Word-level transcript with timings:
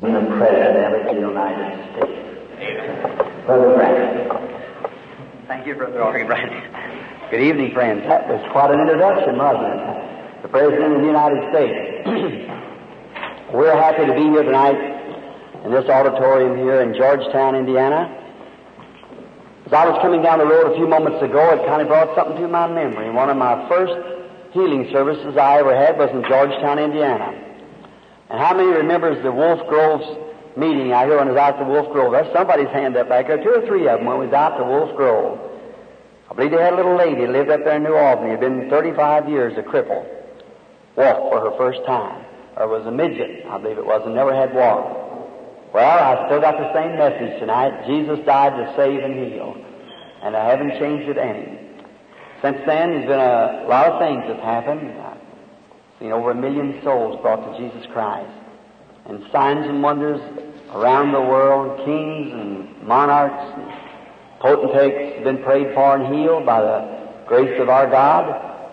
been 0.00 0.14
a 0.14 0.36
president 0.36 0.94
of 0.94 1.14
the 1.14 1.20
United 1.20 1.72
States. 1.96 3.46
Brother 3.46 3.74
Branham. 3.76 4.28
Thank 5.48 5.66
you, 5.66 5.74
Brother 5.74 6.02
Albright. 6.02 7.30
Good 7.30 7.40
evening, 7.40 7.72
friends. 7.72 8.02
That 8.06 8.28
was 8.28 8.44
quite 8.52 8.70
an 8.72 8.80
introduction, 8.80 9.38
wasn't 9.38 9.72
it? 9.72 10.42
The 10.42 10.48
President 10.48 10.96
of 10.96 11.00
the 11.00 11.06
United 11.06 11.40
States. 11.48 11.80
We're 13.54 13.72
happy 13.72 14.04
to 14.04 14.12
be 14.12 14.28
here 14.36 14.42
tonight 14.42 14.76
in 15.64 15.72
this 15.72 15.88
auditorium 15.88 16.58
here 16.58 16.82
in 16.82 16.92
Georgetown, 16.94 17.56
Indiana. 17.56 18.12
As 19.64 19.72
I 19.72 19.88
was 19.88 19.98
coming 20.02 20.20
down 20.20 20.38
the 20.38 20.46
road 20.46 20.72
a 20.72 20.76
few 20.76 20.86
moments 20.86 21.22
ago, 21.22 21.56
it 21.56 21.66
kind 21.66 21.80
of 21.80 21.88
brought 21.88 22.14
something 22.14 22.36
to 22.42 22.48
my 22.48 22.68
memory. 22.68 23.08
One 23.10 23.30
of 23.30 23.38
my 23.38 23.66
first 23.66 23.96
healing 24.52 24.90
services 24.92 25.38
I 25.38 25.58
ever 25.58 25.74
had 25.74 25.96
was 25.96 26.10
in 26.12 26.22
Georgetown, 26.28 26.78
Indiana. 26.78 27.45
And 28.36 28.44
how 28.44 28.54
many 28.54 28.68
remembers 28.68 29.16
the 29.24 29.32
Wolf 29.32 29.66
Grove's 29.66 30.04
meeting 30.58 30.92
out 30.92 31.08
here 31.08 31.16
when 31.16 31.28
I 31.28 31.32
was 31.32 31.40
out 31.40 31.56
to 31.56 31.64
Wolf 31.64 31.90
Grove? 31.90 32.12
That's 32.12 32.28
somebody's 32.36 32.68
hand 32.68 32.94
up 32.94 33.08
back 33.08 33.28
there, 33.28 33.42
two 33.42 33.48
or 33.48 33.66
three 33.66 33.88
of 33.88 33.96
them 33.96 34.04
when 34.04 34.18
we 34.18 34.26
was 34.26 34.34
out 34.34 34.58
to 34.58 34.64
Wolf 34.64 34.94
Grove. 34.94 35.40
I 36.30 36.34
believe 36.34 36.50
they 36.50 36.60
had 36.60 36.74
a 36.74 36.76
little 36.76 36.98
lady 37.00 37.26
lived 37.26 37.48
up 37.48 37.64
there 37.64 37.76
in 37.76 37.82
New 37.82 37.96
Albany, 37.96 38.32
had 38.32 38.40
been 38.40 38.68
35 38.68 39.30
years 39.30 39.56
a 39.56 39.62
cripple. 39.62 40.04
Walked 41.00 41.32
for 41.32 41.48
her 41.48 41.56
first 41.56 41.80
time. 41.86 42.26
Or 42.58 42.68
was 42.68 42.84
a 42.84 42.90
midget, 42.90 43.46
I 43.48 43.56
believe 43.56 43.78
it 43.78 43.86
was, 43.86 44.02
and 44.04 44.14
never 44.14 44.36
had 44.36 44.52
walked. 44.52 45.72
Well, 45.72 45.96
I 45.96 46.28
still 46.28 46.42
got 46.42 46.60
the 46.60 46.68
same 46.76 46.92
message 47.00 47.40
tonight. 47.40 47.88
Jesus 47.88 48.20
died 48.26 48.52
to 48.52 48.68
save 48.76 49.00
and 49.00 49.14
heal. 49.32 49.56
And 50.20 50.36
I 50.36 50.44
haven't 50.44 50.76
changed 50.78 51.08
it 51.08 51.16
any. 51.16 51.56
Since 52.42 52.58
then, 52.68 53.00
there's 53.00 53.08
been 53.08 53.18
a 53.18 53.64
lot 53.64 53.96
of 53.96 53.98
things 53.98 54.28
that 54.28 54.44
happened. 54.44 54.92
Seen 56.00 56.12
over 56.12 56.30
a 56.30 56.34
million 56.34 56.80
souls 56.84 57.18
brought 57.22 57.40
to 57.40 57.58
Jesus 57.58 57.86
Christ. 57.92 58.30
And 59.06 59.24
signs 59.32 59.66
and 59.66 59.82
wonders 59.82 60.20
around 60.72 61.12
the 61.12 61.20
world, 61.20 61.78
kings 61.86 62.32
and 62.32 62.82
monarchs 62.86 63.54
and 63.56 63.72
potentates 64.40 65.16
have 65.16 65.24
been 65.24 65.42
prayed 65.42 65.72
for 65.74 65.96
and 65.96 66.14
healed 66.14 66.44
by 66.44 66.60
the 66.60 67.24
grace 67.26 67.58
of 67.60 67.68
our 67.68 67.88
God. 67.88 68.28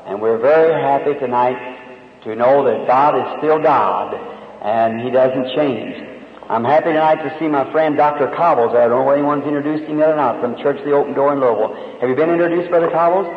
And 0.07 0.21
we're 0.21 0.39
very 0.39 0.73
happy 0.81 1.17
tonight 1.19 2.21
to 2.23 2.35
know 2.35 2.63
that 2.65 2.87
God 2.87 3.15
is 3.15 3.39
still 3.39 3.61
God 3.61 4.13
and 4.61 4.99
He 5.01 5.11
doesn't 5.11 5.55
change. 5.55 6.13
I'm 6.49 6.65
happy 6.65 6.91
tonight 6.91 7.23
to 7.23 7.39
see 7.39 7.47
my 7.47 7.71
friend 7.71 7.95
Dr. 7.95 8.27
Cobbles. 8.35 8.75
I 8.75 8.87
don't 8.87 9.05
know 9.05 9.11
if 9.11 9.17
anyone's 9.17 9.45
introduced 9.45 9.89
him 9.89 9.99
yet 9.99 10.09
or 10.09 10.17
not 10.17 10.41
from 10.41 10.57
Church 10.57 10.77
of 10.77 10.85
the 10.85 10.91
Open 10.91 11.13
Door 11.13 11.33
in 11.33 11.39
Louisville. 11.39 11.99
Have 12.01 12.09
you 12.09 12.15
been 12.15 12.29
introduced, 12.29 12.69
Brother 12.69 12.91
Cobbles? 12.91 13.27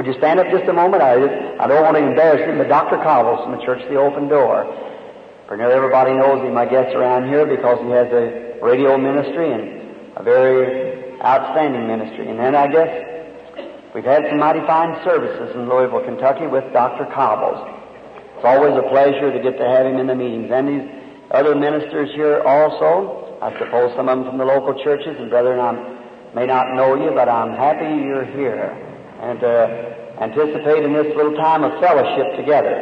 Would 0.00 0.06
you 0.06 0.16
stand 0.16 0.40
up 0.40 0.48
just 0.48 0.64
a 0.64 0.72
moment? 0.72 1.02
I, 1.04 1.12
I 1.60 1.68
don't 1.68 1.84
want 1.84 1.92
to 1.92 2.00
embarrass 2.00 2.40
him, 2.48 2.56
but 2.56 2.72
Dr. 2.72 2.96
Cobbles 3.04 3.44
from 3.44 3.52
the 3.52 3.60
Church 3.68 3.84
of 3.84 3.92
the 3.92 4.00
Open 4.00 4.32
Door. 4.32 4.64
For 5.44 5.60
nearly 5.60 5.76
everybody 5.76 6.16
knows 6.16 6.40
him, 6.40 6.56
I 6.56 6.64
guess, 6.64 6.88
around 6.96 7.28
here 7.28 7.44
because 7.44 7.76
he 7.84 7.92
has 7.92 8.08
a 8.08 8.56
radio 8.64 8.96
ministry 8.96 9.52
and 9.52 10.16
a 10.16 10.22
very 10.24 11.20
outstanding 11.20 11.84
ministry. 11.84 12.32
And 12.32 12.40
then 12.40 12.56
I 12.56 12.72
guess 12.72 12.88
we've 13.92 14.08
had 14.08 14.24
some 14.32 14.40
mighty 14.40 14.64
fine 14.64 14.96
services 15.04 15.52
in 15.52 15.68
Louisville, 15.68 16.00
Kentucky 16.00 16.48
with 16.48 16.64
Dr. 16.72 17.04
Cobbles. 17.12 17.60
It's 18.40 18.48
always 18.48 18.72
a 18.80 18.88
pleasure 18.88 19.28
to 19.28 19.40
get 19.44 19.60
to 19.60 19.68
have 19.68 19.84
him 19.84 20.00
in 20.00 20.06
the 20.06 20.16
meetings. 20.16 20.48
And 20.48 20.64
these 20.64 20.88
other 21.28 21.52
ministers 21.52 22.08
here 22.16 22.40
also, 22.40 23.36
I 23.44 23.52
suppose 23.60 23.92
some 24.00 24.08
of 24.08 24.16
them 24.16 24.32
from 24.32 24.38
the 24.40 24.48
local 24.48 24.72
churches, 24.80 25.20
and 25.20 25.28
brethren, 25.28 25.60
I 25.60 25.76
may 26.32 26.46
not 26.46 26.72
know 26.72 26.96
you, 26.96 27.12
but 27.12 27.28
I'm 27.28 27.52
happy 27.52 28.00
you're 28.00 28.24
here 28.24 28.89
and 29.20 29.44
uh, 29.44 30.20
anticipating 30.20 30.92
this 30.92 31.14
little 31.16 31.36
time 31.36 31.64
of 31.64 31.72
fellowship 31.80 32.36
together. 32.36 32.72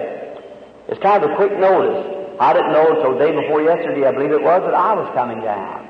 It's 0.89 1.03
kind 1.03 1.23
of 1.23 1.31
a 1.31 1.37
quick 1.37 1.53
notice. 1.59 2.39
I 2.41 2.53
didn't 2.53 2.73
know 2.73 2.95
until 2.95 3.19
the 3.19 3.19
day 3.19 3.33
before 3.35 3.63
yesterday, 3.63 4.07
I 4.07 4.13
believe 4.13 4.31
it 4.31 4.43
was, 4.43 4.63
that 4.63 4.75
I 4.75 4.95
was 4.95 5.11
coming 5.15 5.41
down. 5.43 5.87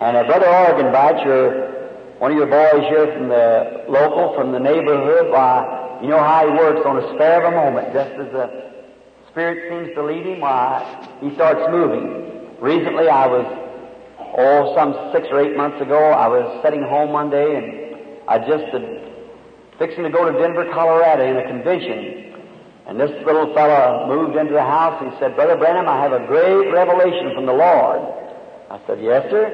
And 0.00 0.16
uh, 0.16 0.24
Brother 0.24 0.48
Oregon 0.48 0.86
Arganbright, 0.86 1.24
your 1.24 1.80
one 2.20 2.32
of 2.32 2.36
your 2.36 2.48
boys 2.48 2.84
here 2.88 3.16
from 3.16 3.28
the 3.28 3.84
local, 3.88 4.34
from 4.36 4.52
the 4.52 4.60
neighborhood, 4.60 5.32
why, 5.32 5.98
you 6.02 6.08
know 6.08 6.18
how 6.18 6.44
he 6.44 6.52
works 6.52 6.84
on 6.84 6.98
a 6.98 7.14
spare 7.14 7.44
of 7.44 7.52
a 7.52 7.56
moment, 7.56 7.94
just 7.94 8.12
as 8.12 8.32
the 8.32 8.70
Spirit 9.30 9.70
seems 9.70 9.94
to 9.94 10.04
lead 10.04 10.26
him, 10.26 10.40
why, 10.40 10.84
he 11.22 11.32
starts 11.34 11.60
moving. 11.70 12.50
Recently, 12.60 13.08
I 13.08 13.26
was, 13.26 13.46
oh, 14.36 14.74
some 14.76 14.92
six 15.14 15.28
or 15.30 15.40
eight 15.40 15.56
months 15.56 15.80
ago, 15.80 15.96
I 15.96 16.28
was 16.28 16.60
sitting 16.62 16.82
home 16.82 17.12
one 17.12 17.30
day 17.30 17.56
and 17.56 18.20
I 18.28 18.38
just 18.38 18.68
uh, 18.74 18.80
fixing 19.80 20.04
to 20.04 20.10
go 20.12 20.30
to 20.30 20.38
Denver, 20.38 20.68
Colorado 20.76 21.24
in 21.24 21.40
a 21.40 21.48
convention. 21.48 22.36
And 22.86 23.00
this 23.00 23.10
little 23.24 23.54
fellow 23.54 24.06
moved 24.06 24.36
into 24.36 24.52
the 24.52 24.62
house 24.62 25.00
and 25.00 25.10
he 25.10 25.18
said, 25.18 25.34
Brother 25.34 25.56
Branham, 25.56 25.88
I 25.88 25.96
have 26.04 26.12
a 26.12 26.26
great 26.28 26.68
revelation 26.68 27.32
from 27.34 27.46
the 27.46 27.56
Lord. 27.56 28.04
I 28.68 28.78
said, 28.86 29.00
Yes, 29.00 29.24
sir. 29.30 29.48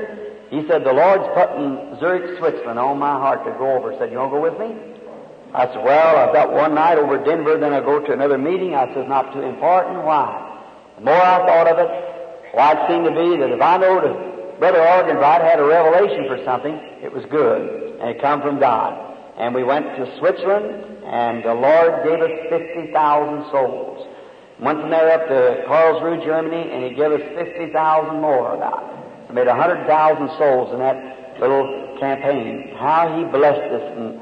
He 0.51 0.67
said, 0.67 0.83
The 0.83 0.93
Lord's 0.93 1.31
putting 1.31 1.97
Zurich, 2.01 2.39
Switzerland 2.39 2.79
on 2.79 2.99
my 2.99 3.15
heart 3.23 3.47
to 3.47 3.53
go 3.55 3.79
over. 3.79 3.93
He 3.93 3.99
said, 3.99 4.11
You 4.11 4.19
want 4.19 4.35
to 4.35 4.37
go 4.37 4.43
with 4.43 4.59
me? 4.59 4.97
I 5.55 5.67
said, 5.73 5.85
well, 5.85 6.17
I've 6.17 6.35
got 6.35 6.53
one 6.53 6.75
night 6.75 6.99
over 6.99 7.23
Denver, 7.23 7.57
then 7.57 7.73
I 7.73 7.81
go 7.81 8.05
to 8.05 8.13
another 8.13 8.37
meeting. 8.37 8.75
I 8.75 8.93
said, 8.93 9.09
not 9.09 9.33
too 9.33 9.41
important. 9.41 10.05
Why? 10.05 10.27
The 10.99 11.05
more 11.05 11.15
I 11.15 11.47
thought 11.47 11.69
of 11.69 11.79
it, 11.79 11.89
why 12.53 12.73
it 12.75 12.91
seemed 12.91 13.07
to 13.07 13.15
be 13.15 13.41
that 13.41 13.49
if 13.49 13.63
I 13.63 13.79
know 13.79 14.01
that 14.03 14.59
Brother 14.59 14.81
Arganbright 14.81 15.41
had 15.41 15.61
a 15.61 15.65
revelation 15.65 16.27
for 16.29 16.43
something, 16.45 16.75
it 17.01 17.13
was 17.13 17.25
good, 17.31 18.01
and 18.01 18.11
it 18.11 18.21
come 18.21 18.43
from 18.43 18.59
God. 18.59 19.16
And 19.39 19.55
we 19.55 19.65
went 19.65 19.85
to 19.97 20.19
Switzerland, 20.19 21.05
and 21.05 21.45
the 21.45 21.55
Lord 21.55 22.05
gave 22.05 22.21
us 22.21 22.31
50,000 22.49 23.51
souls. 23.51 24.09
Went 24.61 24.81
from 24.81 24.91
there 24.91 25.13
up 25.13 25.29
to 25.29 25.65
Karlsruhe, 25.69 26.25
Germany, 26.25 26.71
and 26.73 26.85
He 26.85 26.91
gave 26.95 27.13
us 27.13 27.23
50,000 27.35 28.21
more 28.21 28.55
about 28.55 28.83
it. 29.29 29.35
made 29.35 29.47
100,000 29.47 30.29
souls 30.39 30.73
in 30.73 30.79
that 30.81 31.41
little 31.41 31.97
campaign. 32.01 32.75
How 32.79 33.17
He 33.17 33.25
blessed 33.25 33.73
us 33.73 33.97
and 33.97 34.21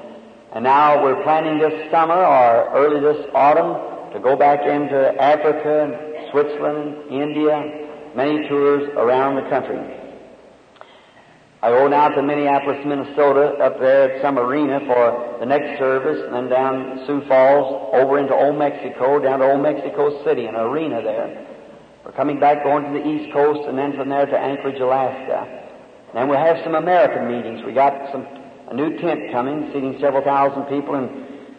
and 0.55 0.63
now 0.63 1.03
we're 1.03 1.21
planning 1.25 1.59
this 1.59 1.91
summer 1.91 2.15
or 2.15 2.71
early 2.79 3.01
this 3.01 3.27
autumn 3.35 4.13
to 4.13 4.21
go 4.21 4.37
back 4.37 4.61
into 4.61 5.21
Africa 5.21 5.83
and 5.83 6.31
Switzerland 6.31 6.95
and 7.11 7.23
India, 7.23 7.89
many 8.15 8.47
tours 8.49 8.89
around 8.97 9.35
the 9.35 9.51
country. 9.51 10.04
I 11.65 11.71
go 11.71 11.89
now 11.89 12.09
to 12.11 12.23
Minneapolis, 12.23 12.85
Minnesota, 12.85 13.57
up 13.57 13.81
there 13.81 14.13
at 14.13 14.21
some 14.21 14.39
arena 14.39 14.81
for 14.85 15.39
the 15.41 15.47
next 15.47 15.79
service, 15.79 16.21
and 16.23 16.35
then 16.35 16.51
down 16.51 17.07
Sioux 17.07 17.25
Falls, 17.27 17.89
over 17.95 18.19
into 18.19 18.35
Old 18.35 18.59
Mexico, 18.59 19.19
down 19.19 19.39
to 19.39 19.51
Old 19.51 19.63
Mexico 19.63 20.23
City, 20.25 20.45
an 20.45 20.57
arena 20.57 21.01
there. 21.01 21.47
We're 22.05 22.13
coming 22.13 22.39
back, 22.39 22.65
going 22.65 22.85
to 22.85 23.01
the 23.01 23.09
East 23.09 23.33
Coast, 23.33 23.67
and 23.67 23.79
then 23.79 23.97
from 23.97 24.11
there 24.11 24.27
to 24.27 24.37
Anchorage, 24.37 24.79
Alaska. 24.79 25.49
Then 26.13 26.29
we'll 26.29 26.37
have 26.37 26.63
some 26.65 26.75
American 26.75 27.33
meetings. 27.33 27.65
We 27.65 27.73
got 27.73 28.13
some 28.13 28.27
a 28.69 28.75
new 28.75 28.99
tent 28.99 29.33
coming, 29.33 29.71
seating 29.73 29.97
several 30.01 30.23
thousand 30.23 30.65
people 30.65 30.97
and 30.97 31.09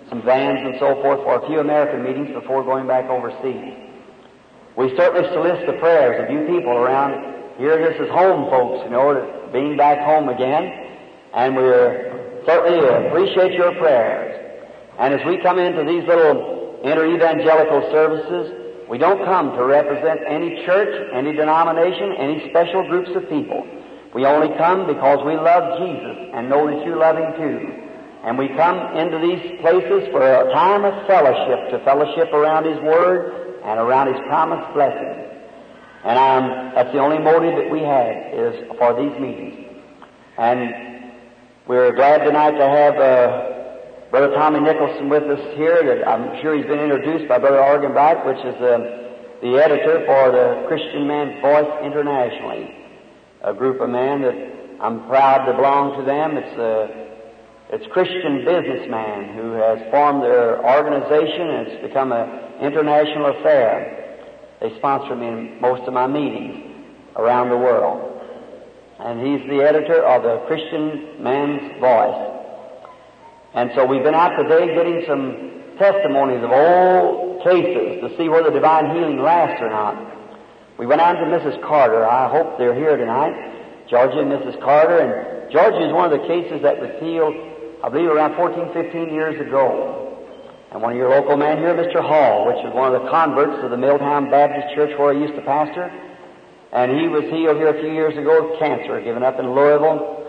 some 0.09 0.21
vans 0.21 0.59
and 0.69 0.75
so 0.77 1.01
forth 1.01 1.21
for 1.25 1.41
a 1.41 1.47
few 1.47 1.61
American 1.61 2.03
meetings 2.03 2.29
before 2.29 2.63
going 2.63 2.85
back 2.85 3.09
overseas. 3.09 3.73
We 4.77 4.95
certainly 4.97 5.27
solicit 5.33 5.65
the 5.65 5.79
prayers 5.81 6.23
of 6.23 6.29
you 6.29 6.45
people 6.45 6.77
around 6.77 7.34
here. 7.57 7.77
This 7.77 7.99
is 8.01 8.09
home, 8.11 8.49
folks, 8.49 8.83
you 8.85 8.91
know, 8.91 9.49
being 9.51 9.77
back 9.77 9.99
home 10.03 10.29
again. 10.29 10.71
And 11.33 11.55
we 11.55 11.63
certainly 12.45 12.79
appreciate 12.79 13.53
your 13.53 13.73
prayers. 13.75 14.41
And 14.99 15.13
as 15.13 15.25
we 15.25 15.41
come 15.41 15.59
into 15.59 15.83
these 15.83 16.07
little 16.07 16.79
inter-evangelical 16.83 17.91
services, 17.91 18.87
we 18.89 18.97
don't 18.97 19.25
come 19.25 19.51
to 19.57 19.65
represent 19.65 20.21
any 20.27 20.63
church, 20.65 21.11
any 21.13 21.33
denomination, 21.33 22.13
any 22.17 22.49
special 22.49 22.87
groups 22.87 23.09
of 23.15 23.27
people. 23.29 23.65
We 24.13 24.25
only 24.25 24.55
come 24.57 24.87
because 24.87 25.19
we 25.25 25.35
love 25.35 25.79
Jesus 25.79 26.31
and 26.33 26.47
know 26.49 26.67
that 26.67 26.85
you 26.85 26.95
love 26.95 27.17
Him 27.17 27.33
too. 27.35 27.81
And 28.23 28.37
we 28.37 28.47
come 28.49 28.95
into 28.95 29.19
these 29.19 29.59
places 29.61 30.07
for 30.11 30.21
a 30.21 30.53
time 30.53 30.85
of 30.85 31.05
fellowship, 31.07 31.71
to 31.71 31.83
fellowship 31.83 32.31
around 32.31 32.65
His 32.65 32.79
Word 32.81 33.61
and 33.65 33.79
around 33.79 34.13
His 34.13 34.21
promised 34.27 34.73
blessings. 34.73 35.24
And 36.05 36.19
I'm, 36.19 36.75
that's 36.75 36.91
the 36.93 36.99
only 36.99 37.17
motive 37.19 37.55
that 37.55 37.69
we 37.69 37.81
had 37.81 38.31
is 38.33 38.71
for 38.77 38.93
these 38.93 39.19
meetings. 39.19 39.55
And 40.37 41.13
we're 41.67 41.95
glad 41.95 42.23
tonight 42.23 42.51
to 42.51 42.67
have 42.67 42.95
uh, 42.95 44.09
Brother 44.11 44.33
Tommy 44.35 44.59
Nicholson 44.59 45.09
with 45.09 45.23
us 45.23 45.41
here. 45.57 45.81
That 45.83 46.07
I'm 46.07 46.41
sure 46.41 46.55
he's 46.55 46.67
been 46.67 46.79
introduced 46.79 47.27
by 47.27 47.39
Brother 47.39 47.57
Arganbright, 47.57 48.25
which 48.25 48.37
is 48.37 48.55
uh, 48.61 48.77
the 49.41 49.57
editor 49.57 50.05
for 50.05 50.31
the 50.31 50.65
Christian 50.67 51.07
Man's 51.07 51.41
Voice 51.41 51.83
internationally 51.83 52.85
a 53.45 53.53
group 53.53 53.79
of 53.79 53.89
men 53.89 54.21
that 54.23 54.35
I'm 54.81 55.05
proud 55.07 55.45
to 55.45 55.53
belong 55.53 55.97
to 55.99 56.03
them. 56.03 56.37
It's 56.37 56.57
a 56.57 57.05
it's 57.69 57.85
Christian 57.93 58.45
businessmen 58.45 59.35
who 59.35 59.53
has 59.53 59.79
formed 59.89 60.21
their 60.21 60.63
organization 60.63 61.49
and 61.49 61.67
it's 61.67 61.81
become 61.81 62.11
an 62.11 62.61
international 62.61 63.37
affair. 63.37 64.04
They 64.61 64.75
sponsor 64.77 65.15
me 65.15 65.27
in 65.27 65.61
most 65.61 65.87
of 65.87 65.93
my 65.93 66.07
meetings 66.07 66.75
around 67.15 67.49
the 67.49 67.57
world. 67.57 68.11
And 68.99 69.19
he's 69.19 69.47
the 69.49 69.61
editor 69.61 70.03
of 70.03 70.23
the 70.23 70.45
Christian 70.47 71.21
Man's 71.21 71.79
Voice. 71.81 72.31
And 73.53 73.71
so 73.75 73.85
we've 73.85 74.03
been 74.03 74.15
out 74.15 74.35
today 74.41 74.73
getting 74.73 75.03
some 75.07 75.77
testimonies 75.77 76.43
of 76.43 76.51
old 76.51 77.43
cases 77.43 78.01
to 78.01 78.15
see 78.17 78.29
whether 78.29 78.51
divine 78.51 78.95
healing 78.95 79.21
lasts 79.21 79.61
or 79.61 79.69
not. 79.69 80.15
We 80.77 80.85
went 80.85 81.01
on 81.01 81.15
to 81.15 81.21
Mrs. 81.21 81.61
Carter. 81.61 82.05
I 82.05 82.29
hope 82.29 82.57
they're 82.57 82.75
here 82.75 82.97
tonight. 82.97 83.87
Georgia 83.89 84.19
and 84.19 84.31
Mrs. 84.31 84.59
Carter. 84.61 84.99
And 84.99 85.51
Georgia 85.51 85.87
is 85.87 85.93
one 85.93 86.11
of 86.11 86.19
the 86.19 86.27
cases 86.27 86.61
that 86.63 86.79
was 86.79 86.91
healed, 86.99 87.35
I 87.83 87.89
believe, 87.89 88.09
around 88.09 88.35
14, 88.35 88.73
15 88.73 89.13
years 89.13 89.39
ago. 89.39 90.04
And 90.75 90.83
one 90.83 90.91
of 90.91 90.97
your 90.97 91.09
local 91.09 91.37
men 91.37 91.59
here, 91.59 91.73
Mr. 91.73 92.03
Hall, 92.03 92.51
which 92.51 92.59
is 92.67 92.75
one 92.75 92.93
of 92.93 93.01
the 93.01 93.07
converts 93.07 93.63
of 93.63 93.71
the 93.71 93.77
Milltown 93.77 94.29
Baptist 94.29 94.75
Church 94.75 94.91
where 94.99 95.15
I 95.15 95.17
used 95.17 95.33
to 95.35 95.41
pastor. 95.43 95.87
And 96.73 96.91
he 96.99 97.07
was 97.07 97.23
healed 97.31 97.55
here 97.55 97.71
a 97.71 97.79
few 97.79 97.93
years 97.93 98.11
ago 98.17 98.43
of 98.43 98.59
cancer, 98.59 98.99
given 98.99 99.23
up 99.23 99.39
in 99.39 99.55
Louisville 99.55 100.27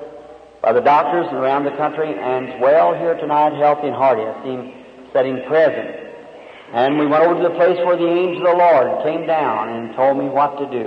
by 0.62 0.72
the 0.72 0.80
doctors 0.80 1.26
and 1.26 1.34
around 1.34 1.64
the 1.64 1.74
country, 1.74 2.14
and 2.14 2.62
well 2.62 2.94
here 2.94 3.18
tonight, 3.18 3.58
healthy 3.58 3.88
and 3.88 3.96
hearty. 3.96 4.22
I 4.22 4.44
see 4.44 4.50
him 4.50 4.72
sitting 5.12 5.42
present. 5.48 6.14
And 6.72 6.96
we 6.96 7.08
went 7.08 7.24
over 7.24 7.42
to 7.42 7.48
the 7.48 7.54
place 7.56 7.78
where 7.82 7.96
the 7.96 8.06
angel 8.06 8.46
of 8.46 8.54
the 8.54 8.62
Lord 8.62 9.02
came 9.02 9.26
down 9.26 9.70
and 9.70 9.96
told 9.96 10.16
me 10.16 10.28
what 10.28 10.62
to 10.62 10.70
do. 10.70 10.86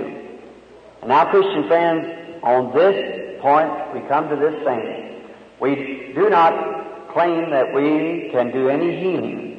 And 1.02 1.10
now, 1.12 1.30
Christian 1.30 1.68
friends, 1.68 2.08
on 2.42 2.72
this 2.72 2.96
point, 3.42 3.68
we 3.92 4.08
come 4.08 4.24
to 4.30 4.36
this 4.36 4.56
thing. 4.64 5.20
We 5.60 6.14
do 6.16 6.30
not 6.30 7.12
claim 7.12 7.50
that 7.50 7.74
we 7.74 8.30
can 8.32 8.50
do 8.52 8.68
any 8.68 8.96
healing, 8.96 9.49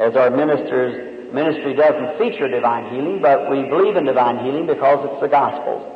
as 0.00 0.16
our 0.16 0.30
ministers, 0.30 1.32
ministry 1.34 1.74
doesn't 1.74 2.16
feature 2.18 2.48
divine 2.48 2.90
healing, 2.90 3.20
but 3.20 3.50
we 3.50 3.68
believe 3.68 3.96
in 3.96 4.06
divine 4.06 4.42
healing 4.42 4.66
because 4.66 5.06
it's 5.10 5.20
the 5.20 5.28
gospel. 5.28 5.86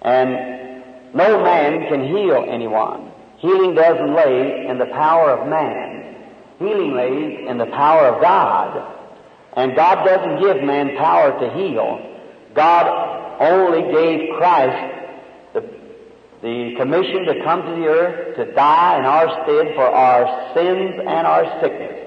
And 0.00 1.12
no 1.14 1.42
man 1.44 1.86
can 1.88 2.08
heal 2.08 2.46
anyone. 2.48 3.12
Healing 3.38 3.74
doesn't 3.74 4.14
lay 4.14 4.66
in 4.68 4.78
the 4.78 4.86
power 4.86 5.32
of 5.32 5.48
man. 5.48 6.16
Healing 6.58 6.96
lays 6.96 7.48
in 7.48 7.58
the 7.58 7.66
power 7.66 8.06
of 8.08 8.22
God. 8.22 8.96
And 9.54 9.76
God 9.76 10.04
doesn't 10.06 10.40
give 10.40 10.62
man 10.64 10.96
power 10.96 11.38
to 11.40 11.54
heal. 11.54 11.98
God 12.54 12.86
only 13.40 13.92
gave 13.92 14.34
Christ 14.38 14.94
the, 15.52 15.60
the 16.40 16.74
commission 16.78 17.26
to 17.26 17.44
come 17.44 17.62
to 17.62 17.70
the 17.80 17.86
earth 17.86 18.36
to 18.36 18.52
die 18.54 18.98
in 18.98 19.04
our 19.04 19.44
stead 19.44 19.74
for 19.74 19.86
our 19.86 20.54
sins 20.54 20.94
and 21.00 21.26
our 21.26 21.60
sickness. 21.60 21.99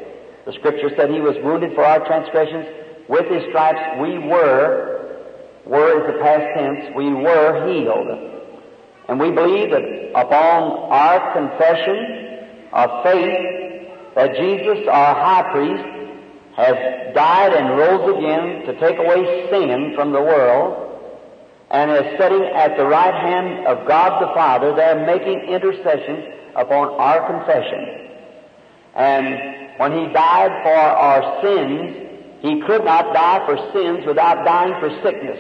The 0.46 0.54
scripture 0.54 0.90
said 0.96 1.10
he 1.10 1.22
was 1.22 1.36
wounded 1.44 1.74
for 1.74 1.84
our 1.84 2.06
transgressions. 2.06 2.66
With 3.08 3.28
his 3.28 3.44
stripes 3.50 4.02
we 4.02 4.18
were, 4.18 5.24
were 5.66 6.02
is 6.02 6.14
the 6.14 6.20
past 6.20 6.46
tense, 6.58 6.96
we 6.96 7.14
were 7.14 7.68
healed. 7.68 8.32
And 9.08 9.20
we 9.20 9.32
believe 9.32 9.72
that 9.72 10.12
upon 10.16 10.92
our 10.92 11.34
confession 11.34 12.70
of 12.72 13.04
faith 13.04 13.54
that 14.16 14.36
Jesus, 14.36 14.88
our 14.88 15.16
high 15.16 15.52
priest, 15.52 15.84
has 16.56 17.14
died 17.16 17.54
and 17.54 17.78
rose 17.78 18.18
again 18.18 18.66
to 18.68 18.80
take 18.80 19.00
away 19.00 19.50
sin 19.50 19.94
from 19.96 20.12
the 20.12 20.22
world 20.22 20.84
and 21.72 21.90
is 21.92 22.20
sitting 22.20 22.44
at 22.54 22.78
the 22.78 22.86
right 22.86 23.14
hand 23.14 23.66
of 23.66 23.88
God 23.88 24.22
the 24.22 24.34
Father 24.36 24.76
there 24.76 25.06
making 25.06 25.50
intercession 25.50 26.32
upon 26.56 26.90
our 27.00 27.26
confession. 27.26 28.10
And 28.94 29.63
when 29.84 29.92
He 29.92 30.14
died 30.14 30.64
for 30.64 30.72
our 30.72 31.44
sins, 31.44 32.40
He 32.40 32.64
could 32.64 32.86
not 32.86 33.12
die 33.12 33.44
for 33.46 33.60
sins 33.76 34.08
without 34.08 34.46
dying 34.46 34.80
for 34.80 34.88
sickness. 35.04 35.36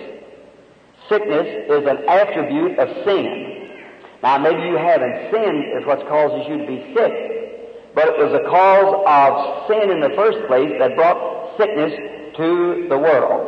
Sickness 1.07 1.48
is 1.72 1.88
an 1.88 2.04
attribute 2.10 2.78
of 2.78 2.92
sin. 3.06 3.80
Now 4.22 4.38
maybe 4.40 4.68
you 4.68 4.75
haven't 4.75 5.31
sinned 5.31 5.63
is 5.80 5.88
what 5.88 6.04
causes 6.12 6.44
you 6.50 6.57
to 6.60 6.68
be 6.68 6.92
sick, 6.92 7.95
but 7.95 8.12
it 8.12 8.19
was 8.19 8.36
a 8.36 8.44
cause 8.51 8.92
of 9.07 9.31
sin 9.72 9.90
in 9.90 10.01
the 10.01 10.12
first 10.16 10.45
place 10.48 10.75
that 10.80 10.95
brought 10.95 11.56
sickness 11.56 11.95
to 12.36 12.88
the 12.90 13.00
world. 13.00 13.48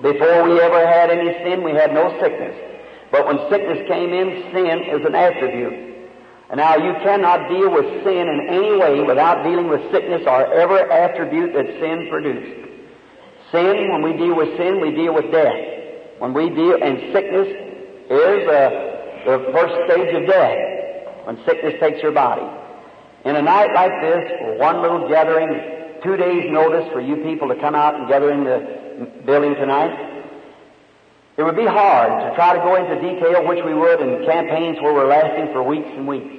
Before 0.00 0.48
we 0.48 0.60
ever 0.60 0.86
had 0.86 1.10
any 1.10 1.32
sin, 1.44 1.62
we 1.62 1.72
had 1.72 1.92
no 1.92 2.08
sickness. 2.20 2.56
But 3.12 3.26
when 3.26 3.36
sickness 3.50 3.84
came 3.86 4.14
in, 4.14 4.48
sin 4.52 4.80
is 4.96 5.04
an 5.04 5.14
attribute. 5.14 5.95
And 6.48 6.58
now 6.58 6.76
you 6.76 6.94
cannot 7.02 7.48
deal 7.48 7.70
with 7.70 8.04
sin 8.04 8.28
in 8.28 8.46
any 8.48 8.76
way 8.76 9.00
without 9.02 9.42
dealing 9.42 9.68
with 9.68 9.80
sickness 9.90 10.22
or 10.26 10.52
every 10.54 10.80
attribute 10.90 11.52
that 11.54 11.66
sin 11.80 12.06
produced. 12.08 12.70
Sin, 13.50 13.90
when 13.90 14.02
we 14.02 14.12
deal 14.12 14.36
with 14.36 14.56
sin, 14.56 14.80
we 14.80 14.94
deal 14.94 15.14
with 15.14 15.30
death. 15.32 15.58
When 16.18 16.32
we 16.32 16.50
deal, 16.50 16.78
and 16.82 17.12
sickness 17.12 17.48
is 18.10 18.48
uh, 18.48 18.70
the 19.26 19.50
first 19.52 19.74
stage 19.90 20.14
of 20.14 20.28
death, 20.28 21.26
when 21.26 21.36
sickness 21.44 21.74
takes 21.80 22.00
your 22.02 22.12
body. 22.12 22.46
In 23.24 23.34
a 23.34 23.42
night 23.42 23.74
like 23.74 23.90
this, 24.00 24.58
one 24.60 24.82
little 24.82 25.08
gathering, 25.08 26.00
two 26.04 26.16
days' 26.16 26.46
notice 26.50 26.86
for 26.92 27.00
you 27.00 27.16
people 27.24 27.48
to 27.48 27.56
come 27.56 27.74
out 27.74 27.96
and 27.96 28.08
gather 28.08 28.30
in 28.30 28.44
the 28.44 29.22
building 29.26 29.54
tonight, 29.56 30.15
it 31.36 31.42
would 31.42 31.56
be 31.56 31.66
hard 31.66 32.08
to 32.08 32.34
try 32.34 32.56
to 32.56 32.60
go 32.60 32.76
into 32.76 32.96
detail, 32.96 33.46
which 33.46 33.62
we 33.64 33.74
would 33.74 34.00
in 34.00 34.24
campaigns 34.24 34.78
where 34.80 34.94
we're 34.94 35.06
lasting 35.06 35.52
for 35.52 35.62
weeks 35.62 35.88
and 35.92 36.08
weeks, 36.08 36.34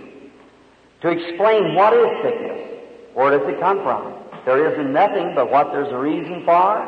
to 1.02 1.10
explain 1.10 1.76
what 1.76 1.94
is 1.94 2.10
sickness, 2.24 2.82
where 3.14 3.38
does 3.38 3.48
it 3.48 3.60
come 3.60 3.84
from. 3.84 4.14
There 4.46 4.74
isn't 4.74 4.92
nothing 4.92 5.36
but 5.36 5.52
what 5.52 5.72
there's 5.72 5.92
a 5.92 5.98
reason 5.98 6.44
for, 6.46 6.82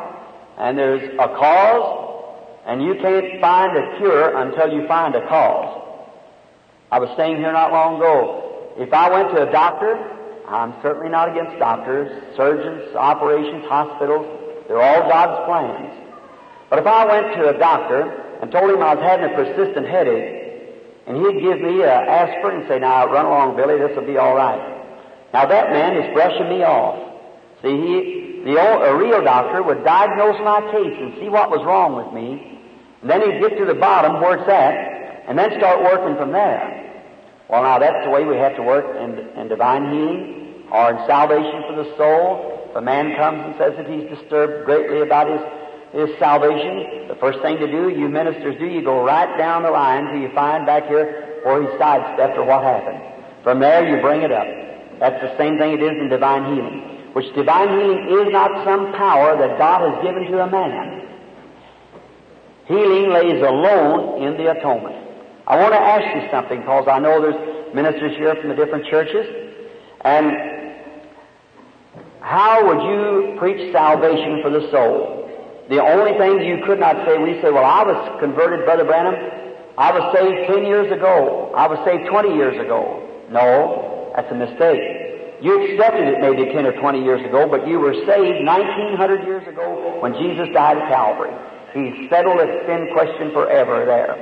and 0.58 0.76
there's 0.76 1.14
a 1.20 1.28
cause, 1.28 2.62
and 2.66 2.82
you 2.82 2.94
can't 2.96 3.40
find 3.40 3.76
a 3.76 3.98
cure 3.98 4.36
until 4.36 4.72
you 4.72 4.88
find 4.88 5.14
a 5.14 5.26
cause. 5.28 5.76
I 6.90 6.98
was 6.98 7.10
staying 7.14 7.36
here 7.36 7.52
not 7.52 7.70
long 7.70 7.96
ago, 7.96 8.74
if 8.76 8.92
I 8.92 9.10
went 9.10 9.30
to 9.36 9.48
a 9.48 9.52
doctor, 9.52 9.94
I'm 10.48 10.74
certainly 10.82 11.10
not 11.10 11.30
against 11.30 11.58
doctors, 11.60 12.10
surgeons, 12.36 12.96
operations, 12.96 13.64
hospitals, 13.66 14.26
they're 14.66 14.82
all 14.82 15.08
God's 15.08 15.46
plans. 15.46 15.99
But 16.70 16.78
if 16.78 16.86
I 16.86 17.04
went 17.04 17.34
to 17.34 17.48
a 17.50 17.58
doctor 17.58 18.38
and 18.40 18.50
told 18.50 18.70
him 18.70 18.80
I 18.80 18.94
was 18.94 19.02
having 19.02 19.26
a 19.26 19.34
persistent 19.34 19.86
headache, 19.86 20.38
and 21.06 21.18
he'd 21.18 21.42
give 21.42 21.60
me 21.60 21.82
an 21.82 22.06
aspirin 22.06 22.60
and 22.60 22.68
say, 22.68 22.78
now 22.78 23.10
run 23.10 23.26
along, 23.26 23.56
Billy, 23.56 23.78
this 23.78 23.90
will 23.96 24.06
be 24.06 24.16
all 24.16 24.36
right. 24.36 24.78
Now 25.34 25.46
that 25.46 25.70
man 25.70 25.96
is 25.96 26.14
brushing 26.14 26.48
me 26.48 26.62
off. 26.62 26.96
See, 27.62 27.74
he, 27.74 28.42
the 28.44 28.54
old, 28.56 28.82
a 28.86 28.94
real 28.94 29.22
doctor 29.22 29.62
would 29.62 29.82
diagnose 29.84 30.38
my 30.40 30.60
case 30.70 30.96
and 30.96 31.14
see 31.18 31.28
what 31.28 31.50
was 31.50 31.66
wrong 31.66 31.96
with 31.98 32.14
me, 32.14 32.62
and 33.02 33.10
then 33.10 33.20
he'd 33.20 33.40
get 33.40 33.58
to 33.58 33.64
the 33.66 33.74
bottom 33.74 34.20
where 34.22 34.38
it's 34.38 34.48
at, 34.48 35.28
and 35.28 35.36
then 35.36 35.50
start 35.58 35.82
working 35.82 36.16
from 36.16 36.30
there. 36.32 36.80
Well, 37.48 37.64
now 37.64 37.80
that's 37.80 38.04
the 38.04 38.10
way 38.10 38.24
we 38.24 38.36
have 38.36 38.54
to 38.56 38.62
work 38.62 38.86
in, 38.96 39.18
in 39.36 39.48
divine 39.48 39.90
healing 39.90 40.64
or 40.70 40.94
in 40.94 41.06
salvation 41.08 41.64
for 41.66 41.82
the 41.82 41.96
soul. 41.96 42.68
If 42.70 42.76
a 42.76 42.80
man 42.80 43.16
comes 43.16 43.42
and 43.42 43.54
says 43.58 43.74
that 43.76 43.90
he's 43.90 44.08
disturbed 44.08 44.64
greatly 44.64 45.02
about 45.02 45.26
his 45.26 45.42
is 45.94 46.10
salvation. 46.18 47.08
The 47.08 47.16
first 47.16 47.40
thing 47.42 47.58
to 47.58 47.66
do, 47.66 47.88
you 47.88 48.08
ministers 48.08 48.56
do, 48.58 48.66
you 48.66 48.82
go 48.82 49.02
right 49.02 49.36
down 49.36 49.62
the 49.62 49.70
line 49.70 50.06
till 50.06 50.20
you 50.20 50.30
find 50.34 50.66
back 50.66 50.86
here 50.86 51.40
where 51.42 51.62
he 51.62 51.68
sidestepped 51.78 52.38
or 52.38 52.44
what 52.44 52.62
happened. 52.62 53.02
From 53.42 53.58
there, 53.58 53.88
you 53.88 54.00
bring 54.00 54.22
it 54.22 54.30
up. 54.30 54.46
That's 55.00 55.20
the 55.22 55.36
same 55.38 55.58
thing 55.58 55.72
it 55.72 55.82
is 55.82 55.96
in 55.98 56.08
divine 56.08 56.54
healing. 56.54 57.12
Which 57.14 57.26
divine 57.34 57.68
healing 57.68 58.06
is 58.20 58.32
not 58.32 58.64
some 58.64 58.92
power 58.92 59.36
that 59.36 59.58
God 59.58 59.80
has 59.82 60.04
given 60.04 60.30
to 60.30 60.44
a 60.44 60.50
man. 60.50 61.08
Healing 62.66 63.10
lays 63.10 63.42
alone 63.42 64.22
in 64.22 64.36
the 64.36 64.52
atonement. 64.52 64.94
I 65.48 65.56
want 65.58 65.72
to 65.72 65.80
ask 65.80 66.14
you 66.14 66.30
something 66.30 66.60
because 66.60 66.86
I 66.86 67.00
know 67.00 67.20
there's 67.20 67.74
ministers 67.74 68.16
here 68.16 68.36
from 68.36 68.50
the 68.50 68.54
different 68.54 68.86
churches. 68.86 69.26
And 70.02 70.30
how 72.20 72.64
would 72.64 72.84
you 72.84 73.36
preach 73.40 73.72
salvation 73.72 74.40
for 74.42 74.50
the 74.50 74.70
soul? 74.70 75.19
The 75.70 75.78
only 75.78 76.18
thing 76.18 76.42
you 76.42 76.66
could 76.66 76.80
not 76.80 77.06
say, 77.06 77.16
we 77.22 77.40
say, 77.40 77.54
well, 77.54 77.64
I 77.64 77.86
was 77.86 78.18
converted, 78.18 78.66
Brother 78.66 78.82
Branham. 78.82 79.14
I 79.78 79.94
was 79.94 80.02
saved 80.10 80.50
10 80.50 80.66
years 80.66 80.90
ago. 80.90 81.54
I 81.54 81.70
was 81.70 81.78
saved 81.86 82.10
20 82.10 82.34
years 82.34 82.58
ago. 82.58 83.06
No, 83.30 84.10
that's 84.16 84.26
a 84.32 84.34
mistake. 84.34 85.38
You 85.38 85.62
accepted 85.62 86.10
it 86.10 86.18
maybe 86.18 86.50
10 86.50 86.66
or 86.66 86.74
20 86.74 87.04
years 87.06 87.22
ago, 87.22 87.46
but 87.46 87.68
you 87.70 87.78
were 87.78 87.94
saved 88.02 88.42
1900 88.42 89.22
years 89.22 89.46
ago 89.46 90.02
when 90.02 90.12
Jesus 90.18 90.50
died 90.52 90.76
at 90.76 90.90
Calvary. 90.90 91.30
He 91.70 92.10
settled 92.10 92.42
the 92.42 92.50
sin 92.66 92.90
question 92.92 93.30
forever 93.30 93.86
there. 93.86 94.18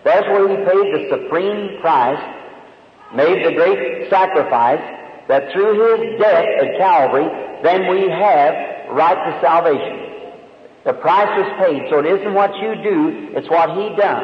That's 0.00 0.24
where 0.32 0.48
He 0.48 0.56
paid 0.64 0.86
the 0.96 1.02
supreme 1.12 1.78
price, 1.84 2.24
made 3.14 3.44
the 3.44 3.52
great 3.52 4.08
sacrifice, 4.08 4.80
that 5.28 5.52
through 5.52 5.76
His 5.76 6.18
death 6.18 6.48
at 6.56 6.78
Calvary, 6.80 7.28
then 7.62 7.84
we 7.92 8.08
have 8.08 8.96
right 8.96 9.20
to 9.28 9.40
salvation. 9.44 10.05
The 10.86 10.94
price 10.94 11.26
was 11.36 11.50
paid, 11.58 11.90
so 11.90 11.98
it 11.98 12.06
isn't 12.06 12.32
what 12.32 12.54
you 12.62 12.78
do, 12.78 13.34
it's 13.34 13.50
what 13.50 13.70
He 13.74 13.90
done. 13.96 14.22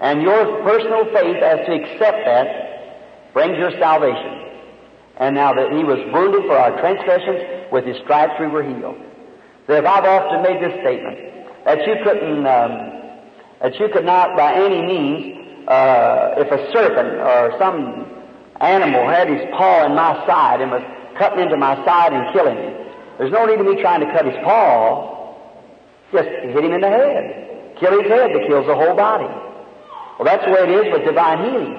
And 0.00 0.20
your 0.20 0.62
personal 0.62 1.06
faith 1.06 1.40
as 1.40 1.64
to 1.64 1.72
accept 1.72 2.28
that 2.28 3.32
brings 3.32 3.56
your 3.56 3.70
salvation. 3.80 4.44
And 5.16 5.34
now 5.34 5.54
that 5.54 5.72
He 5.72 5.82
was 5.82 5.96
wounded 6.12 6.44
for 6.44 6.58
our 6.58 6.78
transgressions, 6.78 7.72
with 7.72 7.86
His 7.86 7.96
stripes 8.04 8.34
we 8.38 8.48
were 8.48 8.62
healed. 8.62 9.00
So 9.66 9.72
if 9.72 9.86
I've 9.86 10.04
often 10.04 10.42
made 10.42 10.60
this 10.60 10.78
statement, 10.84 11.64
that 11.64 11.80
you 11.86 11.96
couldn't, 12.04 12.44
um, 12.44 12.72
that 13.62 13.72
you 13.80 13.88
could 13.88 14.04
not 14.04 14.36
by 14.36 14.52
any 14.60 14.84
means, 14.84 15.66
uh, 15.66 16.34
if 16.36 16.52
a 16.52 16.70
serpent 16.70 17.16
or 17.16 17.56
some 17.58 18.04
animal 18.60 19.08
had 19.08 19.28
his 19.28 19.40
paw 19.56 19.86
in 19.86 19.94
my 19.94 20.20
side 20.26 20.60
and 20.60 20.70
was 20.70 20.84
cutting 21.16 21.40
into 21.40 21.56
my 21.56 21.82
side 21.86 22.12
and 22.12 22.30
killing 22.34 22.56
me, 22.56 22.92
there's 23.16 23.32
no 23.32 23.46
need 23.46 23.58
of 23.58 23.64
me 23.64 23.80
trying 23.80 24.00
to 24.00 24.12
cut 24.12 24.26
his 24.26 24.36
paw. 24.44 25.23
Just 26.14 26.30
hit 26.30 26.62
him 26.62 26.72
in 26.72 26.80
the 26.80 26.88
head. 26.88 27.74
kill 27.82 27.98
his 28.00 28.06
head 28.06 28.30
that 28.30 28.46
kills 28.46 28.66
the 28.70 28.74
whole 28.78 28.94
body. 28.94 29.26
Well, 30.14 30.22
that's 30.22 30.44
the 30.46 30.52
way 30.54 30.62
it 30.62 30.70
is 30.70 30.92
with 30.94 31.02
divine 31.02 31.42
healing. 31.42 31.74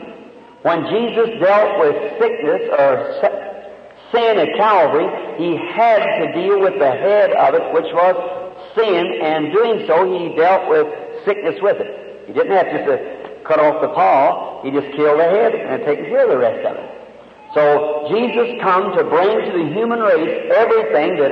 When 0.67 0.83
Jesus 0.91 1.39
dealt 1.39 1.79
with 1.79 1.95
sickness 2.19 2.67
or 2.67 3.15
sin 4.11 4.35
at 4.35 4.51
Calvary, 4.57 5.07
he 5.39 5.55
had 5.55 6.03
to 6.19 6.33
deal 6.35 6.59
with 6.59 6.75
the 6.79 6.91
head 6.91 7.31
of 7.31 7.55
it, 7.55 7.63
which 7.71 7.87
was 7.95 8.15
sin, 8.75 9.23
and 9.23 9.53
doing 9.53 9.87
so, 9.87 10.03
he 10.03 10.35
dealt 10.35 10.67
with 10.67 10.87
sickness 11.23 11.55
with 11.61 11.77
it. 11.79 12.27
He 12.27 12.33
didn't 12.33 12.51
have 12.51 12.67
just 12.75 12.85
to 12.91 13.39
cut 13.47 13.59
off 13.59 13.79
the 13.79 13.87
paw, 13.95 14.63
he 14.63 14.71
just 14.71 14.91
killed 14.97 15.19
the 15.19 15.23
head 15.23 15.55
and 15.55 15.85
taken 15.85 16.05
care 16.05 16.25
of 16.25 16.29
the 16.29 16.37
rest 16.37 16.65
of 16.65 16.75
it. 16.75 16.91
So 17.53 18.09
Jesus 18.11 18.59
come 18.59 18.91
to 18.97 19.03
bring 19.05 19.47
to 19.47 19.51
the 19.63 19.71
human 19.71 19.99
race 19.99 20.51
everything 20.51 21.15
that 21.23 21.31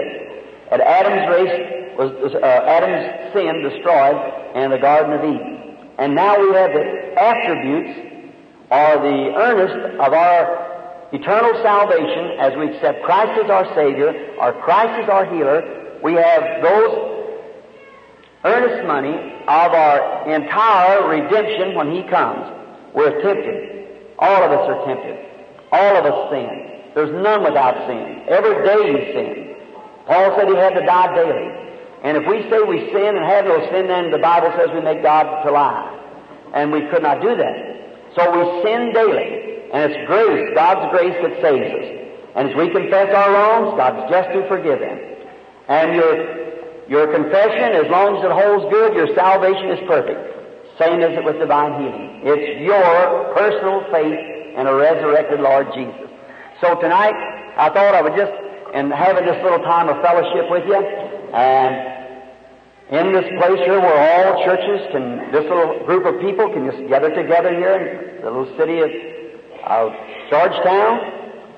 at 0.71 0.79
Adam's 0.79 1.27
race 1.35 1.82
was 1.97 2.33
uh, 2.33 2.45
Adam's 2.45 3.33
sin 3.33 3.61
destroyed 3.61 4.17
in 4.55 4.71
the 4.71 4.77
Garden 4.77 5.13
of 5.13 5.23
Eden. 5.23 5.77
And 5.99 6.15
now 6.15 6.39
we 6.39 6.53
have 6.55 6.71
the 6.71 7.13
attributes 7.17 8.11
or 8.69 8.97
the 9.01 9.33
earnest 9.37 10.01
of 10.01 10.13
our 10.13 11.09
eternal 11.13 11.53
salvation 11.61 12.39
as 12.39 12.57
we 12.57 12.73
accept 12.73 13.03
Christ 13.03 13.39
as 13.43 13.49
our 13.49 13.65
Savior, 13.75 14.35
or 14.39 14.53
Christ 14.63 15.03
as 15.03 15.09
our 15.09 15.25
healer. 15.25 15.99
We 16.03 16.13
have 16.13 16.63
those 16.63 17.13
earnest 18.43 18.87
money 18.87 19.13
of 19.13 19.71
our 19.71 20.29
entire 20.29 21.07
redemption 21.07 21.75
when 21.75 21.91
He 21.91 22.03
comes. 22.09 22.49
We're 22.93 23.21
tempted. 23.21 23.87
All 24.19 24.43
of 24.43 24.51
us 24.51 24.69
are 24.69 24.85
tempted. 24.85 25.25
All 25.71 25.97
of 25.97 26.05
us 26.05 26.31
sin. 26.31 26.91
There's 26.95 27.11
none 27.23 27.43
without 27.43 27.87
sin. 27.87 28.25
Every 28.27 28.65
day 28.65 28.91
you 28.91 29.13
sin. 29.13 29.55
Paul 30.05 30.35
said 30.37 30.47
he 30.47 30.55
had 30.55 30.73
to 30.73 30.85
die 30.85 31.15
daily. 31.15 31.63
And 32.03 32.17
if 32.17 32.27
we 32.27 32.43
say 32.51 32.59
we 32.67 32.91
sin 32.91 33.15
and 33.15 33.23
have 33.25 33.45
no 33.45 33.63
sin, 33.71 33.87
then 33.87 34.11
the 34.11 34.19
Bible 34.19 34.51
says 34.59 34.67
we 34.75 34.81
make 34.81 35.01
God 35.01 35.43
to 35.43 35.51
lie. 35.51 35.87
And 36.53 36.71
we 36.71 36.85
could 36.91 37.01
not 37.01 37.21
do 37.21 37.35
that. 37.35 37.55
So 38.15 38.27
we 38.27 38.43
sin 38.61 38.91
daily. 38.93 39.71
And 39.73 39.89
it's 39.89 40.05
grace, 40.05 40.51
God's 40.53 40.91
grace 40.91 41.15
that 41.23 41.41
saves 41.41 41.71
us. 41.73 41.87
And 42.35 42.49
as 42.49 42.55
we 42.55 42.69
confess 42.69 43.09
our 43.15 43.31
wrongs, 43.31 43.73
God's 43.79 44.05
just 44.11 44.29
to 44.35 44.47
forgive 44.47 44.79
them. 44.79 44.99
And 45.67 45.95
your, 45.95 46.13
your 46.91 47.05
confession, 47.09 47.73
as 47.73 47.89
long 47.89 48.19
as 48.19 48.25
it 48.27 48.33
holds 48.35 48.67
good, 48.69 48.93
your 48.93 49.09
salvation 49.15 49.71
is 49.71 49.81
perfect. 49.87 50.19
Same 50.77 51.01
as 51.01 51.17
it 51.17 51.23
with 51.23 51.39
divine 51.39 51.79
healing. 51.79 52.21
It's 52.25 52.61
your 52.61 53.33
personal 53.33 53.85
faith 53.89 54.19
in 54.59 54.67
a 54.67 54.75
resurrected 54.75 55.39
Lord 55.39 55.71
Jesus. 55.73 56.09
So 56.61 56.75
tonight, 56.81 57.15
I 57.57 57.69
thought 57.69 57.95
I 57.95 58.01
would 58.01 58.17
just, 58.17 58.33
in 58.73 58.91
having 58.91 59.25
this 59.25 59.41
little 59.41 59.63
time 59.65 59.89
of 59.89 60.01
fellowship 60.01 60.49
with 60.49 60.65
you, 60.65 60.81
and 61.33 62.03
in 62.93 63.11
this 63.11 63.25
place 63.41 63.57
here 63.65 63.81
where 63.81 63.97
all 63.97 64.45
churches 64.45 64.85
can, 64.91 65.31
this 65.31 65.49
little 65.49 65.81
group 65.85 66.05
of 66.05 66.21
people 66.21 66.45
can 66.53 66.69
just 66.69 66.77
gather 66.89 67.09
together 67.09 67.49
here 67.49 67.73
in 67.73 68.21
the 68.21 68.29
little 68.29 68.53
city 68.57 68.79
of, 68.85 68.91
of 69.65 69.89
Georgetown. 70.29 71.01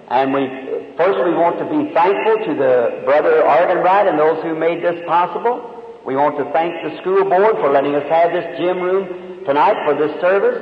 And 0.07 0.31
we, 0.31 0.47
first 0.95 1.19
we 1.27 1.35
want 1.35 1.59
to 1.59 1.67
be 1.67 1.91
thankful 1.91 2.39
to 2.47 2.53
the 2.55 3.03
brother 3.03 3.43
Arganbright 3.43 4.07
and 4.07 4.17
those 4.17 4.41
who 4.43 4.55
made 4.55 4.79
this 4.79 4.95
possible. 5.07 5.59
We 6.05 6.15
want 6.15 6.37
to 6.37 6.45
thank 6.53 6.71
the 6.85 6.95
school 7.01 7.25
board 7.25 7.59
for 7.59 7.67
letting 7.67 7.95
us 7.95 8.07
have 8.07 8.31
this 8.31 8.45
gym 8.55 8.79
room 8.79 9.43
tonight 9.43 9.75
for 9.83 9.97
this 9.97 10.15
service. 10.21 10.55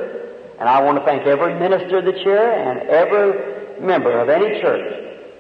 And 0.60 0.68
I 0.68 0.82
want 0.82 0.98
to 0.98 1.06
thank 1.06 1.28
every 1.28 1.54
minister 1.60 2.02
the 2.02 2.18
chair 2.24 2.50
and 2.50 2.90
every 2.90 3.78
member 3.86 4.18
of 4.18 4.30
any 4.30 4.60
church, 4.62 4.90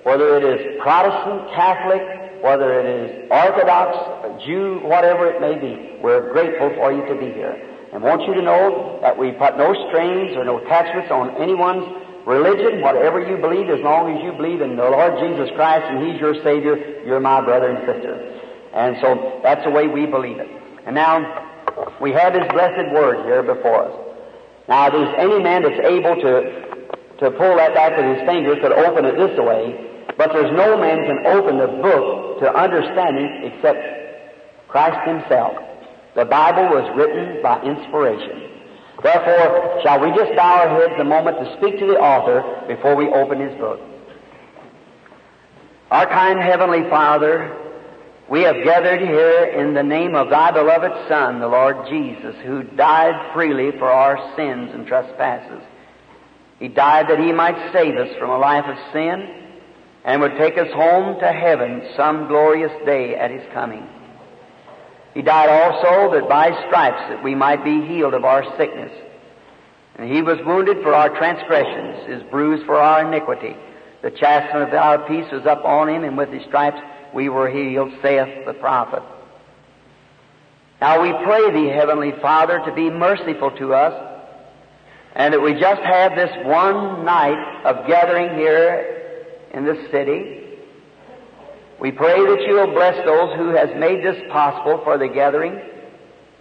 whether 0.04 0.38
it 0.38 0.44
is 0.44 0.82
Protestant, 0.84 1.50
Catholic, 1.56 2.23
whether 2.44 2.78
it 2.78 2.86
is 2.86 3.32
Orthodox, 3.32 4.44
Jew, 4.44 4.84
whatever 4.84 5.32
it 5.32 5.40
may 5.40 5.56
be. 5.56 5.96
We're 6.04 6.34
grateful 6.36 6.76
for 6.76 6.92
you 6.92 7.08
to 7.08 7.16
be 7.16 7.32
here. 7.32 7.56
And 7.94 8.04
want 8.04 8.28
you 8.28 8.34
to 8.34 8.42
know 8.42 9.00
that 9.02 9.18
we 9.18 9.32
put 9.32 9.56
no 9.56 9.72
strains 9.88 10.36
or 10.36 10.44
no 10.44 10.60
attachments 10.60 11.10
on 11.10 11.40
anyone's 11.40 11.88
religion, 12.28 12.82
whatever 12.82 13.24
you 13.24 13.38
believe, 13.38 13.70
as 13.70 13.80
long 13.80 14.12
as 14.12 14.20
you 14.24 14.34
believe 14.34 14.60
in 14.60 14.76
the 14.76 14.84
Lord 14.84 15.24
Jesus 15.24 15.56
Christ 15.56 15.88
and 15.88 16.04
He's 16.04 16.20
your 16.20 16.36
Savior, 16.44 16.76
you're 17.08 17.24
my 17.24 17.40
brother 17.40 17.72
and 17.72 17.80
sister. 17.88 18.12
And 18.76 18.98
so 19.00 19.40
that's 19.42 19.64
the 19.64 19.72
way 19.72 19.88
we 19.88 20.06
believe 20.06 20.40
it. 20.40 20.50
And 20.86 20.96
now, 20.96 21.24
we 22.02 22.12
have 22.12 22.34
His 22.34 22.44
blessed 22.52 22.92
Word 22.92 23.24
here 23.24 23.44
before 23.44 23.88
us. 23.88 23.96
Now, 24.68 24.88
if 24.88 24.94
there's 24.94 25.16
any 25.18 25.40
man 25.40 25.64
that's 25.64 25.80
able 25.80 26.16
to, 26.16 26.32
to 27.24 27.32
pull 27.32 27.56
that 27.56 27.74
back 27.74 27.96
with 27.96 28.18
his 28.18 28.28
fingers, 28.28 28.60
could 28.60 28.72
open 28.72 29.06
it 29.06 29.16
this 29.16 29.38
way, 29.40 29.93
but 30.18 30.32
there's 30.34 30.52
no 30.56 30.78
man 30.78 31.06
can 31.06 31.26
open 31.26 31.58
the 31.58 31.68
book 31.68 32.40
to 32.40 32.54
understanding 32.56 33.52
except 33.52 33.80
Christ 34.68 35.08
Himself. 35.08 35.58
The 36.16 36.26
Bible 36.26 36.76
was 36.76 36.92
written 36.96 37.42
by 37.42 37.62
inspiration. 37.64 38.50
Therefore, 39.02 39.82
shall 39.84 40.00
we 40.00 40.16
just 40.16 40.36
bow 40.36 40.62
our 40.62 40.70
heads 40.70 41.00
a 41.00 41.04
moment 41.04 41.38
to 41.40 41.58
speak 41.58 41.80
to 41.80 41.88
the 41.88 41.98
author 41.98 42.66
before 42.68 42.96
we 42.96 43.08
open 43.08 43.40
his 43.40 43.58
book? 43.60 43.80
Our 45.90 46.06
kind 46.08 46.40
Heavenly 46.40 46.90
Father, 46.90 47.56
we 48.30 48.42
have 48.44 48.64
gathered 48.64 49.02
here 49.02 49.46
in 49.46 49.74
the 49.74 49.84
name 49.84 50.16
of 50.16 50.30
Thy 50.30 50.52
beloved 50.52 51.10
Son, 51.10 51.40
the 51.40 51.48
Lord 51.48 51.88
Jesus, 51.90 52.36
who 52.46 52.64
died 52.64 53.34
freely 53.34 53.72
for 53.78 53.92
our 53.92 54.18
sins 54.36 54.72
and 54.74 54.88
trespasses. 54.88 55.62
He 56.60 56.68
died 56.68 57.10
that 57.10 57.20
He 57.20 57.32
might 57.32 57.74
save 57.74 57.96
us 57.96 58.16
from 58.18 58.30
a 58.30 58.38
life 58.38 58.66
of 58.66 58.78
sin 58.94 59.43
and 60.04 60.22
would 60.22 60.38
take 60.38 60.58
us 60.58 60.72
home 60.74 61.20
to 61.20 61.32
heaven 61.32 61.82
some 61.96 62.28
glorious 62.28 62.72
day 62.86 63.16
at 63.16 63.32
His 63.32 63.44
coming. 63.54 63.88
He 65.14 65.22
died 65.22 65.50
also 65.50 66.14
that 66.14 66.28
by 66.28 66.50
stripes 66.68 67.10
that 67.10 67.24
we 67.24 67.36
might 67.36 67.64
be 67.64 67.86
healed 67.86 68.14
of 68.14 68.26
our 68.26 68.44
sickness. 68.58 68.92
And 69.96 70.12
He 70.12 70.22
was 70.22 70.40
wounded 70.46 70.82
for 70.82 70.94
our 70.94 71.10
transgressions, 71.10 72.08
His 72.08 72.24
bruised 72.32 72.66
for 72.66 72.78
our 72.78 73.08
iniquity. 73.08 73.56
The 74.02 74.12
chastisement 74.12 74.70
of 74.70 74.74
our 74.74 75.08
peace 75.08 75.32
was 75.32 75.46
up 75.46 75.64
on 75.64 75.88
Him, 75.88 76.04
and 76.04 76.18
with 76.18 76.30
His 76.30 76.44
stripes 76.44 76.80
we 77.14 77.30
were 77.30 77.50
healed, 77.50 77.94
saith 78.02 78.46
the 78.46 78.54
prophet. 78.54 79.04
Now 80.82 81.02
we 81.02 81.14
pray 81.24 81.52
Thee, 81.52 81.70
Heavenly 81.70 82.12
Father, 82.22 82.60
to 82.66 82.74
be 82.74 82.90
merciful 82.90 83.52
to 83.52 83.74
us, 83.74 84.10
and 85.16 85.34
that 85.34 85.42
we 85.42 85.54
just 85.54 85.82
have 85.82 86.16
this 86.16 86.32
one 86.44 87.06
night 87.06 87.62
of 87.64 87.88
gathering 87.88 88.36
here 88.38 88.93
in 89.54 89.66
this 89.66 89.92
city. 89.92 90.40
We 91.80 91.92
pray 91.92 92.20
that 92.26 92.42
you 92.48 92.56
will 92.56 92.74
bless 92.74 92.96
those 93.06 93.36
who 93.38 93.50
has 93.50 93.70
made 93.78 94.04
this 94.04 94.22
possible 94.32 94.82
for 94.84 94.98
the 94.98 95.08
gathering, 95.08 95.60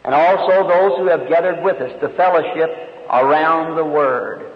and 0.04 0.14
also 0.14 0.69
those 0.69 0.99
who 0.99 1.09
have 1.09 1.28
gathered 1.28 1.64
with 1.64 1.76
us 1.76 1.92
to 2.00 2.09
fellowship 2.16 2.71
around 3.11 3.76
the 3.76 3.85
Word. 3.85 4.50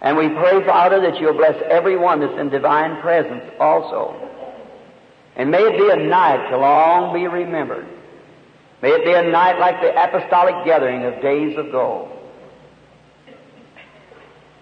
And 0.00 0.16
we 0.16 0.28
pray, 0.28 0.64
Father, 0.64 1.00
that 1.00 1.20
you'll 1.20 1.34
bless 1.34 1.60
everyone 1.68 2.20
that's 2.20 2.38
in 2.38 2.50
divine 2.50 3.00
presence 3.00 3.44
also. 3.58 4.14
And 5.36 5.50
may 5.50 5.58
it 5.58 5.78
be 5.78 5.90
a 5.90 6.08
night 6.08 6.50
to 6.50 6.58
long 6.58 7.12
be 7.12 7.26
remembered. 7.26 7.86
May 8.80 8.90
it 8.90 9.04
be 9.04 9.12
a 9.12 9.30
night 9.30 9.58
like 9.58 9.80
the 9.80 9.90
apostolic 9.90 10.64
gathering 10.64 11.04
of 11.04 11.20
days 11.20 11.58
ago. 11.58 12.12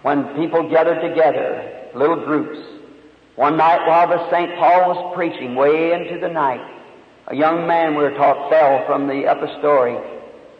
When 0.01 0.35
people 0.35 0.69
gathered 0.69 1.01
together 1.07 1.76
little 1.95 2.25
groups. 2.25 2.59
One 3.35 3.57
night 3.57 3.87
while 3.87 4.07
the 4.07 4.29
St. 4.31 4.55
Paul 4.55 4.89
was 4.89 5.15
preaching 5.15 5.55
way 5.55 5.93
into 5.93 6.19
the 6.19 6.27
night, 6.27 6.61
a 7.27 7.35
young 7.35 7.67
man 7.67 7.95
we 7.95 8.03
were 8.03 8.15
taught 8.15 8.49
fell 8.49 8.85
from 8.85 9.07
the 9.07 9.27
upper 9.27 9.47
story 9.59 9.97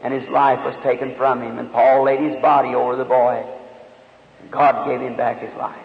and 0.03 0.13
his 0.13 0.29
life 0.29 0.59
was 0.59 0.75
taken 0.83 1.15
from 1.17 1.41
him 1.41 1.57
and 1.57 1.71
Paul 1.71 2.05
laid 2.05 2.19
his 2.19 2.41
body 2.41 2.75
over 2.75 2.95
the 2.95 3.05
boy. 3.05 3.43
God 4.51 4.87
gave 4.87 5.01
him 5.01 5.17
back 5.17 5.41
his 5.41 5.55
life. 5.57 5.81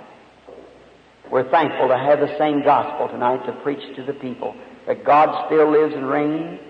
We're 1.31 1.51
thankful 1.51 1.89
to 1.89 1.97
have 1.97 2.21
the 2.21 2.37
same 2.37 2.63
gospel 2.63 3.09
tonight 3.09 3.47
to 3.47 3.53
preach 3.63 3.97
to 3.97 4.03
the 4.05 4.13
people 4.13 4.55
that 4.87 5.05
God 5.05 5.47
still 5.47 5.71
lives 5.71 5.95
and 5.95 6.07
reigns. 6.07 6.61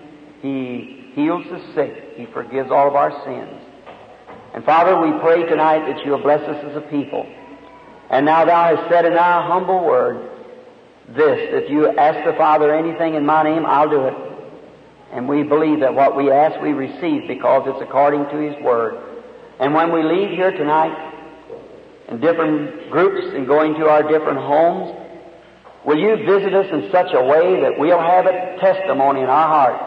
He 0.41 1.11
heals 1.15 1.43
the 1.49 1.59
sick. 1.75 2.13
He 2.15 2.27
forgives 2.27 2.71
all 2.71 2.87
of 2.87 2.95
our 2.95 3.11
sins. 3.25 3.59
And 4.53 4.63
Father, 4.63 4.99
we 5.01 5.19
pray 5.19 5.43
tonight 5.43 5.85
that 5.91 6.05
you'll 6.05 6.21
bless 6.21 6.41
us 6.41 6.63
as 6.69 6.77
a 6.77 6.81
people. 6.81 7.27
And 8.13 8.27
now 8.27 8.45
thou 8.45 8.75
hast 8.75 8.91
said 8.91 9.05
in 9.05 9.15
thy 9.15 9.41
humble 9.47 9.83
word 9.83 10.29
this, 11.09 11.39
if 11.49 11.67
you 11.67 11.97
ask 11.97 12.23
the 12.23 12.37
Father 12.37 12.71
anything 12.71 13.15
in 13.15 13.25
my 13.25 13.41
name, 13.41 13.65
I'll 13.65 13.89
do 13.89 14.05
it. 14.05 14.13
And 15.11 15.27
we 15.27 15.41
believe 15.41 15.79
that 15.79 15.95
what 15.95 16.15
we 16.15 16.29
ask 16.29 16.61
we 16.61 16.73
receive 16.73 17.27
because 17.27 17.63
it's 17.65 17.81
according 17.81 18.25
to 18.25 18.37
His 18.37 18.63
Word. 18.63 19.01
And 19.59 19.73
when 19.73 19.91
we 19.91 20.03
leave 20.03 20.29
here 20.29 20.51
tonight 20.51 20.93
in 22.09 22.19
different 22.19 22.91
groups 22.91 23.33
and 23.33 23.47
going 23.47 23.73
to 23.81 23.89
our 23.89 24.03
different 24.03 24.37
homes, 24.37 24.93
will 25.83 25.97
you 25.97 26.15
visit 26.17 26.53
us 26.53 26.67
in 26.71 26.91
such 26.91 27.09
a 27.15 27.23
way 27.23 27.61
that 27.61 27.79
we'll 27.79 27.99
have 27.99 28.27
a 28.27 28.57
testimony 28.61 29.21
in 29.21 29.27
our 29.27 29.47
heart 29.47 29.81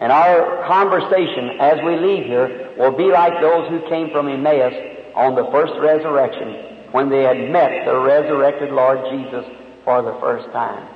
and 0.00 0.10
our 0.10 0.66
conversation 0.66 1.60
as 1.60 1.78
we 1.86 1.94
leave 1.94 2.26
here 2.26 2.74
will 2.76 2.96
be 2.96 3.06
like 3.06 3.40
those 3.40 3.68
who 3.70 3.88
came 3.88 4.10
from 4.10 4.26
Emmaus 4.26 4.74
on 5.14 5.36
the 5.36 5.46
first 5.52 5.74
resurrection 5.78 6.67
when 6.92 7.08
they 7.08 7.22
had 7.22 7.50
met 7.50 7.84
the 7.84 7.98
resurrected 7.98 8.70
Lord 8.70 8.98
Jesus 9.10 9.44
for 9.84 10.02
the 10.02 10.16
first 10.20 10.50
time. 10.52 10.88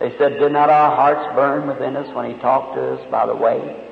They 0.00 0.16
said, 0.18 0.38
Did 0.38 0.52
not 0.52 0.70
our 0.70 0.94
hearts 0.94 1.34
burn 1.34 1.66
within 1.66 1.96
us 1.96 2.14
when 2.14 2.30
He 2.32 2.40
talked 2.40 2.76
to 2.76 2.94
us 2.94 3.10
by 3.10 3.26
the 3.26 3.34
way? 3.34 3.84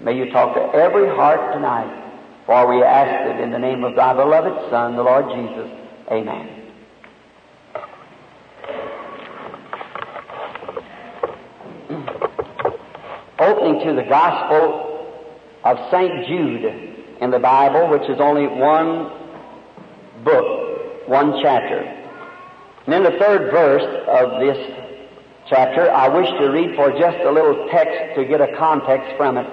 May 0.00 0.16
you 0.16 0.30
talk 0.30 0.54
to 0.54 0.78
every 0.78 1.08
heart 1.08 1.52
tonight. 1.54 2.02
For 2.46 2.68
we 2.68 2.82
ask 2.82 3.30
it 3.30 3.40
in 3.42 3.50
the 3.50 3.58
name 3.58 3.84
of 3.84 3.96
thy 3.96 4.12
beloved 4.12 4.70
Son, 4.70 4.96
the 4.96 5.02
Lord 5.02 5.24
Jesus. 5.34 5.70
Amen. 6.12 6.60
Opening 13.38 13.86
to 13.86 13.94
the 13.94 14.02
Gospel 14.06 15.08
of 15.64 15.78
St. 15.90 16.26
Jude 16.26 16.66
in 17.22 17.30
the 17.30 17.38
Bible, 17.38 17.88
which 17.88 18.10
is 18.10 18.20
only 18.20 18.46
one 18.46 19.23
book, 20.24 21.08
one 21.08 21.40
chapter. 21.42 21.80
And 22.86 22.94
in 22.94 23.02
the 23.04 23.18
third 23.18 23.50
verse 23.50 24.04
of 24.08 24.40
this 24.40 24.58
chapter, 25.48 25.90
I 25.90 26.08
wish 26.08 26.28
to 26.38 26.48
read 26.48 26.74
for 26.76 26.90
just 26.90 27.18
a 27.24 27.30
little 27.30 27.68
text 27.70 28.16
to 28.16 28.24
get 28.24 28.40
a 28.40 28.56
context 28.56 29.16
from 29.16 29.38
it 29.38 29.46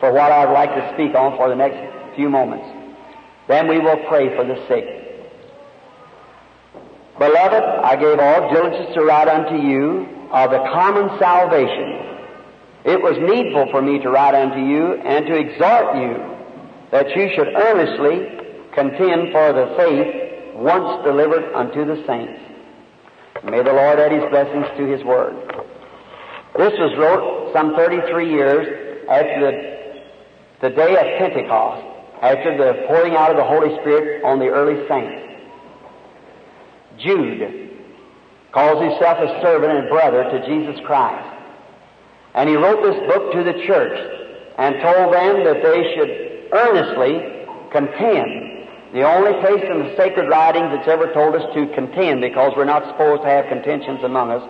for 0.00 0.12
what 0.12 0.30
I'd 0.30 0.52
like 0.52 0.74
to 0.74 0.94
speak 0.94 1.14
on 1.14 1.36
for 1.36 1.48
the 1.48 1.56
next 1.56 2.16
few 2.16 2.28
moments. 2.28 2.66
Then 3.48 3.66
we 3.66 3.78
will 3.78 3.98
pray 4.08 4.34
for 4.36 4.44
the 4.44 4.56
sick. 4.68 4.84
Beloved, 7.18 7.64
I 7.82 7.96
gave 7.96 8.18
all 8.20 8.52
diligence 8.52 8.94
to 8.94 9.04
write 9.04 9.26
unto 9.26 9.56
you 9.56 10.06
of 10.30 10.50
the 10.50 10.58
common 10.70 11.18
salvation. 11.18 12.06
It 12.84 13.02
was 13.02 13.18
needful 13.18 13.68
for 13.72 13.82
me 13.82 13.98
to 13.98 14.10
write 14.10 14.34
unto 14.34 14.60
you 14.60 14.94
and 14.94 15.26
to 15.26 15.34
exhort 15.34 15.96
you 15.96 16.36
that 16.92 17.08
you 17.16 17.28
should 17.34 17.48
earnestly 17.48 18.38
contend 18.74 19.32
for 19.32 19.52
the 19.52 19.74
faith 19.76 20.54
once 20.56 21.04
delivered 21.04 21.52
unto 21.54 21.84
the 21.84 22.04
saints. 22.06 22.40
May 23.44 23.62
the 23.62 23.72
Lord 23.72 23.98
add 23.98 24.12
His 24.12 24.24
blessings 24.30 24.66
to 24.76 24.86
His 24.86 25.04
Word. 25.04 25.34
This 26.56 26.72
was 26.78 26.96
wrote 26.98 27.52
some 27.52 27.76
33 27.76 28.30
years 28.30 29.04
after 29.08 29.40
the, 30.60 30.68
the 30.68 30.74
day 30.74 30.96
of 30.96 31.18
Pentecost, 31.18 31.86
after 32.20 32.56
the 32.58 32.86
pouring 32.88 33.14
out 33.14 33.30
of 33.30 33.36
the 33.36 33.44
Holy 33.44 33.78
Spirit 33.80 34.24
on 34.24 34.38
the 34.38 34.46
early 34.46 34.86
saints. 34.88 35.28
Jude 36.98 37.70
calls 38.52 38.82
himself 38.82 39.18
a 39.18 39.40
servant 39.40 39.72
and 39.72 39.88
brother 39.88 40.24
to 40.24 40.46
Jesus 40.46 40.80
Christ. 40.84 41.36
And 42.34 42.48
he 42.48 42.56
wrote 42.56 42.82
this 42.82 42.98
book 43.06 43.32
to 43.32 43.44
the 43.44 43.64
church 43.66 43.98
and 44.58 44.74
told 44.82 45.14
them 45.14 45.44
that 45.44 45.62
they 45.62 45.94
should 45.94 46.10
earnestly 46.52 47.46
contend. 47.70 48.47
The 48.92 49.02
only 49.02 49.38
place 49.40 49.62
in 49.68 49.78
the 49.80 49.96
sacred 49.96 50.28
writings 50.30 50.70
that's 50.72 50.88
ever 50.88 51.12
told 51.12 51.34
us 51.34 51.44
to 51.54 51.66
contend, 51.74 52.22
because 52.22 52.52
we're 52.56 52.64
not 52.64 52.86
supposed 52.86 53.22
to 53.22 53.28
have 53.28 53.46
contentions 53.48 54.02
among 54.02 54.30
us, 54.30 54.42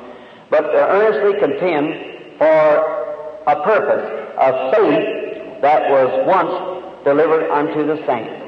but 0.48 0.62
to 0.62 0.88
earnestly 0.88 1.40
contend 1.40 2.38
for 2.38 2.98
a 3.46 3.62
purpose, 3.64 4.06
a 4.38 4.70
faith 4.70 5.60
that 5.62 5.90
was 5.90 6.24
once 6.26 7.04
delivered 7.04 7.50
unto 7.50 7.84
the 7.84 7.96
saints. 8.06 8.38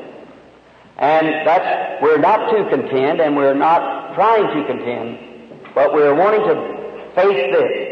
And 0.98 1.26
that's, 1.46 2.02
we're 2.02 2.18
not 2.18 2.50
to 2.50 2.68
contend 2.70 3.20
and 3.20 3.34
we're 3.34 3.54
not 3.54 4.14
trying 4.14 4.46
to 4.46 4.66
contend, 4.66 5.18
but 5.74 5.92
we're 5.92 6.14
wanting 6.14 6.42
to 6.42 7.14
face 7.16 7.52
this. 7.52 7.89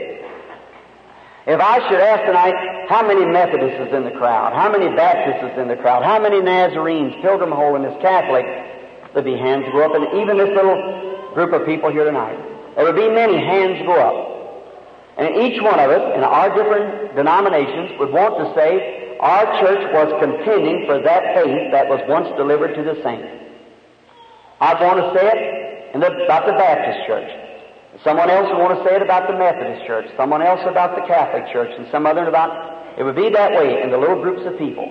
If 1.49 1.61
I 1.65 1.81
should 1.89 1.97
ask 1.97 2.29
tonight, 2.29 2.53
how 2.93 3.01
many 3.09 3.25
Methodists 3.25 3.89
is 3.89 3.95
in 3.97 4.05
the 4.05 4.13
crowd? 4.13 4.53
How 4.53 4.69
many 4.69 4.95
Baptists 4.95 5.41
is 5.49 5.57
in 5.57 5.69
the 5.69 5.81
crowd? 5.81 6.05
How 6.05 6.21
many 6.21 6.43
Nazarenes, 6.45 7.17
Pilgrim 7.23 7.53
Holiness, 7.53 7.97
Catholic? 8.05 8.45
There'd 9.15 9.25
be 9.25 9.33
hands 9.33 9.65
go 9.73 9.81
up, 9.81 9.97
and 9.97 10.05
even 10.21 10.37
this 10.37 10.53
little 10.53 11.33
group 11.33 11.57
of 11.57 11.65
people 11.65 11.89
here 11.89 12.05
tonight. 12.05 12.37
There 12.77 12.85
would 12.85 13.01
be 13.01 13.09
many 13.09 13.41
hands 13.41 13.81
go 13.89 13.97
up. 13.97 15.17
And 15.17 15.41
each 15.41 15.57
one 15.65 15.81
of 15.81 15.89
us 15.89 16.05
in 16.21 16.23
our 16.23 16.53
different 16.53 17.17
denominations 17.17 17.99
would 17.99 18.13
want 18.13 18.37
to 18.45 18.53
say, 18.53 19.17
our 19.17 19.49
church 19.65 19.89
was 19.97 20.13
contending 20.21 20.85
for 20.85 21.01
that 21.01 21.33
faith 21.33 21.73
that 21.73 21.89
was 21.89 22.05
once 22.13 22.29
delivered 22.37 22.77
to 22.77 22.83
the 22.85 23.01
saints. 23.03 23.27
I 24.61 24.77
want 24.77 25.01
to 25.01 25.19
say 25.19 25.27
it 25.33 25.97
the, 25.97 26.13
about 26.29 26.45
the 26.45 26.53
Baptist 26.53 27.09
church. 27.09 27.31
Someone 28.05 28.31
else 28.31 28.49
would 28.51 28.59
want 28.59 28.79
to 28.79 28.85
say 28.89 28.97
it 28.97 29.03
about 29.03 29.27
the 29.27 29.35
Methodist 29.35 29.87
church. 29.87 30.07
Someone 30.17 30.43
else 30.43 30.61
about 30.67 30.95
the 30.95 31.03
Catholic 31.07 31.51
church, 31.53 31.71
and 31.77 31.87
some 31.91 32.07
other 32.07 32.27
about. 32.27 32.99
It 32.99 33.03
would 33.03 33.17
be 33.17 33.31
that 33.31 33.53
way 33.53 33.83
in 33.83 33.91
the 33.91 33.99
little 33.99 34.23
groups 34.23 34.43
of 34.47 34.59
people. 34.59 34.87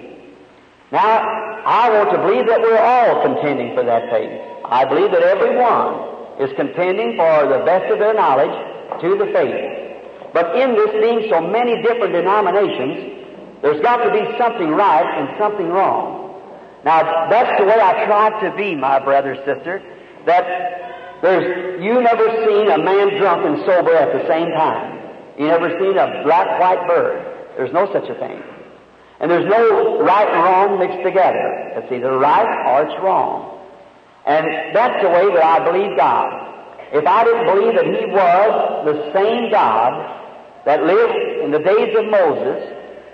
Now, 0.92 1.20
I 1.66 1.90
want 1.92 2.12
to 2.12 2.18
believe 2.18 2.48
that 2.48 2.62
we're 2.62 2.80
all 2.80 3.22
contending 3.24 3.76
for 3.76 3.84
that 3.84 4.10
faith. 4.10 4.32
I 4.64 4.86
believe 4.86 5.12
that 5.12 5.24
everyone 5.24 6.40
is 6.40 6.56
contending 6.56 7.18
for 7.18 7.48
the 7.48 7.64
best 7.66 7.92
of 7.92 8.00
their 8.00 8.14
knowledge 8.14 8.56
to 9.02 9.18
the 9.18 9.28
faith. 9.32 10.32
But 10.34 10.56
in 10.56 10.76
this 10.76 10.92
being 11.04 11.28
so 11.30 11.42
many 11.42 11.82
different 11.82 12.14
denominations, 12.14 13.60
there's 13.62 13.82
got 13.82 14.04
to 14.04 14.12
be 14.12 14.24
something 14.38 14.70
right 14.70 15.08
and 15.20 15.38
something 15.38 15.68
wrong. 15.68 16.40
Now, 16.86 17.28
that's 17.30 17.60
the 17.60 17.66
way 17.66 17.80
I 17.80 18.06
try 18.06 18.30
to 18.48 18.56
be, 18.56 18.76
my 18.76 19.00
brother, 19.00 19.36
sister, 19.44 19.82
that 20.26 20.97
there's, 21.22 21.82
you 21.84 22.02
never 22.02 22.28
seen 22.46 22.70
a 22.70 22.78
man 22.78 23.18
drunk 23.18 23.46
and 23.46 23.66
sober 23.66 23.96
at 23.96 24.14
the 24.14 24.28
same 24.28 24.50
time. 24.52 24.98
You 25.38 25.48
never 25.48 25.70
seen 25.80 25.98
a 25.98 26.24
black, 26.24 26.60
white 26.60 26.88
bird. 26.88 27.24
There's 27.58 27.74
no 27.74 27.92
such 27.92 28.10
a 28.10 28.16
thing. 28.16 28.42
And 29.20 29.32
there's 29.32 29.50
no 29.50 30.02
right 30.02 30.28
and 30.28 30.44
wrong 30.44 30.80
mixed 30.80 31.04
together. 31.04 31.74
It's 31.76 31.92
either 31.92 32.18
right 32.18 32.46
or 32.70 32.86
it's 32.86 33.04
wrong. 33.04 33.58
And 34.26 34.76
that's 34.76 35.02
the 35.02 35.10
way 35.10 35.34
that 35.34 35.44
I 35.44 35.64
believe 35.64 35.98
God. 35.98 36.30
If 36.94 37.06
I 37.06 37.24
didn't 37.24 37.46
believe 37.48 37.74
that 37.76 37.86
He 37.86 38.06
was 38.12 38.86
the 38.86 39.12
same 39.14 39.50
God 39.52 39.94
that 40.66 40.84
lived 40.84 41.44
in 41.44 41.52
the 41.52 41.60
days 41.60 41.96
of 41.98 42.06
Moses, 42.06 42.62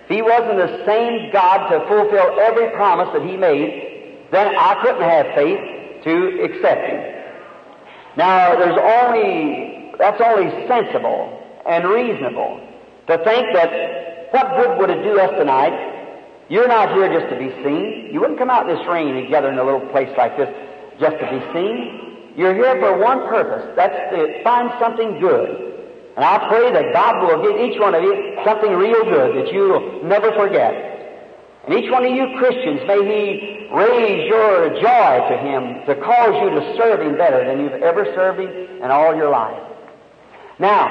if 0.04 0.10
He 0.10 0.22
wasn't 0.22 0.58
the 0.58 0.84
same 0.86 1.32
God 1.32 1.70
to 1.70 1.80
fulfill 1.88 2.39
every 2.39 2.70
promise 2.72 3.10
that 3.13 3.24
He 3.24 3.38
made, 3.38 4.28
then 4.32 4.56
I 4.56 4.76
couldn't 4.84 5.08
have 5.08 5.28
faith 5.36 6.04
to 6.04 6.44
accept 6.44 6.84
Him. 6.92 7.23
Now, 8.15 8.56
there's 8.56 8.78
only, 8.78 9.93
that's 9.97 10.21
only 10.21 10.67
sensible 10.67 11.41
and 11.65 11.86
reasonable 11.86 12.62
to 13.08 13.17
think 13.23 13.54
that 13.54 14.32
what 14.32 14.56
good 14.58 14.80
would 14.80 14.89
it 14.89 15.04
do 15.04 15.19
us 15.19 15.32
tonight? 15.38 15.91
You're 16.49 16.67
not 16.67 16.93
here 16.93 17.08
just 17.08 17.32
to 17.34 17.39
be 17.39 17.49
seen. 17.63 18.10
You 18.12 18.19
wouldn't 18.19 18.38
come 18.38 18.49
out 18.49 18.69
in 18.69 18.76
this 18.76 18.86
rain 18.88 19.15
and 19.15 19.30
gather 19.30 19.52
in 19.52 19.58
a 19.58 19.63
little 19.63 19.88
place 19.89 20.10
like 20.17 20.38
this 20.38 20.49
just 20.99 21.17
to 21.17 21.26
be 21.30 21.39
seen. 21.54 22.34
You're 22.36 22.54
here 22.54 22.80
for 22.80 22.97
one 22.97 23.28
purpose. 23.30 23.73
That's 23.76 23.93
to 24.13 24.43
find 24.43 24.71
something 24.80 25.19
good. 25.19 25.73
And 26.15 26.23
I 26.23 26.47
pray 26.47 26.71
that 26.71 26.93
God 26.93 27.26
will 27.26 27.41
give 27.41 27.62
each 27.62 27.80
one 27.80 27.95
of 27.95 28.04
you 28.04 28.38
something 28.45 28.71
real 28.73 29.04
good 29.04 29.36
that 29.38 29.54
you'll 29.54 30.04
never 30.04 30.32
forget. 30.34 30.93
And 31.65 31.73
each 31.73 31.89
one 31.89 32.06
of 32.06 32.12
you 32.12 32.38
Christians, 32.38 32.82
may 32.88 32.99
He 33.08 33.69
raise 33.73 34.28
your 34.28 34.69
joy 34.82 35.30
to 35.30 35.38
Him 35.38 35.86
to 35.88 35.95
cause 36.04 36.36
you 36.43 36.49
to 36.60 36.78
serve 36.78 37.02
Him 37.02 37.17
better 37.17 37.45
than 37.45 37.62
you've 37.63 37.82
ever 37.82 38.06
served 38.13 38.39
Him 38.39 38.84
in 38.84 38.91
all 38.91 39.15
your 39.15 39.30
life. 39.30 39.62
Now, 40.60 40.89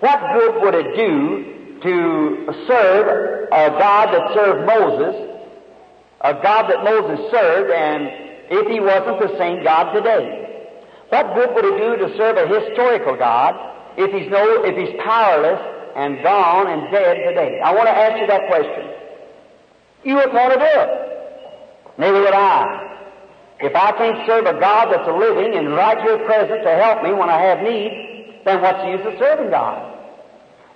what 0.00 0.20
good 0.32 0.62
would 0.62 0.74
it 0.74 0.96
do 0.96 1.80
to 1.82 2.52
serve 2.66 3.48
a 3.52 3.70
God 3.78 4.14
that 4.14 4.34
served 4.34 4.66
Moses, 4.66 5.38
a 6.22 6.32
God 6.34 6.70
that 6.70 6.82
Moses 6.82 7.30
served, 7.30 7.70
and 7.70 8.08
if 8.50 8.68
He 8.68 8.80
wasn't 8.80 9.20
the 9.20 9.36
same 9.36 9.62
God 9.62 9.92
today? 9.92 10.46
What 11.10 11.34
good 11.34 11.54
would 11.54 11.64
it 11.64 11.78
do 11.78 12.08
to 12.08 12.16
serve 12.16 12.38
a 12.38 12.48
historical 12.48 13.16
God 13.16 13.54
if 13.98 14.10
He's 14.12 14.30
no, 14.30 14.64
if 14.64 14.76
He's 14.76 14.98
powerless 15.04 15.60
and 15.94 16.22
gone 16.22 16.68
and 16.68 16.90
dead 16.90 17.18
today? 17.28 17.60
I 17.60 17.74
want 17.74 17.86
to 17.86 17.92
ask 17.92 18.18
you 18.18 18.26
that 18.28 18.48
question. 18.48 18.99
You 20.04 20.14
wouldn't 20.14 20.34
want 20.34 20.52
to 20.54 20.58
do 20.58 20.64
it. 20.64 20.90
Neither 21.98 22.20
would 22.20 22.32
I. 22.32 22.90
If 23.60 23.76
I 23.76 23.92
can't 23.92 24.26
serve 24.26 24.46
a 24.46 24.58
God 24.58 24.88
that's 24.90 25.06
a 25.06 25.12
living 25.12 25.54
and 25.54 25.76
right 25.76 26.00
here 26.00 26.16
present 26.24 26.64
to 26.64 26.72
help 26.80 27.02
me 27.02 27.12
when 27.12 27.28
I 27.28 27.40
have 27.42 27.60
need, 27.60 28.40
then 28.44 28.62
what's 28.62 28.80
the 28.80 28.88
use 28.88 29.04
of 29.04 29.18
serving 29.18 29.50
God? 29.50 29.98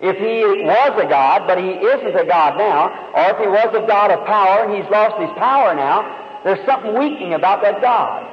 If 0.00 0.16
He 0.20 0.44
was 0.44 0.92
a 1.00 1.08
God, 1.08 1.46
but 1.48 1.56
He 1.56 1.80
isn't 1.80 2.14
a 2.14 2.26
God 2.28 2.58
now, 2.58 2.92
or 3.16 3.32
if 3.32 3.38
He 3.40 3.48
was 3.48 3.72
a 3.72 3.86
God 3.86 4.10
of 4.10 4.26
power 4.26 4.68
and 4.68 4.76
He's 4.76 4.90
lost 4.92 5.16
His 5.16 5.32
power 5.38 5.74
now, 5.74 6.42
there's 6.44 6.60
something 6.66 6.92
weakening 6.98 7.32
about 7.32 7.62
that 7.62 7.80
God. 7.80 8.28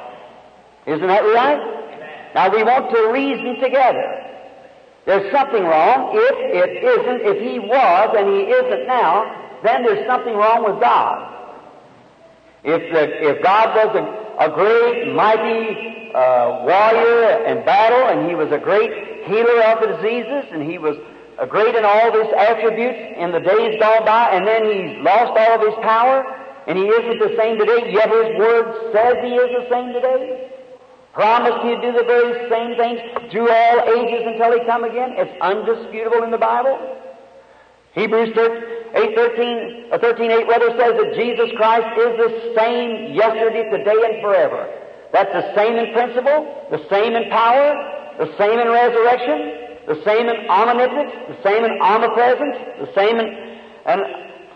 Isn't 0.86 1.08
that 1.08 1.24
right? 1.24 2.34
Now 2.36 2.52
we 2.52 2.64
want 2.64 2.92
to 2.92 3.08
reason 3.14 3.56
together. 3.64 4.20
There's 5.06 5.32
something 5.32 5.64
wrong. 5.64 6.12
If 6.12 6.36
it 6.60 6.84
isn't, 6.84 7.22
if 7.24 7.40
He 7.40 7.60
was 7.60 8.16
and 8.20 8.28
He 8.36 8.52
isn't 8.52 8.88
now, 8.88 9.32
then 9.64 9.84
there's 9.84 10.06
something 10.08 10.34
wrong 10.34 10.64
with 10.64 10.82
God. 10.82 11.32
If, 12.64 12.94
the, 12.94 13.04
if 13.30 13.44
God 13.44 13.74
was 13.74 13.92
a, 14.38 14.50
great, 14.54 15.14
mighty 15.14 16.14
uh, 16.14 16.62
warrior 16.62 17.46
in 17.46 17.66
battle, 17.66 18.06
and 18.10 18.30
He 18.30 18.36
was 18.36 18.52
a 18.52 18.60
great 18.60 19.26
healer 19.26 19.62
of 19.66 19.82
the 19.82 19.98
diseases, 19.98 20.46
and 20.54 20.62
He 20.62 20.78
was 20.78 20.98
a 21.40 21.48
great 21.48 21.74
in 21.74 21.86
all 21.86 22.12
His 22.14 22.30
attributes 22.38 23.18
in 23.18 23.32
the 23.32 23.40
days 23.40 23.80
gone 23.82 24.06
by, 24.06 24.30
and 24.38 24.46
then 24.46 24.66
He's 24.70 25.02
lost 25.02 25.34
all 25.34 25.58
of 25.58 25.62
His 25.62 25.78
power, 25.82 26.22
and 26.68 26.78
He 26.78 26.86
isn't 26.86 27.18
the 27.18 27.34
same 27.38 27.58
today, 27.58 27.90
yet 27.90 28.10
His 28.10 28.38
Word 28.38 28.94
says 28.94 29.18
He 29.26 29.34
is 29.34 29.50
the 29.58 29.66
same 29.70 29.94
today. 29.94 30.54
Promised 31.14 31.66
He'd 31.66 31.82
do 31.82 31.92
the 31.98 32.06
very 32.06 32.46
same 32.46 32.78
things 32.78 33.02
through 33.32 33.50
all 33.50 33.78
ages 33.98 34.22
until 34.26 34.54
He 34.54 34.66
come 34.66 34.84
again. 34.84 35.18
It's 35.18 35.34
undisputable 35.42 36.24
in 36.24 36.30
the 36.30 36.38
Bible. 36.38 37.01
Hebrews 37.94 38.32
13, 38.36 38.64
8, 38.96 39.16
13, 39.16 39.86
uh, 39.92 39.98
13, 40.00 40.32
8 40.32 40.48
rather 40.48 40.70
says 40.80 40.96
that 40.96 41.14
Jesus 41.16 41.52
Christ 41.58 41.88
is 42.00 42.14
the 42.18 42.54
same 42.56 43.14
yesterday, 43.14 43.70
today, 43.70 44.00
and 44.00 44.22
forever. 44.22 44.68
That's 45.12 45.32
the 45.34 45.54
same 45.56 45.76
in 45.76 45.92
principle, 45.92 46.68
the 46.72 46.88
same 46.90 47.16
in 47.16 47.30
power, 47.30 47.76
the 48.18 48.32
same 48.38 48.60
in 48.60 48.68
resurrection, 48.72 49.84
the 49.88 50.02
same 50.06 50.28
in 50.28 50.48
omnipotence, 50.48 51.12
the 51.36 51.44
same 51.44 51.66
in 51.66 51.82
omnipresence, 51.82 52.56
the 52.80 52.92
same 52.96 53.20
in, 53.20 53.28
and, 53.86 54.02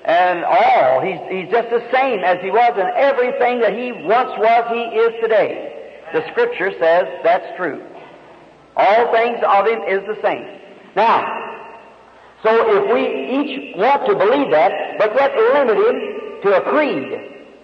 and 0.05 0.45
all. 0.45 1.01
He's, 1.01 1.19
he's 1.27 1.51
just 1.51 1.69
the 1.69 1.83
same 1.91 2.23
as 2.23 2.39
he 2.39 2.51
was 2.51 2.71
in 2.79 2.87
everything 2.95 3.59
that 3.59 3.73
he 3.73 3.91
once 3.91 4.31
was, 4.39 4.63
he 4.71 4.95
is 4.95 5.11
today. 5.21 5.75
The 6.13 6.23
scripture 6.31 6.71
says 6.79 7.03
that's 7.23 7.57
true. 7.57 7.83
All 8.77 9.11
things 9.11 9.39
of 9.43 9.67
him 9.67 9.81
is 9.87 10.07
the 10.07 10.19
same. 10.21 10.47
Now, 10.95 11.54
so 12.45 12.53
if 12.53 12.93
we 12.93 13.01
each 13.10 13.75
want 13.75 14.05
to 14.05 14.13
believe 14.13 14.51
that, 14.51 14.69
but 15.01 15.17
yet 15.17 15.34
limit 15.34 15.81
him 15.81 15.97
to 16.45 16.53
a 16.53 16.62
creed. 16.69 17.10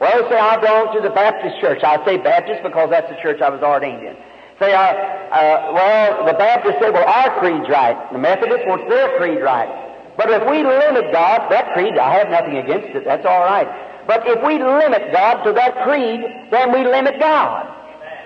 Well, 0.01 0.25
say 0.25 0.39
I 0.41 0.57
belong 0.57 0.95
to 0.97 1.01
the 1.01 1.13
Baptist 1.13 1.61
church. 1.61 1.83
I 1.83 2.03
say 2.03 2.17
Baptist 2.17 2.63
because 2.63 2.89
that's 2.89 3.07
the 3.07 3.21
church 3.21 3.41
I 3.41 3.49
was 3.53 3.61
ordained 3.61 4.01
in. 4.01 4.17
Say, 4.57 4.73
uh, 4.73 4.81
uh, 4.81 5.71
well, 5.73 6.25
the 6.25 6.33
Baptists 6.33 6.81
say, 6.81 6.89
well, 6.89 7.05
our 7.05 7.37
creed's 7.37 7.69
right. 7.69 7.93
The 8.11 8.17
Methodists 8.17 8.65
want 8.65 8.89
their 8.89 9.17
creed 9.17 9.41
right. 9.41 9.69
But 10.17 10.29
if 10.29 10.41
we 10.49 10.65
limit 10.65 11.13
God, 11.13 11.49
that 11.51 11.73
creed, 11.73 11.97
I 11.97 12.17
have 12.17 12.29
nothing 12.29 12.57
against 12.57 12.97
it. 12.97 13.05
That's 13.05 13.25
all 13.25 13.41
right. 13.45 13.69
But 14.07 14.25
if 14.25 14.41
we 14.41 14.57
limit 14.57 15.13
God 15.13 15.43
to 15.45 15.53
that 15.53 15.83
creed, 15.85 16.21
then 16.49 16.73
we 16.73 16.83
limit 16.83 17.19
God. 17.19 17.69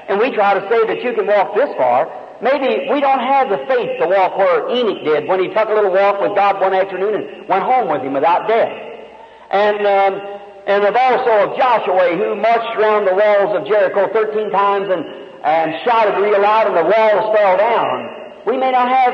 And 0.07 0.19
we 0.19 0.31
try 0.31 0.53
to 0.55 0.63
say 0.69 0.87
that 0.87 1.03
you 1.03 1.13
can 1.13 1.27
walk 1.27 1.55
this 1.55 1.69
far, 1.75 2.07
Maybe 2.45 2.85
we 2.93 3.01
don't 3.01 3.25
have 3.25 3.49
the 3.49 3.57
faith 3.65 3.97
to 3.97 4.05
walk 4.05 4.37
where 4.37 4.69
Enoch 4.69 5.01
did 5.01 5.25
when 5.25 5.41
he 5.41 5.49
took 5.49 5.65
a 5.65 5.73
little 5.73 5.89
walk 5.89 6.21
with 6.21 6.37
God 6.37 6.61
one 6.61 6.77
afternoon 6.77 7.17
and 7.17 7.49
went 7.49 7.65
home 7.65 7.89
with 7.89 8.05
him 8.05 8.13
without 8.13 8.45
death. 8.45 8.69
And, 9.49 9.81
um, 9.81 10.13
and 10.69 10.85
of 10.85 10.93
also 10.93 11.49
of 11.49 11.57
Joshua 11.57 12.13
who 12.13 12.37
marched 12.37 12.77
around 12.77 13.09
the 13.09 13.17
walls 13.17 13.57
of 13.57 13.65
Jericho 13.65 14.13
13 14.13 14.53
times 14.53 14.93
and, 14.93 15.01
and 15.41 15.73
shouted 15.89 16.21
real 16.21 16.37
loud 16.37 16.69
and 16.69 16.77
the 16.77 16.85
walls 16.85 17.33
fell 17.33 17.57
down. 17.57 18.13
We 18.45 18.61
may 18.61 18.69
not 18.69 18.93
have 18.93 19.13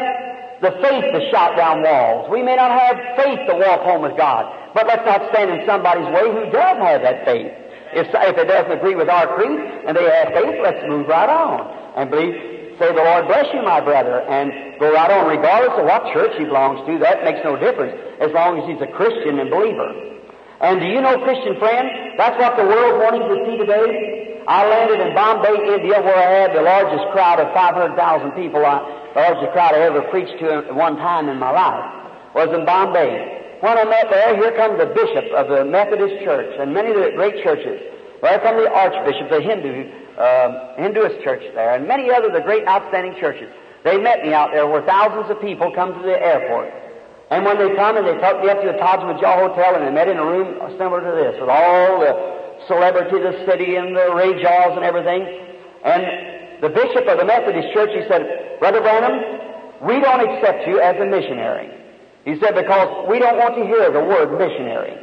the 0.59 0.71
faith 0.83 1.07
to 1.15 1.23
shout 1.31 1.55
down 1.55 1.83
walls. 1.83 2.27
We 2.29 2.43
may 2.43 2.57
not 2.59 2.75
have 2.75 2.99
faith 3.15 3.47
to 3.47 3.55
walk 3.55 3.79
home 3.87 4.03
with 4.03 4.17
God. 4.19 4.43
But 4.75 4.87
let's 4.87 5.07
not 5.07 5.31
stand 5.31 5.55
in 5.55 5.65
somebody's 5.65 6.11
way 6.11 6.27
who 6.35 6.51
does 6.51 6.77
have 6.83 6.99
that 7.07 7.23
faith. 7.23 7.47
If, 7.95 8.11
if 8.11 8.35
it 8.37 8.47
doesn't 8.51 8.75
agree 8.75 8.95
with 8.95 9.07
our 9.07 9.39
creed 9.39 9.59
and 9.87 9.95
they 9.95 10.03
have 10.03 10.35
faith, 10.35 10.59
let's 10.59 10.83
move 10.91 11.07
right 11.07 11.29
on 11.31 11.95
and 11.95 12.11
believe 12.11 12.60
say, 12.81 12.89
the 12.89 13.05
Lord 13.05 13.29
bless 13.29 13.45
you, 13.53 13.61
my 13.61 13.77
brother, 13.77 14.25
and 14.25 14.49
go 14.81 14.89
right 14.89 15.13
on, 15.13 15.29
regardless 15.29 15.77
of 15.77 15.85
what 15.85 16.01
church 16.17 16.33
he 16.41 16.49
belongs 16.49 16.81
to. 16.89 16.97
That 16.97 17.21
makes 17.21 17.45
no 17.45 17.53
difference, 17.53 17.93
as 18.17 18.33
long 18.33 18.57
as 18.57 18.65
he's 18.65 18.81
a 18.81 18.89
Christian 18.89 19.37
and 19.37 19.53
believer. 19.53 19.93
And 20.65 20.81
do 20.81 20.89
you 20.89 20.97
know, 21.01 21.21
Christian 21.21 21.61
friend, 21.61 22.17
that's 22.17 22.37
what 22.41 22.57
the 22.57 22.65
world's 22.65 22.97
wanting 22.97 23.25
to 23.29 23.37
see 23.45 23.57
today? 23.61 24.41
I 24.49 24.65
landed 24.65 24.97
in 24.97 25.13
Bombay, 25.13 25.53
India, 25.77 26.01
where 26.01 26.17
I 26.17 26.49
had 26.49 26.57
the 26.57 26.65
largest 26.65 27.05
crowd 27.13 27.37
of 27.37 27.53
500,000 27.53 27.93
people, 28.33 28.65
uh, 28.65 28.81
the 29.13 29.21
largest 29.21 29.53
crowd 29.53 29.77
I 29.77 29.85
ever 29.85 30.01
preached 30.09 30.33
to 30.41 30.65
at 30.65 30.73
one 30.73 30.97
time 30.97 31.29
in 31.29 31.37
my 31.37 31.53
life, 31.53 32.33
was 32.33 32.49
in 32.49 32.65
Bombay. 32.65 33.61
When 33.61 33.77
I 33.77 33.85
met 33.85 34.09
there, 34.09 34.33
here 34.41 34.57
comes 34.57 34.81
the 34.81 34.89
bishop 34.89 35.29
of 35.37 35.53
the 35.53 35.65
Methodist 35.65 36.25
Church 36.25 36.49
and 36.57 36.73
many 36.73 36.89
of 36.89 36.97
the 36.97 37.13
great 37.13 37.43
churches. 37.45 37.77
There 38.21 38.39
come 38.41 38.57
the 38.57 38.69
archbishop, 38.69 39.29
the 39.29 39.41
Hindu, 39.41 40.00
uh, 40.21 40.77
Hinduist 40.77 41.23
church 41.23 41.41
there, 41.55 41.75
and 41.75 41.87
many 41.87 42.11
other 42.11 42.29
the 42.29 42.41
great 42.41 42.67
outstanding 42.67 43.15
churches. 43.19 43.49
They 43.83 43.97
met 43.97 44.21
me 44.21 44.33
out 44.33 44.51
there 44.53 44.67
where 44.67 44.85
thousands 44.85 45.31
of 45.31 45.41
people 45.41 45.73
come 45.73 45.93
to 45.97 46.03
the 46.05 46.13
airport. 46.13 46.69
And 47.31 47.45
when 47.45 47.57
they 47.57 47.73
come 47.75 47.97
and 47.97 48.05
they 48.05 48.13
took 48.21 48.43
me 48.43 48.49
up 48.49 48.61
to 48.61 48.67
the 48.67 48.77
Taj 48.77 49.01
Mahal 49.01 49.49
Hotel 49.49 49.75
and 49.75 49.87
they 49.87 49.91
met 49.91 50.07
in 50.07 50.17
a 50.17 50.25
room 50.25 50.59
similar 50.77 51.01
to 51.01 51.13
this 51.15 51.39
with 51.39 51.49
all 51.49 51.99
the 51.99 52.13
celebrity 52.67 53.17
of 53.17 53.23
the 53.23 53.45
city 53.47 53.75
and 53.77 53.95
the 53.95 54.13
rajahs 54.13 54.75
and 54.75 54.83
everything. 54.83 55.25
And 55.83 56.61
the 56.61 56.69
bishop 56.69 57.07
of 57.07 57.17
the 57.17 57.25
Methodist 57.25 57.73
Church, 57.73 57.89
he 57.95 58.05
said, 58.07 58.59
Brother 58.59 58.81
Branham, 58.81 59.17
we 59.81 59.99
don't 59.99 60.21
accept 60.21 60.67
you 60.67 60.79
as 60.79 60.99
a 61.01 61.05
missionary. 61.05 61.71
He 62.25 62.37
said, 62.37 62.53
because 62.53 63.09
we 63.09 63.17
don't 63.17 63.37
want 63.37 63.55
to 63.55 63.65
hear 63.65 63.89
the 63.89 64.03
word 64.03 64.37
missionary. 64.37 64.93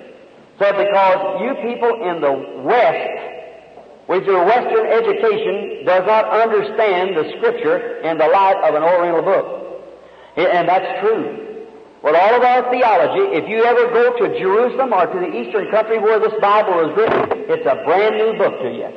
Said, 0.61 0.77
because 0.79 1.43
you 1.43 1.55
people 1.67 1.91
in 2.07 2.21
the 2.21 2.63
West 2.63 3.38
with 4.09 4.25
your 4.25 4.45
Western 4.45 4.87
education 4.87 5.85
does 5.85 6.05
not 6.07 6.25
understand 6.33 7.15
the 7.15 7.31
Scripture 7.37 8.01
in 8.01 8.17
the 8.17 8.27
light 8.27 8.57
of 8.65 8.75
an 8.75 8.83
Oriental 8.83 9.23
book. 9.23 9.47
And 10.37 10.69
that's 10.69 11.01
true. 11.01 11.45
With 12.03 12.15
all 12.15 12.35
of 12.35 12.43
our 12.43 12.71
theology, 12.71 13.37
if 13.37 13.49
you 13.49 13.65
ever 13.65 13.93
go 13.93 14.17
to 14.17 14.39
Jerusalem 14.39 14.95
or 14.95 15.07
to 15.07 15.19
the 15.19 15.29
Eastern 15.35 15.71
country 15.71 15.99
where 15.99 16.19
this 16.19 16.33
Bible 16.41 16.89
is 16.89 16.97
written, 16.97 17.53
it's 17.53 17.67
a 17.67 17.85
brand 17.85 18.17
new 18.17 18.39
book 18.39 18.55
to 18.63 18.71
you. 18.71 18.89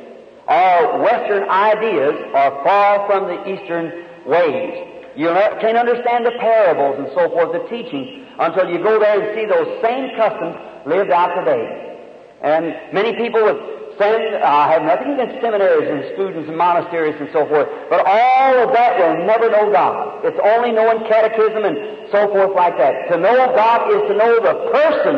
Our 0.48 1.02
Western 1.02 1.48
ideas 1.48 2.14
are 2.34 2.64
far 2.64 3.06
from 3.06 3.26
the 3.26 3.38
Eastern 3.52 4.06
ways. 4.24 4.88
You 5.14 5.28
can't 5.60 5.76
understand 5.76 6.24
the 6.24 6.32
parables 6.40 7.04
and 7.04 7.08
so 7.12 7.28
forth, 7.28 7.52
the 7.52 7.68
teaching, 7.68 8.24
until 8.38 8.70
you 8.70 8.78
go 8.82 8.98
there 8.98 9.20
and 9.20 9.36
see 9.36 9.44
those 9.44 9.82
same 9.82 10.16
customs 10.16 10.56
lived 10.86 11.10
out 11.10 11.34
today. 11.36 11.98
And 12.42 12.94
many 12.94 13.14
people 13.16 13.44
with 13.44 13.71
I 14.00 14.72
have 14.72 14.82
nothing 14.82 15.12
against 15.14 15.40
seminaries 15.40 15.88
and 15.88 16.14
students 16.14 16.48
and 16.48 16.56
monasteries 16.56 17.14
and 17.20 17.28
so 17.32 17.46
forth, 17.46 17.68
but 17.90 18.04
all 18.06 18.54
of 18.68 18.72
that 18.72 18.98
will 18.98 19.26
never 19.26 19.50
know 19.50 19.70
God. 19.72 20.24
It's 20.24 20.38
only 20.42 20.72
knowing 20.72 21.06
catechism 21.08 21.64
and 21.64 22.08
so 22.10 22.28
forth 22.28 22.56
like 22.56 22.76
that. 22.78 23.08
To 23.10 23.16
know 23.18 23.36
God 23.54 23.90
is 23.90 24.02
to 24.08 24.14
know 24.16 24.34
the 24.40 24.54
person, 24.72 25.16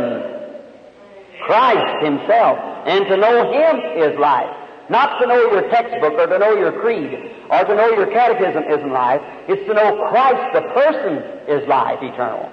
Christ 1.47 2.05
Himself, 2.05 2.59
and 2.87 3.07
to 3.07 3.17
know 3.17 3.53
Him 3.53 3.75
is 4.03 4.19
life. 4.19 4.55
Not 4.91 5.19
to 5.21 5.27
know 5.27 5.41
your 5.51 5.71
textbook 5.71 6.13
or 6.15 6.27
to 6.27 6.39
know 6.39 6.55
your 6.55 6.73
creed 6.81 7.33
or 7.51 7.65
to 7.65 7.75
know 7.75 7.89
your 7.97 8.07
catechism 8.13 8.65
isn't 8.65 8.93
life. 8.93 9.21
It's 9.49 9.67
to 9.67 9.75
know 9.75 10.09
Christ, 10.11 10.53
the 10.53 10.61
person, 10.77 11.25
is 11.49 11.67
life 11.69 11.99
eternal. 12.03 12.51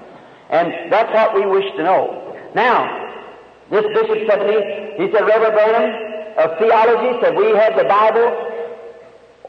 And 0.49 0.91
that's 0.91 1.11
what 1.13 1.35
we 1.35 1.45
wish 1.45 1.65
to 1.75 1.83
know. 1.83 2.37
Now, 2.55 3.09
this 3.69 3.85
bishop 3.95 4.27
said 4.27 4.39
to 4.39 4.47
me, 4.47 5.05
he 5.05 5.11
said, 5.11 5.25
Reverend 5.25 5.53
Branham, 5.53 6.10
of 6.37 6.57
theology 6.57 7.19
said 7.21 7.35
we 7.35 7.51
had 7.55 7.77
the 7.77 7.85
Bible 7.85 8.27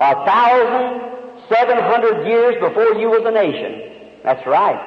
a 0.01 0.15
thousand 0.27 1.13
seven 1.49 1.79
hundred 1.79 2.27
years 2.27 2.55
before 2.61 2.95
you 2.99 3.11
was 3.11 3.23
a 3.25 3.31
nation. 3.31 4.21
That's 4.25 4.45
right. 4.47 4.79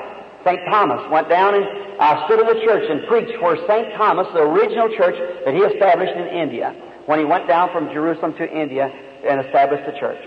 St. 0.46 0.60
Thomas 0.70 1.02
went 1.10 1.28
down 1.28 1.56
and 1.56 1.66
uh, 2.00 2.26
stood 2.26 2.40
in 2.40 2.48
the 2.48 2.62
church 2.64 2.86
and 2.90 3.08
preached 3.08 3.42
where 3.42 3.58
St. 3.68 3.94
Thomas, 3.96 4.28
the 4.34 4.42
original 4.42 4.90
church 4.96 5.16
that 5.46 5.54
he 5.54 5.62
established 5.62 6.14
in 6.14 6.28
India, 6.28 6.76
when 7.08 7.20
he 7.20 7.26
went 7.26 7.48
down 7.48 7.72
from 7.72 7.90
Jerusalem 7.90 8.34
to 8.38 8.46
India 8.46 8.92
and 9.26 9.44
established 9.44 9.86
the 9.86 9.98
church. 10.00 10.22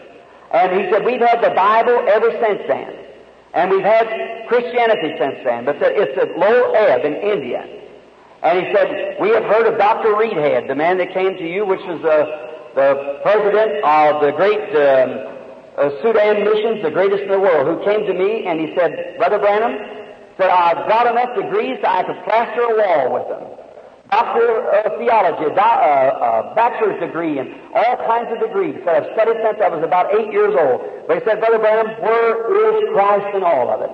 And 0.52 0.80
he 0.80 0.90
said, 0.90 1.04
we've 1.04 1.20
had 1.20 1.42
the 1.42 1.54
Bible 1.54 2.02
ever 2.08 2.30
since 2.40 2.62
then. 2.66 2.92
And 3.54 3.70
we've 3.70 3.84
had 3.84 4.48
Christianity 4.48 5.14
since 5.18 5.36
then. 5.44 5.64
But 5.64 5.76
it's 5.80 6.16
a 6.18 6.38
low 6.38 6.72
ebb 6.72 7.04
in 7.04 7.14
India. 7.14 7.77
And 8.42 8.66
he 8.66 8.72
said, 8.72 9.16
We 9.20 9.30
have 9.30 9.44
heard 9.44 9.66
of 9.66 9.78
Dr. 9.78 10.14
Reidhead, 10.14 10.68
the 10.68 10.74
man 10.74 10.98
that 10.98 11.12
came 11.12 11.36
to 11.36 11.46
you, 11.46 11.66
which 11.66 11.80
was 11.82 11.98
uh, 12.04 12.48
the 12.74 13.18
president 13.22 13.82
of 13.82 14.22
the 14.22 14.30
great 14.38 14.62
um, 14.78 15.38
uh, 15.78 15.90
Sudan 16.02 16.44
missions, 16.44 16.82
the 16.82 16.90
greatest 16.90 17.22
in 17.22 17.30
the 17.30 17.40
world, 17.40 17.66
who 17.66 17.84
came 17.84 18.06
to 18.06 18.14
me 18.14 18.46
and 18.46 18.60
he 18.60 18.74
said, 18.74 19.16
Brother 19.18 19.38
Branham, 19.38 19.78
said, 20.36 20.50
I've 20.50 20.88
got 20.88 21.10
enough 21.10 21.34
degrees 21.34 21.78
that 21.82 21.90
I 21.90 22.02
could 22.06 22.22
plaster 22.24 22.62
a 22.62 22.74
wall 22.78 23.14
with 23.14 23.26
them. 23.26 23.44
Doctor 24.10 24.70
of 24.86 24.98
theology, 24.98 25.52
do, 25.52 25.60
uh, 25.60 25.62
uh, 25.62 26.54
bachelor's 26.54 26.98
degree, 26.98 27.38
and 27.38 27.52
all 27.74 27.96
kinds 28.06 28.32
of 28.32 28.40
degrees. 28.40 28.74
Said, 28.86 29.04
I've 29.04 29.12
studied 29.12 29.36
since 29.44 29.58
I 29.60 29.68
was 29.68 29.84
about 29.84 30.14
eight 30.14 30.32
years 30.32 30.54
old. 30.56 30.80
But 31.06 31.18
he 31.18 31.24
said, 31.26 31.40
Brother 31.40 31.58
Branham, 31.58 31.92
where 32.00 32.32
is 32.40 32.88
Christ 32.94 33.36
in 33.36 33.42
all 33.42 33.68
of 33.68 33.82
it? 33.82 33.92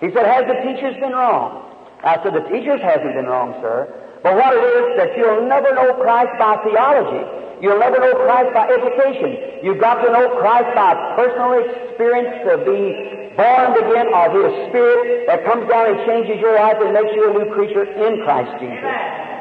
He 0.00 0.12
said, 0.12 0.26
Has 0.26 0.44
the 0.50 0.58
teachers 0.66 0.98
been 0.98 1.12
wrong? 1.12 1.71
I 2.02 2.18
said, 2.22 2.34
the 2.34 2.46
teachers 2.50 2.82
hasn't 2.82 3.14
been 3.14 3.26
wrong, 3.26 3.54
sir. 3.62 3.86
But 4.22 4.34
what 4.34 4.54
it 4.54 4.62
is 4.62 4.86
that 4.98 5.10
you'll 5.18 5.46
never 5.46 5.74
know 5.74 5.94
Christ 5.98 6.34
by 6.38 6.58
theology. 6.62 7.22
You'll 7.62 7.78
never 7.78 7.98
know 7.98 8.14
Christ 8.26 8.50
by 8.54 8.66
education. 8.70 9.62
You've 9.62 9.78
got 9.78 10.02
to 10.02 10.10
know 10.10 10.34
Christ 10.38 10.74
by 10.74 10.94
personal 11.14 11.62
experience 11.62 12.34
to 12.42 12.58
be 12.66 13.32
born 13.38 13.70
again 13.78 14.10
of 14.10 14.34
His 14.34 14.50
Spirit 14.70 15.26
that 15.30 15.46
comes 15.46 15.70
down 15.70 15.94
and 15.94 15.98
changes 16.06 16.42
your 16.42 16.54
life 16.58 16.78
and 16.82 16.90
makes 16.90 17.14
you 17.14 17.30
a 17.30 17.32
new 17.38 17.46
creature 17.54 17.86
in 17.86 18.22
Christ 18.26 18.50
Jesus. 18.58 18.82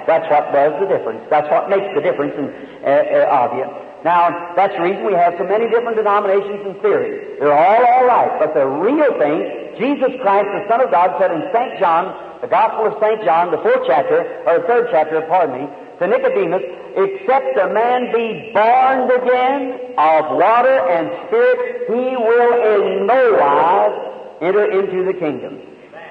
That's 0.06 0.26
what 0.30 0.54
does 0.54 0.74
the 0.82 0.86
difference. 0.86 1.22
That's 1.30 1.50
what 1.50 1.70
makes 1.70 1.90
the 1.94 2.02
difference 2.02 2.34
in, 2.38 2.46
uh, 2.86 3.26
uh, 3.26 3.42
of 3.46 3.58
you. 3.58 3.66
Now, 4.06 4.54
that's 4.58 4.74
the 4.74 4.82
reason 4.82 5.06
we 5.06 5.14
have 5.14 5.38
so 5.38 5.46
many 5.46 5.70
different 5.70 5.98
denominations 5.98 6.62
and 6.66 6.74
theories. 6.82 7.38
They're 7.38 7.54
all 7.54 7.86
all 7.86 8.06
right, 8.06 8.34
but 8.42 8.54
the 8.54 8.66
real 8.66 9.14
thing, 9.22 9.78
Jesus 9.78 10.10
Christ, 10.22 10.50
the 10.58 10.66
Son 10.70 10.82
of 10.82 10.90
God, 10.90 11.14
said 11.22 11.30
in 11.30 11.46
St. 11.54 11.78
John 11.78 12.31
the 12.42 12.48
Gospel 12.48 12.88
of 12.88 12.98
St. 13.02 13.24
John, 13.24 13.52
the 13.52 13.58
fourth 13.58 13.86
chapter, 13.86 14.44
or 14.46 14.60
the 14.60 14.68
third 14.68 14.88
chapter, 14.92 15.22
pardon 15.30 15.62
me, 15.62 15.70
to 16.00 16.08
Nicodemus, 16.08 16.64
except 16.98 17.58
a 17.62 17.70
man 17.70 18.12
be 18.12 18.52
born 18.54 19.06
again 19.12 19.94
of 19.98 20.36
water 20.36 20.78
and 20.90 21.08
spirit, 21.28 21.86
he 21.88 22.18
will 22.18 22.54
in 22.74 23.06
no 23.06 23.38
wise 23.40 24.42
enter 24.42 24.66
into 24.66 25.06
the 25.06 25.14
kingdom. 25.14 25.62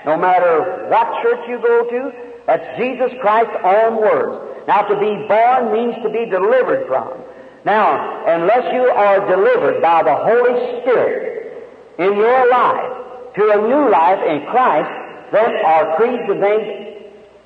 No 0.07 0.17
matter 0.17 0.87
what 0.89 1.23
church 1.23 1.41
you 1.49 1.59
go 1.59 1.91
to, 1.91 2.13
That's 2.47 2.67
Jesus 2.79 3.13
Christ's 3.21 3.55
own 3.63 3.97
words. 4.03 4.67
Now, 4.67 4.83
to 4.83 4.95
be 4.99 5.27
born 5.29 5.73
means 5.73 5.95
to 6.03 6.11
be 6.11 6.27
delivered 6.27 6.87
from. 6.89 7.23
Now, 7.65 8.27
unless 8.27 8.73
you 8.75 8.91
are 8.91 9.21
delivered 9.29 9.81
by 9.83 10.03
the 10.03 10.17
Holy 10.17 10.83
Spirit 10.83 11.63
in 11.99 12.17
your 12.17 12.51
life 12.51 12.91
to 13.37 13.43
a 13.53 13.69
new 13.69 13.91
life 13.91 14.19
in 14.27 14.47
Christ, 14.51 14.91
then 15.33 15.51
our 15.65 15.97
creeds 15.97 16.27
and 16.29 16.41
things 16.41 16.67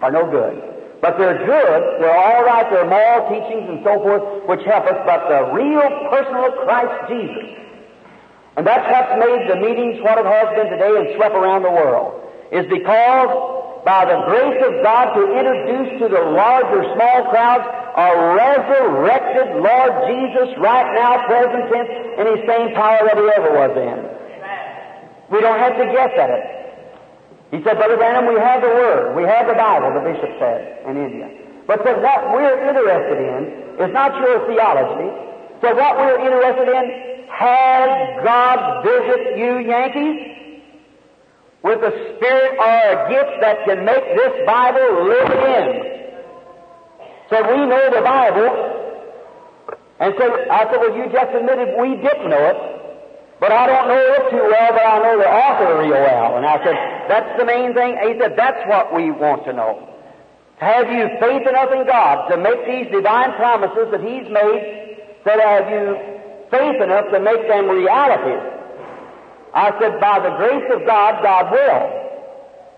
are 0.01 0.11
no 0.11 0.31
good. 0.31 0.75
But 1.01 1.19
they're 1.19 1.37
good, 1.45 1.81
they're 2.01 2.17
all 2.17 2.45
right, 2.45 2.65
they're 2.71 2.89
moral 2.89 3.29
teachings 3.29 3.69
and 3.69 3.85
so 3.85 4.01
forth, 4.01 4.49
which 4.49 4.65
help 4.65 4.89
us, 4.89 4.97
but 5.05 5.29
the 5.29 5.53
real 5.53 5.85
personal 6.09 6.49
Christ 6.65 7.13
Jesus. 7.13 7.61
And 8.57 8.67
that's 8.67 8.89
what's 8.89 9.21
made 9.21 9.51
the 9.51 9.61
meetings 9.61 10.01
what 10.01 10.17
it 10.17 10.25
has 10.25 10.49
been 10.57 10.71
today 10.73 10.97
and 10.97 11.17
swept 11.17 11.35
around 11.35 11.63
the 11.63 11.75
world, 11.77 12.25
is 12.53 12.65
because 12.73 13.29
by 13.85 14.09
the 14.09 14.17
grace 14.33 14.65
of 14.65 14.81
God 14.81 15.13
to 15.13 15.23
introduce 15.29 16.01
to 16.01 16.09
the 16.09 16.25
large 16.25 16.73
or 16.73 16.89
small 16.97 17.29
crowds 17.29 17.69
a 17.69 18.09
resurrected 18.41 19.61
Lord 19.61 19.93
Jesus 20.09 20.57
right 20.57 20.89
now, 20.97 21.27
present 21.29 21.69
tense, 21.69 21.93
in 22.17 22.25
His 22.33 22.41
same 22.49 22.73
power 22.73 23.05
that 23.05 23.21
He 23.21 23.29
ever 23.37 23.53
was 23.53 23.77
in. 23.77 23.99
We 25.29 25.41
don't 25.41 25.59
have 25.59 25.77
to 25.77 25.85
guess 25.93 26.17
at 26.17 26.31
it. 26.31 26.64
He 27.55 27.63
said, 27.63 27.79
Brother 27.79 27.97
Branham, 27.97 28.27
we 28.27 28.41
have 28.41 28.67
the 28.67 28.75
Word, 28.75 29.15
we 29.15 29.23
have 29.23 29.47
the 29.47 29.55
Bible, 29.55 29.95
the 29.95 30.03
bishop 30.03 30.35
said 30.43 30.91
in 30.91 30.99
India. 30.99 31.31
But 31.71 31.87
said 31.87 32.03
what 32.03 32.35
we're 32.35 32.59
interested 32.67 33.19
in 33.23 33.79
is 33.79 33.95
not 33.95 34.11
your 34.19 34.43
theology. 34.51 35.15
So 35.63 35.71
what 35.79 35.97
we're 35.97 36.19
interested 36.19 36.67
in, 36.67 36.85
has 37.31 38.25
God 38.27 38.83
visit 38.83 39.39
you, 39.39 39.63
Yankees? 39.71 40.35
with 41.65 41.81
a 41.81 41.91
spirit 41.91 42.53
or 42.61 42.77
a 42.93 43.09
gift 43.09 43.41
that 43.41 43.65
can 43.65 43.85
make 43.87 44.05
this 44.15 44.35
Bible 44.45 45.09
live 45.09 45.31
again? 45.33 45.73
So 47.31 47.41
we 47.41 47.65
know 47.65 47.89
the 47.89 48.03
Bible. 48.05 48.51
And 49.99 50.15
so 50.19 50.25
I 50.51 50.69
said, 50.69 50.77
well, 50.79 50.95
you 50.95 51.09
just 51.11 51.33
admitted 51.33 51.81
we 51.81 51.97
didn't 51.97 52.29
know 52.29 52.45
it, 52.53 52.84
but 53.41 53.53
I 53.53 53.67
don't 53.67 53.89
know 53.89 53.99
it 53.99 54.31
too 54.31 54.37
well, 54.37 54.71
but 54.73 54.87
I 54.87 54.99
know 55.03 55.19
the 55.19 55.29
author 55.29 55.79
real 55.83 55.91
well. 55.91 56.37
And 56.37 56.47
I 56.47 56.57
said, 56.65 56.77
that's 57.09 57.39
the 57.39 57.45
main 57.45 57.75
thing. 57.75 57.99
He 57.99 58.19
said, 58.19 58.35
that's 58.37 58.63
what 58.69 58.95
we 58.95 59.11
want 59.11 59.45
to 59.45 59.53
know. 59.53 59.91
Have 60.59 60.91
you 60.91 61.09
faith 61.21 61.47
enough 61.47 61.73
in 61.73 61.87
God 61.87 62.29
to 62.31 62.37
make 62.37 62.65
these 62.65 62.87
divine 62.93 63.35
promises 63.35 63.91
that 63.91 64.01
He's 64.01 64.31
made? 64.31 64.97
Said, 65.25 65.41
have 65.41 65.69
you 65.69 65.99
faith 66.51 66.81
enough 66.81 67.11
to 67.11 67.19
make 67.19 67.49
them 67.49 67.69
realities? 67.69 68.43
I 69.55 69.71
said, 69.81 70.01
by 70.01 70.19
the 70.21 70.35
grace 70.37 70.67
of 70.71 70.87
God, 70.87 71.23
God 71.23 71.51
will. 71.51 72.05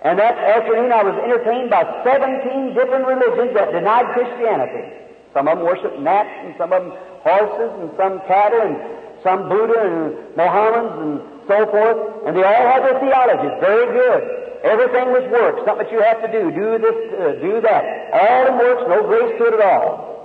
And 0.05 0.19
that 0.19 0.37
afternoon 0.39 0.93
I 0.93 1.03
was 1.03 1.17
entertained 1.25 1.71
by 1.71 1.85
17 2.05 2.75
different 2.75 3.07
religions 3.07 3.57
that 3.57 3.73
denied 3.73 4.13
Christianity. 4.15 4.93
Some 5.33 5.49
of 5.49 5.59
them 5.59 5.67
worshiped 5.67 5.99
gnats 6.01 6.31
and 6.45 6.55
some 6.57 6.73
of 6.73 6.83
them 6.85 6.93
horses 7.25 7.73
and 7.81 7.91
some 7.97 8.21
cattle 8.29 8.61
and 8.61 8.77
some 9.23 9.49
Buddha 9.49 9.79
and 9.81 10.37
Mohammedans 10.37 10.95
and 11.01 11.15
so 11.49 11.67
forth. 11.71 11.99
And 12.27 12.37
they 12.37 12.43
all 12.43 12.67
have 12.73 12.83
their 12.83 12.99
theologies. 13.01 13.55
Very 13.61 13.87
good. 13.93 14.23
Everything 14.65 15.13
was 15.13 15.25
works. 15.31 15.63
Something 15.65 15.87
that 15.87 15.93
you 15.93 16.03
have 16.03 16.21
to 16.23 16.31
do. 16.33 16.51
Do 16.51 16.79
this, 16.79 16.99
uh, 17.15 17.33
do 17.41 17.61
that. 17.61 17.83
All 18.13 18.47
in 18.47 18.59
works, 18.59 18.83
no 18.89 19.03
grace 19.07 19.39
to 19.39 19.45
it 19.47 19.55
at 19.55 19.63
all. 19.63 20.17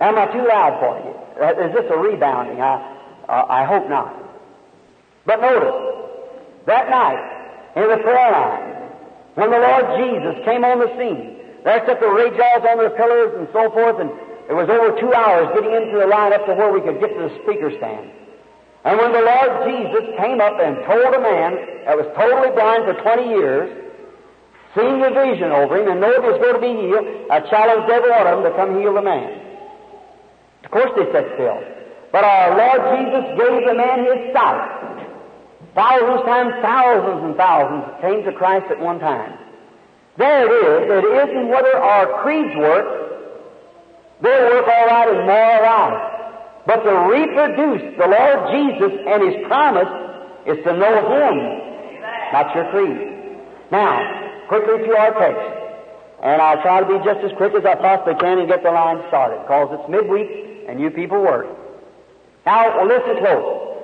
Am 0.00 0.18
I 0.18 0.26
too 0.32 0.46
loud 0.46 0.80
for 0.80 0.98
you? 1.04 1.12
Uh, 1.44 1.68
is 1.68 1.74
this 1.74 1.90
a 1.90 1.96
rebounding? 1.96 2.60
I, 2.60 2.74
uh, 3.28 3.46
I 3.48 3.64
hope 3.64 3.88
not. 3.88 4.16
But 5.24 5.40
notice, 5.40 6.02
that 6.66 6.90
night, 6.90 7.20
in 7.76 7.88
the 7.88 7.98
prayer 7.98 8.32
line, 8.32 8.72
when 9.34 9.50
the 9.50 9.58
Lord 9.58 9.86
Jesus 9.96 10.44
came 10.44 10.64
on 10.64 10.80
the 10.80 10.88
scene, 10.98 11.38
there 11.64 11.84
set 11.86 12.00
the 12.00 12.06
jars 12.36 12.64
on 12.68 12.78
their 12.78 12.90
pillars 12.90 13.32
and 13.38 13.48
so 13.52 13.70
forth, 13.70 14.00
and 14.00 14.10
it 14.48 14.54
was 14.54 14.68
over 14.68 14.98
two 14.98 15.12
hours 15.14 15.48
getting 15.54 15.72
into 15.72 15.98
the 15.98 16.06
line 16.06 16.32
up 16.32 16.46
to 16.46 16.54
where 16.54 16.72
we 16.72 16.80
could 16.80 16.98
get 16.98 17.14
to 17.14 17.28
the 17.28 17.34
speaker 17.42 17.70
stand. 17.78 18.10
And 18.84 18.98
when 18.98 19.12
the 19.12 19.22
Lord 19.22 19.50
Jesus 19.70 20.04
came 20.18 20.42
up 20.42 20.58
and 20.58 20.82
told 20.82 21.14
a 21.14 21.22
man 21.22 21.54
that 21.86 21.94
was 21.94 22.10
totally 22.18 22.50
blind 22.50 22.82
for 22.90 22.98
20 22.98 23.30
years, 23.30 23.70
seeing 24.74 24.98
the 24.98 25.14
vision 25.14 25.54
over 25.54 25.78
him 25.78 25.86
and 25.86 26.00
knowing 26.02 26.18
he 26.18 26.28
was 26.34 26.42
going 26.42 26.58
to 26.58 26.64
be 26.64 26.74
healed, 26.74 27.06
I 27.30 27.46
challenged 27.46 27.86
every 27.86 28.10
one 28.10 28.26
of 28.26 28.42
them 28.42 28.50
to 28.50 28.54
come 28.58 28.80
heal 28.82 28.94
the 28.94 29.06
man. 29.06 29.38
Of 30.66 30.70
course 30.70 30.90
they 30.98 31.06
sat 31.14 31.30
still. 31.38 31.62
But 32.10 32.24
our 32.26 32.58
Lord 32.58 32.80
Jesus 32.98 33.24
gave 33.38 33.60
the 33.70 33.74
man 33.78 34.02
his 34.02 34.34
sight. 34.34 34.82
Thousands 35.74 36.26
times 36.26 36.52
thousands 36.60 37.24
and 37.24 37.36
thousands 37.36 37.86
came 38.02 38.24
to 38.24 38.32
Christ 38.32 38.66
at 38.70 38.78
one 38.78 38.98
time. 38.98 39.38
There 40.18 40.44
it 40.44 40.52
is. 40.52 40.80
It 40.90 41.06
isn't 41.06 41.48
whether 41.48 41.78
our 41.78 42.22
creeds 42.22 42.54
work. 42.56 43.11
They 44.22 44.30
work 44.30 44.66
all 44.68 44.86
right 44.86 45.08
in 45.08 45.26
moral 45.26 45.62
life. 45.62 46.08
But 46.64 46.82
to 46.84 46.92
reproduce 47.10 47.98
the 47.98 48.06
Lord 48.06 48.38
Jesus 48.54 48.92
and 49.06 49.22
His 49.26 49.46
promise 49.48 49.90
is 50.46 50.62
to 50.64 50.76
know 50.76 50.94
Him, 51.10 51.36
not 52.32 52.54
your 52.54 52.70
creed. 52.70 53.08
Now, 53.72 54.46
quickly 54.46 54.86
to 54.86 54.96
our 54.96 55.12
text. 55.18 55.58
And 56.22 56.40
I'll 56.40 56.62
try 56.62 56.78
to 56.80 56.86
be 56.86 57.04
just 57.04 57.18
as 57.24 57.32
quick 57.36 57.52
as 57.54 57.64
I 57.64 57.74
possibly 57.74 58.14
can 58.14 58.38
and 58.38 58.46
get 58.46 58.62
the 58.62 58.70
line 58.70 59.02
started, 59.08 59.42
because 59.42 59.68
it's 59.72 59.88
midweek 59.90 60.68
and 60.68 60.78
you 60.78 60.90
people 60.90 61.20
work. 61.20 61.48
Now, 62.46 62.84
listen 62.86 63.18
close. 63.18 63.76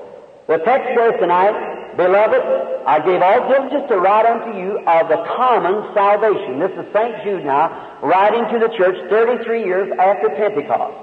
The 0.46 0.59
text 0.59 0.88
says 0.96 1.14
tonight, 1.18 1.78
Beloved, 1.99 2.87
I 2.87 3.03
gave 3.03 3.21
all 3.21 3.51
diligence 3.51 3.91
to 3.91 3.99
write 3.99 4.23
unto 4.23 4.57
you 4.57 4.79
of 4.87 5.09
the 5.11 5.19
common 5.35 5.83
salvation. 5.99 6.63
This 6.63 6.71
is 6.79 6.87
St. 6.95 7.25
Jude 7.27 7.45
now, 7.45 7.99
writing 8.05 8.47
to 8.55 8.59
the 8.63 8.71
church 8.79 8.95
33 9.11 9.65
years 9.65 9.91
after 9.99 10.31
Pentecost. 10.31 10.95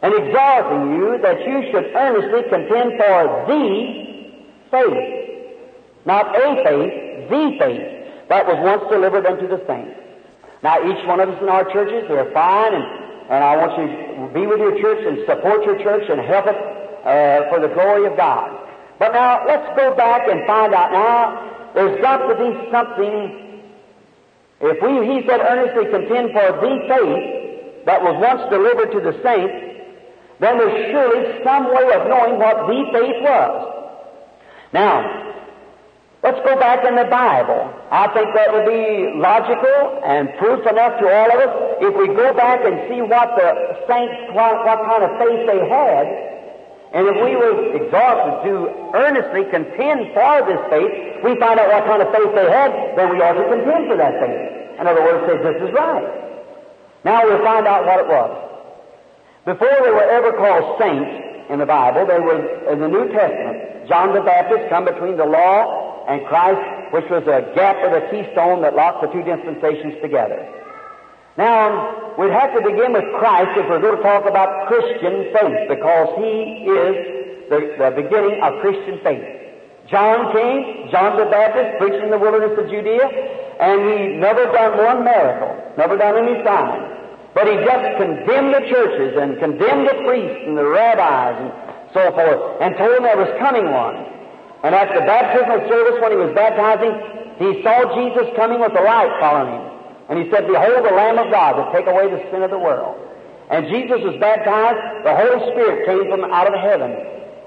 And 0.00 0.14
exhorting 0.14 0.96
you 0.96 1.20
that 1.20 1.44
you 1.44 1.60
should 1.68 1.92
earnestly 1.92 2.48
contend 2.48 2.96
for 2.96 3.44
the 3.44 3.68
faith. 4.72 5.68
Not 6.06 6.32
a 6.32 6.64
faith, 6.64 7.28
the 7.28 7.44
faith 7.60 7.84
that 8.32 8.46
was 8.46 8.56
once 8.64 8.88
delivered 8.88 9.26
unto 9.26 9.46
the 9.46 9.60
saints. 9.68 10.00
Now 10.62 10.80
each 10.80 11.04
one 11.06 11.20
of 11.20 11.28
us 11.28 11.36
in 11.42 11.50
our 11.50 11.70
churches, 11.70 12.08
they're 12.08 12.32
fine 12.32 12.72
and, 12.72 12.84
and 13.28 13.44
I 13.44 13.60
want 13.60 13.76
you 13.76 13.88
to 13.92 14.32
be 14.32 14.46
with 14.46 14.58
your 14.58 14.80
church 14.80 15.04
and 15.04 15.20
support 15.28 15.66
your 15.66 15.76
church 15.84 16.08
and 16.08 16.18
help 16.18 16.46
it 16.46 16.56
uh, 17.04 17.52
for 17.52 17.60
the 17.60 17.68
glory 17.68 18.06
of 18.06 18.16
God. 18.16 18.67
But 18.98 19.12
now 19.12 19.46
let's 19.46 19.68
go 19.78 19.94
back 19.94 20.28
and 20.28 20.44
find 20.46 20.74
out 20.74 20.90
now. 20.92 21.70
There's 21.74 22.00
got 22.00 22.26
to 22.26 22.34
be 22.34 22.70
something. 22.70 23.62
If 24.60 24.82
we, 24.82 25.06
he 25.06 25.26
said, 25.26 25.40
earnestly 25.40 25.86
contend 25.86 26.32
for 26.34 26.50
the 26.58 26.72
faith 26.90 27.86
that 27.86 28.02
was 28.02 28.18
once 28.18 28.42
delivered 28.50 28.90
to 28.90 29.00
the 29.00 29.14
saints, 29.22 29.54
then 30.40 30.58
there's 30.58 30.90
surely 30.90 31.44
some 31.44 31.70
way 31.70 31.86
of 31.94 32.08
knowing 32.08 32.38
what 32.38 32.66
the 32.66 32.78
faith 32.90 33.22
was. 33.22 33.74
Now, 34.72 35.34
let's 36.22 36.38
go 36.42 36.58
back 36.58 36.84
in 36.84 36.96
the 36.96 37.06
Bible. 37.06 37.70
I 37.90 38.10
think 38.10 38.34
that 38.34 38.50
would 38.52 38.66
be 38.66 39.14
logical 39.18 40.02
and 40.04 40.34
proof 40.38 40.66
enough 40.66 40.98
to 40.98 41.06
all 41.06 41.30
of 41.30 41.38
us 41.38 41.54
if 41.80 41.94
we 41.94 42.08
go 42.14 42.34
back 42.34 42.66
and 42.66 42.82
see 42.90 43.02
what 43.02 43.38
the 43.38 43.78
saints, 43.86 44.34
what, 44.34 44.66
what 44.66 44.82
kind 44.90 45.02
of 45.06 45.10
faith 45.22 45.46
they 45.46 45.62
had 45.70 46.28
and 46.92 47.04
if 47.04 47.16
we 47.20 47.36
were 47.36 47.76
exhorted 47.76 48.48
to 48.48 48.52
earnestly 48.96 49.44
contend 49.52 50.08
for 50.16 50.40
this 50.48 50.62
faith, 50.72 51.20
we 51.20 51.36
find 51.36 51.60
out 51.60 51.68
what 51.68 51.84
kind 51.84 52.00
of 52.00 52.08
faith 52.16 52.32
they 52.32 52.48
had, 52.48 52.72
then 52.96 53.12
we 53.12 53.20
ought 53.20 53.36
to 53.36 53.44
contend 53.44 53.92
for 53.92 53.96
that 54.00 54.16
faith. 54.16 54.80
In 54.80 54.86
other 54.88 55.04
words, 55.04 55.20
say, 55.28 55.36
this 55.36 55.68
is 55.68 55.72
right. 55.76 56.08
Now 57.04 57.28
we'll 57.28 57.44
find 57.44 57.66
out 57.66 57.84
what 57.84 58.00
it 58.00 58.08
was. 58.08 58.32
Before 59.44 59.76
they 59.84 59.92
were 59.92 60.08
ever 60.08 60.32
called 60.32 60.80
saints 60.80 61.50
in 61.50 61.58
the 61.58 61.66
Bible, 61.66 62.06
they 62.06 62.20
were 62.20 62.72
in 62.72 62.80
the 62.80 62.88
New 62.88 63.12
Testament. 63.12 63.88
John 63.88 64.14
the 64.14 64.20
Baptist 64.20 64.68
come 64.70 64.84
between 64.84 65.16
the 65.16 65.24
law 65.28 66.04
and 66.08 66.24
Christ, 66.26 66.92
which 66.92 67.04
was 67.10 67.22
a 67.28 67.52
gap 67.54 67.76
or 67.84 68.00
the 68.00 68.08
keystone 68.08 68.62
that 68.62 68.74
locked 68.74 69.02
the 69.04 69.08
two 69.12 69.22
dispensations 69.22 70.00
together. 70.00 70.57
Now, 71.38 71.70
um, 71.70 72.18
we'd 72.18 72.34
have 72.34 72.50
to 72.58 72.60
begin 72.66 72.98
with 72.98 73.06
Christ 73.14 73.54
if 73.54 73.70
we're 73.70 73.78
going 73.78 73.94
to 73.94 74.02
talk 74.02 74.26
about 74.26 74.66
Christian 74.66 75.30
faith, 75.30 75.70
because 75.70 76.10
He 76.18 76.66
is 76.66 76.94
the, 77.46 77.78
the 77.78 77.94
beginning 77.94 78.42
of 78.42 78.58
Christian 78.58 78.98
faith. 79.06 79.22
John 79.86 80.34
came, 80.34 80.90
John 80.90 81.14
the 81.14 81.30
Baptist, 81.30 81.78
preaching 81.78 82.02
in 82.02 82.10
the 82.10 82.18
wilderness 82.18 82.58
of 82.58 82.66
Judea, 82.66 83.06
and 83.62 83.78
he 83.86 84.18
never 84.18 84.50
done 84.50 84.82
one 84.82 85.06
miracle, 85.06 85.54
never 85.78 85.96
done 85.96 86.18
any 86.18 86.42
sign. 86.42 86.98
But 87.38 87.46
he 87.46 87.54
just 87.62 87.86
condemned 88.02 88.58
the 88.58 88.66
churches 88.66 89.14
and 89.14 89.38
condemned 89.38 89.86
the 89.86 89.94
priests 90.02 90.42
and 90.42 90.58
the 90.58 90.66
rabbis 90.66 91.38
and 91.38 91.50
so 91.94 92.10
forth, 92.18 92.58
and 92.60 92.74
told 92.74 92.98
them 92.98 93.06
there 93.06 93.16
was 93.16 93.30
coming 93.38 93.70
one. 93.70 93.94
And 94.66 94.74
at 94.74 94.90
the 94.90 95.06
baptismal 95.06 95.70
service, 95.70 96.02
when 96.02 96.10
he 96.10 96.18
was 96.18 96.34
baptizing, 96.34 96.98
he 97.38 97.62
saw 97.62 97.86
Jesus 97.94 98.26
coming 98.34 98.58
with 98.58 98.74
the 98.74 98.82
light 98.82 99.14
following 99.22 99.54
him. 99.54 99.77
And 100.08 100.18
he 100.18 100.30
said, 100.30 100.48
Behold 100.48 100.84
the 100.84 100.96
Lamb 100.96 101.18
of 101.18 101.30
God 101.30 101.60
that 101.60 101.72
take 101.72 101.86
away 101.86 102.08
the 102.08 102.24
sin 102.32 102.42
of 102.42 102.50
the 102.50 102.58
world. 102.58 102.96
And 103.50 103.68
Jesus 103.68 104.00
was 104.04 104.16
baptized, 104.20 105.04
the 105.04 105.14
Holy 105.16 105.40
Spirit 105.52 105.86
came 105.88 106.08
from 106.10 106.24
out 106.32 106.48
of 106.48 106.56
heaven. 106.60 106.92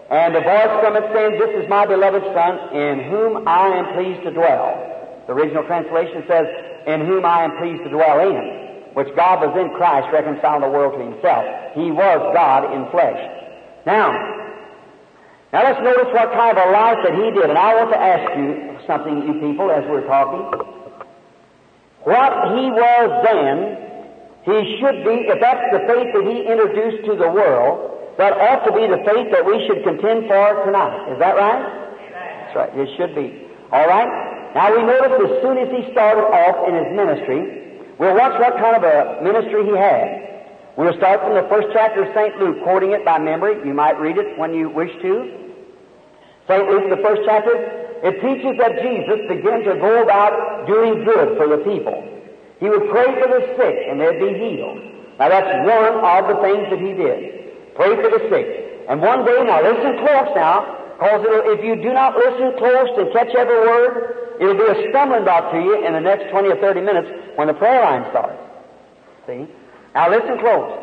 And 0.10 0.36
a 0.36 0.42
voice 0.42 0.74
from 0.82 0.98
it 0.98 1.06
saying, 1.14 1.40
This 1.40 1.64
is 1.64 1.70
my 1.70 1.86
beloved 1.86 2.24
Son, 2.34 2.54
in 2.76 3.06
whom 3.10 3.48
I 3.48 3.70
am 3.80 3.94
pleased 3.94 4.22
to 4.24 4.32
dwell. 4.32 5.24
The 5.28 5.34
original 5.34 5.64
translation 5.64 6.26
says, 6.28 6.46
In 6.86 7.06
whom 7.06 7.26
I 7.26 7.46
am 7.46 7.58
pleased 7.58 7.84
to 7.86 7.90
dwell 7.90 8.20
in, 8.20 8.92
which 8.94 9.08
God 9.16 9.46
was 9.46 9.54
in 9.58 9.74
Christ 9.78 10.10
reconciling 10.12 10.62
the 10.62 10.70
world 10.70 10.98
to 10.98 11.02
himself. 11.06 11.46
He 11.74 11.90
was 11.90 12.20
God 12.34 12.74
in 12.74 12.90
flesh. 12.92 13.22
Now, 13.86 14.12
now 15.54 15.64
let's 15.64 15.82
notice 15.82 16.12
what 16.14 16.34
kind 16.34 16.58
of 16.58 16.66
a 16.66 16.72
life 16.72 16.98
that 17.06 17.14
he 17.14 17.32
did. 17.32 17.50
And 17.50 17.58
I 17.58 17.76
want 17.78 17.92
to 17.94 18.02
ask 18.02 18.26
you 18.36 18.78
something, 18.86 19.16
you 19.24 19.34
people, 19.40 19.72
as 19.72 19.86
we're 19.88 20.06
talking. 20.06 20.81
What 22.04 22.58
he 22.58 22.72
was 22.74 23.10
then, 23.26 23.78
he 24.42 24.82
should 24.82 25.06
be, 25.06 25.30
if 25.30 25.38
that's 25.38 25.66
the 25.70 25.86
faith 25.86 26.10
that 26.18 26.26
he 26.26 26.50
introduced 26.50 27.06
to 27.06 27.14
the 27.16 27.30
world, 27.30 27.92
that 28.18 28.34
ought 28.34 28.66
to 28.66 28.74
be 28.74 28.90
the 28.90 29.02
faith 29.06 29.30
that 29.32 29.46
we 29.46 29.62
should 29.68 29.84
contend 29.84 30.26
for 30.26 30.66
tonight. 30.66 31.14
Is 31.14 31.20
that 31.20 31.38
right? 31.38 31.62
That's 31.62 32.56
right. 32.56 32.72
It 32.74 32.90
should 32.98 33.14
be. 33.14 33.46
All 33.72 33.88
right? 33.88 34.10
Now 34.54 34.74
we 34.76 34.84
notice 34.84 35.14
as 35.16 35.42
soon 35.42 35.58
as 35.58 35.70
he 35.70 35.92
started 35.94 36.26
off 36.26 36.68
in 36.68 36.76
his 36.76 36.90
ministry, 36.92 37.86
we'll 37.98 38.18
watch 38.18 38.36
what 38.42 38.58
kind 38.58 38.76
of 38.76 38.84
a 38.84 39.22
ministry 39.24 39.64
he 39.64 39.78
had. 39.78 40.28
We'll 40.76 40.98
start 40.98 41.22
from 41.22 41.36
the 41.36 41.48
first 41.48 41.68
chapter 41.72 42.04
of 42.04 42.14
St. 42.16 42.36
Luke, 42.40 42.64
quoting 42.64 42.92
it 42.92 43.06
by 43.06 43.20
memory. 43.20 43.62
You 43.66 43.74
might 43.74 44.00
read 44.00 44.18
it 44.18 44.38
when 44.40 44.54
you 44.54 44.70
wish 44.70 44.92
to. 45.02 45.54
St. 46.48 46.68
Luke, 46.68 46.90
the 46.90 47.02
first 47.04 47.22
chapter, 47.26 47.91
it 48.04 48.18
teaches 48.18 48.58
that 48.58 48.82
Jesus 48.82 49.20
began 49.30 49.62
to 49.64 49.78
go 49.78 50.02
about 50.02 50.66
doing 50.66 51.06
good 51.06 51.38
for 51.38 51.46
the 51.46 51.62
people. 51.62 52.02
He 52.60 52.70
would 52.70 52.90
pray 52.90 53.10
for 53.18 53.28
the 53.30 53.42
sick 53.58 53.78
and 53.90 54.02
they'd 54.02 54.18
be 54.18 54.34
healed. 54.38 54.82
Now 55.22 55.30
that's 55.30 55.54
one 55.66 56.02
of 56.02 56.24
the 56.30 56.38
things 56.42 56.66
that 56.74 56.82
he 56.82 56.94
did. 56.98 57.76
Pray 57.76 57.94
for 57.98 58.10
the 58.10 58.22
sick. 58.30 58.72
And 58.90 59.02
one 59.02 59.24
day, 59.26 59.38
now 59.46 59.62
listen 59.62 60.02
close 60.02 60.30
now, 60.36 60.66
because 60.98 61.22
if 61.54 61.64
you 61.64 61.76
do 61.78 61.94
not 61.94 62.18
listen 62.18 62.58
close 62.58 62.90
and 62.98 63.14
catch 63.14 63.30
every 63.38 63.62
word, 63.62 64.38
it'll 64.42 64.58
be 64.58 64.66
a 64.66 64.90
stumbling 64.90 65.24
block 65.24 65.52
to 65.54 65.60
you 65.62 65.86
in 65.86 65.94
the 65.94 66.02
next 66.02 66.30
20 66.32 66.50
or 66.50 66.58
30 66.58 66.82
minutes 66.82 67.08
when 67.38 67.48
the 67.48 67.54
prayer 67.54 67.82
line 67.82 68.06
starts. 68.10 68.42
See? 69.28 69.48
Now 69.94 70.10
listen 70.10 70.40
close. 70.40 70.74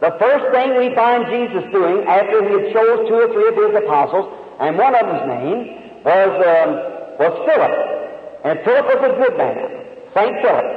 The 0.00 0.14
first 0.22 0.54
thing 0.54 0.78
we 0.78 0.94
find 0.94 1.26
Jesus 1.26 1.66
doing 1.74 2.06
after 2.06 2.38
he 2.46 2.50
had 2.54 2.72
chose 2.72 3.08
two 3.10 3.18
or 3.18 3.28
three 3.34 3.48
of 3.50 3.56
his 3.58 3.82
apostles, 3.82 4.30
and 4.60 4.78
one 4.78 4.94
of 4.94 5.02
them's 5.06 5.26
name 5.26 5.87
was, 6.08 6.32
um, 6.40 6.70
was 7.20 7.34
Philip. 7.44 7.74
And 8.48 8.54
Philip 8.64 8.86
was 8.88 9.02
a 9.04 9.14
good 9.20 9.36
man, 9.36 9.60
St. 10.16 10.34
Philip. 10.40 10.68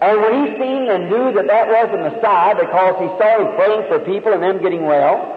And 0.00 0.14
when 0.22 0.32
he 0.44 0.44
seen 0.60 0.82
and 0.92 1.10
knew 1.10 1.32
that 1.34 1.46
that 1.48 1.66
was 1.66 1.86
the 1.90 2.02
Messiah 2.04 2.54
because 2.54 2.94
he 3.02 3.08
saw 3.18 3.30
him 3.40 3.48
praying 3.56 3.82
for 3.88 3.98
people 4.04 4.30
and 4.30 4.42
them 4.42 4.62
getting 4.62 4.84
well, 4.84 5.34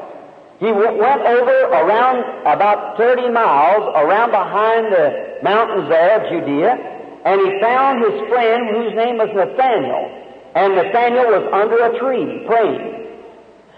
he 0.60 0.70
w- 0.70 0.98
went 1.02 1.22
over 1.26 1.58
around 1.74 2.22
about 2.46 2.98
30 2.98 3.30
miles 3.34 3.82
around 3.98 4.30
behind 4.30 4.94
the 4.94 5.42
mountains 5.42 5.90
there 5.90 6.22
of 6.22 6.30
Judea, 6.30 6.78
and 7.26 7.42
he 7.42 7.50
found 7.60 8.06
his 8.06 8.18
friend 8.30 8.70
whose 8.70 8.94
name 8.94 9.18
was 9.18 9.30
Nathaniel. 9.34 10.06
And 10.54 10.76
Nathaniel 10.76 11.26
was 11.42 11.46
under 11.54 11.80
a 11.82 11.98
tree 11.98 12.46
praying. 12.46 13.02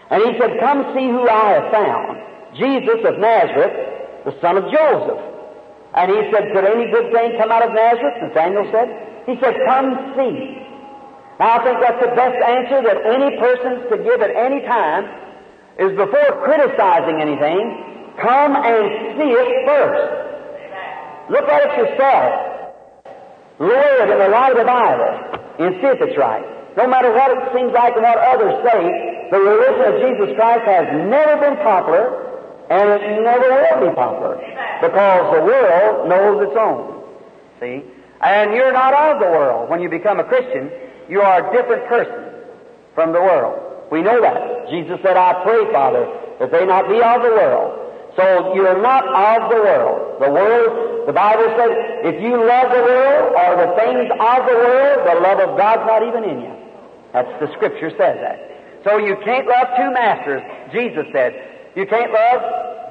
And 0.10 0.20
he 0.24 0.39
said, 0.39 0.60
Come 0.60 0.84
see 0.94 1.08
who 1.08 1.30
I 1.30 1.62
have 1.62 1.72
found. 1.72 2.20
Jesus 2.60 3.00
of 3.06 3.20
Nazareth, 3.20 4.26
the 4.26 4.36
son 4.42 4.58
of 4.58 4.66
Joseph. 4.72 5.33
And 5.93 6.10
he 6.10 6.19
said, 6.34 6.49
Could 6.53 6.65
any 6.65 6.89
good 6.89 7.13
thing 7.13 7.38
come 7.38 7.51
out 7.51 7.62
of 7.62 7.73
Nazareth? 7.73 8.17
Nathaniel 8.21 8.65
said. 8.73 8.89
He 9.25 9.38
said, 9.39 9.56
Come 9.65 10.17
see. 10.17 10.58
Now 11.39 11.58
I 11.58 11.63
think 11.63 11.77
that's 11.82 12.01
the 12.01 12.13
best 12.17 12.38
answer 12.41 12.82
that 12.82 12.97
any 13.06 13.38
person 13.38 13.89
could 13.89 14.03
give 14.03 14.21
at 14.21 14.34
any 14.34 14.62
time 14.65 15.06
is 15.77 15.89
before 15.97 16.29
criticizing 16.45 17.17
anything, 17.21 18.13
come 18.21 18.53
and 18.53 19.17
see 19.17 19.32
it 19.34 19.49
first. 19.65 20.06
Look 21.29 21.49
at 21.49 21.62
it 21.65 21.73
yourself. 21.77 22.53
Live 23.60 24.10
in 24.10 24.17
the 24.19 24.29
light 24.29 24.51
of 24.53 24.58
the 24.58 24.69
Bible 24.69 25.13
and 25.60 25.75
see 25.82 25.89
if 25.89 26.01
it's 26.01 26.17
right. 26.17 26.43
No 26.77 26.88
matter 26.88 27.13
what 27.13 27.29
it 27.32 27.41
seems 27.53 27.71
like 27.71 27.93
and 27.93 28.01
what 28.01 28.17
others 28.17 28.53
say, 28.65 29.29
the 29.29 29.39
religion 29.39 29.86
of 29.93 29.95
Jesus 30.01 30.36
Christ 30.36 30.65
has 30.65 30.86
never 31.10 31.38
been 31.38 31.58
popular 31.62 32.33
and 32.74 33.04
it 33.04 33.22
never 33.22 33.50
will 33.54 33.90
be 33.90 33.96
popular 33.96 34.36
because 34.82 35.24
the 35.38 35.44
world 35.46 36.10
knows 36.10 36.48
its 36.48 36.58
own. 36.58 37.06
See? 37.60 37.84
And 38.22 38.54
you're 38.54 38.74
not 38.74 38.94
of 38.94 39.20
the 39.20 39.28
world. 39.28 39.70
When 39.70 39.82
you 39.82 39.90
become 39.90 40.20
a 40.20 40.24
Christian, 40.24 40.72
you 41.10 41.22
are 41.22 41.44
a 41.44 41.54
different 41.54 41.86
person 41.88 42.34
from 42.96 43.14
the 43.14 43.22
world. 43.22 43.62
We 43.92 44.02
know 44.02 44.22
that. 44.22 44.70
Jesus 44.70 44.98
said, 45.04 45.18
I 45.18 45.44
pray, 45.44 45.72
Father, 45.72 46.08
that 46.40 46.52
they 46.52 46.66
not 46.66 46.90
be 46.90 46.98
of 46.98 47.22
the 47.22 47.36
world. 47.38 47.80
So 48.16 48.56
you're 48.56 48.82
not 48.82 49.06
of 49.06 49.50
the 49.50 49.58
world. 49.58 50.22
The 50.22 50.32
world, 50.32 51.08
the 51.08 51.14
Bible 51.14 51.50
says, 51.58 51.72
if 52.10 52.22
you 52.22 52.38
love 52.38 52.70
the 52.74 52.84
world 52.86 53.34
or 53.38 53.52
the 53.58 53.72
things 53.78 54.10
of 54.10 54.40
the 54.50 54.58
world, 54.58 54.98
the 55.06 55.18
love 55.22 55.40
of 55.42 55.58
God's 55.58 55.86
not 55.86 56.02
even 56.08 56.24
in 56.24 56.42
you. 56.42 56.56
That's 57.12 57.30
the 57.40 57.52
Scripture 57.54 57.90
says 57.92 58.18
that. 58.22 58.54
So 58.84 58.98
you 58.98 59.16
can't 59.24 59.48
love 59.48 59.68
two 59.78 59.92
masters. 59.92 60.42
Jesus 60.72 61.06
said, 61.14 61.53
you 61.76 61.86
can't 61.86 62.12
love 62.14 62.42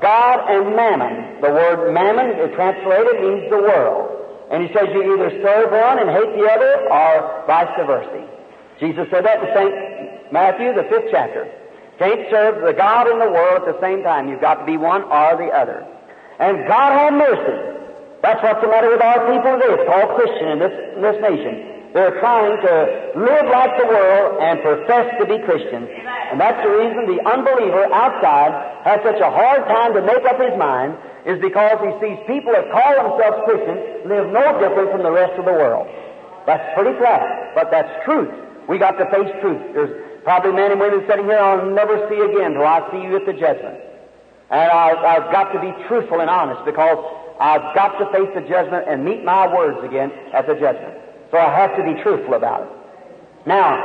God 0.02 0.50
and 0.50 0.74
mammon. 0.74 1.40
The 1.40 1.50
word 1.50 1.94
mammon, 1.94 2.34
it 2.38 2.54
translated, 2.54 3.22
means 3.22 3.50
the 3.50 3.62
world. 3.62 4.18
And 4.50 4.66
he 4.66 4.68
says 4.74 4.90
you 4.92 5.14
either 5.14 5.30
serve 5.40 5.70
one 5.70 5.98
and 6.02 6.10
hate 6.10 6.34
the 6.36 6.44
other, 6.50 6.90
or 6.90 7.46
vice 7.46 7.70
versa. 7.86 8.28
Jesus 8.80 9.06
said 9.10 9.24
that 9.24 9.40
in 9.40 9.48
St. 9.54 10.32
Matthew, 10.32 10.74
the 10.74 10.84
fifth 10.90 11.08
chapter. 11.10 11.48
Can't 11.98 12.26
serve 12.30 12.66
the 12.66 12.72
God 12.72 13.06
and 13.06 13.20
the 13.20 13.30
world 13.30 13.62
at 13.62 13.74
the 13.74 13.80
same 13.80 14.02
time. 14.02 14.28
You've 14.28 14.40
got 14.40 14.56
to 14.56 14.66
be 14.66 14.76
one 14.76 15.02
or 15.04 15.38
the 15.38 15.54
other. 15.54 15.86
And 16.40 16.66
God 16.66 16.90
have 16.92 17.14
mercy. 17.14 17.78
That's 18.22 18.42
what's 18.42 18.60
the 18.60 18.68
matter 18.68 18.90
with 18.90 19.02
our 19.02 19.22
people 19.30 19.54
today. 19.54 19.72
It's 19.78 19.86
called 19.86 20.18
Christian 20.18 20.48
in 20.48 20.58
this, 20.58 20.74
in 20.96 21.02
this 21.02 21.18
nation. 21.22 21.71
They're 21.92 22.18
trying 22.20 22.56
to 22.56 22.74
live 23.16 23.46
like 23.52 23.72
the 23.76 23.86
world 23.86 24.40
and 24.40 24.60
profess 24.60 25.12
to 25.20 25.26
be 25.28 25.38
Christians. 25.44 25.88
And 26.32 26.40
that's 26.40 26.56
the 26.64 26.72
reason 26.72 27.04
the 27.04 27.20
unbeliever 27.28 27.92
outside 27.92 28.52
has 28.84 29.00
such 29.04 29.20
a 29.20 29.30
hard 29.30 29.68
time 29.68 29.92
to 29.94 30.00
make 30.00 30.24
up 30.24 30.40
his 30.40 30.56
mind 30.56 30.96
is 31.28 31.38
because 31.40 31.76
he 31.84 31.92
sees 32.00 32.18
people 32.26 32.52
that 32.56 32.72
call 32.72 32.96
themselves 32.96 33.44
Christians 33.44 34.08
live 34.08 34.32
no 34.32 34.56
different 34.58 34.90
from 34.90 35.02
the 35.04 35.12
rest 35.12 35.36
of 35.38 35.44
the 35.44 35.52
world. 35.52 35.86
That's 36.46 36.64
pretty 36.74 36.96
flat, 36.98 37.54
but 37.54 37.70
that's 37.70 37.92
truth. 38.04 38.32
We 38.68 38.78
got 38.78 38.96
to 38.96 39.06
face 39.12 39.30
truth. 39.40 39.60
There's 39.74 39.92
Probably 40.24 40.52
men 40.52 40.70
and 40.70 40.80
women 40.80 41.04
sitting 41.08 41.24
here 41.24 41.38
I'll 41.38 41.66
never 41.66 41.98
see 42.08 42.20
again 42.20 42.54
till 42.54 42.62
I 42.66 42.88
see 42.92 43.02
you 43.02 43.16
at 43.16 43.26
the 43.26 43.32
judgment. 43.32 43.78
And 44.50 44.70
I, 44.70 44.94
I've 44.94 45.32
got 45.32 45.52
to 45.52 45.60
be 45.60 45.72
truthful 45.88 46.20
and 46.20 46.30
honest 46.30 46.64
because 46.64 46.98
I've 47.40 47.74
got 47.74 47.98
to 47.98 48.06
face 48.12 48.30
the 48.34 48.42
judgment 48.42 48.86
and 48.86 49.04
meet 49.04 49.24
my 49.24 49.52
words 49.52 49.82
again 49.82 50.12
at 50.32 50.46
the 50.46 50.54
judgment. 50.54 51.01
So 51.32 51.38
I 51.38 51.48
have 51.48 51.74
to 51.76 51.82
be 51.82 51.96
truthful 52.02 52.34
about 52.34 52.68
it. 52.68 52.68
Now, 53.48 53.80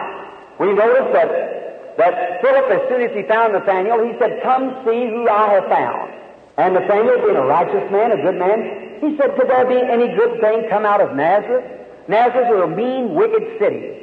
we 0.59 0.73
notice 0.73 1.07
that, 1.15 1.95
that 1.97 2.41
Philip, 2.43 2.67
as 2.69 2.83
soon 2.91 3.01
as 3.01 3.15
he 3.15 3.23
found 3.23 3.53
Nathaniel, 3.53 4.03
he 4.03 4.11
said, 4.19 4.43
Come 4.43 4.75
see 4.83 5.07
who 5.07 5.29
I 5.29 5.55
have 5.55 5.65
found. 5.71 6.11
And 6.57 6.73
Nathaniel, 6.75 7.23
being 7.23 7.39
a 7.39 7.47
righteous 7.47 7.89
man, 7.89 8.11
a 8.11 8.21
good 8.21 8.35
man, 8.35 8.99
he 8.99 9.15
said, 9.15 9.31
Could 9.39 9.47
there 9.47 9.65
be 9.65 9.79
any 9.79 10.11
good 10.11 10.41
thing 10.41 10.67
come 10.69 10.85
out 10.85 10.99
of 10.99 11.15
Nazareth? 11.15 11.65
Nazareth 12.09 12.51
was 12.51 12.67
a 12.67 12.75
mean, 12.75 13.15
wicked 13.15 13.47
city. 13.59 13.95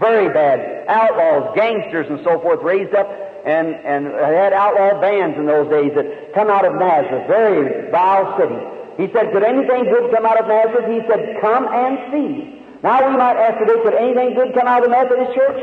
Very 0.00 0.32
bad. 0.34 0.86
Outlaws, 0.88 1.54
gangsters, 1.54 2.06
and 2.10 2.18
so 2.24 2.40
forth 2.40 2.62
raised 2.62 2.94
up 2.94 3.06
and, 3.46 3.78
and 3.86 4.06
had 4.10 4.52
outlaw 4.52 5.00
bands 5.00 5.38
in 5.38 5.46
those 5.46 5.70
days 5.70 5.92
that 5.94 6.34
come 6.34 6.50
out 6.50 6.64
of 6.64 6.74
Nazareth. 6.74 7.28
Very 7.28 7.90
vile 7.90 8.34
city. 8.38 8.58
He 8.98 9.06
said, 9.14 9.30
Could 9.30 9.44
anything 9.44 9.84
good 9.84 10.10
come 10.10 10.26
out 10.26 10.40
of 10.40 10.48
Nazareth? 10.48 10.90
He 10.90 11.06
said, 11.06 11.38
Come 11.40 11.68
and 11.70 11.94
see. 12.10 12.58
Now 12.82 13.10
we 13.10 13.16
might 13.16 13.36
ask 13.36 13.58
today, 13.58 13.82
could 13.82 13.94
anything 13.94 14.34
good 14.34 14.54
come 14.54 14.66
out 14.68 14.84
of 14.84 14.90
the 14.90 14.94
Methodist 14.94 15.34
Church? 15.34 15.60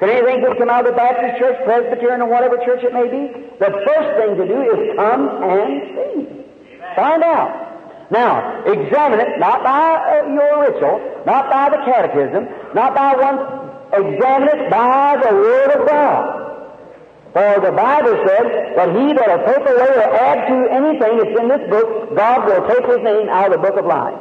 Could 0.00 0.08
anything 0.08 0.40
good 0.40 0.56
come 0.56 0.70
out 0.70 0.86
of 0.86 0.92
the 0.92 0.96
Baptist 0.96 1.38
Church, 1.38 1.56
Presbyterian, 1.64 2.22
or 2.22 2.28
whatever 2.28 2.56
church 2.64 2.80
it 2.82 2.92
may 2.92 3.04
be? 3.04 3.32
The 3.60 3.68
first 3.84 4.10
thing 4.16 4.36
to 4.40 4.44
do 4.48 4.58
is 4.72 4.96
come 4.96 5.28
and 5.44 5.68
see. 5.92 6.40
Find 6.96 7.22
out. 7.22 8.10
Now, 8.10 8.64
examine 8.64 9.20
it 9.20 9.38
not 9.38 9.62
by 9.62 10.00
uh, 10.00 10.26
your 10.32 10.64
ritual, 10.64 11.22
not 11.26 11.48
by 11.48 11.68
the 11.68 11.84
catechism, 11.84 12.48
not 12.74 12.94
by 12.94 13.14
one 13.14 13.60
examine 13.92 14.48
it 14.48 14.70
by 14.70 15.20
the 15.22 15.34
Word 15.36 15.70
of 15.70 15.86
God. 15.86 16.40
For 17.32 17.60
the 17.60 17.70
Bible 17.70 18.16
said 18.26 18.74
that 18.76 18.88
he 18.96 19.12
that 19.12 19.28
will 19.28 19.46
take 19.46 19.64
away 19.68 19.90
or 20.00 20.14
add 20.16 20.48
to 20.48 20.56
anything 20.72 21.18
that's 21.18 21.40
in 21.40 21.48
this 21.48 21.70
book, 21.70 22.16
God 22.16 22.46
will 22.48 22.66
take 22.68 22.84
his 22.86 23.04
name 23.04 23.28
out 23.28 23.52
of 23.52 23.60
the 23.60 23.68
book 23.68 23.78
of 23.78 23.86
life. 23.86 24.18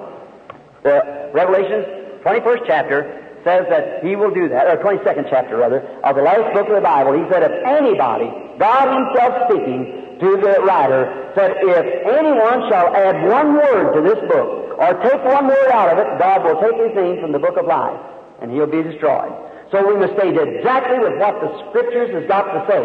The 0.84 1.32
Revelation 1.34 1.99
21st 2.30 2.64
chapter 2.68 2.98
says 3.44 3.66
that 3.70 4.06
he 4.06 4.16
will 4.16 4.30
do 4.30 4.50
that, 4.50 4.68
or 4.68 4.78
22nd 4.78 5.26
chapter 5.30 5.58
rather, 5.58 5.82
of 6.06 6.16
the 6.16 6.22
last 6.22 6.54
book 6.54 6.68
of 6.70 6.76
the 6.76 6.86
Bible. 6.86 7.18
He 7.18 7.26
said 7.32 7.42
if 7.42 7.56
anybody, 7.66 8.30
God 8.60 8.86
himself 8.86 9.50
speaking 9.50 10.20
to 10.22 10.30
the 10.38 10.62
writer, 10.62 11.32
said 11.34 11.58
if 11.58 11.86
anyone 12.06 12.70
shall 12.70 12.94
add 12.94 13.18
one 13.26 13.58
word 13.58 13.96
to 13.98 14.02
this 14.06 14.20
book, 14.30 14.78
or 14.78 14.94
take 15.02 15.24
one 15.26 15.48
word 15.48 15.72
out 15.74 15.90
of 15.90 15.98
it, 15.98 16.08
God 16.20 16.46
will 16.46 16.62
take 16.62 16.78
his 16.78 16.94
name 16.96 17.20
from 17.22 17.32
the 17.32 17.40
book 17.40 17.58
of 17.58 17.66
life, 17.66 17.98
and 18.42 18.52
he'll 18.52 18.70
be 18.70 18.84
destroyed. 18.84 19.34
So 19.72 19.82
we 19.82 19.98
must 19.98 20.14
stay 20.14 20.30
exactly 20.30 21.00
with 21.00 21.18
what 21.18 21.42
the 21.42 21.50
Scriptures 21.70 22.14
has 22.14 22.28
got 22.28 22.46
to 22.54 22.62
say. 22.70 22.84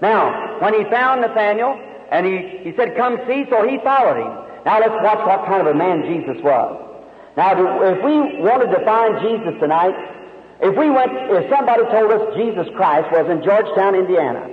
Now, 0.00 0.60
when 0.60 0.74
he 0.74 0.84
found 0.88 1.20
Nathaniel, 1.20 1.76
and 2.10 2.24
he, 2.26 2.70
he 2.70 2.76
said, 2.76 2.96
Come 2.96 3.18
see, 3.26 3.44
so 3.50 3.66
he 3.66 3.78
followed 3.84 4.20
him. 4.20 4.32
Now 4.64 4.78
let's 4.78 4.94
watch 5.02 5.26
what 5.26 5.46
kind 5.48 5.66
of 5.66 5.74
a 5.74 5.78
man 5.78 6.04
Jesus 6.06 6.40
was. 6.44 6.91
Now, 7.36 7.56
if 7.56 8.04
we 8.04 8.42
wanted 8.44 8.76
to 8.76 8.84
find 8.84 9.20
Jesus 9.24 9.58
tonight, 9.58 9.96
if 10.60 10.76
we 10.76 10.90
went, 10.90 11.12
if 11.32 11.48
somebody 11.50 11.82
told 11.88 12.12
us 12.12 12.36
Jesus 12.36 12.68
Christ 12.76 13.10
was 13.10 13.26
in 13.30 13.42
Georgetown, 13.42 13.94
Indiana, 13.94 14.46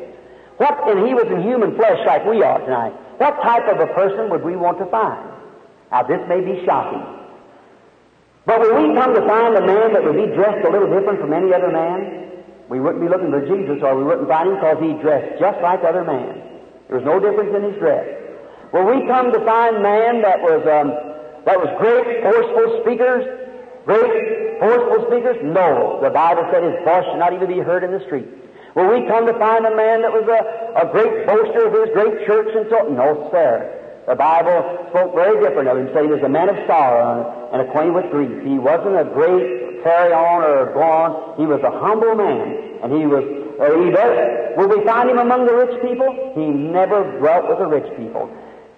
what, 0.58 0.76
and 0.90 1.06
he 1.06 1.14
was 1.14 1.28
in 1.28 1.44
human 1.44 1.76
flesh 1.76 2.00
like 2.08 2.26
we 2.26 2.42
are 2.42 2.60
tonight, 2.60 2.94
what 3.20 3.36
type 3.44 3.68
of 3.68 3.80
a 3.80 3.88
person 3.94 4.30
would 4.30 4.44
we 4.44 4.56
want 4.56 4.80
to 4.80 4.86
find? 4.88 5.20
Now, 5.92 6.04
this 6.04 6.22
may 6.28 6.40
be 6.40 6.64
shocking. 6.66 7.04
But 8.46 8.62
when 8.62 8.90
we 8.90 8.96
come 8.96 9.14
to 9.14 9.22
find 9.28 9.56
a 9.56 9.66
man 9.66 9.94
that 9.94 10.04
would 10.04 10.16
be 10.16 10.34
dressed 10.34 10.66
a 10.66 10.72
little 10.72 10.90
different 10.90 11.20
from 11.20 11.34
any 11.34 11.54
other 11.54 11.70
man, 11.70 12.32
we 12.70 12.80
wouldn't 12.80 13.02
be 13.04 13.10
looking 13.10 13.30
for 13.30 13.46
Jesus 13.46 13.84
or 13.84 13.98
we 13.98 14.04
wouldn't 14.04 14.28
find 14.28 14.50
him 14.50 14.56
because 14.56 14.80
he 14.80 14.94
dressed 15.02 15.40
just 15.40 15.60
like 15.62 15.84
other 15.84 16.04
men. 16.04 16.42
There 16.88 16.98
was 16.98 17.06
no 17.06 17.20
difference 17.20 17.54
in 17.54 17.64
his 17.70 17.78
dress. 17.78 18.08
When 18.72 18.86
we 18.86 19.06
come 19.06 19.34
to 19.34 19.42
find 19.46 19.84
man 19.84 20.22
that 20.22 20.42
was, 20.42 20.62
um, 20.66 20.90
that 21.50 21.58
was 21.58 21.74
great, 21.82 22.22
forceful 22.22 22.86
speakers, 22.86 23.26
great, 23.90 24.62
forceful 24.62 25.02
speakers, 25.10 25.42
no. 25.42 25.98
The 25.98 26.14
Bible 26.14 26.46
said 26.54 26.62
his 26.62 26.78
voice 26.86 27.10
should 27.10 27.18
not 27.18 27.34
even 27.34 27.50
be 27.50 27.58
heard 27.58 27.82
in 27.82 27.90
the 27.90 28.06
street. 28.06 28.30
When 28.78 28.86
we 28.86 29.10
come 29.10 29.26
to 29.26 29.34
find 29.34 29.66
a 29.66 29.74
man 29.74 30.06
that 30.06 30.14
was 30.14 30.30
a, 30.30 30.46
a 30.78 30.86
great 30.94 31.26
boaster 31.26 31.66
of 31.66 31.74
his 31.74 31.90
great 31.98 32.22
church 32.30 32.54
and 32.54 32.70
so, 32.70 32.86
no, 32.94 33.34
sir. 33.34 33.66
The 34.06 34.14
Bible 34.14 34.62
spoke 34.94 35.18
very 35.18 35.42
different 35.42 35.74
of 35.74 35.78
him, 35.82 35.90
saying 35.90 36.06
he 36.06 36.14
was 36.14 36.22
a 36.22 36.30
man 36.30 36.54
of 36.54 36.58
sorrow 36.70 37.50
and 37.50 37.66
acquainted 37.66 37.98
with 37.98 38.14
grief. 38.14 38.46
He 38.46 38.62
wasn't 38.62 39.02
a 39.02 39.10
great 39.10 39.82
carry 39.82 40.14
on 40.14 40.46
or 40.46 40.70
go 40.70 40.86
on. 40.86 41.34
He 41.42 41.50
was 41.50 41.66
a 41.66 41.74
humble 41.82 42.14
man, 42.14 42.86
and 42.86 42.94
he 42.94 43.10
was. 43.10 43.26
Uh, 43.58 43.74
he 43.74 43.90
does. 43.90 44.54
Will 44.56 44.70
we 44.70 44.86
find 44.86 45.10
him 45.10 45.18
among 45.18 45.46
the 45.46 45.54
rich 45.54 45.82
people? 45.82 46.14
He 46.38 46.46
never 46.46 47.18
dwelt 47.18 47.50
with 47.50 47.58
the 47.58 47.66
rich 47.66 47.90
people. 47.98 48.30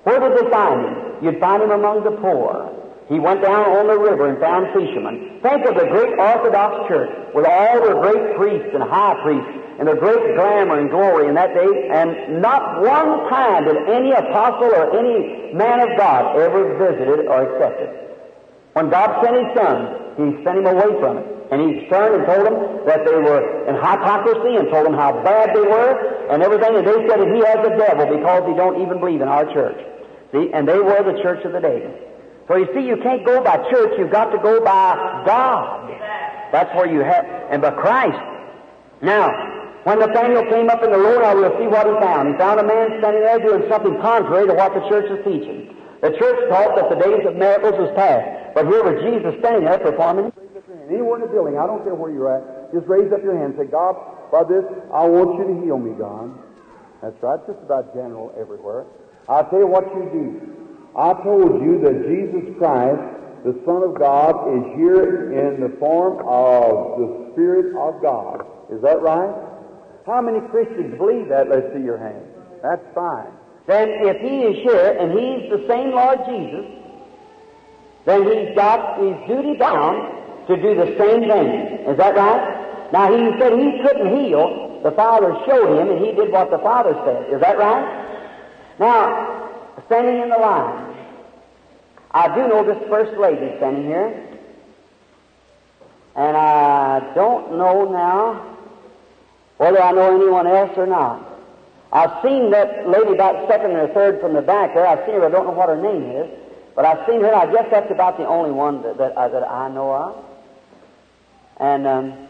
Where 0.04 0.20
did 0.20 0.38
they 0.38 0.50
find 0.50 0.86
him? 0.86 0.96
You'd 1.22 1.40
find 1.40 1.62
him 1.62 1.72
among 1.72 2.04
the 2.04 2.12
poor. 2.12 2.70
He 3.10 3.20
went 3.20 3.42
down 3.42 3.70
on 3.76 3.88
the 3.88 4.00
river 4.00 4.30
and 4.30 4.40
found 4.40 4.72
fishermen. 4.74 5.40
Think 5.44 5.66
of 5.66 5.76
the 5.76 5.86
great 5.92 6.18
Orthodox 6.18 6.88
Church 6.88 7.12
with 7.36 7.46
all 7.46 7.82
their 7.84 8.00
great 8.00 8.38
priests 8.38 8.72
and 8.74 8.82
high 8.84 9.20
priests 9.22 9.52
and 9.80 9.88
the 9.88 9.96
great 9.96 10.36
glamour 10.36 10.80
and 10.80 10.90
glory 10.90 11.28
in 11.28 11.36
that 11.36 11.54
day, 11.54 11.90
and 11.92 12.42
not 12.42 12.82
one 12.82 13.30
time 13.30 13.66
did 13.66 13.78
any 13.90 14.12
apostle 14.12 14.70
or 14.70 14.98
any 14.98 15.54
man 15.54 15.82
of 15.82 15.98
God 15.98 16.38
ever 16.38 16.78
visited 16.78 17.26
or 17.28 17.50
accepted. 17.50 17.90
When 18.74 18.90
God 18.90 19.26
sent 19.26 19.36
His 19.36 19.56
Son, 19.58 19.78
He 20.18 20.44
sent 20.44 20.60
Him 20.60 20.68
away 20.68 21.00
from 21.00 21.18
it. 21.18 21.41
And 21.52 21.60
He 21.60 21.88
turned 21.92 22.16
and 22.16 22.26
told 22.26 22.48
them 22.48 22.88
that 22.88 23.04
they 23.06 23.20
were 23.20 23.68
in 23.68 23.76
hypocrisy 23.76 24.56
and 24.56 24.72
told 24.72 24.88
them 24.88 24.96
how 24.96 25.22
bad 25.22 25.52
they 25.54 25.62
were 25.62 25.92
and 26.32 26.42
everything, 26.42 26.76
and 26.76 26.88
they 26.88 27.00
said 27.08 27.20
that 27.20 27.28
He 27.28 27.40
has 27.44 27.60
the 27.62 27.76
devil 27.76 28.08
because 28.08 28.48
He 28.48 28.56
don't 28.56 28.82
even 28.82 29.00
believe 29.00 29.22
in 29.22 29.28
our 29.28 29.46
church. 29.52 29.78
See, 30.32 30.50
and 30.54 30.68
they 30.68 30.80
were 30.80 31.04
the 31.04 31.20
church 31.22 31.44
of 31.44 31.52
the 31.52 31.60
day. 31.60 31.92
So 32.48 32.56
you 32.56 32.68
see, 32.74 32.88
you 32.88 32.98
can't 33.04 33.26
go 33.26 33.44
by 33.44 33.58
church, 33.70 34.00
you've 34.00 34.12
got 34.12 34.32
to 34.32 34.40
go 34.40 34.64
by 34.64 35.24
God. 35.28 35.92
That's 36.52 36.74
where 36.76 36.88
you 36.88 37.00
have, 37.00 37.24
and 37.52 37.62
by 37.62 37.72
Christ. 37.72 38.20
Now, 39.02 39.28
when 39.84 40.00
Nathaniel 40.00 40.46
came 40.46 40.70
up 40.70 40.84
in 40.84 40.92
the 40.92 40.98
Lord, 40.98 41.24
I 41.24 41.34
will 41.34 41.52
see 41.58 41.68
what 41.68 41.88
he 41.88 41.94
found. 42.00 42.30
He 42.30 42.38
found 42.38 42.60
a 42.60 42.68
man 42.68 43.00
standing 43.00 43.24
there 43.24 43.40
doing 43.40 43.64
something 43.68 44.00
contrary 44.00 44.48
to 44.48 44.54
what 44.54 44.74
the 44.74 44.84
church 44.88 45.10
was 45.10 45.20
teaching. 45.26 45.74
The 46.02 46.12
church 46.20 46.50
taught 46.50 46.76
that 46.76 46.90
the 46.90 47.00
days 47.02 47.26
of 47.26 47.36
miracles 47.36 47.74
was 47.80 47.90
past. 47.96 48.54
But 48.54 48.68
here 48.68 48.84
was 48.84 49.02
Jesus 49.02 49.34
standing 49.40 49.66
there 49.66 49.80
performing. 49.80 50.32
Anywhere 50.92 51.16
in 51.16 51.22
the 51.24 51.32
building, 51.32 51.58
I 51.58 51.66
don't 51.66 51.84
care 51.88 51.96
where 51.96 52.12
you're 52.12 52.28
at, 52.28 52.74
just 52.76 52.84
raise 52.88 53.08
up 53.16 53.24
your 53.24 53.32
hand 53.32 53.56
and 53.56 53.64
say, 53.64 53.72
God, 53.72 53.96
by 54.28 54.44
this, 54.44 54.68
I 54.92 55.08
want 55.08 55.40
you 55.40 55.48
to 55.48 55.56
heal 55.64 55.80
me, 55.80 55.96
God. 55.96 56.36
That's 57.00 57.16
right, 57.24 57.40
just 57.48 57.64
about 57.64 57.96
general 57.96 58.36
everywhere. 58.36 58.84
I'll 59.28 59.48
tell 59.48 59.60
you 59.60 59.68
what 59.68 59.88
you 59.96 60.04
do. 60.12 60.52
I 60.92 61.16
told 61.24 61.64
you 61.64 61.80
that 61.88 61.96
Jesus 62.12 62.44
Christ, 62.60 63.00
the 63.48 63.56
Son 63.64 63.88
of 63.88 63.96
God, 63.96 64.52
is 64.52 64.76
here 64.76 65.32
in 65.32 65.64
the 65.64 65.72
form 65.80 66.20
of 66.28 67.00
the 67.00 67.32
Spirit 67.32 67.72
of 67.80 68.02
God. 68.04 68.44
Is 68.68 68.82
that 68.84 69.00
right? 69.02 69.32
How 70.06 70.22
many 70.22 70.44
Christians 70.52 70.98
believe 70.98 71.30
that? 71.30 71.48
Let's 71.48 71.72
see 71.74 71.84
your 71.84 71.98
hand. 71.98 72.26
That's 72.62 72.84
fine. 72.94 73.32
Then 73.68 73.88
if 74.04 74.20
he 74.20 74.44
is 74.44 74.60
here 74.68 74.98
and 75.00 75.12
he's 75.16 75.50
the 75.50 75.64
same 75.72 75.92
Lord 75.92 76.20
Jesus, 76.28 76.68
then 78.06 78.24
he's 78.28 78.56
got 78.56 79.00
his 79.00 79.16
duty 79.28 79.56
bound 79.56 80.21
to 80.48 80.56
do 80.56 80.76
the 80.76 80.96
same 80.98 81.22
thing. 81.22 81.86
Is 81.88 81.98
that 81.98 82.16
right? 82.16 82.92
Now 82.92 83.12
he 83.12 83.40
said 83.40 83.54
he 83.54 83.82
couldn't 83.82 84.18
heal. 84.18 84.82
The 84.84 84.92
Father 84.92 85.36
showed 85.46 85.80
him 85.80 85.90
and 85.90 86.06
he 86.06 86.12
did 86.14 86.32
what 86.32 86.50
the 86.50 86.58
Father 86.58 86.94
said. 87.06 87.34
Is 87.34 87.40
that 87.42 87.58
right? 87.58 88.02
Now, 88.80 89.50
standing 89.86 90.22
in 90.22 90.30
the 90.30 90.38
line, 90.38 90.96
I 92.12 92.34
do 92.36 92.48
know 92.48 92.66
this 92.66 92.82
first 92.90 93.18
lady 93.20 93.56
standing 93.58 93.86
here. 93.86 94.28
And 96.16 96.36
I 96.36 97.14
don't 97.16 97.58
know 97.58 97.90
now 97.90 98.58
whether 99.58 99.82
I 99.82 99.92
know 99.92 100.16
anyone 100.16 100.48
else 100.48 100.72
or 100.76 100.88
not. 100.88 101.28
I've 101.94 102.24
seen 102.24 102.52
that 102.52 102.88
lady 102.88 103.14
about 103.14 103.48
second 103.48 103.72
or 103.72 103.88
third 103.94 104.20
from 104.20 104.34
the 104.34 104.42
back 104.42 104.74
there. 104.74 104.88
I've 104.88 105.06
seen 105.06 105.16
her. 105.16 105.26
I 105.26 105.30
don't 105.30 105.46
know 105.46 105.54
what 105.54 105.70
her 105.70 105.82
name 105.82 106.10
is, 106.12 106.30
but 106.76 106.86
I've 106.86 107.06
seen 107.08 107.22
her. 107.22 107.34
I 107.34 107.52
guess 107.52 107.68
that's 107.70 107.92
about 107.92 108.18
the 108.18 108.26
only 108.26 108.52
one 108.52 108.82
that 108.82 108.98
that, 108.98 109.16
uh, 109.16 109.28
that 109.28 109.44
I 109.44 109.70
know 109.70 109.94
of. 109.94 110.31
And 111.62 111.86
um, 111.86 112.28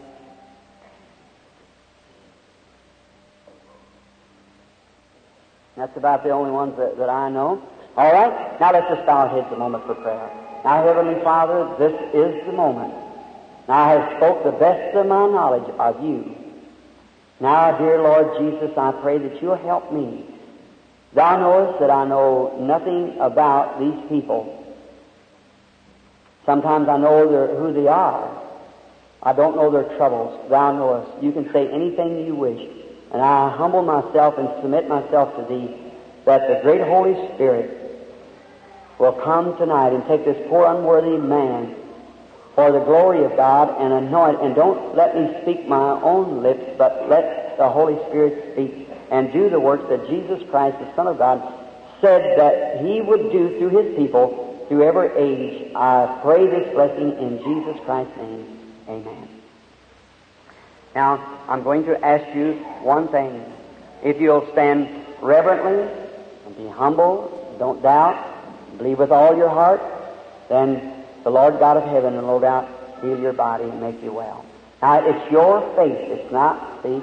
that's 5.74 5.96
about 5.96 6.22
the 6.22 6.30
only 6.30 6.50
ones 6.50 6.76
that, 6.76 6.98
that 6.98 7.08
I 7.08 7.30
know. 7.30 7.66
All 7.96 8.12
right. 8.12 8.60
Now 8.60 8.72
let's 8.72 8.88
just 8.88 9.06
bow 9.06 9.26
our 9.26 9.28
heads 9.30 9.50
a 9.50 9.56
moment 9.56 9.86
for 9.86 9.94
prayer. 9.94 10.30
Now, 10.64 10.84
Heavenly 10.84 11.20
Father, 11.24 11.74
this 11.78 11.98
is 12.12 12.46
the 12.46 12.52
moment. 12.52 12.92
Now 13.68 13.84
I 13.84 13.92
have 13.92 14.16
spoke 14.18 14.44
the 14.44 14.52
best 14.52 14.94
of 14.96 15.06
my 15.06 15.26
knowledge 15.26 15.68
of 15.78 16.04
you. 16.04 16.36
Now, 17.40 17.76
dear 17.78 18.02
Lord 18.02 18.38
Jesus, 18.38 18.76
I 18.76 18.92
pray 19.02 19.16
that 19.16 19.42
you'll 19.42 19.56
help 19.56 19.90
me. 19.92 20.26
Thou 21.14 21.38
knowest 21.38 21.80
that 21.80 21.90
I 21.90 22.04
know 22.04 22.56
nothing 22.60 23.18
about 23.18 23.80
these 23.80 24.08
people. 24.10 24.58
Sometimes 26.44 26.88
I 26.88 26.98
know 26.98 27.26
who 27.56 27.72
they 27.72 27.88
are. 27.88 28.42
I 29.22 29.32
don't 29.32 29.56
know 29.56 29.70
their 29.70 29.96
troubles. 29.96 30.50
Thou 30.50 30.72
knowest. 30.72 31.22
You 31.22 31.32
can 31.32 31.52
say 31.52 31.68
anything 31.68 32.26
you 32.26 32.34
wish. 32.34 32.60
And 33.12 33.22
I 33.22 33.54
humble 33.56 33.82
myself 33.82 34.38
and 34.38 34.48
submit 34.60 34.88
myself 34.88 35.36
to 35.36 35.44
Thee 35.44 35.76
that 36.24 36.48
the 36.48 36.60
great 36.62 36.80
Holy 36.80 37.14
Spirit 37.34 37.78
will 38.98 39.12
come 39.12 39.56
tonight 39.58 39.92
and 39.92 40.06
take 40.06 40.24
this 40.24 40.36
poor 40.48 40.66
unworthy 40.66 41.18
man 41.18 41.74
for 42.54 42.70
the 42.70 42.80
glory 42.80 43.24
of 43.24 43.34
God 43.36 43.74
and 43.80 43.92
anoint, 43.92 44.40
and 44.42 44.54
don't 44.54 44.94
let 44.94 45.16
me 45.16 45.40
speak 45.42 45.66
my 45.66 46.00
own 46.02 46.42
lips, 46.42 46.64
but 46.76 47.08
let 47.08 47.56
the 47.56 47.68
Holy 47.68 47.96
Spirit 48.08 48.52
speak 48.52 48.88
and 49.10 49.32
do 49.32 49.48
the 49.50 49.58
works 49.58 49.84
that 49.88 50.06
Jesus 50.08 50.42
Christ, 50.50 50.78
the 50.78 50.94
Son 50.94 51.06
of 51.06 51.18
God, 51.18 51.42
said 52.00 52.38
that 52.38 52.84
He 52.84 53.00
would 53.00 53.32
do 53.32 53.58
through 53.58 53.70
His 53.70 53.96
people 53.96 54.66
through 54.68 54.84
every 54.84 55.10
age. 55.16 55.72
I 55.74 56.18
pray 56.22 56.46
this 56.46 56.72
blessing 56.74 57.16
in 57.18 57.38
Jesus 57.38 57.82
Christ's 57.84 58.16
name. 58.16 58.51
Now, 60.94 61.40
I'm 61.48 61.62
going 61.62 61.84
to 61.86 62.04
ask 62.04 62.34
you 62.36 62.54
one 62.82 63.08
thing. 63.08 63.44
If 64.02 64.20
you'll 64.20 64.50
stand 64.52 64.88
reverently 65.20 65.88
and 66.46 66.56
be 66.56 66.68
humble, 66.68 67.56
don't 67.58 67.82
doubt, 67.82 68.78
believe 68.78 68.98
with 68.98 69.10
all 69.12 69.36
your 69.36 69.48
heart, 69.48 69.80
then 70.48 71.04
the 71.24 71.30
Lord 71.30 71.58
God 71.58 71.76
of 71.76 71.84
heaven 71.84 72.14
will 72.14 72.22
no 72.22 72.40
doubt 72.40 72.68
heal 73.00 73.18
your 73.18 73.32
body 73.32 73.64
and 73.64 73.80
make 73.80 74.02
you 74.02 74.12
well. 74.12 74.44
Now, 74.82 75.06
it's 75.06 75.30
your 75.30 75.60
faith. 75.76 75.96
It's 75.96 76.32
not, 76.32 76.82
see? 76.82 77.00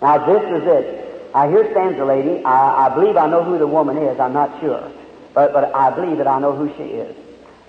Now, 0.00 0.26
this 0.26 0.42
is 0.42 0.66
it. 0.66 1.30
I 1.34 1.48
here 1.48 1.70
stands 1.70 1.98
a 1.98 2.04
lady. 2.04 2.44
I, 2.44 2.86
I 2.86 2.94
believe 2.94 3.16
I 3.16 3.28
know 3.28 3.42
who 3.42 3.58
the 3.58 3.66
woman 3.66 3.96
is. 3.96 4.18
I'm 4.20 4.32
not 4.32 4.60
sure. 4.60 4.90
But, 5.32 5.52
but 5.52 5.74
I 5.74 5.90
believe 5.90 6.18
that 6.18 6.26
I 6.26 6.38
know 6.40 6.54
who 6.54 6.68
she 6.76 6.82
is. 6.82 7.16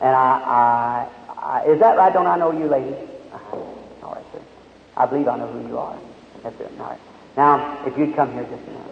And 0.01 0.09
I, 0.13 1.07
I, 1.29 1.31
I 1.37 1.63
is 1.65 1.79
that 1.79 1.95
right? 1.95 2.11
Don't 2.11 2.27
I 2.27 2.37
know 2.37 2.51
you, 2.51 2.67
lady? 2.67 2.93
Uh-huh. 3.31 3.57
All 4.03 4.15
right, 4.15 4.25
sir. 4.33 4.41
I 4.95 5.05
believe 5.05 5.27
I 5.27 5.37
know 5.37 5.47
who 5.47 5.67
you 5.67 5.77
are. 5.77 5.97
That's 6.43 6.59
it. 6.59 6.71
All 6.79 6.85
right. 6.87 6.99
Now, 7.35 7.85
if 7.85 7.97
you'd 7.97 8.15
come 8.15 8.31
here 8.33 8.43
just 8.43 8.53
a 8.53 8.71
minute. 8.71 8.89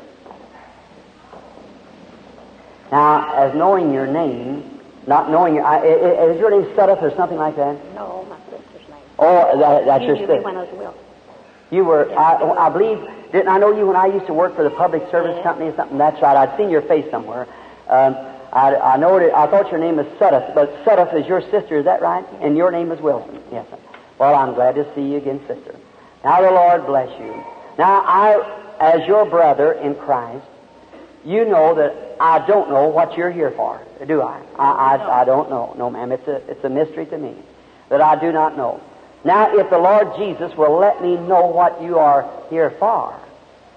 Now, 2.92 3.34
as 3.36 3.56
knowing 3.56 3.94
your 3.94 4.08
name, 4.08 4.80
not 5.08 5.30
knowing 5.30 5.56
your, 5.56 5.66
I, 5.66 5.86
is 5.86 6.40
your 6.40 6.52
name 6.52 6.70
Sudduth 6.76 7.02
or 7.02 7.16
something 7.16 7.38
like 7.38 7.56
that? 7.56 7.78
No, 7.96 8.26
my 8.30 8.38
sister's 8.50 8.90
name. 8.90 9.00
Oh, 9.20 9.60
that, 9.60 9.86
that's 9.86 10.04
She 10.04 10.08
your 10.08 10.18
sister. 10.18 10.42
when 10.42 10.58
I 10.58 10.64
was 10.64 10.78
Will. 10.78 10.96
You 11.70 11.86
were, 11.86 12.12
I, 12.18 12.68
I 12.68 12.70
believe, 12.70 13.00
didn't 13.32 13.48
I 13.48 13.58
know 13.58 13.76
you 13.76 13.88
when 13.88 13.96
I 13.96 14.08
used 14.08 14.28
to 14.28 14.34
work 14.34 14.56
for 14.56 14.64
the 14.64 14.70
public 14.72 15.10
service 15.10 15.42
company 15.42 15.70
or 15.70 15.76
something? 15.76 15.98
That's 15.98 16.22
right. 16.22 16.36
I'd 16.36 16.58
seen 16.58 16.70
your 16.70 16.82
face 16.82 17.10
somewhere. 17.10 17.48
Um, 17.88 18.18
I, 18.52 18.76
I 18.76 18.98
know 18.98 19.16
it, 19.18 19.32
I 19.34 19.48
thought 19.48 19.72
your 19.72 19.80
name 19.80 19.96
was 19.96 20.08
Sudduth, 20.20 20.54
but 20.54 20.84
Sudduth 20.84 21.14
is 21.14 21.26
your 21.28 21.40
sister, 21.40 21.78
is 21.78 21.86
that 21.86 22.02
right? 22.02 22.26
And 22.42 22.58
your 22.58 22.72
name 22.72 22.92
is 22.92 23.00
Wilson. 23.00 23.42
Yes. 23.52 23.66
Sir. 23.70 23.78
Well, 24.20 24.36
I'm 24.36 24.54
glad 24.54 24.76
to 24.76 24.94
see 24.94 25.02
you 25.02 25.18
again, 25.18 25.40
sister. 25.48 25.76
Now 26.24 26.42
the 26.42 26.52
Lord 26.52 26.86
bless 26.86 27.10
you. 27.20 27.44
Now 27.78 28.04
I, 28.06 28.78
as 28.80 29.08
your 29.08 29.26
brother 29.26 29.74
in 29.74 29.96
Christ, 29.96 30.46
you 31.26 31.46
know 31.46 31.76
that 31.76 32.18
I 32.20 32.46
don't 32.46 32.70
know 32.70 32.88
what 32.88 33.18
you're 33.18 33.32
here 33.32 33.52
for, 33.52 33.82
do 34.08 34.22
I? 34.22 34.42
I, 34.58 34.96
I, 34.96 35.22
I 35.22 35.26
don't 35.26 35.50
know. 35.50 35.74
No, 35.78 35.90
ma'am. 35.90 36.12
It's 36.12 36.28
a, 36.28 36.36
it's 36.50 36.64
a 36.64 36.70
mystery 36.70 37.06
to 37.08 37.18
me 37.18 37.36
that 37.90 38.02
I 38.02 38.20
do 38.20 38.32
not 38.32 38.58
know. 38.58 38.82
Now, 39.24 39.56
if 39.56 39.70
the 39.70 39.78
Lord 39.78 40.16
Jesus 40.18 40.56
will 40.58 40.78
let 40.78 41.02
me 41.02 41.16
know 41.16 41.46
what 41.48 41.82
you 41.82 42.00
are 42.00 42.30
here 42.50 42.72
for 42.72 43.20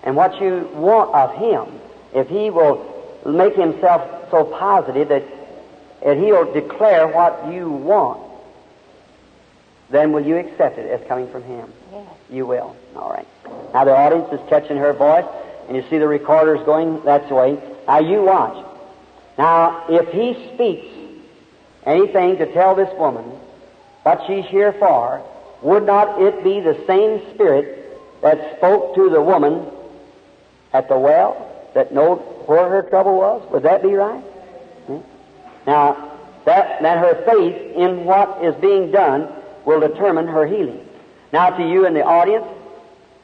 and 0.03 0.16
what 0.16 0.40
you 0.40 0.70
want 0.74 1.14
of 1.14 1.36
Him, 1.36 1.80
if 2.14 2.28
He 2.28 2.51
will 2.51 3.22
make 3.26 3.55
Himself 3.55 4.30
so 4.30 4.45
positive 4.45 5.09
that, 5.09 5.24
that 6.03 6.16
He'll 6.16 6.51
declare 6.53 7.07
what 7.07 7.53
you 7.53 7.68
want, 7.70 8.22
then 9.90 10.12
will 10.12 10.24
you 10.24 10.36
accept 10.36 10.78
it 10.78 10.90
as 10.90 11.07
coming 11.09 11.30
from 11.30 11.42
Him? 11.42 11.70
You 12.30 12.46
will. 12.46 12.76
All 12.96 13.10
right. 13.10 13.26
Now 13.72 13.84
the 13.84 13.96
audience 13.96 14.32
is 14.32 14.40
catching 14.48 14.76
her 14.76 14.92
voice, 14.92 15.26
and 15.68 15.76
you 15.76 15.84
see 15.90 15.98
the 15.98 16.08
recorders 16.08 16.64
going 16.64 17.02
that 17.04 17.30
way. 17.30 17.58
Now 17.86 17.98
you 17.98 18.22
watch. 18.22 18.64
Now, 19.36 19.84
if 19.88 20.08
he 20.10 20.54
speaks 20.54 20.86
anything 21.84 22.38
to 22.38 22.52
tell 22.52 22.74
this 22.74 22.92
woman 22.98 23.24
what 24.04 24.22
she's 24.26 24.44
here 24.46 24.72
for, 24.74 25.22
would 25.62 25.84
not 25.84 26.20
it 26.20 26.44
be 26.44 26.60
the 26.60 26.80
same 26.86 27.34
spirit 27.34 27.98
that 28.22 28.56
spoke 28.58 28.94
to 28.94 29.10
the 29.10 29.20
woman 29.20 29.66
at 30.72 30.88
the 30.88 30.98
well 30.98 31.50
that 31.74 31.92
knew 31.92 32.16
where 32.46 32.68
her 32.68 32.82
trouble 32.82 33.16
was? 33.16 33.50
Would 33.50 33.64
that 33.64 33.82
be 33.82 33.92
right? 33.94 34.22
Hmm? 34.86 34.98
Now, 35.66 36.12
that, 36.44 36.82
that 36.82 36.98
her 36.98 37.24
faith 37.24 37.76
in 37.76 38.04
what 38.04 38.44
is 38.44 38.54
being 38.56 38.90
done 38.90 39.32
will 39.64 39.80
determine 39.80 40.26
her 40.26 40.46
healing. 40.46 40.84
Now, 41.35 41.51
to 41.51 41.68
you 41.68 41.85
in 41.85 41.95
the 41.95 42.05
audience 42.05 42.47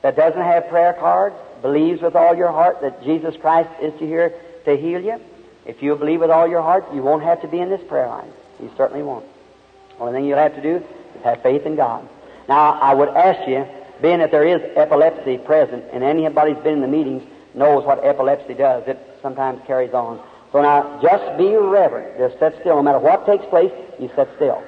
that 0.03 0.17
doesn't 0.17 0.43
have 0.43 0.69
prayer 0.69 0.95
cards, 0.95 1.37
believes 1.63 2.03
with 2.03 2.17
all 2.17 2.35
your 2.35 2.51
heart 2.51 2.81
that 2.81 3.05
Jesus 3.05 3.37
Christ 3.41 3.71
is 3.81 3.97
here 4.01 4.35
to 4.65 4.77
heal 4.77 5.01
you, 5.01 5.21
if 5.65 5.81
you 5.81 5.95
believe 5.95 6.19
with 6.19 6.31
all 6.33 6.49
your 6.49 6.61
heart, 6.61 6.93
you 6.93 7.03
won't 7.03 7.23
have 7.23 7.41
to 7.43 7.47
be 7.47 7.61
in 7.61 7.71
this 7.71 7.81
prayer 7.89 8.09
line. 8.09 8.33
You 8.61 8.69
certainly 8.77 9.05
won't. 9.05 9.25
Only 10.01 10.15
thing 10.15 10.25
you'll 10.25 10.39
have 10.39 10.57
to 10.57 10.61
do 10.61 10.79
is 10.79 11.23
have 11.23 11.41
faith 11.45 11.65
in 11.67 11.77
God. 11.77 12.09
Now, 12.49 12.81
I 12.81 12.95
would 12.95 13.11
ask 13.11 13.49
you, 13.49 13.65
being 14.03 14.19
that 14.19 14.33
there 14.33 14.45
is 14.45 14.61
epilepsy 14.75 15.39
present, 15.39 15.85
and 15.93 16.03
anybody 16.03 16.55
who's 16.55 16.65
been 16.65 16.75
in 16.75 16.81
the 16.81 16.89
meetings 16.89 17.23
knows 17.55 17.85
what 17.85 18.05
epilepsy 18.05 18.55
does, 18.55 18.89
it 18.89 18.99
sometimes 19.23 19.61
carries 19.69 19.95
on. 19.95 20.21
So 20.51 20.61
now, 20.61 20.99
just 21.01 21.39
be 21.39 21.55
reverent. 21.55 22.19
Just 22.19 22.41
sit 22.41 22.57
still. 22.59 22.75
No 22.75 22.83
matter 22.83 22.99
what 22.99 23.25
takes 23.25 23.47
place, 23.47 23.71
you 24.01 24.11
sit 24.17 24.29
still. 24.35 24.65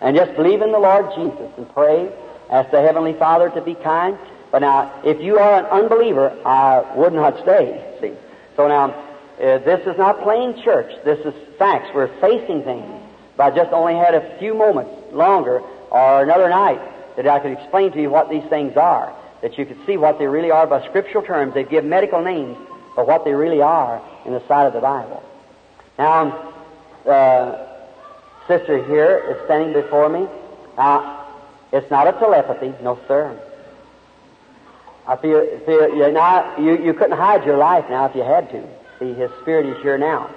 And 0.00 0.16
just 0.16 0.36
believe 0.36 0.62
in 0.62 0.70
the 0.70 0.78
Lord 0.78 1.06
Jesus 1.16 1.50
and 1.56 1.68
pray. 1.74 2.12
Ask 2.52 2.70
the 2.70 2.80
Heavenly 2.80 3.14
Father 3.14 3.50
to 3.50 3.60
be 3.60 3.74
kind. 3.74 4.16
But 4.52 4.60
now, 4.60 5.00
if 5.02 5.20
you 5.20 5.38
are 5.38 5.58
an 5.60 5.64
unbeliever, 5.64 6.30
I 6.44 6.94
would 6.94 7.14
not 7.14 7.40
stay. 7.42 7.82
See? 8.00 8.12
So 8.54 8.68
now, 8.68 8.90
uh, 9.40 9.58
this 9.58 9.84
is 9.86 9.96
not 9.96 10.22
plain 10.22 10.62
church. 10.62 10.92
This 11.04 11.18
is 11.24 11.34
facts. 11.58 11.88
We're 11.94 12.14
facing 12.20 12.62
things. 12.62 13.02
If 13.34 13.40
I 13.40 13.50
just 13.50 13.72
only 13.72 13.94
had 13.94 14.14
a 14.14 14.38
few 14.38 14.54
moments 14.54 14.92
longer 15.12 15.60
or 15.90 16.22
another 16.22 16.50
night 16.50 16.80
that 17.16 17.26
I 17.26 17.38
could 17.40 17.52
explain 17.52 17.90
to 17.92 18.00
you 18.00 18.10
what 18.10 18.28
these 18.28 18.44
things 18.44 18.76
are, 18.76 19.16
that 19.40 19.56
you 19.56 19.64
could 19.64 19.78
see 19.86 19.96
what 19.96 20.18
they 20.18 20.26
really 20.26 20.50
are 20.50 20.66
by 20.66 20.86
scriptural 20.86 21.24
terms. 21.24 21.54
They 21.54 21.64
give 21.64 21.84
medical 21.84 22.22
names, 22.22 22.58
for 22.94 23.04
what 23.04 23.24
they 23.24 23.32
really 23.32 23.62
are 23.62 24.02
in 24.26 24.32
the 24.32 24.46
sight 24.46 24.66
of 24.66 24.72
the 24.72 24.80
Bible. 24.80 25.22
Now, 25.98 26.52
the 27.04 27.66
sister 28.46 28.84
here 28.84 29.18
is 29.30 29.44
standing 29.46 29.72
before 29.72 30.08
me. 30.08 30.28
Now, 30.76 31.21
it's 31.72 31.90
not 31.90 32.06
a 32.06 32.12
telepathy, 32.12 32.74
no 32.82 33.00
sir. 33.08 33.38
I 35.06 35.16
feel, 35.16 35.58
feel 35.66 35.96
you, 35.96 36.12
now, 36.12 36.56
you, 36.58 36.78
you 36.78 36.94
couldn't 36.94 37.16
hide 37.16 37.44
your 37.44 37.56
life 37.56 37.86
now 37.90 38.06
if 38.06 38.14
you 38.14 38.22
had 38.22 38.50
to. 38.50 38.68
See, 38.98 39.12
His 39.14 39.30
Spirit 39.40 39.66
is 39.66 39.82
here 39.82 39.98
now. 39.98 40.30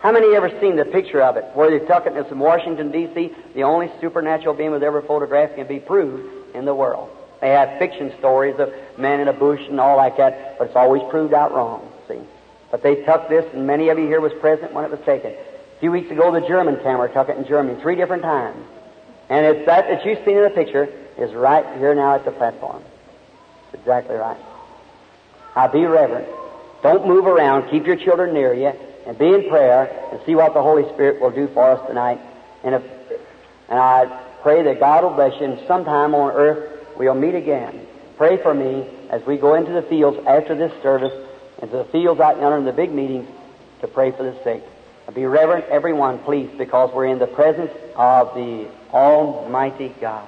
How 0.00 0.12
many 0.12 0.36
ever 0.36 0.50
seen 0.60 0.76
the 0.76 0.84
picture 0.84 1.22
of 1.22 1.36
it 1.36 1.44
where 1.54 1.70
they 1.70 1.84
took 1.84 2.06
it 2.06 2.12
it's 2.16 2.30
in 2.30 2.38
Washington, 2.38 2.92
D.C., 2.92 3.34
the 3.54 3.62
only 3.64 3.90
supernatural 4.00 4.54
being 4.54 4.70
was 4.70 4.82
ever 4.82 5.02
photographed 5.02 5.56
can 5.56 5.66
be 5.66 5.80
proved 5.80 6.54
in 6.54 6.64
the 6.64 6.74
world. 6.74 7.10
They 7.40 7.48
have 7.48 7.78
fiction 7.78 8.12
stories 8.18 8.54
of 8.58 8.72
men 8.98 9.20
in 9.20 9.28
a 9.28 9.32
bush 9.32 9.60
and 9.68 9.80
all 9.80 9.96
like 9.96 10.16
that, 10.18 10.58
but 10.58 10.68
it's 10.68 10.76
always 10.76 11.02
proved 11.10 11.34
out 11.34 11.52
wrong, 11.52 11.90
see. 12.06 12.20
But 12.70 12.82
they 12.82 12.96
took 13.04 13.28
this, 13.28 13.44
and 13.52 13.66
many 13.66 13.88
of 13.88 13.98
you 13.98 14.06
here 14.06 14.20
was 14.20 14.32
present 14.34 14.72
when 14.72 14.84
it 14.84 14.90
was 14.90 15.00
taken. 15.00 15.32
A 15.32 15.80
few 15.80 15.90
weeks 15.90 16.10
ago, 16.10 16.30
the 16.30 16.46
German 16.46 16.76
camera 16.82 17.12
took 17.12 17.28
it 17.28 17.36
in 17.36 17.46
Germany 17.46 17.80
three 17.82 17.96
different 17.96 18.22
times. 18.22 18.64
And 19.28 19.44
it's 19.46 19.66
that 19.66 19.88
that 19.88 20.04
you've 20.04 20.24
seen 20.24 20.36
in 20.36 20.44
the 20.44 20.50
picture 20.50 20.88
is 21.18 21.32
right 21.34 21.64
here 21.78 21.94
now 21.94 22.14
at 22.14 22.24
the 22.24 22.30
platform. 22.30 22.82
Exactly 23.72 24.16
right. 24.16 24.38
Now 25.54 25.68
be 25.68 25.84
reverent. 25.84 26.28
Don't 26.82 27.06
move 27.06 27.26
around. 27.26 27.70
Keep 27.70 27.86
your 27.86 27.96
children 27.96 28.34
near 28.34 28.54
you 28.54 28.72
and 29.06 29.18
be 29.18 29.26
in 29.26 29.48
prayer 29.48 30.08
and 30.12 30.20
see 30.26 30.34
what 30.34 30.54
the 30.54 30.62
Holy 30.62 30.84
Spirit 30.94 31.20
will 31.20 31.30
do 31.30 31.48
for 31.48 31.70
us 31.70 31.88
tonight. 31.88 32.20
And 32.62 32.74
if, 32.74 32.82
and 33.68 33.78
I 33.78 34.06
pray 34.42 34.62
that 34.62 34.78
God 34.78 35.04
will 35.04 35.14
bless 35.14 35.40
you 35.40 35.46
and 35.46 35.66
sometime 35.66 36.14
on 36.14 36.32
earth 36.32 36.96
we'll 36.96 37.14
meet 37.14 37.34
again. 37.34 37.86
Pray 38.16 38.40
for 38.42 38.54
me 38.54 38.86
as 39.10 39.24
we 39.26 39.36
go 39.36 39.54
into 39.54 39.72
the 39.72 39.82
fields 39.82 40.18
after 40.26 40.54
this 40.54 40.72
service, 40.82 41.12
into 41.60 41.76
the 41.76 41.84
fields 41.84 42.20
out 42.20 42.40
yonder 42.40 42.56
in 42.58 42.64
the 42.64 42.72
big 42.72 42.92
meetings 42.92 43.28
to 43.80 43.88
pray 43.88 44.10
for 44.10 44.22
the 44.22 44.36
sick. 44.42 44.62
Be 45.14 45.24
reverent, 45.24 45.66
everyone, 45.66 46.18
please, 46.20 46.50
because 46.58 46.92
we're 46.92 47.06
in 47.06 47.18
the 47.18 47.28
presence 47.28 47.70
of 47.94 48.34
the 48.34 48.68
Almighty 48.96 49.94
God. 50.00 50.26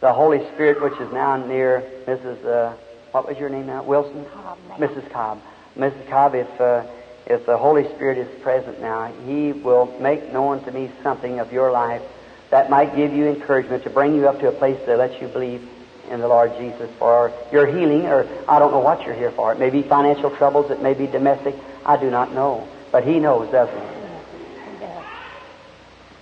The 0.00 0.12
Holy 0.12 0.44
Spirit, 0.52 0.82
which 0.82 0.98
is 1.00 1.12
now 1.12 1.36
near 1.36 1.84
Mrs. 2.04 2.44
Uh, 2.44 2.76
what 3.12 3.28
was 3.28 3.38
your 3.38 3.48
name 3.48 3.68
now? 3.68 3.84
Wilson? 3.84 4.26
Cobb. 4.26 4.58
Mrs. 4.76 5.08
Cobb. 5.10 5.40
Mrs. 5.76 6.08
Cobb, 6.08 6.34
if, 6.34 6.60
uh, 6.60 6.84
if 7.26 7.46
the 7.46 7.56
Holy 7.56 7.84
Spirit 7.94 8.18
is 8.18 8.42
present 8.42 8.80
now, 8.80 9.12
He 9.24 9.52
will 9.52 9.86
make 10.00 10.32
known 10.32 10.64
to 10.64 10.72
me 10.72 10.90
something 11.04 11.38
of 11.38 11.52
your 11.52 11.70
life 11.70 12.02
that 12.50 12.70
might 12.70 12.96
give 12.96 13.12
you 13.12 13.28
encouragement 13.28 13.84
to 13.84 13.90
bring 13.90 14.16
you 14.16 14.28
up 14.28 14.40
to 14.40 14.48
a 14.48 14.52
place 14.52 14.80
that 14.86 14.98
lets 14.98 15.20
you 15.22 15.28
believe 15.28 15.62
in 16.10 16.18
the 16.18 16.26
Lord 16.26 16.56
Jesus 16.58 16.90
for 16.98 17.32
your 17.52 17.66
healing, 17.66 18.06
or 18.06 18.26
I 18.48 18.58
don't 18.58 18.72
know 18.72 18.80
what 18.80 19.04
you're 19.04 19.14
here 19.14 19.30
for. 19.30 19.52
It 19.52 19.60
may 19.60 19.70
be 19.70 19.82
financial 19.82 20.34
troubles, 20.36 20.72
it 20.72 20.82
may 20.82 20.94
be 20.94 21.06
domestic. 21.06 21.54
I 21.86 21.96
do 21.96 22.10
not 22.10 22.32
know. 22.32 22.66
But 22.90 23.04
He 23.04 23.20
knows, 23.20 23.48
doesn't 23.52 23.92
He? 23.92 23.97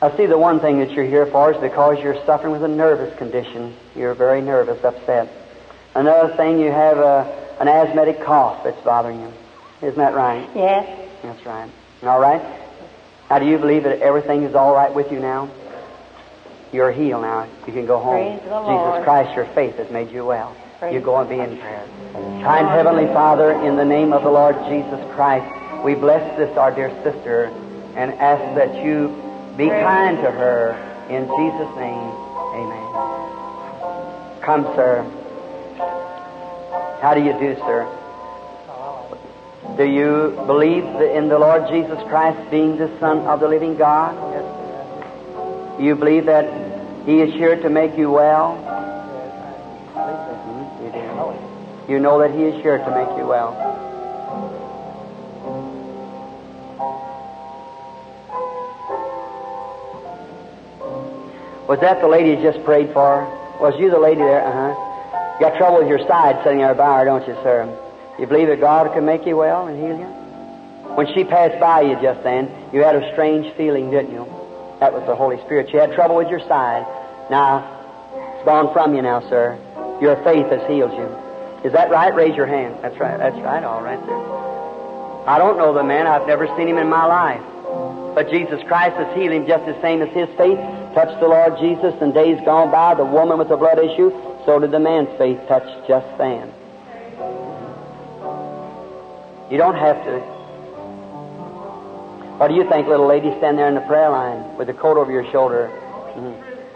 I 0.06 0.16
see 0.16 0.26
the 0.26 0.38
one 0.38 0.60
thing 0.60 0.78
that 0.78 0.92
you're 0.92 1.04
here 1.04 1.26
for 1.26 1.52
is 1.52 1.60
because 1.60 2.00
you're 2.00 2.24
suffering 2.24 2.52
with 2.52 2.62
a 2.62 2.68
nervous 2.68 3.18
condition. 3.18 3.74
You're 3.96 4.14
very 4.14 4.40
nervous, 4.40 4.84
upset. 4.84 5.28
Another 5.96 6.32
thing, 6.36 6.60
you 6.60 6.70
have 6.70 6.98
a, 6.98 7.56
an 7.58 7.66
asthmatic 7.66 8.22
cough 8.22 8.62
that's 8.62 8.80
bothering 8.84 9.20
you. 9.20 9.32
Isn't 9.82 9.98
that 9.98 10.14
right? 10.14 10.48
Yes. 10.54 11.10
That's 11.24 11.44
right. 11.44 11.68
All 12.04 12.20
right? 12.20 12.40
Now, 13.28 13.40
do 13.40 13.46
you 13.46 13.58
believe 13.58 13.82
that 13.82 14.00
everything 14.00 14.44
is 14.44 14.54
all 14.54 14.72
right 14.72 14.94
with 14.94 15.10
you 15.10 15.18
now? 15.18 15.50
You're 16.72 16.92
healed 16.92 17.22
now. 17.22 17.48
You 17.66 17.72
can 17.72 17.86
go 17.86 17.98
home. 17.98 18.38
Praise 18.38 18.48
the 18.48 18.60
Jesus 18.60 18.68
Lord. 18.68 19.02
Christ, 19.02 19.34
your 19.34 19.46
faith 19.46 19.74
has 19.78 19.90
made 19.90 20.12
you 20.12 20.24
well. 20.24 20.56
Praise 20.78 20.94
you 20.94 21.00
go 21.00 21.16
and 21.16 21.28
be 21.28 21.40
in 21.40 21.58
prayer. 21.58 21.84
Kind 22.12 22.68
Heavenly 22.68 23.06
Father, 23.06 23.50
in 23.50 23.74
the 23.74 23.84
name 23.84 24.12
of 24.12 24.22
the 24.22 24.30
Lord 24.30 24.54
Jesus 24.68 25.00
Christ, 25.16 25.84
we 25.84 25.96
bless 25.96 26.38
this, 26.38 26.56
our 26.56 26.72
dear 26.72 26.90
sister, 27.02 27.46
and 27.96 28.12
ask 28.14 28.54
that 28.54 28.84
you 28.84 29.25
be 29.56 29.68
kind 29.68 30.16
to 30.18 30.30
her. 30.30 30.74
In 31.08 31.24
Jesus' 31.24 31.76
name, 31.76 32.10
amen. 32.60 34.42
Come, 34.42 34.64
sir. 34.74 35.04
How 37.00 37.14
do 37.14 37.20
you 37.22 37.32
do, 37.38 37.54
sir? 37.66 37.86
Do 39.76 39.84
you 39.84 40.32
believe 40.46 40.84
in 40.84 41.28
the 41.28 41.38
Lord 41.38 41.68
Jesus 41.68 41.98
Christ 42.08 42.50
being 42.50 42.76
the 42.78 42.88
Son 42.98 43.18
of 43.26 43.40
the 43.40 43.48
living 43.48 43.76
God? 43.76 44.14
Yes, 44.32 44.44
Do 45.78 45.84
You 45.84 45.94
believe 45.94 46.26
that 46.26 46.46
He 47.04 47.20
is 47.20 47.32
here 47.34 47.56
to 47.60 47.68
make 47.68 47.96
you 47.96 48.10
well? 48.10 48.56
Mhm, 49.94 50.84
You 50.84 50.90
do. 50.92 51.92
You 51.92 51.98
know 52.00 52.18
that 52.20 52.30
He 52.32 52.44
is 52.44 52.62
here 52.62 52.78
to 52.78 52.90
make 52.90 53.16
you 53.18 53.26
well. 53.26 53.54
Was 61.68 61.80
that 61.80 62.00
the 62.00 62.06
lady 62.06 62.30
you 62.30 62.42
just 62.42 62.64
prayed 62.64 62.92
for? 62.92 63.26
Was 63.60 63.74
you 63.78 63.90
the 63.90 63.98
lady 63.98 64.20
there? 64.20 64.44
Uh 64.44 64.52
huh. 64.52 65.34
You 65.34 65.40
got 65.40 65.58
trouble 65.58 65.78
with 65.78 65.88
your 65.88 65.98
side 66.06 66.42
sitting 66.44 66.60
there 66.60 66.74
by 66.74 67.00
her, 67.00 67.04
don't 67.04 67.26
you, 67.26 67.34
sir? 67.42 67.66
You 68.18 68.26
believe 68.26 68.48
that 68.48 68.60
God 68.60 68.92
can 68.94 69.04
make 69.04 69.26
you 69.26 69.36
well 69.36 69.66
and 69.66 69.76
heal 69.76 69.98
you? 69.98 70.06
When 70.94 71.12
she 71.12 71.24
passed 71.24 71.60
by 71.60 71.82
you 71.82 71.98
just 72.00 72.22
then, 72.22 72.48
you 72.72 72.82
had 72.82 72.94
a 72.96 73.12
strange 73.12 73.52
feeling, 73.56 73.90
didn't 73.90 74.12
you? 74.12 74.24
That 74.80 74.92
was 74.92 75.04
the 75.06 75.16
Holy 75.16 75.36
Spirit. 75.44 75.72
You 75.72 75.80
had 75.80 75.92
trouble 75.92 76.16
with 76.16 76.28
your 76.28 76.40
side. 76.40 76.86
Now, 77.30 77.60
it's 78.36 78.44
gone 78.44 78.72
from 78.72 78.94
you 78.94 79.02
now, 79.02 79.20
sir. 79.28 79.58
Your 80.00 80.16
faith 80.22 80.46
has 80.46 80.62
healed 80.70 80.92
you. 80.92 81.08
Is 81.64 81.72
that 81.72 81.90
right? 81.90 82.14
Raise 82.14 82.36
your 82.36 82.46
hand. 82.46 82.78
That's 82.80 82.96
right. 82.98 83.18
That's 83.18 83.36
right. 83.42 83.64
All 83.64 83.82
right, 83.82 83.98
sir. 84.06 85.26
I 85.26 85.38
don't 85.38 85.58
know 85.58 85.74
the 85.74 85.82
man. 85.82 86.06
I've 86.06 86.26
never 86.26 86.46
seen 86.56 86.68
him 86.68 86.78
in 86.78 86.88
my 86.88 87.04
life. 87.04 87.42
But 88.14 88.30
Jesus 88.30 88.62
Christ 88.68 88.96
has 88.96 89.14
healed 89.16 89.32
him 89.32 89.46
just 89.46 89.66
the 89.66 89.78
same 89.82 90.00
as 90.00 90.08
his 90.14 90.28
faith 90.38 90.58
touched 90.96 91.20
the 91.20 91.28
Lord 91.28 91.58
Jesus 91.60 91.92
in 92.00 92.12
days 92.12 92.40
gone 92.46 92.70
by, 92.70 92.94
the 92.94 93.04
woman 93.04 93.36
with 93.36 93.50
the 93.50 93.56
blood 93.58 93.78
issue, 93.78 94.08
so 94.46 94.58
did 94.58 94.70
the 94.70 94.80
man's 94.80 95.10
faith 95.18 95.36
touch 95.46 95.68
just 95.86 96.08
then. 96.16 96.48
You 99.50 99.58
don't 99.58 99.76
have 99.76 100.02
to. 100.08 100.20
What 102.40 102.48
do 102.48 102.54
you 102.54 102.66
think, 102.70 102.88
little 102.88 103.06
lady, 103.06 103.28
stand 103.36 103.58
there 103.58 103.68
in 103.68 103.74
the 103.74 103.82
prayer 103.82 104.08
line 104.08 104.56
with 104.56 104.68
the 104.68 104.72
coat 104.72 104.96
over 104.96 105.12
your 105.12 105.30
shoulder? 105.30 105.68
Mm-hmm. 106.16 106.72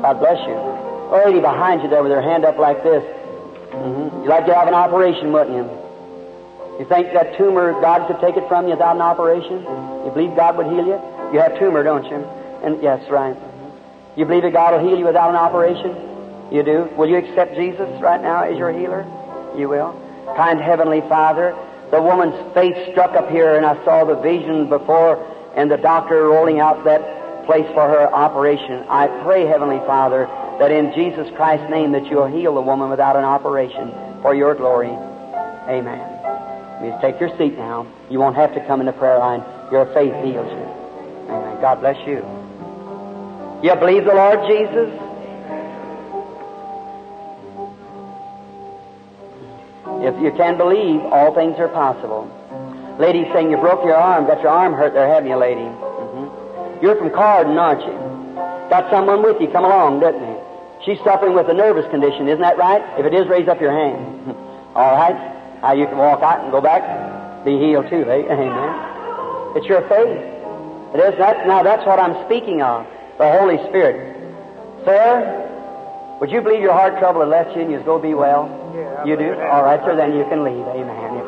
God 0.00 0.18
bless 0.18 0.40
you. 0.48 0.56
A 0.56 1.28
lady 1.28 1.40
behind 1.40 1.82
you 1.82 1.90
there 1.90 2.02
with 2.02 2.12
her 2.12 2.22
hand 2.22 2.46
up 2.46 2.56
like 2.56 2.82
this. 2.82 3.04
Mm-hmm. 3.04 4.22
You'd 4.22 4.30
like 4.30 4.46
to 4.46 4.54
have 4.54 4.66
an 4.66 4.72
operation, 4.72 5.30
wouldn't 5.30 5.56
you? 5.56 5.68
You 6.80 6.86
think 6.88 7.12
that 7.12 7.36
tumor, 7.36 7.72
God 7.82 8.08
could 8.08 8.18
take 8.20 8.38
it 8.38 8.48
from 8.48 8.64
you 8.64 8.70
without 8.70 8.96
an 8.96 9.02
operation? 9.02 9.93
You 10.04 10.10
believe 10.10 10.36
God 10.36 10.56
would 10.56 10.66
heal 10.66 10.86
you? 10.86 11.00
You 11.32 11.40
have 11.40 11.58
tumor, 11.58 11.82
don't 11.82 12.04
you? 12.04 12.16
And 12.62 12.82
yes, 12.82 13.08
right. 13.10 13.36
You 14.16 14.24
believe 14.24 14.42
that 14.42 14.52
God 14.52 14.74
will 14.74 14.88
heal 14.88 14.98
you 14.98 15.04
without 15.04 15.30
an 15.30 15.36
operation? 15.36 15.96
You 16.52 16.62
do? 16.62 16.88
Will 16.96 17.08
you 17.08 17.16
accept 17.16 17.56
Jesus 17.56 17.88
right 18.00 18.20
now 18.22 18.44
as 18.44 18.56
your 18.56 18.72
healer? 18.72 19.02
You 19.56 19.68
will. 19.68 19.92
Kind 20.36 20.60
Heavenly 20.60 21.00
Father, 21.02 21.56
the 21.90 22.00
woman's 22.00 22.36
face 22.54 22.76
struck 22.92 23.14
up 23.16 23.30
here, 23.30 23.56
and 23.56 23.64
I 23.64 23.82
saw 23.84 24.04
the 24.04 24.16
vision 24.16 24.68
before, 24.68 25.18
and 25.56 25.70
the 25.70 25.76
doctor 25.76 26.28
rolling 26.28 26.60
out 26.60 26.84
that 26.84 27.46
place 27.46 27.66
for 27.74 27.88
her 27.88 28.12
operation. 28.12 28.84
I 28.88 29.06
pray, 29.24 29.46
Heavenly 29.46 29.78
Father, 29.86 30.26
that 30.58 30.70
in 30.70 30.92
Jesus 30.94 31.28
Christ's 31.36 31.68
name 31.70 31.92
that 31.92 32.06
you'll 32.06 32.26
heal 32.26 32.54
the 32.54 32.62
woman 32.62 32.90
without 32.90 33.16
an 33.16 33.24
operation 33.24 33.92
for 34.22 34.34
your 34.34 34.54
glory. 34.54 34.90
Amen. 35.68 36.00
You 36.84 36.96
take 37.00 37.20
your 37.20 37.36
seat 37.38 37.56
now. 37.56 37.86
You 38.10 38.18
won't 38.18 38.36
have 38.36 38.54
to 38.54 38.66
come 38.66 38.80
in 38.80 38.86
the 38.86 38.92
prayer 38.92 39.18
line. 39.18 39.42
Your 39.72 39.86
faith 39.94 40.14
heals 40.24 40.46
you. 40.46 40.66
Amen. 41.30 41.60
God 41.60 41.80
bless 41.80 41.96
you. 42.06 42.24
You 43.62 43.74
believe 43.76 44.04
the 44.04 44.14
Lord 44.14 44.40
Jesus? 44.46 44.92
If 50.04 50.20
you 50.22 50.32
can 50.36 50.58
believe, 50.58 51.00
all 51.00 51.34
things 51.34 51.56
are 51.58 51.68
possible. 51.68 52.28
Lady 52.98 53.24
saying 53.32 53.50
you 53.50 53.56
broke 53.56 53.82
your 53.84 53.96
arm, 53.96 54.26
got 54.26 54.42
your 54.42 54.50
arm 54.50 54.74
hurt 54.74 54.92
there, 54.92 55.08
haven't 55.08 55.30
you, 55.30 55.36
lady? 55.36 55.62
Mm-hmm. 55.62 56.84
You're 56.84 56.96
from 56.96 57.10
Carden, 57.10 57.56
aren't 57.56 57.80
you? 57.80 57.96
Got 58.68 58.90
someone 58.90 59.22
with 59.22 59.40
you 59.40 59.48
come 59.48 59.64
along, 59.64 60.00
didn't 60.00 60.26
he? 60.26 60.36
She's 60.84 61.02
suffering 61.02 61.34
with 61.34 61.48
a 61.48 61.54
nervous 61.54 61.90
condition, 61.90 62.28
isn't 62.28 62.42
that 62.42 62.58
right? 62.58 62.82
If 63.00 63.06
it 63.06 63.14
is, 63.14 63.26
raise 63.28 63.48
up 63.48 63.60
your 63.60 63.72
hand. 63.72 64.36
all 64.74 64.92
right? 64.92 65.16
Now 65.62 65.72
you 65.72 65.86
can 65.86 65.96
walk 65.96 66.22
out 66.22 66.42
and 66.42 66.52
go 66.52 66.60
back, 66.60 66.84
be 67.44 67.58
healed 67.58 67.88
too, 67.88 68.04
eh? 68.04 68.28
Amen. 68.28 68.93
It's 69.54 69.66
your 69.66 69.82
faith. 69.88 70.34
It 70.94 70.98
is. 70.98 71.18
That's, 71.18 71.46
now 71.46 71.62
that's 71.62 71.86
what 71.86 71.98
I'm 71.98 72.26
speaking 72.26 72.62
of, 72.62 72.86
the 73.18 73.30
Holy 73.30 73.58
Spirit. 73.68 74.14
Sir, 74.84 76.18
would 76.20 76.30
you 76.30 76.40
believe 76.40 76.60
your 76.60 76.72
heart 76.72 76.98
trouble 76.98 77.20
had 77.20 77.30
left 77.30 77.56
you 77.56 77.62
and 77.62 77.70
you'll 77.70 77.84
go 77.84 77.98
be 77.98 78.14
well? 78.14 78.50
Yeah, 78.74 79.04
you 79.04 79.16
do? 79.16 79.34
All 79.46 79.62
right, 79.62 79.78
sir, 79.84 79.94
then 79.94 80.14
you 80.14 80.24
can 80.24 80.42
leave. 80.42 80.66
Amen. 80.66 81.22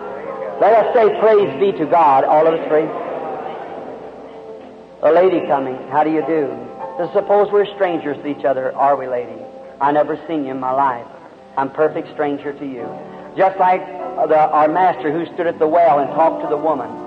Let 0.60 0.74
us 0.74 0.94
say 0.94 1.06
praise 1.20 1.50
be 1.60 1.70
to 1.78 1.86
God, 1.86 2.24
all 2.24 2.46
of 2.46 2.54
us 2.54 2.68
praise. 2.68 2.90
A 5.02 5.12
lady 5.12 5.46
coming. 5.46 5.76
How 5.90 6.02
do 6.02 6.10
you 6.10 6.26
do? 6.26 6.50
So 6.98 7.10
suppose 7.14 7.52
we're 7.52 7.66
strangers 7.74 8.16
to 8.22 8.26
each 8.26 8.44
other, 8.44 8.74
are 8.74 8.96
we, 8.96 9.06
lady? 9.06 9.38
I 9.80 9.92
never 9.92 10.16
seen 10.26 10.44
you 10.44 10.50
in 10.50 10.58
my 10.58 10.72
life. 10.72 11.06
I'm 11.56 11.70
perfect 11.70 12.10
stranger 12.12 12.52
to 12.52 12.66
you. 12.66 12.88
Just 13.36 13.58
like 13.60 13.86
the, 13.86 14.38
our 14.38 14.66
master 14.66 15.12
who 15.12 15.32
stood 15.34 15.46
at 15.46 15.58
the 15.58 15.68
well 15.68 16.00
and 16.00 16.08
talked 16.10 16.42
to 16.42 16.48
the 16.48 16.56
woman 16.56 17.05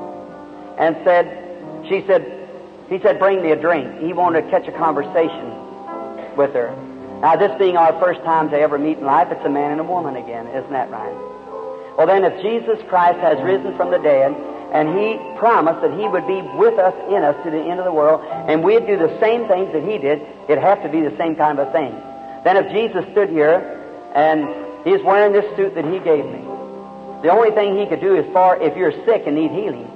and 0.80 0.96
said, 1.04 1.86
she 1.88 2.04
said, 2.08 2.48
he 2.90 3.00
said, 3.00 3.20
bring 3.20 3.42
me 3.44 3.52
a 3.52 3.56
drink. 3.56 4.02
He 4.02 4.14
wanted 4.14 4.44
to 4.44 4.50
catch 4.50 4.68
a 4.68 4.72
conversation 4.72 6.36
with 6.36 6.54
her. 6.54 6.74
Now, 7.22 7.36
this 7.36 7.52
being 7.60 7.78
our 7.78 7.94
first 8.00 8.24
time 8.24 8.50
to 8.50 8.58
ever 8.58 8.80
meet 8.80 8.98
in 8.98 9.06
life, 9.06 9.28
it's 9.30 9.46
a 9.46 9.50
man 9.50 9.72
and 9.72 9.82
a 9.82 9.84
woman 9.84 10.16
again. 10.16 10.48
Isn't 10.48 10.72
that 10.72 10.90
right? 10.90 11.14
Well, 11.98 12.08
then, 12.08 12.24
if 12.24 12.42
Jesus 12.42 12.80
Christ 12.88 13.20
has 13.20 13.44
risen 13.44 13.76
from 13.76 13.92
the 13.92 14.00
dead, 14.00 14.32
and 14.72 14.98
He 14.98 15.20
promised 15.38 15.82
that 15.82 15.92
He 16.00 16.08
would 16.08 16.26
be 16.26 16.42
with 16.58 16.80
us, 16.80 16.96
in 17.12 17.24
us, 17.24 17.36
to 17.44 17.52
the 17.52 17.60
end 17.60 17.80
of 17.80 17.86
the 17.86 17.92
world, 17.92 18.24
and 18.24 18.64
we'd 18.64 18.88
do 18.88 18.98
the 18.98 19.20
same 19.20 19.48
things 19.50 19.74
that 19.74 19.84
He 19.84 19.98
did, 19.98 20.22
it'd 20.48 20.64
have 20.64 20.82
to 20.84 20.90
be 20.90 21.02
the 21.02 21.16
same 21.18 21.36
kind 21.36 21.60
of 21.60 21.68
a 21.68 21.72
thing. 21.74 21.92
Then 22.46 22.56
if 22.56 22.72
Jesus 22.72 23.04
stood 23.12 23.30
here, 23.30 23.60
and 24.16 24.48
He's 24.88 25.04
wearing 25.04 25.34
this 25.34 25.46
suit 25.58 25.76
that 25.76 25.84
He 25.84 26.00
gave 26.00 26.24
me, 26.24 26.40
the 27.22 27.36
only 27.36 27.52
thing 27.52 27.78
He 27.78 27.86
could 27.86 28.00
do 28.00 28.16
is 28.16 28.26
for 28.32 28.56
if 28.64 28.78
you're 28.78 28.96
sick 29.04 29.24
and 29.28 29.36
need 29.36 29.52
healing, 29.52 29.92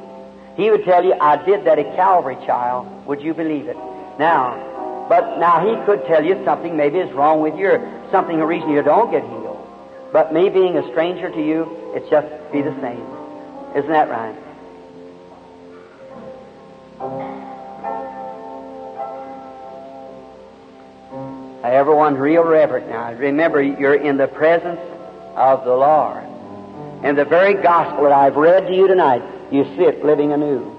He 0.55 0.69
would 0.69 0.85
tell 0.85 1.03
you, 1.03 1.13
I 1.13 1.43
did 1.43 1.65
that 1.65 1.79
at 1.79 1.95
Calvary, 1.95 2.35
child. 2.45 3.07
Would 3.07 3.21
you 3.21 3.33
believe 3.33 3.67
it? 3.67 3.77
Now, 4.19 5.05
but 5.09 5.39
now 5.39 5.65
He 5.65 5.85
could 5.85 6.05
tell 6.05 6.23
you 6.23 6.39
something 6.45 6.77
maybe 6.77 6.99
is 6.99 7.11
wrong 7.13 7.41
with 7.41 7.57
you, 7.57 7.69
or 7.69 8.07
something, 8.11 8.39
a 8.39 8.45
reason 8.45 8.69
you 8.69 8.83
don't 8.83 9.11
get 9.11 9.23
healed. 9.23 9.59
But 10.11 10.31
me 10.31 10.49
being 10.49 10.77
a 10.77 10.87
stranger 10.91 11.29
to 11.29 11.41
you, 11.43 11.93
it's 11.95 12.07
just 12.09 12.27
be 12.51 12.61
the 12.61 12.75
same. 12.81 13.03
Isn't 13.75 13.91
that 13.91 14.09
right? 14.09 14.35
Everyone 21.63 22.15
real 22.15 22.43
reverent 22.43 22.89
now. 22.89 23.13
Remember, 23.13 23.61
you're 23.61 23.95
in 23.95 24.17
the 24.17 24.27
presence 24.27 24.79
of 25.35 25.65
the 25.65 25.75
Lord. 25.75 26.23
And 27.03 27.17
the 27.17 27.25
very 27.25 27.53
gospel 27.61 28.03
that 28.03 28.13
I've 28.13 28.35
read 28.35 28.67
to 28.67 28.73
you 28.73 28.87
tonight, 28.87 29.21
you 29.51 29.65
see 29.75 29.83
it 29.83 30.03
living 30.03 30.31
anew. 30.31 30.71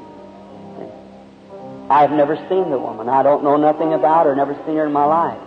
I've 1.90 2.12
never 2.12 2.36
seen 2.48 2.70
the 2.70 2.78
woman. 2.78 3.10
I 3.10 3.22
don't 3.22 3.44
know 3.44 3.56
nothing 3.56 3.92
about 3.92 4.26
her, 4.26 4.34
never 4.34 4.54
seen 4.66 4.76
her 4.76 4.86
in 4.86 4.92
my 4.92 5.04
life. 5.04 5.38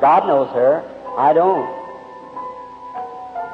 God 0.00 0.26
knows 0.26 0.48
her. 0.50 0.82
I 1.16 1.32
don't. 1.32 1.84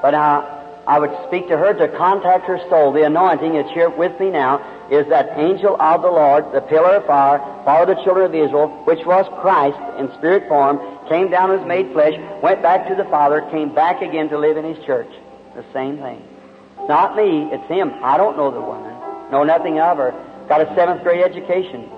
But 0.00 0.12
now, 0.12 0.59
I 0.90 0.98
would 0.98 1.14
speak 1.28 1.46
to 1.46 1.56
her 1.56 1.72
to 1.72 1.86
contact 1.96 2.46
her 2.46 2.58
soul. 2.68 2.90
The 2.90 3.06
anointing 3.06 3.54
that's 3.54 3.70
here 3.70 3.88
with 3.88 4.18
me 4.18 4.28
now 4.28 4.58
is 4.90 5.06
that 5.06 5.38
angel 5.38 5.80
of 5.80 6.02
the 6.02 6.10
Lord, 6.10 6.50
the 6.50 6.62
pillar 6.62 6.96
of 6.96 7.06
fire, 7.06 7.38
for 7.62 7.86
the 7.86 7.94
children 8.02 8.26
of 8.26 8.34
Israel, 8.34 8.66
which 8.90 9.06
was 9.06 9.22
Christ 9.40 9.78
in 10.00 10.10
spirit 10.18 10.48
form, 10.48 10.82
came 11.08 11.30
down 11.30 11.52
as 11.52 11.64
made 11.64 11.92
flesh, 11.92 12.18
went 12.42 12.60
back 12.60 12.88
to 12.88 12.96
the 12.96 13.04
Father, 13.04 13.40
came 13.52 13.72
back 13.72 14.02
again 14.02 14.30
to 14.30 14.38
live 14.38 14.56
in 14.56 14.64
His 14.64 14.84
church. 14.84 15.06
The 15.54 15.64
same 15.72 15.98
thing. 15.98 16.26
Not 16.88 17.14
me, 17.14 17.46
it's 17.52 17.68
Him. 17.68 17.94
I 18.02 18.16
don't 18.16 18.36
know 18.36 18.50
the 18.50 18.60
woman. 18.60 18.90
Know 19.30 19.44
nothing 19.44 19.78
of 19.78 19.96
her. 19.96 20.10
Got 20.48 20.62
a 20.62 20.74
seventh 20.74 21.04
grade 21.04 21.22
education. 21.22 21.88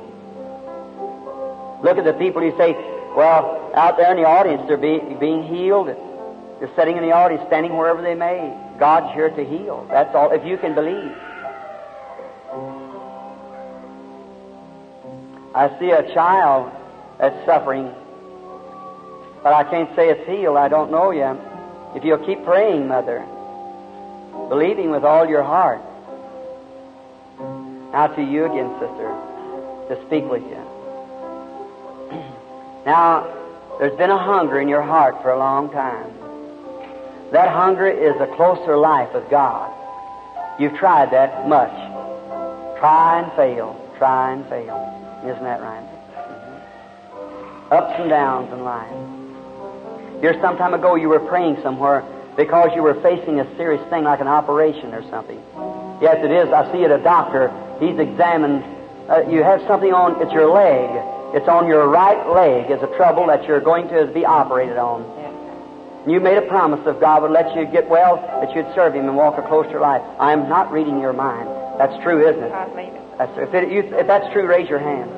Look 1.80 1.97
at 1.97 2.05
the 2.05 2.12
people 2.20 2.45
you 2.45 2.53
say, 2.59 2.76
well, 3.16 3.72
out 3.74 3.97
there 3.97 4.11
in 4.11 4.18
the 4.18 4.28
audience, 4.28 4.64
they're 4.68 4.76
being, 4.76 5.18
being 5.18 5.49
healed. 5.49 5.88
They're 6.61 6.70
sitting 6.76 6.99
in 6.99 7.03
the 7.03 7.12
audience, 7.12 7.43
standing 7.49 7.74
wherever 7.76 8.03
they 8.03 8.14
may. 8.14 8.55
God's 8.78 9.14
here 9.14 9.30
to 9.30 9.44
heal. 9.44 9.86
That's 9.90 10.14
all, 10.14 10.30
if 10.32 10.44
you 10.44 10.56
can 10.58 10.74
believe. 10.74 11.12
I 15.54 15.78
see 15.78 15.90
a 15.90 16.12
child 16.14 16.72
that's 17.18 17.44
suffering, 17.44 17.92
but 19.42 19.52
I 19.52 19.64
can't 19.64 19.94
say 19.94 20.08
it's 20.08 20.26
healed. 20.26 20.56
I 20.56 20.68
don't 20.68 20.90
know 20.90 21.10
yet. 21.10 21.36
If 21.94 22.04
you'll 22.04 22.24
keep 22.24 22.44
praying, 22.44 22.88
Mother, 22.88 23.20
believing 24.48 24.90
with 24.90 25.04
all 25.04 25.28
your 25.28 25.42
heart. 25.42 25.82
Now 27.92 28.06
to 28.06 28.22
you 28.22 28.46
again, 28.46 28.72
sister, 28.80 29.08
to 29.88 30.06
speak 30.06 30.24
with 30.30 30.42
you. 30.42 30.58
Now, 32.84 33.32
there's 33.78 33.96
been 33.96 34.10
a 34.10 34.18
hunger 34.18 34.58
in 34.58 34.66
your 34.66 34.82
heart 34.82 35.22
for 35.22 35.30
a 35.30 35.38
long 35.38 35.70
time. 35.70 36.21
That 37.33 37.49
hunger 37.49 37.89
is 37.89 38.14
a 38.20 38.26
closer 38.37 38.76
life 38.76 39.14
with 39.14 39.28
God. 39.30 39.72
You've 40.61 40.76
tried 40.76 41.12
that 41.12 41.49
much. 41.49 41.72
Try 42.78 43.22
and 43.22 43.33
fail. 43.33 43.74
Try 43.97 44.33
and 44.35 44.47
fail. 44.51 44.76
Isn't 45.24 45.43
that 45.43 45.62
right? 45.62 45.83
Mm-hmm. 45.83 47.72
Ups 47.72 47.95
and 47.99 48.11
downs 48.11 48.53
in 48.53 48.64
life. 48.64 50.20
Here, 50.20 50.39
some 50.43 50.59
time 50.59 50.74
ago, 50.74 50.95
you 50.95 51.09
were 51.09 51.20
praying 51.20 51.57
somewhere 51.62 52.05
because 52.37 52.70
you 52.74 52.83
were 52.83 53.01
facing 53.01 53.41
a 53.41 53.57
serious 53.57 53.83
thing 53.89 54.05
like 54.05 54.20
an 54.20 54.28
operation 54.28 54.93
or 54.93 55.03
something. 55.09 55.41
Yes, 56.03 56.18
it 56.22 56.30
is. 56.30 56.53
I 56.53 56.70
see 56.70 56.85
it. 56.85 56.91
A 56.91 56.99
doctor. 56.99 57.49
He's 57.80 57.99
examined. 57.99 58.62
Uh, 59.09 59.22
you 59.30 59.43
have 59.43 59.62
something 59.66 59.93
on. 59.95 60.20
It's 60.20 60.33
your 60.33 60.51
leg. 60.51 60.91
It's 61.35 61.49
on 61.49 61.66
your 61.66 61.89
right 61.89 62.28
leg. 62.28 62.70
It's 62.70 62.83
a 62.83 62.95
trouble 62.97 63.26
that 63.28 63.49
you're 63.49 63.61
going 63.61 63.89
to 63.89 64.07
be 64.12 64.26
operated 64.26 64.76
on. 64.76 65.21
You 66.07 66.18
made 66.18 66.36
a 66.36 66.42
promise 66.42 66.80
if 66.84 67.00
God 67.00 67.22
would 67.22 67.30
let 67.30 67.55
you 67.55 67.64
get 67.66 67.88
well, 67.88 68.16
that 68.16 68.55
you'd 68.55 68.74
serve 68.74 68.94
Him 68.94 69.09
and 69.09 69.16
walk 69.16 69.38
a 69.38 69.42
closer 69.42 69.78
life. 69.78 70.03
I 70.18 70.32
am 70.32 70.48
not 70.48 70.72
reading 70.72 71.00
your 71.00 71.12
mind. 71.12 71.48
That's 71.78 72.03
true, 72.03 72.28
isn't 72.28 72.42
it? 72.42 72.50
That's, 73.18 73.38
if, 73.38 73.55
it, 73.55 73.70
you, 73.70 73.80
if 73.96 74.07
that's 74.07 74.32
true, 74.32 74.46
raise 74.46 74.68
your 74.68 74.80
hand. 74.80 75.11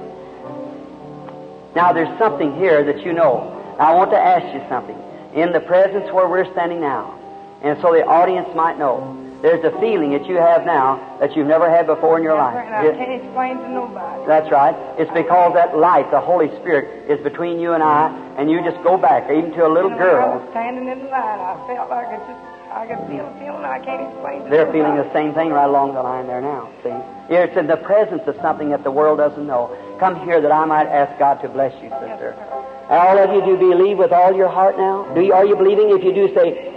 Now, 1.75 1.93
there's 1.93 2.19
something 2.19 2.55
here 2.57 2.85
that 2.85 3.05
you 3.05 3.13
know. 3.13 3.51
Now, 3.79 3.93
I 3.93 3.95
want 3.95 4.11
to 4.11 4.19
ask 4.19 4.55
you 4.55 4.63
something. 4.69 4.97
In 5.35 5.53
the 5.53 5.61
presence 5.61 6.13
where 6.13 6.29
we're 6.29 6.51
standing 6.53 6.81
now, 6.81 7.19
and 7.63 7.81
so 7.81 7.93
the 7.93 8.05
audience 8.05 8.49
might 8.55 8.79
know, 8.79 9.24
There's 9.45 9.61
a 9.63 9.77
feeling 9.79 10.13
that 10.17 10.25
you 10.25 10.37
have 10.41 10.65
now 10.65 10.97
that 11.21 11.37
you've 11.37 11.47
never 11.47 11.69
had 11.69 11.85
before 11.87 12.17
in 12.17 12.25
your 12.25 12.33
life. 12.35 12.57
And 12.65 12.75
I 12.75 12.85
It- 12.87 12.97
can't 12.97 13.13
explain 13.13 13.59
to 13.59 13.69
nobody. 13.69 14.25
that's 14.27 14.51
right. 14.51 14.75
It's 14.97 15.11
because 15.13 15.53
that 15.53 15.77
light, 15.77 16.11
the 16.11 16.19
Holy 16.21 16.49
Spirit, 16.57 16.89
is 17.09 17.21
between 17.21 17.61
you 17.61 17.75
and 17.75 17.83
I, 17.83 18.09
and 18.39 18.51
you 18.51 18.63
just 18.63 18.83
go 18.83 18.97
back, 18.97 19.31
even 19.31 19.53
to 19.53 19.67
a 19.67 19.69
little 19.69 19.91
You 19.91 19.97
know, 19.99 20.03
when 20.07 20.15
I 20.17 20.19
girl. 20.19 20.33
was 20.41 20.49
standing 20.51 20.89
in 20.89 20.99
the 21.05 21.11
line, 21.11 21.41
I 21.45 21.57
felt 21.69 21.91
like 21.91 22.07
it 22.09 22.21
just, 22.27 22.41
I 22.75 22.87
could 22.87 22.99
feel 23.07 23.21
a 23.27 23.39
feeling 23.39 23.65
I 23.67 23.79
can't 23.81 24.01
explain 24.09 24.45
to 24.45 24.49
They're 24.49 24.61
nobody. 24.65 24.79
feeling 24.81 24.97
the 24.97 25.13
same 25.13 25.35
thing 25.35 25.53
right 25.53 25.69
along 25.69 25.93
the 25.93 26.03
line 26.03 26.27
there 26.27 26.41
now. 26.41 26.63
See? 26.83 26.95
Here 27.29 27.43
It's 27.43 27.57
in 27.59 27.67
the 27.67 27.77
presence 27.77 28.27
of 28.27 28.37
something 28.41 28.71
that 28.71 28.83
the 28.83 28.91
world 28.91 29.19
doesn't 29.19 29.47
know. 29.47 29.69
Come 30.01 30.17
here 30.21 30.41
that 30.41 30.53
I 30.53 30.65
might 30.65 30.87
ask 30.89 31.19
God 31.19 31.43
to 31.43 31.49
bless 31.49 31.73
you, 31.83 31.91
Yes, 31.91 32.01
sister. 32.01 32.35
sir. 32.39 32.95
All 32.97 33.19
of 33.19 33.31
you 33.35 33.43
do 33.43 33.59
believe 33.59 33.99
with 33.99 34.13
all 34.13 34.33
your 34.33 34.49
heart 34.49 34.79
now? 34.79 35.05
Do 35.15 35.21
you, 35.21 35.35
are 35.35 35.45
you 35.45 35.55
believing? 35.55 35.91
If 35.91 36.03
you 36.03 36.15
do, 36.15 36.35
say, 36.35 36.71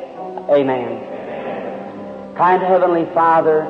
Amen. 0.49 0.99
Kind 2.38 2.62
Heavenly 2.62 3.06
Father, 3.16 3.66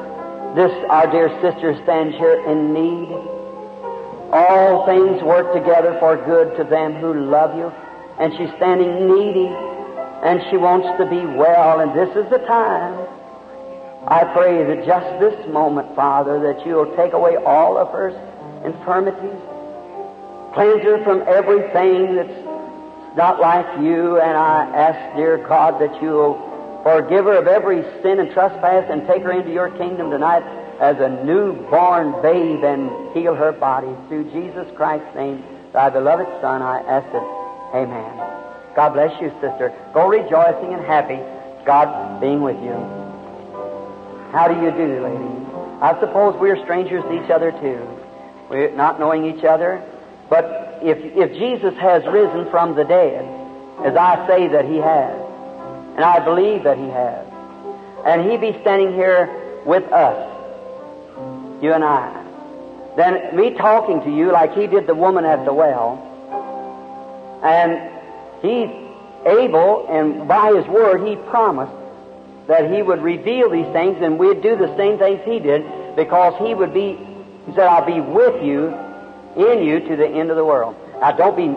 this 0.54 0.72
our 0.90 1.10
dear 1.10 1.30
sister 1.40 1.74
stands 1.84 2.18
here 2.18 2.44
in 2.52 2.74
need. 2.74 3.08
All 4.34 4.86
things 4.86 5.24
work 5.24 5.54
together 5.54 5.96
for 6.02 6.18
good 6.26 6.58
to 6.58 6.66
them 6.66 6.96
who 6.96 7.14
love 7.14 7.56
you. 7.56 7.72
And 8.20 8.34
she's 8.36 8.50
standing 8.58 9.08
needy, 9.08 9.48
and 9.48 10.44
she 10.50 10.58
wants 10.58 10.86
to 11.00 11.06
be 11.06 11.26
well, 11.26 11.80
and 11.80 11.96
this 11.96 12.10
is 12.10 12.30
the 12.30 12.40
time. 12.40 13.08
I 14.06 14.26
pray 14.36 14.62
that 14.66 14.86
just 14.86 15.20
this 15.22 15.48
moment, 15.48 15.96
Father, 15.96 16.38
that 16.42 16.66
you'll 16.66 16.94
take 16.98 17.14
away 17.14 17.38
all 17.38 17.78
of 17.78 17.88
her 17.94 18.10
infirmities, 18.66 19.40
cleanse 20.54 20.84
her 20.84 21.02
from 21.06 21.24
everything 21.26 22.18
that's 22.18 23.16
not 23.16 23.40
like 23.40 23.80
you, 23.80 24.20
and 24.20 24.36
I 24.36 24.66
ask, 24.76 25.16
dear 25.16 25.38
God, 25.38 25.80
that 25.80 26.02
you'll 26.02 26.36
forgive 26.84 27.26
her 27.26 27.38
of 27.38 27.48
every 27.48 27.82
sin 28.02 28.20
and 28.20 28.32
trespass 28.32 28.86
and 28.90 29.06
take 29.08 29.24
her 29.24 29.32
into 29.32 29.52
your 29.52 29.70
kingdom 29.78 30.12
tonight 30.12 30.44
as 30.80 30.98
a 31.00 31.10
newborn 31.24 32.22
babe 32.22 32.64
and 32.64 33.14
heal 33.16 33.36
her 33.36 33.52
body. 33.52 33.94
Through 34.08 34.32
Jesus 34.32 34.68
Christ's 34.76 35.16
name, 35.16 35.44
thy 35.74 35.90
beloved 35.90 36.28
Son, 36.42 36.62
I 36.62 36.80
ask 36.80 37.08
it. 37.08 37.24
Amen. 37.76 38.28
God 38.76 38.94
bless 38.94 39.20
you, 39.22 39.30
sister. 39.42 39.74
Go 39.94 40.08
rejoicing 40.08 40.74
and 40.74 40.86
happy, 40.86 41.20
God 41.66 42.22
being 42.22 42.42
with 42.42 42.62
you. 42.62 42.78
How 44.32 44.48
do 44.48 44.54
you 44.62 44.72
do, 44.72 45.04
lady? 45.04 45.38
I 45.82 45.98
suppose 46.00 46.36
we're 46.40 46.62
strangers 46.64 47.04
to 47.04 47.24
each 47.24 47.30
other 47.30 47.52
too. 47.52 47.82
We're 48.50 48.72
not 48.72 49.00
knowing 49.00 49.26
each 49.26 49.44
other. 49.44 49.84
But 50.30 50.80
if, 50.82 50.98
if 51.16 51.32
Jesus 51.38 51.74
has 51.80 52.06
risen 52.06 52.50
from 52.52 52.76
the 52.76 52.84
dead, 52.84 53.24
as 53.86 53.96
I 53.96 54.26
say 54.28 54.48
that 54.48 54.66
he 54.66 54.78
has, 54.78 55.27
and 55.98 56.06
I 56.06 56.24
believe 56.24 56.64
that 56.64 56.78
he 56.78 56.88
has, 56.88 57.26
and 58.06 58.30
he 58.30 58.38
be 58.38 58.58
standing 58.62 58.94
here 58.94 59.62
with 59.66 59.84
us, 59.92 60.34
you 61.62 61.74
and 61.74 61.84
I, 61.84 62.24
then 62.96 63.36
me 63.36 63.52
talking 63.52 64.02
to 64.04 64.10
you 64.10 64.32
like 64.32 64.54
he 64.56 64.68
did 64.68 64.88
the 64.88 64.96
woman 64.96 65.26
at 65.26 65.44
the 65.44 65.54
well, 65.54 66.04
and 67.44 67.92
he's 68.42 68.70
able, 69.26 69.88
and 69.90 70.28
by 70.28 70.54
his 70.54 70.66
word, 70.68 71.06
he 71.06 71.16
promised 71.16 71.74
that 72.48 72.72
he 72.72 72.82
would 72.82 73.02
reveal 73.02 73.50
these 73.50 73.68
things 73.74 73.98
and 74.02 74.18
we'd 74.18 74.42
do 74.42 74.56
the 74.56 74.74
same 74.78 74.98
things 74.98 75.20
he 75.26 75.40
did 75.40 75.66
because 75.96 76.34
he 76.40 76.54
would 76.54 76.74
be, 76.74 76.98
he 77.46 77.52
said, 77.54 77.68
I'll 77.68 77.86
be 77.86 78.00
with 78.00 78.44
you, 78.44 78.74
in 79.36 79.64
you 79.64 79.80
to 79.82 79.96
the 79.96 80.08
end 80.08 80.32
of 80.32 80.38
the 80.38 80.46
world. 80.46 80.76
Now 81.02 81.12
don't 81.12 81.36
be 81.36 81.48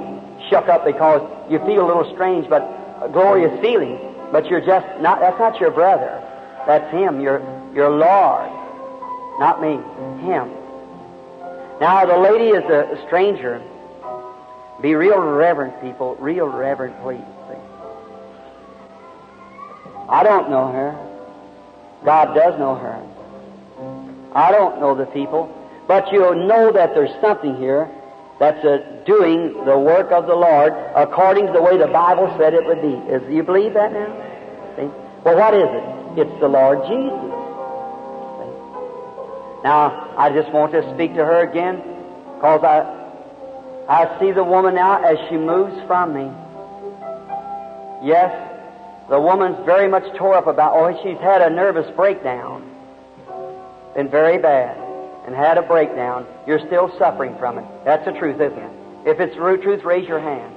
shook 0.50 0.68
up 0.68 0.84
because 0.84 1.22
you 1.50 1.58
feel 1.60 1.84
a 1.84 1.88
little 1.88 2.12
strange, 2.14 2.48
but 2.48 2.62
a 3.00 3.08
glorious 3.08 3.58
feeling, 3.60 3.98
but 4.32 4.46
you're 4.46 4.64
just 4.64 4.86
not, 5.00 5.20
that's 5.20 5.38
not 5.38 5.60
your 5.60 5.70
brother. 5.70 6.22
That's 6.66 6.92
him, 6.92 7.20
your, 7.20 7.40
your 7.74 7.90
Lord. 7.90 8.50
Not 9.38 9.60
me, 9.60 9.74
him. 10.24 10.50
Now 11.80 12.04
the 12.04 12.18
lady 12.18 12.50
is 12.50 12.64
a 12.64 13.02
stranger. 13.06 13.62
Be 14.82 14.94
real 14.94 15.18
reverent, 15.18 15.80
people. 15.80 16.16
Real 16.16 16.46
reverent, 16.46 17.00
please. 17.02 17.20
I 20.08 20.22
don't 20.24 20.50
know 20.50 20.72
her. 20.72 21.06
God 22.04 22.34
does 22.34 22.58
know 22.58 22.74
her. 22.74 23.00
I 24.34 24.50
don't 24.50 24.80
know 24.80 24.94
the 24.94 25.06
people. 25.06 25.56
But 25.86 26.12
you'll 26.12 26.46
know 26.46 26.72
that 26.72 26.94
there's 26.94 27.10
something 27.20 27.56
here 27.56 27.90
that's 28.40 28.64
doing 29.04 29.52
the 29.66 29.78
work 29.78 30.10
of 30.10 30.26
the 30.26 30.34
Lord 30.34 30.72
according 30.96 31.46
to 31.46 31.52
the 31.52 31.60
way 31.60 31.76
the 31.76 31.86
Bible 31.86 32.34
said 32.38 32.54
it 32.54 32.64
would 32.64 32.80
be. 32.80 32.96
Is, 33.12 33.22
you 33.30 33.42
believe 33.42 33.74
that 33.74 33.92
now? 33.92 34.08
See? 34.76 34.88
Well, 35.22 35.36
what 35.36 35.52
is 35.52 35.68
it? 35.68 36.24
It's 36.24 36.40
the 36.40 36.48
Lord 36.48 36.80
Jesus. 36.88 37.20
See? 38.40 38.52
Now, 39.62 40.16
I 40.16 40.32
just 40.32 40.50
want 40.52 40.72
to 40.72 40.82
speak 40.94 41.12
to 41.16 41.24
her 41.24 41.42
again 41.42 41.84
because 42.36 42.64
I, 42.64 42.80
I 43.86 44.18
see 44.18 44.32
the 44.32 44.42
woman 44.42 44.74
now 44.74 45.04
as 45.04 45.18
she 45.28 45.36
moves 45.36 45.76
from 45.86 46.14
me. 46.14 46.32
Yes, 48.02 48.32
the 49.10 49.20
woman's 49.20 49.58
very 49.66 49.86
much 49.86 50.04
tore 50.16 50.34
up 50.34 50.46
about, 50.46 50.72
oh, 50.72 50.98
she's 51.02 51.20
had 51.20 51.42
a 51.42 51.50
nervous 51.50 51.94
breakdown. 51.94 52.64
Been 53.94 54.08
very 54.08 54.38
bad. 54.38 54.79
And 55.30 55.38
had 55.38 55.58
a 55.58 55.62
breakdown. 55.62 56.26
You're 56.44 56.58
still 56.66 56.90
suffering 56.98 57.38
from 57.38 57.56
it. 57.56 57.64
That's 57.84 58.04
the 58.04 58.10
truth, 58.10 58.40
isn't 58.40 58.58
it? 58.58 58.72
If 59.06 59.20
it's 59.20 59.36
the 59.36 59.58
truth, 59.62 59.84
raise 59.84 60.08
your 60.08 60.18
hand. 60.18 60.52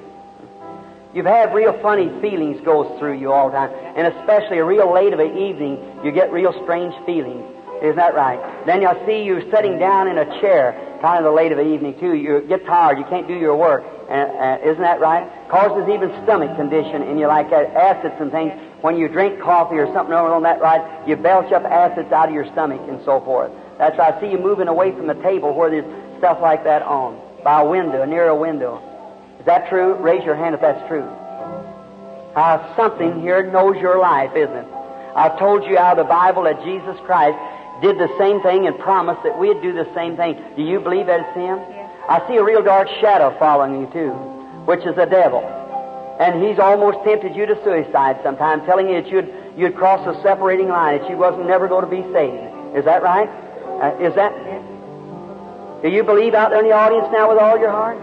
You've 1.14 1.28
had 1.28 1.54
real 1.54 1.80
funny 1.80 2.10
feelings 2.22 2.60
goes 2.66 2.88
through 2.98 3.20
you 3.20 3.32
all 3.32 3.52
the 3.52 3.56
time. 3.56 3.70
And 3.96 4.08
especially 4.08 4.58
a 4.58 4.66
real 4.66 4.92
late 4.92 5.14
of 5.14 5.20
an 5.20 5.38
evening, 5.38 5.78
you 6.04 6.12
get 6.12 6.32
real 6.32 6.60
strange 6.64 6.96
feelings. 7.06 7.46
Isn't 7.84 7.98
that 7.98 8.16
right? 8.16 8.66
Then 8.66 8.82
you'll 8.82 9.00
see 9.06 9.22
you 9.22 9.48
sitting 9.52 9.78
down 9.78 10.08
in 10.08 10.18
a 10.18 10.26
chair, 10.42 10.74
kind 11.04 11.20
of 11.20 11.26
the 11.26 11.38
late 11.38 11.52
of 11.52 11.60
the 11.60 11.72
evening 11.72 12.00
too. 12.00 12.16
You 12.16 12.42
get 12.42 12.66
tired. 12.66 12.98
You 12.98 13.06
can't 13.06 13.28
do 13.28 13.36
your 13.36 13.56
work. 13.56 13.84
And, 14.10 14.32
uh, 14.32 14.72
isn't 14.72 14.82
that 14.82 15.00
right? 15.00 15.30
Causes 15.50 15.88
even 15.88 16.10
stomach 16.24 16.58
condition 16.58 17.04
in 17.04 17.20
you, 17.20 17.28
like 17.28 17.52
acids 17.52 18.16
and 18.20 18.32
things. 18.32 18.54
When 18.82 18.98
you 18.98 19.08
drink 19.08 19.40
coffee 19.40 19.76
or 19.76 19.86
something 19.94 20.16
on 20.16 20.42
that 20.44 20.62
right, 20.62 21.08
you 21.08 21.16
belch 21.16 21.54
up 21.54 21.64
acids 21.64 22.12
out 22.12 22.30
of 22.30 22.34
your 22.34 22.52
stomach 22.54 22.82
and 22.90 23.00
so 23.06 23.22
forth. 23.22 23.52
That's 23.84 23.98
why 23.98 24.16
I 24.16 24.22
see 24.22 24.32
you 24.32 24.38
moving 24.38 24.70
away 24.70 24.94
from 24.94 25.08
the 25.08 25.14
table 25.16 25.54
where 25.54 25.70
there's 25.70 25.84
stuff 26.18 26.40
like 26.42 26.64
that 26.64 26.84
on, 26.84 27.20
by 27.44 27.64
a 27.64 27.68
window, 27.68 28.06
near 28.06 28.30
a 28.30 28.36
window. 28.36 28.80
Is 29.42 29.46
that 29.46 29.68
true? 29.68 29.96
Raise 29.96 30.24
your 30.24 30.36
hand 30.36 30.56
if 30.56 30.62
that's 30.62 30.88
true. 30.88 31.04
Uh, 31.04 32.64
something 32.78 33.20
here 33.20 33.44
knows 33.52 33.76
your 33.82 34.00
life, 34.00 34.32
isn't 34.38 34.56
it? 34.56 34.68
I've 35.18 35.38
told 35.38 35.66
you 35.66 35.78
out 35.78 36.00
of 36.00 36.06
the 36.06 36.10
Bible 36.10 36.44
that 36.44 36.64
Jesus 36.64 36.96
Christ 37.04 37.36
did 37.82 38.00
the 38.00 38.08
same 38.18 38.42
thing 38.42 38.68
and 38.68 38.80
promised 38.80 39.22
that 39.24 39.38
we'd 39.38 39.62
do 39.62 39.74
the 39.74 39.92
same 39.94 40.16
thing. 40.16 40.42
Do 40.56 40.64
you 40.64 40.80
believe 40.80 41.08
that 41.08 41.20
it's 41.20 41.36
Him? 41.36 41.60
Yes. 41.60 41.92
I 42.08 42.26
see 42.30 42.38
a 42.38 42.44
real 42.44 42.64
dark 42.64 42.88
shadow 43.02 43.36
following 43.38 43.82
you 43.82 43.88
too, 43.92 44.12
which 44.64 44.86
is 44.86 44.96
the 44.96 45.12
devil. 45.12 45.44
And 46.22 46.42
he's 46.42 46.58
almost 46.58 47.04
tempted 47.04 47.36
you 47.36 47.46
to 47.48 47.62
suicide 47.66 48.22
sometime, 48.24 48.64
telling 48.66 48.88
you 48.88 49.02
that 49.02 49.12
you'd, 49.12 49.28
you'd 49.58 49.76
cross 49.76 50.08
a 50.08 50.16
separating 50.24 50.70
line, 50.70 51.00
that 51.00 51.10
you 51.10 51.18
wasn't 51.18 51.48
never 51.48 51.68
going 51.68 51.84
to 51.84 51.92
be 51.92 52.02
saved. 52.14 52.78
Is 52.80 52.86
that 52.86 53.04
right? 53.04 53.43
Uh, 53.84 53.92
is 54.00 54.16
that? 54.16 54.32
Do 55.84 55.90
you 55.90 56.04
believe 56.04 56.34
out 56.34 56.52
there 56.52 56.60
in 56.60 56.70
the 56.70 56.72
audience 56.72 57.08
now 57.12 57.28
with 57.28 57.38
all 57.38 57.60
your 57.60 57.70
heart? 57.70 58.00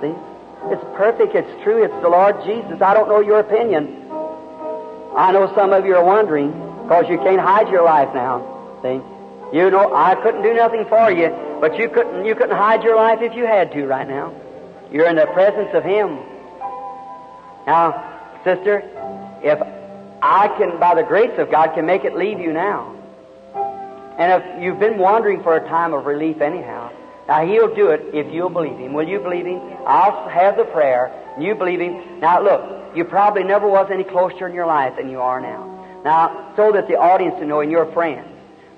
See? 0.00 0.16
It's 0.72 0.82
perfect. 0.96 1.34
It's 1.34 1.62
true. 1.62 1.84
It's 1.84 1.92
the 2.00 2.08
Lord 2.08 2.36
Jesus. 2.46 2.80
I 2.80 2.94
don't 2.94 3.06
know 3.06 3.20
your 3.20 3.40
opinion. 3.40 4.08
I 5.14 5.30
know 5.32 5.52
some 5.54 5.74
of 5.74 5.84
you 5.84 5.94
are 5.94 6.04
wondering 6.04 6.52
because 6.84 7.04
you 7.10 7.18
can't 7.18 7.40
hide 7.40 7.68
your 7.68 7.84
life 7.84 8.08
now. 8.14 8.40
See? 8.80 8.96
You 9.52 9.68
know, 9.68 9.92
I 9.92 10.14
couldn't 10.22 10.42
do 10.42 10.54
nothing 10.54 10.86
for 10.88 11.10
you, 11.10 11.28
but 11.60 11.76
you 11.76 11.90
couldn't, 11.90 12.24
you 12.24 12.34
couldn't 12.34 12.56
hide 12.56 12.82
your 12.82 12.96
life 12.96 13.18
if 13.20 13.36
you 13.36 13.44
had 13.44 13.72
to 13.72 13.84
right 13.84 14.08
now. 14.08 14.32
You're 14.90 15.08
in 15.08 15.16
the 15.16 15.26
presence 15.26 15.68
of 15.74 15.84
Him. 15.84 16.16
Now, 17.66 17.92
sister, 18.42 18.80
if 19.42 19.60
I 20.22 20.48
can, 20.56 20.80
by 20.80 20.94
the 20.94 21.02
grace 21.02 21.36
of 21.36 21.50
God, 21.50 21.74
can 21.74 21.84
make 21.84 22.04
it 22.04 22.16
leave 22.16 22.40
you 22.40 22.54
now, 22.54 22.96
and 24.20 24.42
if 24.42 24.62
you've 24.62 24.78
been 24.78 24.98
wandering 24.98 25.42
for 25.42 25.56
a 25.56 25.66
time 25.66 25.94
of 25.94 26.04
relief 26.04 26.42
anyhow, 26.42 26.92
now 27.26 27.46
He'll 27.46 27.74
do 27.74 27.88
it 27.88 28.02
if 28.12 28.30
you'll 28.30 28.50
believe 28.50 28.76
Him. 28.76 28.92
Will 28.92 29.08
you 29.08 29.18
believe 29.18 29.46
Him? 29.46 29.60
I'll 29.86 30.28
have 30.28 30.58
the 30.58 30.64
prayer, 30.64 31.10
you 31.40 31.54
believe 31.54 31.80
Him. 31.80 32.20
Now 32.20 32.42
look, 32.42 32.94
you 32.94 33.04
probably 33.04 33.44
never 33.44 33.66
was 33.66 33.90
any 33.90 34.04
closer 34.04 34.46
in 34.46 34.54
your 34.54 34.66
life 34.66 34.96
than 34.96 35.08
you 35.08 35.20
are 35.20 35.40
now. 35.40 36.02
Now, 36.04 36.52
so 36.54 36.70
that 36.72 36.86
the 36.86 36.98
audience 36.98 37.36
to 37.40 37.46
know 37.46 37.60
and 37.60 37.70
your 37.70 37.90
friends, 37.92 38.28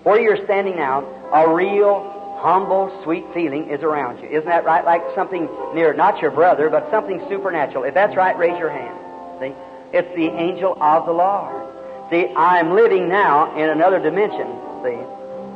where 0.05 0.21
you're 0.21 0.45
standing 0.45 0.77
now, 0.77 1.01
a 1.33 1.53
real, 1.53 2.39
humble, 2.41 3.01
sweet 3.03 3.25
feeling 3.35 3.69
is 3.69 3.83
around 3.83 4.23
you. 4.23 4.29
Isn't 4.29 4.49
that 4.49 4.65
right? 4.65 4.85
Like 4.85 5.03
something 5.17 5.49
near, 5.75 5.93
not 5.93 6.21
your 6.23 6.31
brother, 6.31 6.71
but 6.71 6.89
something 6.91 7.21
supernatural. 7.29 7.83
If 7.83 7.95
that's 7.95 8.17
right, 8.17 8.37
raise 8.39 8.59
your 8.59 8.71
hand. 8.71 8.97
See? 9.41 9.55
It's 9.93 10.15
the 10.15 10.29
angel 10.29 10.77
of 10.81 11.07
the 11.07 11.13
Lord. 11.13 11.67
See, 12.11 12.29
I'm 12.37 12.75
living 12.75 13.09
now 13.09 13.57
in 13.57 13.71
another 13.71 13.99
dimension, 13.99 14.47
see, 14.85 14.99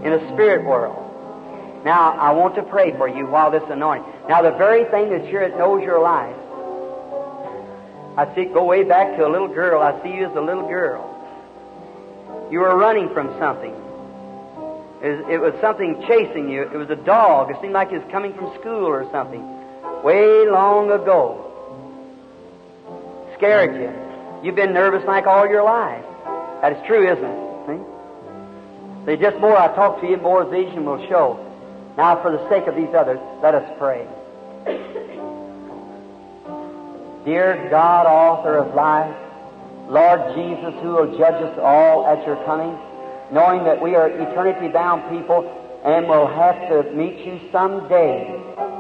in 0.07 0.13
a 0.13 0.33
spirit 0.33 0.65
world. 0.65 1.03
Now, 1.85 2.13
I 2.13 2.33
want 2.33 2.55
to 2.55 2.63
pray 2.63 2.97
for 2.97 3.09
you 3.09 3.27
while 3.27 3.51
this 3.51 3.63
anointing. 3.69 4.11
Now, 4.29 4.43
the 4.43 4.53
very 4.53 4.85
thing 4.85 5.11
that 5.11 5.29
knows 5.59 5.83
your 5.83 6.01
life, 6.01 6.35
I 8.17 8.33
see, 8.35 8.47
go 8.47 8.65
way 8.65 8.83
back 8.83 9.17
to 9.19 9.27
a 9.27 9.31
little 9.31 9.49
girl. 9.49 9.83
I 9.83 10.01
see 10.03 10.11
you 10.15 10.27
as 10.27 10.35
a 10.37 10.41
little 10.41 10.67
girl. 10.67 11.13
You 12.51 12.61
were 12.61 12.77
running 12.77 13.13
from 13.13 13.37
something. 13.39 13.75
It 15.03 15.41
was 15.41 15.55
something 15.61 16.03
chasing 16.09 16.49
you. 16.49 16.63
It 16.63 16.77
was 16.77 16.91
a 16.91 16.97
dog. 16.97 17.51
It 17.51 17.59
seemed 17.61 17.75
like 17.75 17.93
it 17.93 17.99
was 18.03 18.11
coming 18.11 18.33
from 18.35 18.55
school 18.59 18.87
or 18.87 19.07
something. 19.13 19.45
Way 20.03 20.49
long 20.49 20.91
ago. 20.91 21.43
Scared 23.37 23.75
you. 23.77 23.93
You've 24.43 24.57
been 24.57 24.73
nervous 24.73 25.05
like 25.07 25.27
all 25.27 25.47
your 25.47 25.63
life. 25.63 26.05
That 26.63 26.73
is 26.73 26.87
true, 26.87 27.07
isn't 27.07 27.25
it? 27.25 27.46
See, 29.07 29.17
just 29.17 29.39
more 29.39 29.57
I 29.57 29.69
talk 29.69 30.01
to 30.01 30.07
you, 30.09 30.17
more 30.17 30.45
vision 30.45 30.85
will 30.85 30.99
show. 31.09 31.39
Now, 31.97 32.21
for 32.21 32.33
the 32.33 32.43
sake 32.49 32.67
of 32.67 32.75
these 32.75 32.93
others, 32.93 33.21
let 33.41 33.55
us 33.55 33.65
pray. 33.79 34.05
Dear 37.25 37.69
God, 37.71 38.07
author 38.07 38.59
of 38.59 38.75
life, 38.75 39.15
Lord 39.89 40.35
Jesus, 40.35 40.75
who 40.83 40.91
will 40.95 41.17
judge 41.17 41.41
us 41.41 41.57
all 41.63 42.07
at 42.07 42.27
your 42.27 42.35
coming, 42.45 42.77
knowing 43.31 43.63
that 43.63 43.81
we 43.81 43.95
are 43.95 44.09
eternity 44.09 44.69
bound 44.69 45.09
people 45.09 45.47
and 45.85 46.09
will 46.09 46.27
have 46.27 46.59
to 46.69 46.91
meet 46.93 47.25
you 47.25 47.39
someday, 47.53 48.27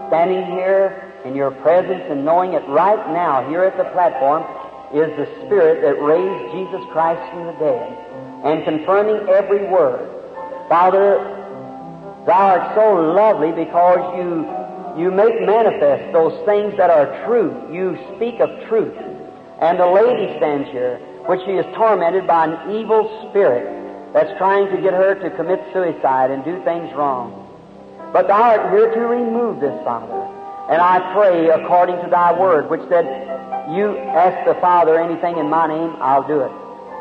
standing 0.09 0.45
here 0.47 1.13
in 1.25 1.37
your 1.37 1.53
presence 1.53 2.03
and 2.11 2.25
knowing 2.25 2.55
it 2.55 2.67
right 2.67 3.13
now 3.13 3.49
here 3.49 3.63
at 3.63 3.77
the 3.77 3.85
platform 3.91 4.43
is 4.93 5.07
the 5.17 5.27
Spirit 5.47 5.83
that 5.83 6.03
raised 6.03 6.53
Jesus 6.53 6.85
Christ 6.91 7.23
from 7.31 7.47
the 7.47 7.53
dead 7.53 8.07
and 8.45 8.65
confirming 8.65 9.29
every 9.29 9.67
word. 9.69 10.16
Father, 10.69 11.37
Thou 12.27 12.33
art 12.35 12.75
so 12.75 12.95
lovely 13.15 13.53
because 13.53 14.03
you, 14.19 14.43
you 15.01 15.13
make 15.13 15.41
manifest 15.47 16.13
those 16.13 16.35
things 16.45 16.77
that 16.77 16.91
are 16.91 17.25
true. 17.25 17.55
You 17.71 17.95
speak 18.17 18.41
of 18.41 18.51
truth. 18.67 18.99
And 19.63 19.79
the 19.79 19.87
lady 19.87 20.37
stands 20.37 20.69
here, 20.71 20.99
which 21.31 21.39
she 21.47 21.53
is 21.53 21.65
tormented 21.77 22.27
by 22.27 22.47
an 22.51 22.75
evil 22.75 23.07
spirit 23.31 23.63
that's 24.13 24.37
trying 24.39 24.67
to 24.75 24.83
get 24.83 24.93
her 24.93 25.15
to 25.15 25.31
commit 25.37 25.63
suicide 25.73 26.33
and 26.33 26.45
do 26.45 26.61
things 26.65 26.93
wrong. 26.99 27.31
But 28.13 28.27
thou 28.27 28.43
art 28.43 28.73
here 28.75 28.93
to 28.93 29.01
remove 29.07 29.61
this, 29.61 29.79
Father. 29.85 30.19
And 30.69 30.83
I 30.83 30.99
pray 31.15 31.49
according 31.49 32.03
to 32.03 32.11
thy 32.11 32.37
word, 32.37 32.69
which 32.69 32.83
said, 32.89 33.07
You 33.71 33.97
ask 33.99 34.35
the 34.45 34.59
Father 34.61 34.99
anything 34.99 35.39
in 35.39 35.49
my 35.49 35.69
name, 35.69 35.95
I'll 36.03 36.27
do 36.27 36.41
it. 36.41 36.51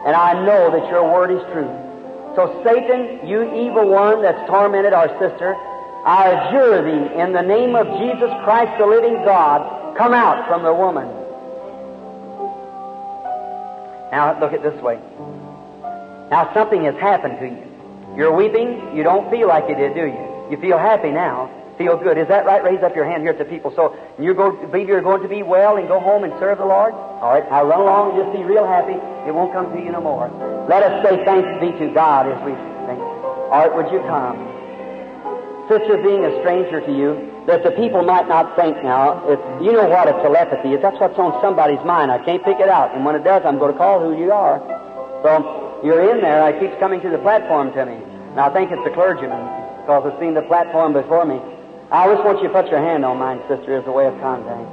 And 0.05 0.16
I 0.16 0.45
know 0.45 0.70
that 0.70 0.88
your 0.91 1.11
word 1.11 1.32
is 1.32 1.41
true. 1.51 1.85
So, 2.36 2.62
Satan, 2.64 3.28
you 3.28 3.44
evil 3.56 3.88
one 3.88 4.22
that's 4.22 4.46
tormented 4.48 4.94
our 4.94 5.08
sister, 5.20 5.56
I 6.06 6.30
adjure 6.30 6.84
thee 6.84 7.20
in 7.20 7.32
the 7.32 7.42
name 7.42 7.76
of 7.76 7.88
Jesus 7.98 8.30
Christ, 8.44 8.78
the 8.78 8.86
living 8.86 9.16
God, 9.24 9.98
come 9.98 10.14
out 10.14 10.48
from 10.48 10.64
the 10.64 10.74
woman. 10.74 11.08
Now, 14.12 14.38
look 14.40 14.54
at 14.54 14.62
this 14.62 14.80
way. 14.82 15.00
Now, 16.30 16.52
something 16.54 16.84
has 16.86 16.96
happened 16.96 17.40
to 17.40 17.48
you. 17.48 18.16
You're 18.18 18.36
weeping. 18.36 18.96
You 18.96 19.04
don't 19.04 19.30
feel 19.30 19.48
like 19.48 19.68
you 19.68 19.76
did, 19.76 19.94
do 19.94 20.06
you? 20.06 20.48
You 20.52 20.58
feel 20.62 20.78
happy 20.78 21.12
now. 21.12 21.50
Feel 21.78 21.98
good. 21.98 22.18
Is 22.18 22.28
that 22.30 22.46
right? 22.46 22.64
Raise 22.64 22.82
up 22.84 22.96
your 22.96 23.06
hand 23.06 23.22
here 23.24 23.32
at 23.32 23.38
the 23.38 23.46
people. 23.46 23.74
So 23.76 23.96
you 24.18 24.34
go, 24.34 24.52
believe 24.52 24.88
you're 24.88 25.02
going 25.02 25.22
to 25.22 25.28
be 25.28 25.44
well 25.44 25.76
and 25.76 25.88
go 25.88 26.00
home 26.00 26.24
and 26.24 26.32
serve 26.40 26.60
the 26.60 26.66
Lord? 26.66 26.94
All 26.94 27.34
right. 27.34 27.44
Now 27.52 27.66
run 27.66 27.82
along 27.82 28.16
and 28.16 28.24
just 28.24 28.32
be 28.38 28.44
real 28.44 28.66
happy. 28.66 28.96
It 29.28 29.34
won't 29.36 29.52
come 29.52 29.72
to 29.76 29.80
you 29.80 29.92
no 29.92 30.00
more. 30.00 30.32
Let 30.70 30.84
us 30.84 31.04
say 31.04 31.24
thanks 31.26 31.52
be 31.60 31.76
to 31.84 31.94
God 31.94 32.32
as 32.32 32.40
we 32.48 32.56
sing. 32.88 33.00
All 33.52 33.68
right, 33.68 33.74
would 33.76 33.92
you 33.92 34.00
come? 34.08 34.40
Sister, 35.68 35.98
being 36.02 36.24
a 36.24 36.32
stranger 36.42 36.80
to 36.80 36.94
you, 36.94 37.32
that 37.48 37.64
the 37.64 37.72
people 37.72 38.02
might 38.04 38.28
not 38.28 38.56
think 38.56 38.78
now, 38.84 39.22
if 39.28 39.40
you 39.62 39.74
know 39.74 39.90
what 39.90 40.08
a 40.08 40.14
telepathy 40.22 40.74
is, 40.74 40.82
that's 40.82 40.98
what's 41.00 41.18
on 41.18 41.34
somebody's 41.42 41.84
mind. 41.86 42.12
I 42.12 42.24
can't 42.24 42.44
pick 42.44 42.60
it 42.60 42.70
out. 42.70 42.96
And 42.96 43.04
when 43.04 43.16
it 43.16 43.24
does, 43.24 43.44
I'm 43.46 43.60
going 43.60 43.72
to 43.74 43.78
call 43.78 44.00
who 44.00 44.18
you 44.18 44.32
are. 44.32 44.62
So 45.22 45.82
you're 45.84 46.10
in 46.14 46.22
there. 46.22 46.48
It 46.50 46.60
keeps 46.60 46.78
coming 46.80 47.02
to 47.02 47.10
the 47.10 47.18
platform 47.20 47.74
to 47.74 47.86
me. 47.86 47.98
Now 48.36 48.50
I 48.50 48.54
think 48.54 48.72
it's 48.72 48.84
the 48.84 48.94
clergyman 48.94 49.46
because 49.82 50.06
I've 50.06 50.20
seen 50.20 50.34
the 50.34 50.42
platform 50.44 50.94
before 50.94 51.26
me. 51.26 51.42
I 51.92 52.10
always 52.10 52.20
want 52.26 52.42
you 52.42 52.50
to 52.50 52.54
put 52.54 52.72
your 52.72 52.82
hand 52.82 53.06
on 53.06 53.18
mine, 53.18 53.42
sister, 53.48 53.78
as 53.78 53.86
a 53.86 53.92
way 53.92 54.08
of 54.08 54.18
contact. 54.20 54.66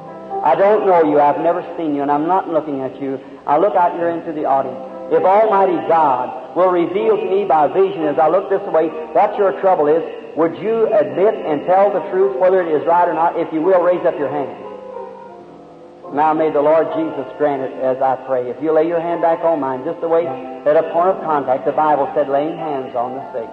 I 0.43 0.55
don't 0.57 0.87
know 0.87 1.05
you. 1.05 1.21
I've 1.21 1.41
never 1.41 1.63
seen 1.77 1.95
you, 1.95 2.03
and 2.03 2.11
I'm 2.11 2.27
not 2.27 2.49
looking 2.49 2.81
at 2.81 3.01
you. 3.01 3.21
I 3.47 3.59
look 3.59 3.77
out 3.77 3.93
here 3.95 4.09
into 4.11 4.33
the 4.33 4.45
audience. 4.45 4.81
If 5.13 5.23
Almighty 5.23 5.77
God 5.87 6.57
will 6.57 6.71
reveal 6.73 7.17
to 7.17 7.27
me 7.29 7.45
by 7.45 7.69
vision 7.69 8.09
as 8.09 8.19
I 8.19 8.29
look 8.29 8.49
this 8.49 8.63
way 8.73 8.89
what 9.13 9.37
your 9.37 9.53
trouble 9.61 9.87
is, 9.87 10.03
would 10.37 10.57
you 10.57 10.89
admit 10.89 11.35
and 11.37 11.67
tell 11.67 11.93
the 11.93 12.01
truth 12.11 12.41
whether 12.41 12.65
it 12.65 12.73
is 12.73 12.87
right 12.87 13.07
or 13.07 13.13
not? 13.13 13.39
If 13.39 13.53
you 13.53 13.61
will, 13.61 13.83
raise 13.83 14.05
up 14.07 14.19
your 14.19 14.31
hand. 14.33 14.57
Now 16.17 16.33
may 16.33 16.51
the 16.51 16.61
Lord 16.61 16.89
Jesus 16.97 17.31
grant 17.37 17.63
it 17.63 17.73
as 17.85 18.01
I 18.01 18.17
pray. 18.27 18.49
If 18.49 18.63
you 18.63 18.73
lay 18.73 18.89
your 18.89 19.01
hand 19.01 19.21
back 19.21 19.41
on 19.45 19.61
mine, 19.61 19.85
just 19.85 20.01
the 20.01 20.09
way 20.09 20.27
at 20.27 20.77
a 20.77 20.83
point 20.93 21.09
of 21.17 21.23
contact, 21.25 21.65
the 21.65 21.73
Bible 21.73 22.11
said 22.15 22.29
laying 22.29 22.57
hands 22.57 22.97
on 22.97 23.15
the 23.15 23.25
sick. 23.33 23.51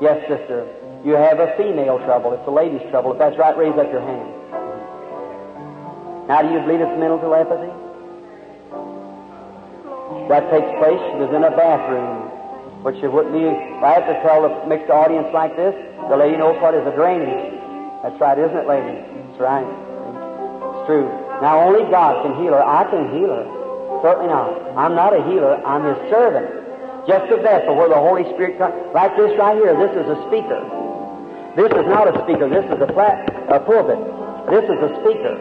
Yes, 0.00 0.20
sister. 0.26 0.66
You 1.04 1.18
have 1.18 1.40
a 1.40 1.50
female 1.58 1.98
trouble. 2.06 2.32
It's 2.32 2.46
a 2.46 2.50
lady's 2.50 2.82
trouble. 2.90 3.12
If 3.12 3.18
that's 3.18 3.36
right, 3.36 3.56
raise 3.58 3.74
up 3.74 3.90
your 3.90 4.06
hand. 4.06 4.30
Now, 6.30 6.46
do 6.46 6.54
you 6.54 6.62
believe 6.62 6.78
it's 6.78 6.94
mental 6.94 7.18
telepathy? 7.18 7.74
That 10.30 10.46
takes 10.54 10.70
place. 10.78 11.02
She 11.10 11.18
was 11.18 11.34
in 11.34 11.42
a 11.42 11.50
bathroom, 11.50 12.86
which 12.86 13.02
it 13.02 13.10
wouldn't 13.10 13.34
be. 13.34 13.50
I 13.50 13.98
have 13.98 14.06
to 14.06 14.14
tell 14.22 14.46
a 14.46 14.62
mixed 14.70 14.94
audience 14.94 15.26
like 15.34 15.58
this, 15.58 15.74
the 16.06 16.14
lady 16.14 16.38
knows 16.38 16.54
what 16.62 16.78
is 16.78 16.86
a 16.86 16.94
drainage. 16.94 17.50
That's 18.06 18.18
right, 18.22 18.38
isn't 18.38 18.54
it, 18.54 18.66
lady? 18.70 19.02
That's 19.02 19.42
right. 19.42 19.66
It's 19.66 20.86
true. 20.86 21.10
Now, 21.42 21.66
only 21.66 21.82
God 21.90 22.22
can 22.22 22.38
heal 22.38 22.54
her. 22.54 22.62
I 22.62 22.86
can 22.86 23.10
heal 23.10 23.34
her. 23.34 23.46
Certainly 24.06 24.30
not. 24.30 24.54
I'm 24.78 24.94
not 24.94 25.10
a 25.10 25.22
healer. 25.26 25.58
I'm 25.66 25.82
His 25.82 25.98
servant. 26.10 26.46
Just 27.10 27.26
a 27.34 27.42
vessel 27.42 27.74
where 27.74 27.90
the 27.90 27.98
Holy 27.98 28.22
Spirit 28.38 28.58
comes. 28.58 28.74
Like 28.94 29.18
this 29.18 29.34
right 29.34 29.58
here. 29.58 29.74
This 29.74 29.90
is 29.98 30.06
a 30.06 30.18
speaker. 30.30 30.81
This 31.56 31.68
is 31.68 31.86
not 31.86 32.08
a 32.08 32.16
speaker. 32.24 32.48
This 32.48 32.64
is 32.64 32.80
a 32.80 32.88
flat 32.92 33.28
a 33.52 33.60
pulpit. 33.60 34.00
This 34.48 34.64
is 34.64 34.78
a 34.80 34.90
speaker. 35.04 35.36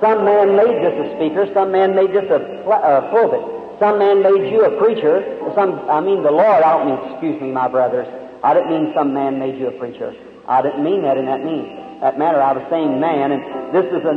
Some 0.00 0.24
man 0.24 0.56
made 0.56 0.78
this 0.80 0.94
a 0.94 1.06
speaker. 1.18 1.50
Some 1.52 1.72
man 1.72 1.94
made 1.94 2.14
this 2.14 2.30
a, 2.30 2.38
a 2.38 3.10
pulpit. 3.10 3.42
Some 3.82 3.98
man 3.98 4.22
made 4.22 4.52
you 4.52 4.64
a 4.64 4.78
preacher. 4.78 5.20
Some, 5.54 5.82
I 5.90 6.00
mean 6.00 6.22
the 6.22 6.30
Lord. 6.30 6.62
I 6.62 6.78
don't 6.78 6.86
mean, 6.86 7.12
excuse 7.12 7.40
me, 7.42 7.50
my 7.50 7.66
brothers. 7.66 8.06
I 8.44 8.54
didn't 8.54 8.70
mean 8.70 8.92
some 8.94 9.12
man 9.12 9.38
made 9.38 9.58
you 9.58 9.68
a 9.68 9.72
preacher. 9.72 10.14
I 10.46 10.62
didn't 10.62 10.84
mean 10.84 11.02
that 11.02 11.18
in 11.18 11.26
that 11.26 11.44
mean 11.44 11.98
that 12.00 12.18
matter. 12.18 12.40
I 12.40 12.52
was 12.52 12.64
saying 12.70 12.98
man, 13.00 13.32
and 13.32 13.42
this 13.74 13.84
is 13.92 14.02
a 14.06 14.14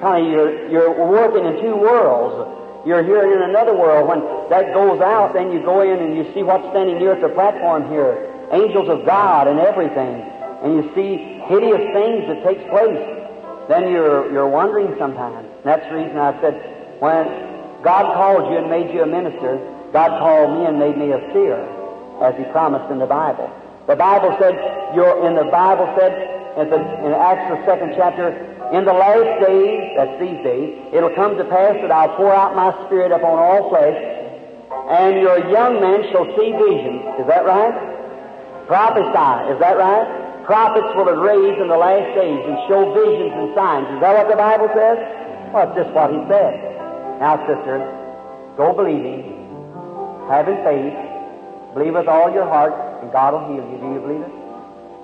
kind 0.00 0.24
of 0.24 0.32
you're 0.32 0.70
you're 0.70 0.94
working 1.06 1.44
in 1.44 1.60
two 1.60 1.76
worlds. 1.76 2.54
You're 2.86 3.02
here 3.02 3.26
in 3.34 3.42
another 3.50 3.76
world. 3.76 4.08
When 4.08 4.20
that 4.48 4.72
goes 4.72 5.00
out, 5.00 5.34
then 5.34 5.52
you 5.52 5.60
go 5.60 5.82
in 5.82 5.98
and 5.98 6.16
you 6.16 6.24
see 6.32 6.42
what's 6.42 6.64
standing 6.70 6.98
here 6.98 7.12
at 7.12 7.20
the 7.20 7.28
platform 7.28 7.90
here. 7.90 8.37
Angels 8.52 8.88
of 8.88 9.04
God 9.04 9.48
and 9.48 9.58
everything. 9.58 10.24
And 10.62 10.74
you 10.74 10.90
see 10.94 11.38
hideous 11.46 11.84
things 11.92 12.26
that 12.28 12.42
takes 12.44 12.64
place. 12.70 12.98
Then 13.68 13.92
you're, 13.92 14.32
you're 14.32 14.48
wondering 14.48 14.96
sometimes. 14.98 15.46
That's 15.64 15.84
the 15.88 15.96
reason 15.96 16.16
I 16.16 16.32
said, 16.40 16.56
when 17.00 17.24
God 17.84 18.14
called 18.16 18.50
you 18.50 18.58
and 18.58 18.70
made 18.70 18.92
you 18.92 19.02
a 19.02 19.06
minister, 19.06 19.60
God 19.92 20.18
called 20.18 20.58
me 20.58 20.66
and 20.66 20.78
made 20.78 20.96
me 20.96 21.12
a 21.12 21.20
seer, 21.32 21.60
as 22.24 22.34
He 22.36 22.44
promised 22.50 22.90
in 22.90 22.98
the 22.98 23.06
Bible. 23.06 23.52
The 23.86 23.96
Bible 23.96 24.36
said, 24.40 24.56
you're, 24.94 25.28
in 25.28 25.36
the 25.36 25.50
Bible 25.50 25.88
said, 25.98 26.12
in, 26.58 26.70
the, 26.70 26.80
in 27.06 27.12
Acts 27.12 27.48
the 27.48 27.64
second 27.64 27.94
chapter, 27.96 28.32
in 28.72 28.84
the 28.84 28.92
last 28.92 29.46
days, 29.46 29.96
that's 29.96 30.20
these 30.20 30.42
days, 30.44 30.76
it'll 30.92 31.14
come 31.14 31.36
to 31.38 31.44
pass 31.44 31.76
that 31.80 31.90
I'll 31.90 32.16
pour 32.16 32.34
out 32.34 32.56
my 32.56 32.72
Spirit 32.86 33.12
upon 33.12 33.38
all 33.38 33.70
flesh, 33.70 33.96
and 34.90 35.20
your 35.20 35.38
young 35.48 35.80
men 35.80 36.04
shall 36.12 36.26
see 36.36 36.52
visions. 36.52 37.00
Is 37.20 37.26
that 37.28 37.44
right? 37.44 37.87
Prophesy. 38.68 39.32
Is 39.48 39.58
that 39.64 39.80
right? 39.80 40.44
Prophets 40.44 40.92
will 40.92 41.08
arise 41.08 41.56
in 41.56 41.68
the 41.68 41.76
last 41.76 42.08
days 42.12 42.40
and 42.44 42.56
show 42.68 42.92
visions 42.92 43.32
and 43.32 43.56
signs. 43.56 43.88
Is 43.96 44.00
that 44.04 44.12
what 44.12 44.28
the 44.28 44.36
Bible 44.36 44.68
says? 44.76 45.00
Well, 45.52 45.72
it's 45.72 45.76
just 45.76 45.92
what 45.96 46.12
He 46.12 46.20
said. 46.28 46.52
Now, 47.16 47.40
sister, 47.48 47.80
go 48.60 48.76
believing, 48.76 49.24
having 50.28 50.60
faith, 50.68 50.92
believe 51.72 51.96
with 51.96 52.08
all 52.08 52.28
your 52.28 52.44
heart, 52.44 52.76
and 53.00 53.08
God 53.10 53.32
will 53.32 53.48
heal 53.48 53.64
you. 53.64 53.76
Do 53.80 53.88
you 53.88 54.00
believe 54.04 54.24
it? 54.28 54.34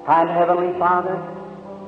Kind 0.04 0.28
Heavenly 0.28 0.76
Father, 0.78 1.16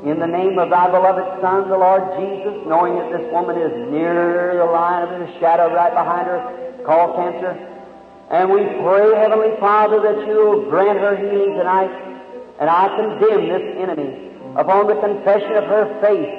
in 0.09 0.17
the 0.17 0.27
name 0.27 0.57
of 0.57 0.73
thy 0.73 0.89
beloved 0.89 1.41
Son, 1.45 1.69
the 1.69 1.77
Lord 1.77 2.09
Jesus, 2.17 2.57
knowing 2.65 2.97
that 2.97 3.13
this 3.13 3.29
woman 3.33 3.61
is 3.61 3.73
near 3.93 4.57
the 4.57 4.65
line 4.65 5.05
of 5.05 5.21
the 5.21 5.29
shadow 5.41 5.69
right 5.73 5.93
behind 5.93 6.25
her, 6.25 6.41
called 6.89 7.17
cancer, 7.17 7.76
and 8.31 8.51
we 8.51 8.59
pray, 8.83 9.15
Heavenly 9.15 9.55
Father, 9.61 10.03
that 10.03 10.27
you'll 10.27 10.69
grant 10.69 10.99
her 10.99 11.17
healing 11.17 11.55
tonight. 11.55 11.91
And 12.59 12.69
I 12.69 12.89
condemn 12.97 13.49
this 13.49 13.63
enemy 13.79 14.33
upon 14.57 14.89
the 14.89 14.99
confession 14.99 15.53
of 15.55 15.65
her 15.65 15.87
faith 16.01 16.33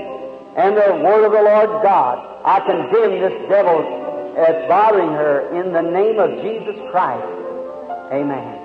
and 0.57 0.75
the 0.75 0.99
word 0.99 1.23
of 1.23 1.31
the 1.31 1.43
Lord 1.43 1.83
God. 1.83 2.19
I 2.43 2.59
condemn 2.59 3.21
this 3.21 3.38
devil 3.47 4.33
that's 4.35 4.67
bothering 4.67 5.13
her 5.13 5.47
in 5.55 5.71
the 5.71 5.81
name 5.81 6.19
of 6.19 6.31
Jesus 6.41 6.75
Christ. 6.91 7.23
Amen. 8.11 8.59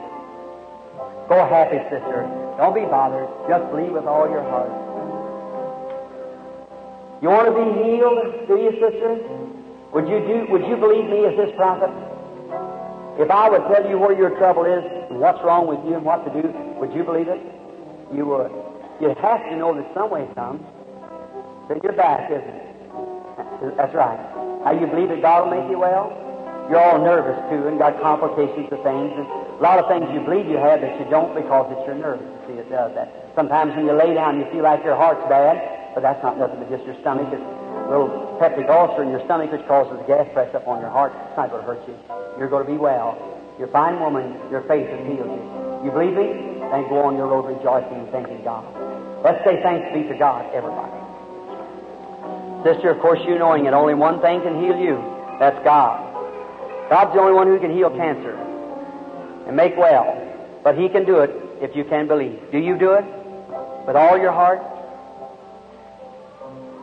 Go 1.28 1.46
happy, 1.46 1.78
sister. 1.94 2.26
Don't 2.58 2.74
be 2.74 2.88
bothered. 2.90 3.28
Just 3.48 3.70
believe 3.70 3.92
with 3.92 4.04
all 4.04 4.28
your 4.28 4.42
heart. 4.50 4.72
You 7.22 7.28
want 7.28 7.46
to 7.46 7.54
be 7.54 7.68
healed, 7.86 8.48
do 8.48 8.56
you, 8.58 8.72
sister? 8.82 9.22
Would 9.94 10.08
you 10.08 10.18
do? 10.26 10.50
Would 10.50 10.66
you 10.66 10.76
believe 10.76 11.06
me 11.06 11.24
as 11.24 11.36
this 11.36 11.54
prophet? 11.54 11.90
If 13.20 13.30
I 13.30 13.50
would 13.50 13.62
tell 13.68 13.84
you 13.88 13.98
where 13.98 14.16
your 14.16 14.30
trouble 14.40 14.64
is 14.64 14.84
and 15.10 15.20
what's 15.20 15.42
wrong 15.44 15.68
with 15.68 15.84
you 15.84 16.00
and 16.00 16.04
what 16.04 16.24
to 16.24 16.30
do, 16.32 16.48
would 16.80 16.92
you 16.92 17.04
believe 17.04 17.28
it? 17.28 17.40
You 18.08 18.24
would. 18.24 18.52
You 19.00 19.12
have 19.20 19.44
to 19.50 19.56
know 19.56 19.76
that 19.76 19.84
some 19.92 20.08
way 20.08 20.24
comes. 20.34 20.64
It's 21.68 21.76
in 21.76 21.80
your 21.84 21.92
back, 21.92 22.30
isn't 22.32 22.40
it? 22.40 23.76
That's 23.76 23.92
right. 23.94 24.16
How 24.64 24.72
you 24.72 24.86
believe 24.86 25.10
that 25.10 25.20
God 25.20 25.44
will 25.44 25.60
make 25.60 25.68
you 25.70 25.78
well? 25.78 26.08
You're 26.70 26.80
all 26.80 27.04
nervous 27.04 27.36
too 27.52 27.68
and 27.68 27.76
got 27.78 28.00
complications 28.00 28.72
of 28.72 28.80
things. 28.80 29.12
And 29.12 29.28
a 29.28 29.62
lot 29.62 29.76
of 29.76 29.90
things 29.92 30.08
you 30.14 30.24
believe 30.24 30.48
you 30.48 30.56
have 30.56 30.80
that 30.80 30.96
you 30.96 31.04
don't 31.12 31.34
because 31.36 31.68
it's 31.76 31.84
your 31.84 32.00
nerves. 32.00 32.22
You 32.24 32.38
see, 32.48 32.56
it 32.64 32.70
does 32.70 32.94
that. 32.94 33.12
Sometimes 33.36 33.76
when 33.76 33.84
you 33.84 33.92
lay 33.92 34.14
down, 34.14 34.40
you 34.40 34.48
feel 34.48 34.64
like 34.64 34.80
your 34.84 34.96
heart's 34.96 35.26
bad, 35.28 35.60
but 35.92 36.00
that's 36.00 36.22
not 36.22 36.38
nothing 36.38 36.64
but 36.64 36.70
just 36.72 36.86
your 36.88 36.96
stomach. 37.04 37.28
It's 37.28 37.44
little 37.90 38.38
peptic 38.40 38.68
ulcer 38.68 39.02
in 39.02 39.10
your 39.10 39.24
stomach 39.24 39.52
which 39.52 39.66
causes 39.66 39.98
gas 40.06 40.26
press 40.32 40.54
up 40.54 40.66
on 40.66 40.80
your 40.80 40.90
heart. 40.90 41.12
It's 41.28 41.36
not 41.36 41.50
going 41.50 41.62
to 41.62 41.66
hurt 41.66 41.82
you. 41.88 41.96
You're 42.38 42.48
going 42.48 42.66
to 42.66 42.70
be 42.70 42.78
well. 42.78 43.16
You're 43.58 43.68
a 43.68 43.72
fine 43.72 44.00
woman. 44.00 44.34
Your 44.50 44.62
faith 44.62 44.88
has 44.88 45.00
healed 45.06 45.28
you. 45.28 45.44
You 45.84 45.90
believe 45.90 46.14
me? 46.14 46.58
Then 46.72 46.88
go 46.88 47.04
on 47.04 47.16
your 47.16 47.26
road 47.26 47.46
rejoicing 47.46 47.98
and 47.98 48.08
thanking 48.10 48.42
God. 48.44 48.64
Let's 49.22 49.44
say 49.44 49.60
thanks 49.62 49.86
be 49.94 50.08
to 50.08 50.18
God, 50.18 50.46
everybody. 50.54 50.90
Sister, 52.64 52.90
of 52.90 53.00
course, 53.00 53.20
you 53.26 53.38
knowing 53.38 53.66
it, 53.66 53.74
only 53.74 53.94
one 53.94 54.20
thing 54.20 54.40
can 54.42 54.62
heal 54.62 54.78
you. 54.78 54.96
That's 55.38 55.58
God. 55.64 55.98
God's 56.88 57.14
the 57.14 57.20
only 57.20 57.34
one 57.34 57.46
who 57.46 57.58
can 57.58 57.74
heal 57.74 57.90
cancer 57.90 58.34
and 59.46 59.56
make 59.56 59.76
well. 59.76 60.18
But 60.62 60.78
He 60.78 60.88
can 60.88 61.04
do 61.04 61.18
it 61.18 61.30
if 61.60 61.74
you 61.74 61.84
can 61.84 62.06
believe. 62.06 62.38
Do 62.52 62.58
you 62.58 62.78
do 62.78 62.92
it? 62.92 63.04
With 63.86 63.96
all 63.96 64.16
your 64.16 64.32
heart? 64.32 64.62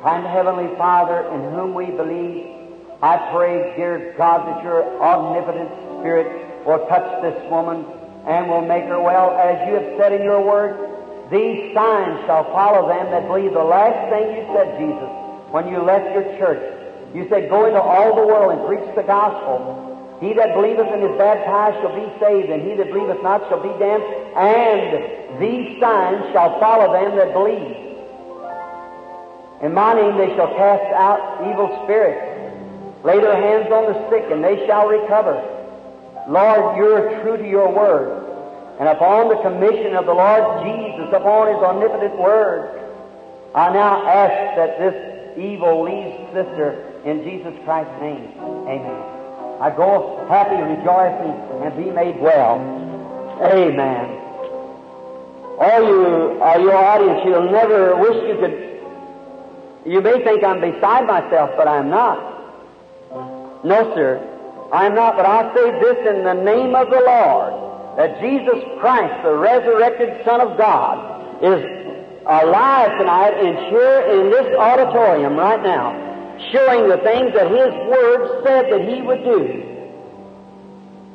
Kind 0.01 0.25
Heavenly 0.25 0.73
Father, 0.77 1.27
in 1.27 1.51
whom 1.51 1.73
we 1.73 1.87
believe, 1.91 2.47
I 3.03 3.31
pray, 3.35 3.75
dear 3.75 4.15
God, 4.17 4.47
that 4.47 4.63
your 4.63 4.83
omnipotent 5.03 5.69
Spirit 5.99 6.65
will 6.65 6.87
touch 6.87 7.21
this 7.21 7.35
woman 7.51 7.83
and 8.27 8.47
will 8.47 8.63
make 8.63 8.85
her 8.85 9.01
well. 9.01 9.35
As 9.35 9.59
you 9.67 9.75
have 9.75 9.99
said 9.99 10.13
in 10.13 10.23
your 10.23 10.39
word, 10.39 10.79
these 11.31 11.75
signs 11.75 12.15
shall 12.27 12.45
follow 12.55 12.87
them 12.87 13.11
that 13.11 13.27
believe. 13.27 13.51
The 13.51 13.59
last 13.59 13.99
thing 14.07 14.39
you 14.39 14.43
said, 14.55 14.79
Jesus, 14.79 15.11
when 15.51 15.67
you 15.67 15.83
left 15.83 16.07
your 16.15 16.23
church, 16.39 16.63
you 17.13 17.27
said, 17.27 17.49
Go 17.49 17.67
into 17.67 17.81
all 17.81 18.15
the 18.15 18.25
world 18.25 18.55
and 18.55 18.67
preach 18.67 18.95
the 18.95 19.03
gospel. 19.03 20.17
He 20.21 20.31
that 20.33 20.55
believeth 20.55 20.87
and 20.87 21.03
is 21.03 21.17
baptized 21.17 21.75
shall 21.83 21.95
be 21.95 22.07
saved, 22.19 22.49
and 22.49 22.63
he 22.63 22.75
that 22.75 22.87
believeth 22.87 23.23
not 23.23 23.43
shall 23.47 23.63
be 23.63 23.71
damned. 23.79 24.03
And 24.35 25.43
these 25.43 25.79
signs 25.79 26.23
shall 26.31 26.59
follow 26.59 26.91
them 26.91 27.15
that 27.15 27.33
believe. 27.33 27.88
In 29.61 29.73
my 29.73 29.93
name 29.93 30.17
they 30.17 30.33
shall 30.35 30.55
cast 30.55 30.93
out 30.93 31.43
evil 31.51 31.67
spirits, 31.83 33.03
lay 33.03 33.19
their 33.19 33.35
hands 33.35 33.71
on 33.71 33.91
the 33.91 34.09
sick, 34.09 34.31
and 34.31 34.43
they 34.43 34.65
shall 34.65 34.87
recover. 34.87 35.35
Lord, 36.29 36.77
you're 36.77 37.21
true 37.21 37.37
to 37.37 37.47
your 37.47 37.73
word. 37.73 38.23
And 38.79 38.87
upon 38.87 39.27
the 39.27 39.35
commission 39.41 39.95
of 39.95 40.05
the 40.05 40.13
Lord 40.13 40.63
Jesus, 40.63 41.11
upon 41.11 41.47
his 41.47 41.57
omnipotent 41.57 42.17
word, 42.17 42.79
I 43.53 43.73
now 43.73 44.07
ask 44.07 44.55
that 44.55 44.79
this 44.79 45.37
evil 45.37 45.83
leaves 45.83 46.15
sister 46.31 46.85
in 47.03 47.23
Jesus 47.23 47.53
Christ's 47.65 47.99
name. 47.99 48.31
Amen. 48.69 49.03
I 49.59 49.73
go 49.75 50.25
happy, 50.29 50.55
rejoicing, 50.55 51.35
and 51.63 51.75
be 51.75 51.91
made 51.91 52.21
well. 52.21 52.61
Amen. 53.43 54.15
All 55.59 55.83
you, 55.83 56.41
all 56.41 56.59
your 56.61 56.75
audience, 56.75 57.21
you'll 57.25 57.51
never 57.51 57.97
wish 57.97 58.15
you 58.29 58.37
could 58.39 58.68
you 59.85 60.01
may 60.01 60.23
think 60.23 60.43
I'm 60.43 60.59
beside 60.59 61.07
myself, 61.07 61.51
but 61.57 61.67
I'm 61.67 61.89
not. 61.89 63.63
No, 63.63 63.93
sir. 63.95 64.25
I'm 64.71 64.93
not, 64.93 65.15
but 65.15 65.25
I 65.25 65.53
say 65.55 65.71
this 65.79 65.97
in 66.07 66.23
the 66.23 66.33
name 66.33 66.75
of 66.75 66.89
the 66.89 67.01
Lord, 67.01 67.97
that 67.97 68.21
Jesus 68.21 68.63
Christ, 68.79 69.23
the 69.23 69.33
resurrected 69.35 70.23
Son 70.25 70.41
of 70.41 70.57
God, 70.57 71.43
is 71.43 71.63
alive 72.27 72.91
tonight 72.99 73.33
and 73.33 73.57
here 73.71 74.01
in 74.13 74.29
this 74.29 74.55
auditorium 74.57 75.35
right 75.35 75.61
now, 75.63 76.37
showing 76.51 76.87
the 76.87 76.97
things 76.97 77.33
that 77.33 77.49
His 77.49 77.73
Word 77.89 78.43
said 78.45 78.71
that 78.71 78.81
He 78.87 79.01
would 79.01 79.23
do. 79.23 79.65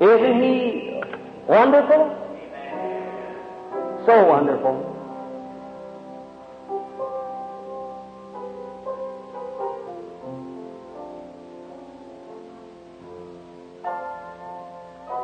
Isn't 0.00 0.42
He 0.42 1.00
wonderful? 1.46 2.20
So 4.06 4.26
wonderful. 4.26 4.93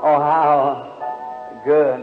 Oh, 0.03 0.17
how 0.17 1.61
good. 1.65 2.01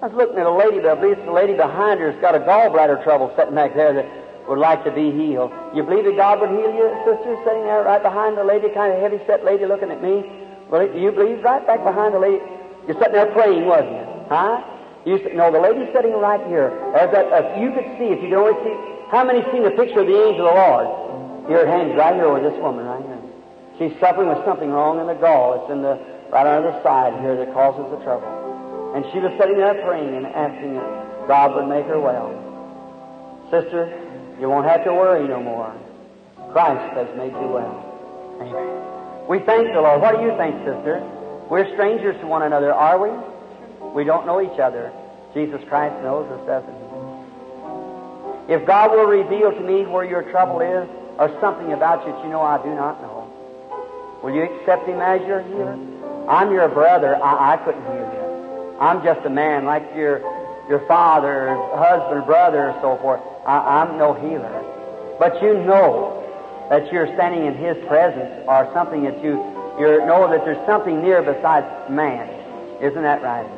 I 0.00 0.06
was 0.08 0.16
looking 0.16 0.36
at 0.36 0.44
a 0.44 0.52
lady, 0.52 0.80
but 0.80 0.96
I 0.96 1.00
believe 1.00 1.16
the 1.24 1.32
lady 1.32 1.56
behind 1.56 2.00
her 2.00 2.12
has 2.12 2.20
got 2.20 2.34
a 2.34 2.40
gallbladder 2.40 3.04
trouble 3.04 3.32
sitting 3.36 3.54
back 3.54 3.74
there 3.74 3.92
that 3.92 4.04
would 4.48 4.58
like 4.58 4.84
to 4.84 4.92
be 4.92 5.12
healed. 5.12 5.52
You 5.72 5.82
believe 5.82 6.04
that 6.04 6.16
God 6.16 6.40
would 6.40 6.52
heal 6.52 6.72
you, 6.72 6.88
sister, 7.08 7.36
sitting 7.44 7.64
there 7.64 7.84
right 7.84 8.02
behind 8.02 8.36
the 8.36 8.44
lady, 8.44 8.68
kind 8.72 8.92
of 8.92 9.00
heavy 9.00 9.20
set 9.26 9.44
lady 9.44 9.64
looking 9.64 9.90
at 9.90 10.02
me? 10.02 10.24
Well, 10.68 10.88
do 10.88 10.98
you 10.98 11.12
believe 11.12 11.44
right 11.44 11.64
back 11.66 11.84
behind 11.84 12.12
the 12.12 12.20
lady? 12.20 12.44
You're 12.88 12.96
sitting 13.00 13.16
there 13.16 13.32
praying, 13.32 13.64
wasn't 13.64 13.96
you? 13.96 14.06
Huh? 14.28 14.60
You 15.04 15.16
no, 15.32 15.52
the 15.52 15.60
lady 15.60 15.88
sitting 15.92 16.12
right 16.12 16.40
here. 16.48 16.68
As 16.92 17.08
that, 17.12 17.28
if 17.32 17.60
you 17.60 17.72
could 17.72 17.88
see, 17.96 18.12
if 18.12 18.20
you 18.20 18.28
could 18.28 18.40
only 18.40 18.56
see, 18.60 18.76
how 19.08 19.24
many 19.24 19.40
seen 19.52 19.64
the 19.64 19.72
picture 19.72 20.00
of 20.00 20.08
the 20.08 20.16
angel 20.16 20.48
of 20.48 20.52
the 20.52 20.60
Lord? 20.60 20.86
It 21.48 21.66
hangs 21.66 21.96
right 21.96 22.14
here 22.14 22.32
with 22.32 22.44
this 22.44 22.56
woman 22.60 22.84
right 22.84 23.04
here. 23.04 23.19
She's 23.80 23.96
suffering 23.98 24.28
with 24.28 24.44
something 24.44 24.68
wrong 24.68 25.00
in 25.00 25.06
the 25.08 25.16
gall. 25.16 25.64
It's 25.64 25.72
in 25.72 25.80
the 25.80 25.96
right 26.28 26.44
under 26.44 26.68
the 26.68 26.82
side 26.82 27.16
here 27.24 27.34
that 27.40 27.48
causes 27.56 27.88
the 27.88 27.96
trouble. 28.04 28.28
And 28.94 29.08
she 29.08 29.24
was 29.24 29.32
sitting 29.40 29.56
there 29.56 29.80
praying 29.80 30.14
and 30.14 30.26
asking 30.26 30.74
that 30.74 31.26
God 31.26 31.56
would 31.56 31.66
make 31.66 31.86
her 31.86 31.98
well. 31.98 32.28
Sister, 33.48 33.88
you 34.38 34.50
won't 34.50 34.68
have 34.68 34.84
to 34.84 34.92
worry 34.92 35.26
no 35.26 35.42
more. 35.42 35.72
Christ 36.52 36.92
has 36.92 37.08
made 37.16 37.32
you 37.32 37.48
well. 37.48 37.72
Amen. 38.44 39.28
We 39.28 39.38
thank 39.48 39.72
the 39.72 39.80
Lord. 39.80 40.02
What 40.02 40.18
do 40.18 40.28
you 40.28 40.36
think, 40.36 40.60
sister? 40.60 41.00
We're 41.48 41.72
strangers 41.72 42.20
to 42.20 42.26
one 42.26 42.42
another, 42.42 42.74
are 42.74 43.00
we? 43.00 43.10
We 43.94 44.04
don't 44.04 44.26
know 44.26 44.42
each 44.42 44.60
other. 44.60 44.92
Jesus 45.32 45.62
Christ 45.68 45.96
knows 46.02 46.30
us, 46.30 46.46
doesn't 46.46 46.68
he? 46.68 48.54
If 48.54 48.66
God 48.66 48.90
will 48.90 49.06
reveal 49.06 49.52
to 49.52 49.60
me 49.60 49.86
where 49.86 50.04
your 50.04 50.22
trouble 50.30 50.60
is, 50.60 50.88
or 51.18 51.30
something 51.40 51.72
about 51.72 52.06
you 52.06 52.12
that 52.12 52.24
you 52.24 52.30
know 52.30 52.42
I 52.42 52.62
do 52.62 52.74
not 52.74 53.00
know, 53.00 53.19
Will 54.22 54.34
you 54.34 54.42
accept 54.42 54.86
Him 54.86 55.00
as 55.00 55.20
your 55.26 55.42
healer? 55.42 55.78
I'm 56.28 56.52
your 56.52 56.68
brother. 56.68 57.16
I, 57.16 57.54
I 57.54 57.56
couldn't 57.58 57.82
heal 57.82 57.94
you. 57.94 58.76
I'm 58.78 59.02
just 59.02 59.24
a 59.26 59.30
man 59.30 59.64
like 59.64 59.84
your 59.94 60.20
your 60.68 60.86
father, 60.86 61.56
husband, 61.74 62.24
brother, 62.26 62.68
and 62.68 62.80
so 62.80 62.96
forth. 62.98 63.20
I, 63.46 63.82
I'm 63.82 63.98
no 63.98 64.14
healer. 64.14 64.64
But 65.18 65.42
you 65.42 65.54
know 65.54 66.16
that 66.70 66.92
you're 66.92 67.08
standing 67.14 67.46
in 67.46 67.56
His 67.56 67.76
presence 67.86 68.44
or 68.46 68.70
something 68.72 69.04
that 69.04 69.22
you 69.24 69.42
you 69.78 70.04
know 70.06 70.28
that 70.30 70.44
there's 70.44 70.64
something 70.66 71.02
near 71.02 71.22
besides 71.22 71.66
man. 71.90 72.28
Isn't 72.80 73.02
that 73.02 73.22
right? 73.22 73.48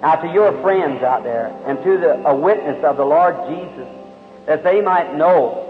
Now, 0.00 0.16
to 0.16 0.28
your 0.28 0.52
friends 0.62 1.02
out 1.02 1.24
there 1.24 1.46
and 1.66 1.78
to 1.82 1.98
the, 1.98 2.28
a 2.28 2.34
witness 2.34 2.84
of 2.84 2.96
the 2.96 3.04
Lord 3.04 3.34
Jesus, 3.48 3.88
that 4.46 4.62
they 4.62 4.80
might 4.80 5.16
know, 5.16 5.64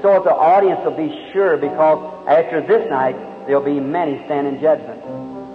so 0.00 0.12
that 0.14 0.24
the 0.24 0.32
audience 0.32 0.80
will 0.84 0.96
be 0.96 1.30
sure 1.32 1.56
because 1.56 1.98
after 2.28 2.60
this 2.60 2.88
night, 2.88 3.16
there'll 3.46 3.64
be 3.64 3.80
many 3.80 4.24
stand 4.24 4.46
in 4.46 4.60
judgment. 4.60 5.00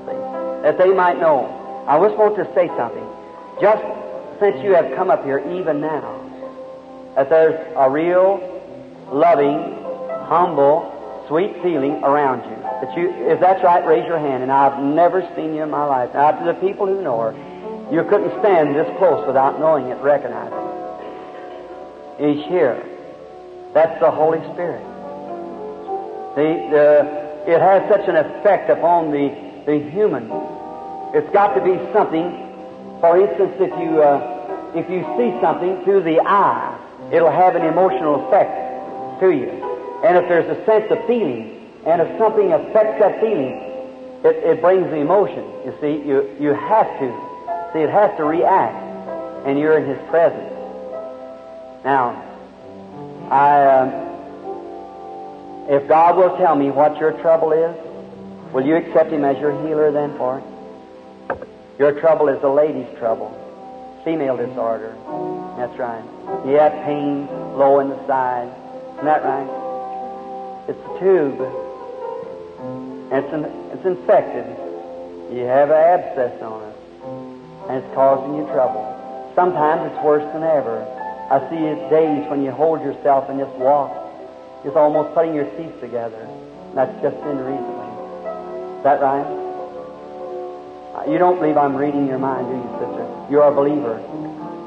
See? 0.06 0.18
That 0.64 0.78
they 0.78 0.94
might 0.94 1.20
know. 1.20 1.56
I 1.88 2.00
just 2.00 2.18
want 2.18 2.36
to 2.38 2.46
say 2.54 2.68
something. 2.78 3.06
Just 3.62 3.84
since 4.40 4.64
you 4.64 4.74
have 4.74 4.96
come 4.96 5.10
up 5.10 5.24
here, 5.24 5.40
even 5.40 5.82
now, 5.82 6.16
that 7.16 7.30
there's 7.30 7.60
a 7.76 7.90
real, 7.90 8.40
loving, 9.12 9.76
humble, 10.28 11.26
sweet 11.28 11.54
feeling 11.62 12.04
around 12.04 12.44
you. 12.50 12.56
That 12.62 12.98
you, 12.98 13.10
if 13.28 13.40
that's 13.40 13.64
right, 13.64 13.86
raise 13.86 14.06
your 14.06 14.20
hand. 14.20 14.44
And 14.44 14.52
I've 14.52 14.82
never 14.82 15.22
seen 15.36 15.54
you 15.54 15.64
in 15.64 15.70
my 15.70 15.86
life. 15.86 16.14
Now, 16.14 16.32
to 16.32 16.46
the 16.46 16.54
people 16.60 16.86
who 16.88 17.02
know 17.02 17.20
her, 17.20 17.34
you 17.92 18.04
couldn't 18.04 18.32
stand 18.40 18.76
this 18.76 18.88
close 18.98 19.26
without 19.26 19.60
knowing 19.60 19.88
it, 19.88 19.98
recognizing 20.02 20.54
it. 20.54 22.36
He's 22.36 22.46
here. 22.46 22.84
That's 23.74 24.00
the 24.00 24.12
Holy 24.12 24.40
Spirit. 24.54 24.84
See, 26.36 26.70
the 26.70 27.29
it 27.50 27.62
has 27.62 27.82
such 27.90 28.08
an 28.08 28.16
effect 28.16 28.70
upon 28.70 29.12
the, 29.12 29.34
the 29.66 29.80
human. 29.90 30.30
It's 31.16 31.30
got 31.34 31.56
to 31.56 31.62
be 31.62 31.76
something. 31.92 32.30
For 33.02 33.20
instance, 33.20 33.56
if 33.58 33.72
you 33.80 34.04
uh, 34.04 34.72
if 34.76 34.88
you 34.88 35.02
see 35.18 35.34
something 35.42 35.84
through 35.84 36.04
the 36.04 36.22
eye, 36.22 36.78
it'll 37.12 37.32
have 37.32 37.56
an 37.56 37.66
emotional 37.66 38.28
effect 38.28 39.20
to 39.22 39.32
you. 39.32 39.50
And 40.06 40.16
if 40.18 40.30
there's 40.30 40.46
a 40.46 40.64
sense 40.66 40.92
of 40.92 41.00
feeling, 41.08 41.74
and 41.88 42.02
if 42.02 42.18
something 42.20 42.54
affects 42.54 43.00
that 43.02 43.20
feeling, 43.20 43.58
it, 44.24 44.36
it 44.46 44.62
brings 44.62 44.86
the 44.92 44.98
emotion. 44.98 45.44
You 45.66 45.74
see, 45.82 46.08
you 46.08 46.30
you 46.40 46.54
have 46.54 46.88
to 47.00 47.08
see 47.74 47.80
it 47.80 47.90
has 47.90 48.16
to 48.18 48.26
react, 48.26 48.78
and 49.48 49.58
you're 49.58 49.80
in 49.80 49.88
His 49.90 50.00
presence. 50.10 50.54
Now, 51.84 52.14
I. 53.32 53.66
Um, 53.66 54.09
if 55.70 55.88
God 55.88 56.18
will 56.18 56.36
tell 56.38 56.56
me 56.56 56.72
what 56.72 56.98
your 56.98 57.14
trouble 57.22 57.52
is, 57.52 57.76
Will 58.54 58.66
you 58.66 58.76
accept 58.78 59.12
Him 59.12 59.24
as 59.24 59.38
your 59.38 59.52
healer 59.62 59.92
then 59.92 60.18
for 60.18 60.40
it? 60.40 61.48
Your 61.78 62.00
trouble 62.00 62.30
is 62.30 62.42
the 62.42 62.50
lady's 62.50 62.90
trouble, 62.98 63.30
female 64.04 64.38
disorder. 64.38 64.98
That's 65.56 65.78
right. 65.78 66.04
You 66.46 66.58
have 66.58 66.74
pain 66.84 67.28
low 67.58 67.80
in 67.80 67.90
the 67.90 68.08
side. 68.08 68.50
Isn't 68.94 69.06
that 69.06 69.24
right? 69.24 70.66
It's 70.68 70.80
a 70.80 71.00
tube. 71.00 71.40
It's, 73.14 73.78
it's 73.78 73.86
infected. 73.86 74.46
You 75.32 75.46
have 75.46 75.70
an 75.70 75.78
abscess 75.78 76.42
on 76.42 76.64
it. 76.64 76.76
And 77.70 77.84
it's 77.84 77.94
causing 77.94 78.36
you 78.36 78.46
trouble. 78.48 78.82
Sometimes 79.36 79.92
it's 79.92 80.04
worse 80.04 80.26
than 80.34 80.42
ever. 80.42 80.82
I 81.30 81.40
see 81.52 81.62
days 81.94 82.28
when 82.32 82.44
you 82.44 82.50
hold 82.50 82.82
yourself 82.82 83.30
and 83.30 83.40
just 83.40 83.54
walk. 83.58 84.09
Just 84.64 84.76
almost 84.76 85.14
putting 85.16 85.34
your 85.34 85.46
teeth 85.56 85.80
together. 85.80 86.28
That's 86.76 86.92
just 87.02 87.16
in 87.24 87.38
reasoning. 87.40 87.94
Is 88.78 88.84
that 88.84 89.02
right? 89.02 89.26
Uh, 90.96 91.12
you 91.12 91.18
don't 91.18 91.40
believe 91.40 91.58
I'm 91.58 91.76
reading 91.76 92.08
your 92.08 92.20
mind, 92.20 92.48
do 92.48 92.56
you, 92.60 92.70
sister? 92.80 93.06
You're 93.32 93.48
a 93.48 93.56
believer. 93.56 93.98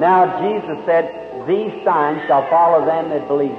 Now, 0.01 0.41
Jesus 0.41 0.81
said, 0.87 1.13
These 1.47 1.73
signs 1.85 2.25
shall 2.27 2.49
follow 2.49 2.87
them 2.87 3.11
that 3.11 3.29
believe. 3.29 3.59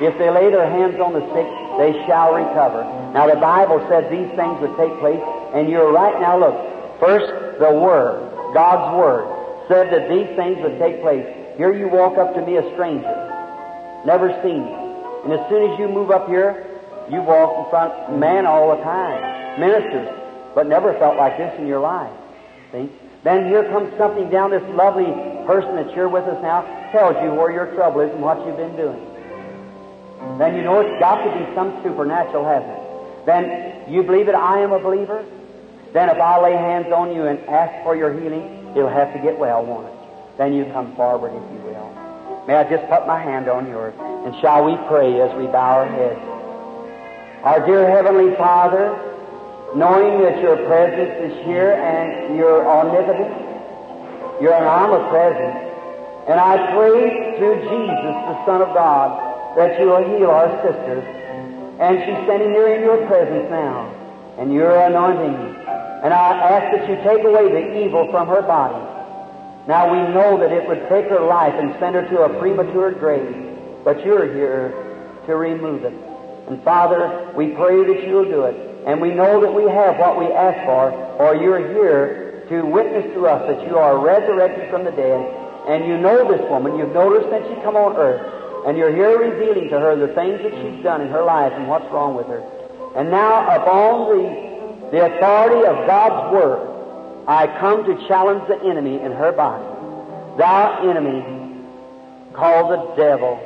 If 0.00 0.16
they 0.18 0.28
lay 0.30 0.50
their 0.50 0.68
hands 0.68 1.00
on 1.00 1.12
the 1.12 1.24
sick, 1.32 1.48
they 1.80 1.92
shall 2.06 2.32
recover. 2.32 2.84
Now, 3.12 3.26
the 3.26 3.40
Bible 3.40 3.84
said 3.88 4.12
these 4.12 4.28
things 4.36 4.60
would 4.60 4.76
take 4.76 4.92
place, 5.00 5.20
and 5.54 5.68
you're 5.68 5.92
right 5.92 6.20
now. 6.20 6.38
Look, 6.38 6.56
first, 7.00 7.32
the 7.58 7.72
Word, 7.72 8.20
God's 8.52 8.96
Word, 8.96 9.24
said 9.68 9.92
that 9.92 10.08
these 10.08 10.28
things 10.36 10.58
would 10.60 10.78
take 10.78 11.00
place. 11.00 11.26
Here 11.56 11.72
you 11.72 11.88
walk 11.88 12.18
up 12.18 12.34
to 12.34 12.40
me, 12.44 12.56
a 12.56 12.64
stranger, 12.72 13.12
never 14.04 14.32
seen 14.42 14.68
you. 14.68 14.89
And 15.24 15.32
as 15.32 15.48
soon 15.48 15.70
as 15.70 15.78
you 15.78 15.88
move 15.88 16.10
up 16.10 16.28
here, 16.28 16.66
you 17.10 17.20
walk 17.22 17.64
in 17.64 17.70
front 17.70 17.92
of 17.92 18.18
men 18.18 18.46
all 18.46 18.76
the 18.76 18.82
time, 18.82 19.60
ministers, 19.60 20.08
but 20.54 20.66
never 20.66 20.94
felt 20.98 21.16
like 21.16 21.36
this 21.36 21.52
in 21.58 21.66
your 21.66 21.80
life. 21.80 22.12
See? 22.72 22.88
Then 23.22 23.46
here 23.46 23.64
comes 23.64 23.92
something 23.98 24.30
down 24.30 24.50
this 24.50 24.62
lovely 24.74 25.10
person 25.46 25.76
that's 25.76 25.92
here 25.92 26.08
with 26.08 26.24
us 26.24 26.40
now, 26.42 26.62
tells 26.92 27.16
you 27.22 27.34
where 27.34 27.52
your 27.52 27.66
trouble 27.74 28.00
is 28.00 28.10
and 28.10 28.22
what 28.22 28.38
you've 28.46 28.56
been 28.56 28.76
doing. 28.76 29.00
Then 30.38 30.56
you 30.56 30.62
know 30.62 30.80
it's 30.80 31.00
got 31.00 31.22
to 31.24 31.30
be 31.36 31.54
some 31.54 31.82
supernatural, 31.82 32.44
hasn't 32.44 32.70
it? 32.70 33.26
Then 33.26 33.92
you 33.92 34.02
believe 34.02 34.26
that 34.26 34.34
I 34.34 34.60
am 34.60 34.72
a 34.72 34.78
believer? 34.78 35.24
Then 35.92 36.08
if 36.08 36.18
I 36.18 36.40
lay 36.40 36.52
hands 36.52 36.92
on 36.92 37.14
you 37.14 37.26
and 37.26 37.38
ask 37.48 37.82
for 37.82 37.96
your 37.96 38.12
healing, 38.12 38.72
it'll 38.76 38.88
have 38.88 39.12
to 39.12 39.18
get 39.18 39.38
well, 39.38 39.64
won't 39.66 39.88
it? 39.88 40.38
Then 40.38 40.54
you 40.54 40.64
come 40.72 40.94
forward 40.94 41.32
if 41.34 41.42
you 41.52 41.58
will. 41.66 42.09
May 42.46 42.56
I 42.56 42.64
just 42.64 42.88
put 42.88 43.06
my 43.06 43.20
hand 43.20 43.48
on 43.48 43.68
yours? 43.68 43.94
And 43.98 44.34
shall 44.40 44.64
we 44.64 44.76
pray 44.88 45.20
as 45.20 45.30
we 45.36 45.46
bow 45.46 45.84
our 45.84 45.88
heads? 45.88 46.20
Our 47.44 47.66
dear 47.66 47.88
Heavenly 47.88 48.34
Father, 48.36 48.96
knowing 49.76 50.22
that 50.24 50.40
your 50.40 50.56
presence 50.66 51.32
is 51.32 51.44
here 51.44 51.72
and 51.72 52.36
you're 52.36 52.66
omnipotent, 52.66 53.32
you're 54.40 54.56
an 54.56 54.64
omnipresent, 54.64 55.70
and 56.28 56.40
I 56.40 56.56
pray 56.72 57.36
through 57.38 57.60
Jesus, 57.60 58.14
the 58.28 58.44
Son 58.46 58.62
of 58.62 58.72
God, 58.72 59.56
that 59.56 59.80
you 59.80 59.86
will 59.86 60.04
heal 60.04 60.30
our 60.30 60.48
sisters. 60.64 61.04
And 61.80 61.96
she's 62.04 62.20
standing 62.24 62.52
here 62.52 62.74
in 62.76 62.82
your 62.84 63.06
presence 63.06 63.48
now, 63.50 63.88
and 64.38 64.52
you're 64.52 64.80
anointing. 64.84 65.56
And 66.04 66.12
I 66.12 66.32
ask 66.40 66.76
that 66.76 66.88
you 66.88 66.96
take 67.04 67.24
away 67.24 67.52
the 67.52 67.84
evil 67.84 68.08
from 68.10 68.28
her 68.28 68.42
body. 68.42 68.99
Now 69.68 69.90
we 69.92 70.12
know 70.12 70.38
that 70.38 70.52
it 70.52 70.66
would 70.68 70.88
take 70.88 71.08
her 71.10 71.20
life 71.20 71.54
and 71.54 71.74
send 71.78 71.94
her 71.94 72.08
to 72.08 72.22
a 72.22 72.38
premature 72.40 72.92
grave, 72.92 73.84
but 73.84 74.04
you're 74.04 74.32
here 74.32 74.72
to 75.26 75.36
remove 75.36 75.84
it. 75.84 75.94
And 76.48 76.62
Father, 76.64 77.32
we 77.36 77.48
pray 77.48 77.84
that 77.84 78.06
you'll 78.06 78.24
do 78.24 78.44
it. 78.44 78.56
And 78.86 79.00
we 79.00 79.12
know 79.12 79.40
that 79.40 79.52
we 79.52 79.64
have 79.70 79.98
what 79.98 80.18
we 80.18 80.26
ask 80.26 80.64
for, 80.64 80.90
or 81.20 81.36
you're 81.36 81.68
here 81.68 82.46
to 82.48 82.62
witness 82.62 83.12
to 83.14 83.26
us 83.26 83.46
that 83.46 83.68
you 83.68 83.76
are 83.76 83.98
resurrected 83.98 84.70
from 84.70 84.84
the 84.84 84.90
dead. 84.90 85.20
And 85.68 85.86
you 85.86 85.98
know 85.98 86.26
this 86.26 86.40
woman. 86.50 86.78
You've 86.78 86.92
noticed 86.92 87.28
since 87.30 87.46
she 87.46 87.54
come 87.62 87.76
on 87.76 87.96
earth. 87.96 88.66
And 88.66 88.76
you're 88.76 88.94
here 88.94 89.18
revealing 89.18 89.68
to 89.70 89.78
her 89.78 89.94
the 89.94 90.12
things 90.14 90.42
that 90.42 90.52
she's 90.52 90.82
done 90.82 91.02
in 91.02 91.08
her 91.08 91.22
life 91.22 91.52
and 91.54 91.68
what's 91.68 91.86
wrong 91.92 92.16
with 92.16 92.26
her. 92.26 92.42
And 92.96 93.10
now, 93.10 93.46
upon 93.56 94.08
the, 94.10 94.90
the 94.90 95.06
authority 95.06 95.64
of 95.66 95.86
God's 95.86 96.32
Word, 96.32 96.69
I 97.30 97.46
come 97.60 97.84
to 97.84 98.08
challenge 98.08 98.42
the 98.48 98.58
enemy 98.68 98.98
in 99.00 99.12
her 99.12 99.30
body. 99.30 99.62
Thou 100.36 100.90
enemy, 100.90 101.62
called 102.34 102.72
the 102.74 102.96
devil. 102.96 103.38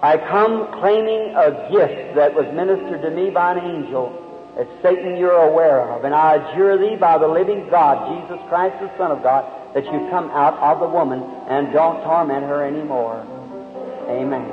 I 0.00 0.16
come 0.16 0.80
claiming 0.80 1.36
a 1.36 1.68
gift 1.68 2.16
that 2.16 2.32
was 2.32 2.46
ministered 2.56 3.02
to 3.02 3.10
me 3.10 3.28
by 3.28 3.52
an 3.52 3.58
angel 3.58 4.16
that 4.56 4.66
Satan 4.80 5.16
you're 5.18 5.44
aware 5.44 5.92
of. 5.92 6.06
And 6.06 6.14
I 6.14 6.36
adjure 6.36 6.78
thee 6.78 6.96
by 6.96 7.18
the 7.18 7.28
living 7.28 7.68
God, 7.68 8.00
Jesus 8.16 8.40
Christ, 8.48 8.80
the 8.80 8.88
Son 8.96 9.10
of 9.10 9.22
God, 9.22 9.44
that 9.74 9.84
you 9.84 10.08
come 10.08 10.30
out 10.30 10.56
of 10.56 10.80
the 10.80 10.88
woman 10.88 11.20
and 11.52 11.70
don't 11.70 12.02
torment 12.02 12.46
her 12.46 12.64
anymore. 12.64 13.20
Amen. 14.08 14.48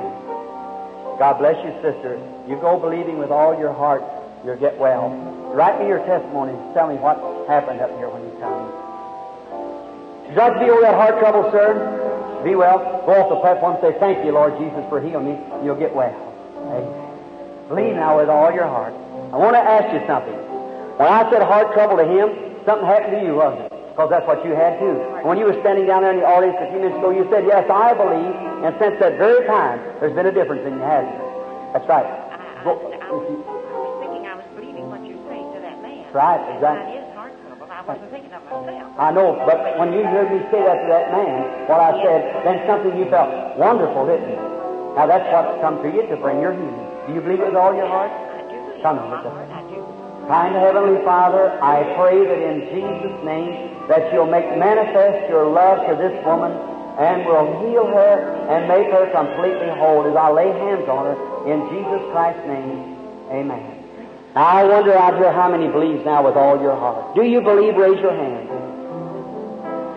God 1.16 1.38
bless 1.38 1.56
you, 1.64 1.72
sister. 1.80 2.20
You 2.46 2.56
go 2.60 2.78
believing 2.78 3.16
with 3.16 3.30
all 3.30 3.58
your 3.58 3.72
heart, 3.72 4.04
you'll 4.44 4.60
get 4.60 4.76
well. 4.76 5.39
Write 5.50 5.80
me 5.80 5.88
your 5.88 5.98
testimony. 6.06 6.54
Tell 6.74 6.86
me 6.86 6.94
what 6.96 7.18
happened 7.50 7.80
up 7.80 7.90
here 7.98 8.08
when 8.08 8.22
you 8.22 8.34
come. 8.38 8.70
To 10.30 10.58
be 10.62 10.70
over 10.70 10.80
that 10.86 10.94
heart 10.94 11.18
trouble, 11.18 11.50
sir? 11.50 11.74
Be 12.44 12.54
well. 12.54 12.78
Go 13.04 13.18
off 13.18 13.28
the 13.28 13.40
platform 13.42 13.76
and 13.76 13.82
say, 13.82 13.92
Thank 13.98 14.24
you, 14.24 14.30
Lord 14.32 14.54
Jesus, 14.62 14.86
for 14.88 15.02
healing 15.02 15.26
me. 15.26 15.36
You'll 15.66 15.78
get 15.78 15.90
well. 15.90 16.14
Amen. 16.70 17.66
Believe 17.68 17.94
now 17.98 18.18
with 18.22 18.30
all 18.30 18.54
your 18.54 18.66
heart. 18.66 18.94
I 19.34 19.36
want 19.36 19.54
to 19.58 19.62
ask 19.62 19.90
you 19.92 20.00
something. 20.06 20.38
When 20.98 21.08
I 21.10 21.26
said 21.30 21.42
heart 21.42 21.74
trouble 21.74 21.98
to 21.98 22.06
him, 22.06 22.30
something 22.64 22.86
happened 22.86 23.18
to 23.18 23.22
you, 23.26 23.42
wasn't 23.42 23.66
it? 23.66 23.74
Because 23.90 24.10
that's 24.10 24.26
what 24.26 24.46
you 24.46 24.54
had 24.54 24.78
too. 24.78 24.96
When 25.26 25.36
you 25.36 25.50
were 25.50 25.58
standing 25.66 25.86
down 25.86 26.02
there 26.06 26.14
in 26.14 26.22
the 26.22 26.26
audience 26.26 26.56
a 26.62 26.70
few 26.70 26.78
minutes 26.78 26.98
ago, 27.02 27.10
you 27.10 27.26
said, 27.26 27.42
Yes, 27.44 27.66
I 27.66 27.92
believe. 27.92 28.34
And 28.62 28.72
since 28.78 28.96
that 29.02 29.18
very 29.18 29.42
time, 29.50 29.82
there's 29.98 30.14
been 30.14 30.30
a 30.30 30.32
difference 30.32 30.62
in 30.62 30.78
you, 30.78 30.84
hasn't 30.86 31.10
there? 31.10 31.30
That's 31.74 31.88
right. 31.90 32.06
Go- 32.64 33.59
right, 36.14 36.42
exactly. 36.54 36.94
That 36.94 37.02
is 37.02 37.06
trouble. 37.14 37.68
I 37.70 37.82
wasn't 37.86 38.10
thinking 38.10 38.32
of 38.32 38.42
myself. 38.44 38.98
I 38.98 39.10
know, 39.10 39.38
but 39.46 39.78
when 39.78 39.92
you 39.92 40.02
heard 40.04 40.30
me 40.30 40.42
say 40.50 40.60
that 40.62 40.78
to 40.82 40.88
that 40.90 41.12
man, 41.12 41.68
what 41.68 41.80
I 41.80 41.92
said, 42.02 42.20
then 42.44 42.66
something 42.66 42.96
you 42.98 43.06
felt 43.10 43.30
wonderful, 43.56 44.06
didn't 44.06 44.30
you? 44.30 44.40
Now 44.98 45.06
that's 45.06 45.26
what's 45.30 45.60
come 45.62 45.82
to 45.82 45.88
you 45.88 46.02
to 46.10 46.16
bring 46.18 46.42
your 46.42 46.52
healing. 46.52 46.86
Do 47.06 47.14
you 47.14 47.20
believe 47.20 47.40
it 47.40 47.54
with 47.54 47.60
all 47.60 47.74
your 47.74 47.86
heart? 47.86 48.10
I 48.10 48.42
do 48.50 48.82
Come 48.82 48.98
on, 48.98 49.10
my 49.10 49.22
Mr. 49.22 49.30
heart. 49.30 49.50
I 49.50 49.62
do. 49.70 49.80
Kind 50.26 50.54
Heavenly 50.54 51.02
Father, 51.02 51.50
I 51.62 51.82
pray 51.98 52.22
that 52.22 52.40
in 52.42 52.70
Jesus' 52.70 53.18
name 53.24 53.74
that 53.88 54.12
you'll 54.12 54.30
make 54.30 54.46
manifest 54.58 55.28
your 55.28 55.46
love 55.50 55.82
to 55.90 55.96
this 55.98 56.14
woman 56.24 56.52
and 56.98 57.24
will 57.26 57.66
heal 57.66 57.86
her 57.86 58.46
and 58.50 58.68
make 58.68 58.86
her 58.92 59.10
completely 59.10 59.70
whole 59.78 60.06
as 60.06 60.14
I 60.14 60.30
lay 60.30 60.50
hands 60.50 60.86
on 60.88 61.06
her 61.06 61.16
in 61.50 61.58
Jesus 61.70 62.02
Christ's 62.12 62.46
name. 62.46 62.94
Amen. 63.30 63.79
I 64.34 64.64
wonder 64.64 64.96
out 64.96 65.18
here 65.18 65.32
how 65.32 65.50
many 65.50 65.66
believes 65.68 66.04
now 66.04 66.24
with 66.24 66.36
all 66.36 66.60
your 66.60 66.76
heart. 66.76 67.16
Do 67.16 67.24
you 67.24 67.40
believe? 67.40 67.74
Raise 67.76 67.98
your 68.00 68.14
hand. 68.14 68.48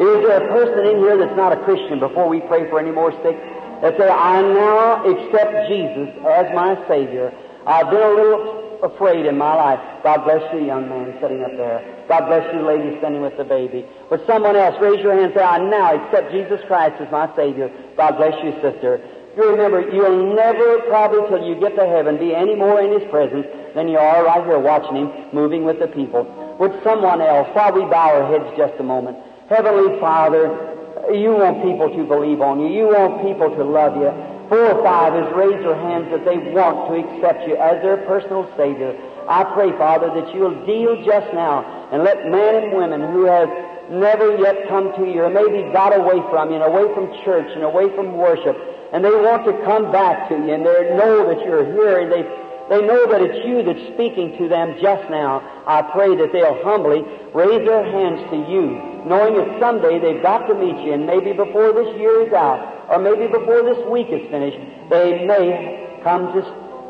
Is 0.02 0.26
there 0.26 0.42
a 0.42 0.48
person 0.50 0.86
in 0.90 0.98
here 0.98 1.18
that's 1.18 1.38
not 1.38 1.54
a 1.54 1.64
Christian 1.64 2.00
before 2.00 2.28
we 2.28 2.42
pray 2.42 2.68
for 2.70 2.80
any 2.80 2.90
more 2.90 3.12
sick? 3.22 3.38
That 3.82 3.94
say, 3.98 4.10
I 4.10 4.42
now 4.42 5.06
accept 5.06 5.70
Jesus 5.70 6.10
as 6.26 6.50
my 6.56 6.74
Savior. 6.88 7.32
I've 7.68 7.92
been 7.92 8.02
a 8.02 8.10
little 8.10 8.82
afraid 8.82 9.26
in 9.26 9.38
my 9.38 9.54
life. 9.54 9.80
God 10.04 10.24
bless 10.26 10.42
you, 10.54 10.66
young 10.66 10.90
man 10.90 11.16
sitting 11.22 11.44
up 11.44 11.56
there. 11.56 12.06
God 12.10 12.26
bless 12.26 12.54
you, 12.54 12.66
lady 12.66 12.98
standing 13.00 13.22
with 13.22 13.38
the 13.38 13.44
baby. 13.44 13.86
But 14.10 14.26
someone 14.26 14.56
else, 14.56 14.76
raise 14.82 15.00
your 15.02 15.14
hand 15.14 15.26
and 15.26 15.34
say, 15.36 15.44
I 15.44 15.60
now 15.60 15.96
accept 15.96 16.32
Jesus 16.32 16.60
Christ 16.68 17.00
as 17.00 17.12
my 17.12 17.34
Savior. 17.36 17.72
God 17.96 18.18
bless 18.18 18.34
you, 18.44 18.52
sister. 18.62 19.00
You 19.36 19.50
remember, 19.50 19.82
you'll 19.90 20.36
never, 20.36 20.82
probably 20.82 21.28
till 21.28 21.48
you 21.48 21.60
get 21.60 21.76
to 21.76 21.88
heaven, 21.88 22.18
be 22.18 22.36
any 22.36 22.54
more 22.54 22.80
in 22.82 23.00
His 23.00 23.10
presence 23.10 23.48
than 23.74 23.88
you 23.88 23.98
are 23.98 24.26
right 24.26 24.46
here 24.46 24.60
watching 24.60 24.96
Him, 24.96 25.10
moving 25.34 25.64
with 25.64 25.80
the 25.80 25.88
people. 25.88 26.30
Would 26.60 26.84
someone 26.84 27.20
else, 27.20 27.50
while 27.54 27.74
we 27.74 27.82
bow 27.82 28.14
our 28.14 28.28
heads 28.30 28.46
just 28.56 28.80
a 28.80 28.84
moment, 28.84 29.18
Heavenly 29.50 30.00
Father, 30.00 30.54
you 31.12 31.34
want 31.34 31.66
people 31.66 31.90
to 31.90 32.04
believe 32.06 32.42
on 32.42 32.62
you. 32.62 32.70
You 32.70 32.94
want 32.94 33.26
people 33.26 33.50
to 33.50 33.64
love 33.64 33.98
you. 33.98 34.14
Four 34.50 34.78
or 34.78 34.84
five 34.84 35.18
has 35.18 35.26
raised 35.34 35.66
their 35.66 35.82
hands 35.82 36.14
that 36.14 36.24
they 36.26 36.38
want 36.54 36.94
to 36.94 37.02
accept 37.02 37.48
you 37.48 37.58
as 37.58 37.82
their 37.82 37.98
personal 38.06 38.46
Savior. 38.56 38.94
I 39.28 39.44
pray, 39.56 39.72
Father, 39.82 40.14
that 40.14 40.30
you'll 40.36 40.64
deal 40.66 41.02
just 41.04 41.34
now 41.34 41.66
and 41.92 42.04
let 42.04 42.30
men 42.30 42.62
and 42.62 42.78
women 42.78 43.02
who 43.02 43.26
have 43.26 43.50
never 43.90 44.38
yet 44.38 44.68
come 44.70 44.94
to 44.94 45.10
you 45.10 45.24
or 45.26 45.30
maybe 45.30 45.66
got 45.74 45.96
away 45.96 46.22
from 46.30 46.54
you 46.54 46.62
and 46.62 46.64
away 46.64 46.86
from 46.94 47.10
church 47.26 47.50
and 47.56 47.64
away 47.64 47.90
from 47.96 48.14
worship 48.14 48.56
and 48.94 49.03
they 49.03 49.10
want 49.10 49.44
to 49.45 49.53
come 49.65 49.91
back 49.91 50.30
to 50.30 50.36
you 50.36 50.53
and 50.53 50.65
they 50.65 50.95
know 50.95 51.28
that 51.28 51.44
you're 51.45 51.65
here 51.65 51.99
and 51.99 52.11
they 52.11 52.24
they 52.70 52.80
know 52.80 53.06
that 53.11 53.22
it's 53.22 53.45
you 53.45 53.61
that's 53.61 53.94
speaking 53.94 54.38
to 54.38 54.48
them 54.48 54.80
just 54.82 55.10
now. 55.10 55.44
I 55.68 55.82
pray 55.82 56.15
that 56.15 56.32
they'll 56.32 56.64
humbly 56.64 57.03
raise 57.36 57.68
their 57.68 57.84
hands 57.84 58.24
to 58.32 58.38
you, 58.48 58.80
knowing 59.03 59.36
that 59.36 59.60
someday 59.60 59.99
they've 59.99 60.24
got 60.24 60.48
to 60.48 60.56
meet 60.56 60.80
you, 60.80 60.94
and 60.94 61.06
maybe 61.06 61.34
before 61.34 61.74
this 61.74 61.91
year 61.99 62.26
is 62.26 62.32
out, 62.32 62.88
or 62.90 62.99
maybe 62.99 63.28
before 63.28 63.64
this 63.64 63.78
week 63.91 64.07
is 64.10 64.24
finished, 64.32 64.57
they 64.90 65.26
may 65.28 65.99
come 66.03 66.32
to 66.32 66.41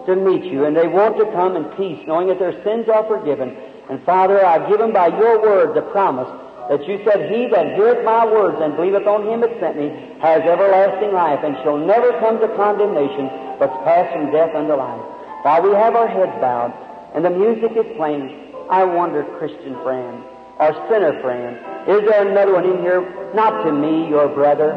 to 0.06 0.16
meet 0.16 0.44
you, 0.44 0.66
and 0.66 0.76
they 0.76 0.88
want 0.88 1.18
to 1.18 1.26
come 1.32 1.56
in 1.56 1.64
peace, 1.76 2.06
knowing 2.06 2.28
that 2.28 2.38
their 2.38 2.62
sins 2.64 2.88
are 2.90 3.08
forgiven. 3.08 3.56
And 3.90 4.04
Father, 4.04 4.46
I 4.46 4.70
give 4.70 4.78
them 4.78 4.94
by 4.94 5.08
your 5.08 5.42
word 5.42 5.76
the 5.76 5.82
promise 5.82 6.28
that 6.70 6.88
you 6.88 7.02
said, 7.04 7.32
He 7.32 7.48
that 7.52 7.76
heareth 7.76 8.06
my 8.06 8.26
words 8.26 8.58
and 8.62 8.76
believeth 8.76 9.08
on 9.08 9.28
him 9.28 9.42
that 9.42 9.60
sent 9.60 9.78
me 9.78 9.90
has 10.22 10.42
everlasting 10.42 11.12
life, 11.12 11.44
and 11.44 11.56
shall 11.64 11.78
never 11.78 12.12
come 12.20 12.40
to 12.40 12.48
condemnation, 12.56 13.28
but 13.60 13.70
pass 13.84 14.08
from 14.14 14.32
death 14.32 14.56
unto 14.56 14.74
life. 14.74 15.04
While 15.44 15.62
we 15.64 15.76
have 15.76 15.96
our 15.96 16.08
heads 16.08 16.32
bowed, 16.40 16.72
and 17.14 17.26
the 17.26 17.30
music 17.30 17.76
is 17.76 17.86
playing, 17.98 18.56
I 18.70 18.84
wonder, 18.86 19.24
Christian 19.38 19.76
friend, 19.84 20.24
or 20.60 20.72
sinner 20.90 21.20
friend, 21.22 21.60
is 21.88 22.08
there 22.08 22.26
another 22.26 22.54
one 22.54 22.64
in 22.64 22.80
here, 22.80 23.04
not 23.36 23.66
to 23.66 23.72
me, 23.72 24.08
your 24.08 24.30
brother, 24.30 24.72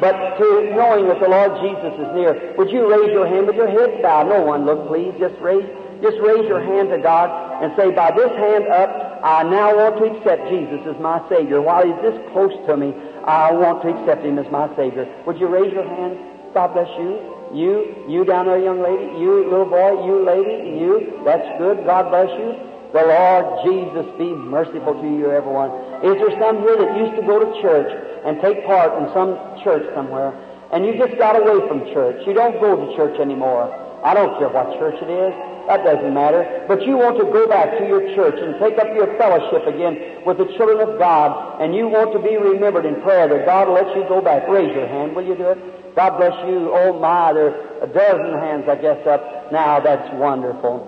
but 0.00 0.36
to 0.38 0.74
knowing 0.74 1.06
that 1.06 1.20
the 1.20 1.28
Lord 1.28 1.54
Jesus 1.62 1.94
is 1.94 2.10
near? 2.16 2.54
Would 2.58 2.70
you 2.70 2.90
raise 2.90 3.12
your 3.12 3.28
hand 3.28 3.46
with 3.46 3.54
your 3.54 3.70
head 3.70 4.02
bowed? 4.02 4.28
No 4.28 4.42
one 4.42 4.66
look, 4.66 4.88
please. 4.88 5.14
Just 5.20 5.38
raise, 5.40 5.68
just 6.02 6.18
raise 6.18 6.48
your 6.48 6.60
hand 6.60 6.90
to 6.90 6.98
God 6.98 7.30
and 7.62 7.72
say, 7.76 7.92
by 7.94 8.10
this 8.10 8.32
hand 8.34 8.66
up, 8.66 9.09
I 9.22 9.42
now 9.44 9.76
want 9.76 9.98
to 9.98 10.04
accept 10.08 10.48
Jesus 10.48 10.80
as 10.88 11.00
my 11.00 11.20
Savior. 11.28 11.60
While 11.60 11.84
He's 11.84 12.00
this 12.02 12.16
close 12.32 12.52
to 12.66 12.76
me, 12.76 12.94
I 13.24 13.52
want 13.52 13.82
to 13.82 13.92
accept 13.92 14.24
Him 14.24 14.38
as 14.38 14.50
my 14.50 14.68
Savior. 14.76 15.04
Would 15.26 15.38
you 15.38 15.46
raise 15.46 15.72
your 15.72 15.86
hand? 15.86 16.16
God 16.54 16.72
bless 16.72 16.88
you. 16.98 17.20
You, 17.52 18.06
you 18.08 18.24
down 18.24 18.46
there, 18.46 18.58
young 18.58 18.80
lady. 18.80 19.18
You, 19.20 19.44
little 19.44 19.66
boy. 19.66 20.06
You, 20.06 20.24
lady. 20.24 20.78
You. 20.80 21.22
That's 21.24 21.46
good. 21.58 21.84
God 21.84 22.08
bless 22.08 22.30
you. 22.30 22.70
The 22.92 23.06
Lord 23.06 23.46
Jesus 23.62 24.06
be 24.18 24.34
merciful 24.34 24.94
to 24.94 25.06
you, 25.06 25.30
everyone. 25.30 25.70
Is 26.02 26.18
there 26.18 26.34
some 26.40 26.58
here 26.62 26.74
that 26.74 26.96
used 26.96 27.14
to 27.20 27.22
go 27.22 27.38
to 27.38 27.62
church 27.62 27.86
and 28.26 28.40
take 28.40 28.66
part 28.66 28.90
in 28.98 29.06
some 29.14 29.38
church 29.62 29.86
somewhere, 29.94 30.34
and 30.72 30.84
you 30.84 30.98
just 30.98 31.16
got 31.16 31.38
away 31.38 31.62
from 31.68 31.86
church? 31.94 32.26
You 32.26 32.34
don't 32.34 32.58
go 32.58 32.74
to 32.74 32.96
church 32.96 33.20
anymore. 33.20 33.70
I 34.02 34.14
don't 34.14 34.38
care 34.38 34.48
what 34.48 34.74
church 34.78 34.98
it 34.98 35.10
is. 35.10 35.49
That 35.70 35.86
doesn't 35.86 36.10
matter. 36.12 36.66
But 36.66 36.82
you 36.82 36.98
want 36.98 37.14
to 37.22 37.30
go 37.30 37.46
back 37.46 37.78
to 37.78 37.86
your 37.86 38.02
church 38.18 38.34
and 38.42 38.58
take 38.58 38.74
up 38.82 38.90
your 38.90 39.06
fellowship 39.22 39.70
again 39.70 40.26
with 40.26 40.42
the 40.42 40.50
children 40.58 40.82
of 40.82 40.98
God, 40.98 41.62
and 41.62 41.70
you 41.70 41.86
want 41.86 42.10
to 42.10 42.18
be 42.18 42.34
remembered 42.34 42.90
in 42.90 42.98
prayer 43.06 43.30
that 43.30 43.46
God 43.46 43.70
will 43.70 43.78
let 43.78 43.94
you 43.94 44.02
go 44.10 44.18
back. 44.18 44.50
Raise 44.50 44.74
your 44.74 44.90
hand. 44.90 45.14
Will 45.14 45.22
you 45.22 45.38
do 45.38 45.54
it? 45.54 45.94
God 45.94 46.18
bless 46.18 46.34
you. 46.50 46.74
Oh 46.74 46.98
my, 46.98 47.30
there 47.30 47.54
are 47.54 47.86
a 47.86 47.86
dozen 47.86 48.34
hands, 48.42 48.66
I 48.66 48.82
guess, 48.82 48.98
up 49.06 49.54
now. 49.54 49.78
That's 49.78 50.10
wonderful. 50.18 50.82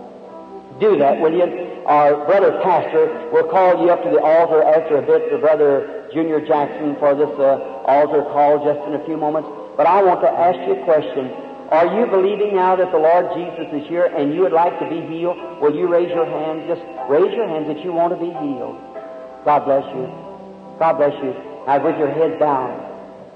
Do 0.83 0.99
that, 0.99 1.23
will 1.23 1.31
you? 1.31 1.47
Our 1.87 2.27
brother 2.27 2.59
pastor 2.67 3.31
will 3.31 3.47
call 3.55 3.87
you 3.87 3.91
up 3.95 4.03
to 4.03 4.11
the 4.11 4.19
altar 4.19 4.67
after 4.67 4.99
a 4.99 5.03
bit, 5.07 5.31
the 5.31 5.39
brother 5.39 6.11
Junior 6.11 6.43
Jackson, 6.43 6.99
for 6.99 7.15
this 7.15 7.31
uh, 7.39 7.87
altar 7.87 8.27
call 8.35 8.67
just 8.67 8.83
in 8.91 8.99
a 8.99 9.05
few 9.07 9.17
moments. 9.17 9.47
But 9.79 9.87
I 9.87 10.03
want 10.03 10.27
to 10.27 10.31
ask 10.31 10.59
you 10.67 10.75
a 10.75 10.83
question. 10.83 11.52
Are 11.73 11.89
you 11.89 12.05
believing 12.05 12.55
now 12.55 12.77
that 12.77 12.93
the 12.93 13.01
Lord 13.01 13.33
Jesus 13.33 13.65
is 13.73 13.89
here 13.89 14.05
and 14.05 14.35
you 14.35 14.45
would 14.45 14.53
like 14.53 14.77
to 14.77 14.87
be 14.93 15.01
healed? 15.09 15.41
Will 15.57 15.73
you 15.73 15.89
raise 15.89 16.13
your 16.13 16.29
hand? 16.29 16.69
Just 16.69 16.85
raise 17.09 17.33
your 17.33 17.49
hand 17.49 17.65
that 17.65 17.81
you 17.81 17.97
want 17.97 18.13
to 18.13 18.21
be 18.21 18.29
healed. 18.29 18.77
God 19.49 19.65
bless 19.65 19.89
you. 19.97 20.05
God 20.77 21.01
bless 21.01 21.17
you. 21.25 21.33
Now, 21.65 21.81
with 21.81 21.97
your 21.97 22.13
head 22.13 22.37
down, 22.37 22.77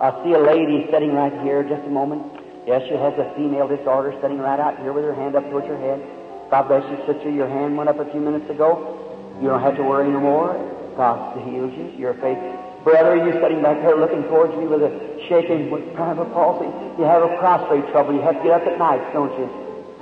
I 0.05 0.13
see 0.21 0.37
a 0.37 0.39
lady 0.39 0.85
sitting 0.93 1.17
right 1.17 1.33
here. 1.41 1.65
Just 1.65 1.89
a 1.89 1.91
moment. 1.91 2.29
Yes, 2.69 2.85
she 2.85 2.95
has 3.01 3.17
a 3.17 3.33
female 3.41 3.73
disorder 3.73 4.13
sitting 4.21 4.37
right 4.37 4.61
out 4.61 4.77
here 4.85 4.93
with 4.93 5.09
her 5.09 5.15
hand 5.15 5.33
up 5.33 5.49
towards 5.49 5.67
her 5.73 5.81
head. 5.81 6.05
God 6.53 6.69
bless 6.69 6.85
you, 6.93 7.01
sister. 7.09 7.33
Your 7.33 7.49
hand 7.49 7.73
went 7.73 7.89
up 7.89 7.97
a 7.99 8.11
few 8.13 8.21
minutes 8.21 8.51
ago. 8.53 9.01
You 9.41 9.49
don't 9.49 9.65
have 9.65 9.81
to 9.81 9.83
worry 9.83 10.13
no 10.13 10.21
more. 10.21 10.53
God 11.01 11.41
heals 11.41 11.73
you. 11.73 11.89
Your 11.97 12.13
faith. 12.21 12.37
Brother, 12.85 13.17
you 13.17 13.33
sitting 13.41 13.63
back 13.63 13.81
there 13.81 13.97
looking 13.97 14.29
towards 14.29 14.53
me 14.61 14.69
with 14.69 14.85
a 14.85 15.16
shaking 15.29 15.71
with 15.71 15.83
a 15.95 16.29
palsy. 16.33 16.71
You 16.99 17.05
have 17.05 17.23
a 17.23 17.37
prostrate 17.39 17.87
trouble. 17.91 18.15
You 18.15 18.23
have 18.23 18.37
to 18.39 18.43
get 18.43 18.53
up 18.53 18.67
at 18.67 18.79
night, 18.79 19.03
don't 19.13 19.33
you? 19.39 19.47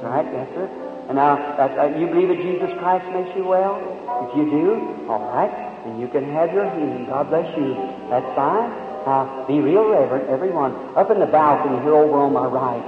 All 0.03 0.11
right, 0.11 0.27
sir. 0.55 0.67
And 1.09 1.17
now, 1.17 1.37
uh, 1.61 1.93
you 2.01 2.07
believe 2.09 2.29
that 2.29 2.41
Jesus 2.41 2.73
Christ 2.81 3.05
makes 3.13 3.29
you 3.37 3.45
well? 3.45 3.77
If 4.25 4.37
you 4.37 4.49
do, 4.49 5.05
all 5.09 5.21
right, 5.37 5.53
then 5.85 6.01
you 6.01 6.09
can 6.09 6.25
have 6.33 6.53
your 6.53 6.65
healing. 6.65 7.07
God 7.07 7.29
bless 7.29 7.49
you. 7.57 7.77
That's 8.09 8.29
fine. 8.33 8.73
Now, 9.05 9.45
be 9.47 9.61
real 9.61 9.85
reverent, 9.91 10.31
everyone. 10.31 10.73
Up 10.97 11.11
in 11.11 11.21
the 11.21 11.29
balcony 11.29 11.77
here 11.85 11.95
over 11.95 12.25
on 12.25 12.33
my 12.33 12.49
right. 12.49 12.81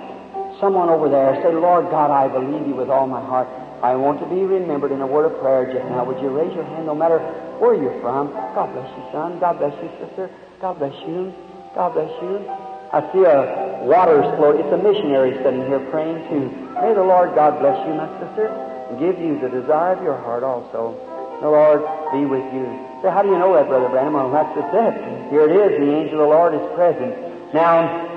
Someone 0.60 0.88
over 0.88 1.10
there, 1.12 1.36
say, 1.44 1.52
Lord 1.52 1.92
God, 1.92 2.08
I 2.08 2.28
believe 2.32 2.66
you 2.66 2.74
with 2.74 2.88
all 2.88 3.06
my 3.06 3.20
heart. 3.20 3.48
I 3.84 3.94
want 3.94 4.20
to 4.20 4.26
be 4.26 4.40
remembered 4.40 4.92
in 4.92 5.02
a 5.02 5.06
word 5.06 5.28
of 5.28 5.38
prayer 5.40 5.68
just 5.68 5.84
now. 5.92 6.04
Would 6.04 6.16
you 6.24 6.32
raise 6.32 6.54
your 6.56 6.64
hand 6.64 6.86
no 6.86 6.94
matter 6.94 7.20
where 7.60 7.76
you're 7.76 8.00
from? 8.00 8.32
God 8.56 8.72
bless 8.72 8.88
you, 8.96 9.04
son. 9.12 9.38
God 9.38 9.58
bless 9.60 9.76
you, 9.84 9.90
sister. 10.00 10.30
God 10.60 10.78
bless 10.78 10.96
you. 11.04 11.34
God 11.76 11.92
bless 11.92 12.08
you. 12.24 12.40
I 12.88 13.04
see 13.12 13.20
a 13.28 13.84
water 13.84 14.24
float. 14.40 14.56
It's 14.56 14.72
a 14.72 14.80
missionary 14.80 15.36
sitting 15.44 15.68
here 15.68 15.84
praying 15.92 16.24
too. 16.32 16.48
May 16.80 16.96
the 16.96 17.04
Lord 17.04 17.36
God 17.36 17.60
bless 17.60 17.76
you, 17.84 17.92
my 17.92 18.08
sister, 18.16 18.48
and 18.48 18.96
give 18.96 19.20
you 19.20 19.36
the 19.36 19.52
desire 19.52 19.92
of 19.92 20.02
your 20.02 20.16
heart 20.16 20.40
also. 20.40 20.96
The 21.44 21.52
Lord 21.52 21.84
be 22.16 22.24
with 22.24 22.48
you. 22.56 22.64
Say, 23.04 23.12
how 23.12 23.20
do 23.20 23.28
you 23.28 23.36
know 23.36 23.52
that, 23.52 23.68
Brother 23.68 23.92
Branham? 23.92 24.16
Well, 24.16 24.32
that's 24.32 24.48
just 24.56 24.72
it. 24.72 24.96
Here 25.28 25.44
it 25.44 25.52
is. 25.52 25.76
The 25.76 25.90
angel 25.92 26.24
of 26.24 26.24
the 26.24 26.32
Lord 26.32 26.56
is 26.56 26.64
present. 26.72 27.12
Now, 27.52 28.08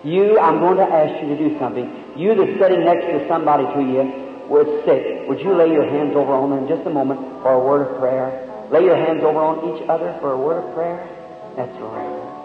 you, 0.00 0.40
I'm 0.40 0.64
going 0.64 0.80
to 0.80 0.88
ask 0.88 1.20
you 1.20 1.36
to 1.36 1.36
do 1.36 1.58
something. 1.60 1.84
You 2.16 2.32
that's 2.32 2.56
sitting 2.56 2.80
next 2.80 3.12
to 3.12 3.28
somebody 3.28 3.68
to 3.76 3.80
you 3.84 4.02
was 4.48 4.64
sick, 4.86 5.28
would 5.28 5.40
you 5.40 5.52
lay 5.52 5.68
your 5.68 5.84
hands 5.84 6.14
over 6.16 6.32
on 6.32 6.48
them 6.48 6.68
just 6.68 6.86
a 6.86 6.90
moment 6.90 7.20
for 7.42 7.52
a 7.52 7.60
word 7.60 7.82
of 7.82 7.98
prayer? 7.98 8.30
Lay 8.70 8.84
your 8.84 8.96
hands 8.96 9.20
over 9.22 9.38
on 9.38 9.76
each 9.76 9.84
other 9.88 10.16
for 10.20 10.32
a 10.32 10.38
word 10.38 10.64
of 10.64 10.72
prayer? 10.72 11.02
That's 11.56 11.76
right. 11.82 12.35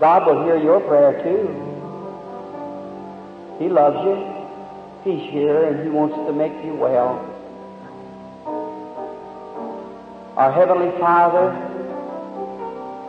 God 0.00 0.26
will 0.26 0.44
hear 0.44 0.56
your 0.56 0.80
prayer 0.80 1.22
too. 1.24 1.64
He 3.58 3.68
loves 3.68 3.98
you. 4.04 4.38
He's 5.04 5.30
here 5.30 5.64
and 5.64 5.82
He 5.82 5.90
wants 5.90 6.14
to 6.14 6.32
make 6.32 6.52
you 6.64 6.74
well. 6.74 7.24
Our 10.36 10.52
Heavenly 10.52 10.96
Father, 11.00 11.50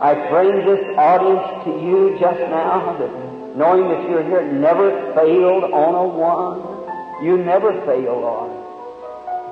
I 0.02 0.14
bring 0.30 0.66
this 0.66 0.96
audience 0.96 1.64
to 1.64 1.70
you 1.70 2.16
just 2.18 2.40
now, 2.40 2.96
that 2.98 3.56
knowing 3.56 3.88
that 3.88 4.10
you're 4.10 4.24
here, 4.24 4.50
never 4.50 4.90
failed 5.14 5.64
on 5.64 5.94
a 5.94 6.08
one. 6.08 7.24
You 7.24 7.38
never 7.38 7.72
fail, 7.86 8.18
Lord. 8.18 8.50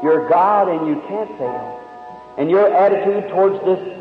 You're 0.03 0.29
God 0.29 0.69
and 0.69 0.89
you 0.89 1.03
can't 1.07 1.31
fail. 1.39 1.81
And 2.39 2.51
your 2.51 2.73
attitude 2.75 3.29
towards 3.31 3.63
this 3.65 3.98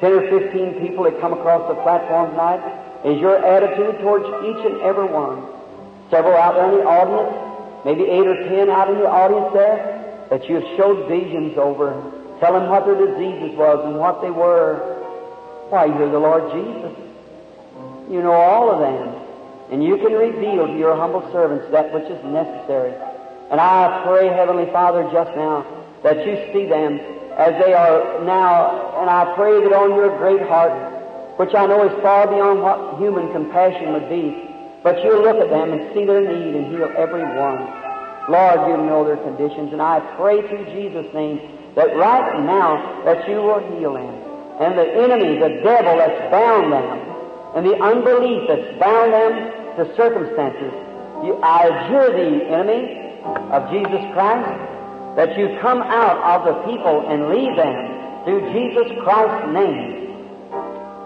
10 0.00 0.12
or 0.12 0.28
15 0.28 0.80
people 0.80 1.04
that 1.04 1.20
come 1.20 1.32
across 1.32 1.66
the 1.68 1.74
platform 1.82 2.30
tonight 2.30 2.60
is 3.04 3.20
your 3.20 3.38
attitude 3.38 4.00
towards 4.00 4.26
each 4.44 4.62
and 4.66 4.80
every 4.82 5.06
one. 5.06 5.46
Several 6.10 6.36
out 6.36 6.54
there 6.54 6.70
in 6.72 6.78
the 6.78 6.84
audience, 6.84 7.84
maybe 7.84 8.04
eight 8.04 8.26
or 8.26 8.36
ten 8.48 8.68
out 8.68 8.90
in 8.90 8.98
the 8.98 9.08
audience 9.08 9.52
there, 9.52 10.26
that 10.30 10.48
you've 10.48 10.64
showed 10.76 11.08
visions 11.08 11.56
over, 11.56 11.94
tell 12.40 12.52
them 12.52 12.68
what 12.68 12.84
their 12.84 12.98
diseases 12.98 13.56
was 13.56 13.84
and 13.86 13.98
what 13.98 14.20
they 14.22 14.30
were. 14.30 14.98
Why, 15.70 15.86
you're 15.86 16.10
the 16.10 16.18
Lord 16.18 16.50
Jesus. 16.52 16.92
You 18.10 18.22
know 18.22 18.32
all 18.32 18.70
of 18.70 18.80
them. 18.80 19.22
And 19.70 19.82
you 19.82 19.96
can 19.96 20.12
reveal 20.12 20.66
to 20.66 20.78
your 20.78 20.94
humble 20.94 21.26
servants 21.32 21.66
that 21.72 21.92
which 21.92 22.04
is 22.04 22.22
necessary. 22.24 22.94
And 23.50 23.60
I 23.60 24.02
pray, 24.06 24.28
Heavenly 24.28 24.66
Father, 24.70 25.08
just 25.12 25.34
now, 25.34 25.66
that 26.02 26.24
you 26.26 26.36
see 26.52 26.66
them 26.66 27.00
as 27.36 27.52
they 27.62 27.74
are 27.74 28.24
now, 28.24 28.96
and 29.00 29.10
I 29.10 29.34
pray 29.36 29.60
that 29.60 29.72
on 29.72 29.92
your 29.92 30.16
great 30.16 30.40
heart, 30.48 30.72
which 31.36 31.54
I 31.54 31.66
know 31.66 31.84
is 31.84 31.92
far 32.00 32.26
beyond 32.26 32.62
what 32.64 32.96
human 32.96 33.30
compassion 33.32 33.92
would 33.92 34.08
be, 34.08 34.32
but 34.82 34.96
you'll 35.04 35.20
look 35.20 35.36
at 35.36 35.50
them 35.50 35.72
and 35.72 35.92
see 35.92 36.06
their 36.08 36.24
need 36.24 36.54
and 36.56 36.72
heal 36.72 36.88
every 36.96 37.20
one. 37.22 37.60
Lord, 38.32 38.72
you 38.72 38.76
know 38.88 39.04
their 39.04 39.20
conditions, 39.20 39.72
and 39.72 39.82
I 39.82 40.00
pray 40.16 40.40
through 40.48 40.64
Jesus' 40.72 41.12
name 41.12 41.38
that 41.76 41.92
right 41.96 42.40
now 42.40 43.04
that 43.04 43.28
you 43.28 43.36
will 43.36 43.60
heal 43.76 43.94
them. 43.94 44.16
And 44.56 44.72
the 44.78 44.88
enemy, 44.96 45.36
the 45.36 45.60
devil 45.60 46.00
that's 46.00 46.30
bound 46.32 46.72
them, 46.72 46.88
and 47.54 47.66
the 47.68 47.76
unbelief 47.76 48.48
that's 48.48 48.80
bound 48.80 49.12
them 49.12 49.32
to 49.76 49.84
circumstances, 49.94 50.72
you, 51.20 51.36
I 51.44 51.68
adjure 51.68 52.16
thee, 52.16 52.48
enemy 52.48 53.20
of 53.52 53.68
Jesus 53.68 54.00
Christ, 54.16 54.75
that 55.16 55.36
you 55.38 55.58
come 55.60 55.80
out 55.80 56.20
of 56.20 56.44
the 56.44 56.70
people 56.70 57.08
and 57.08 57.28
lead 57.28 57.56
them 57.56 58.24
through 58.24 58.52
Jesus 58.52 58.92
Christ's 59.02 59.48
name. 59.52 60.12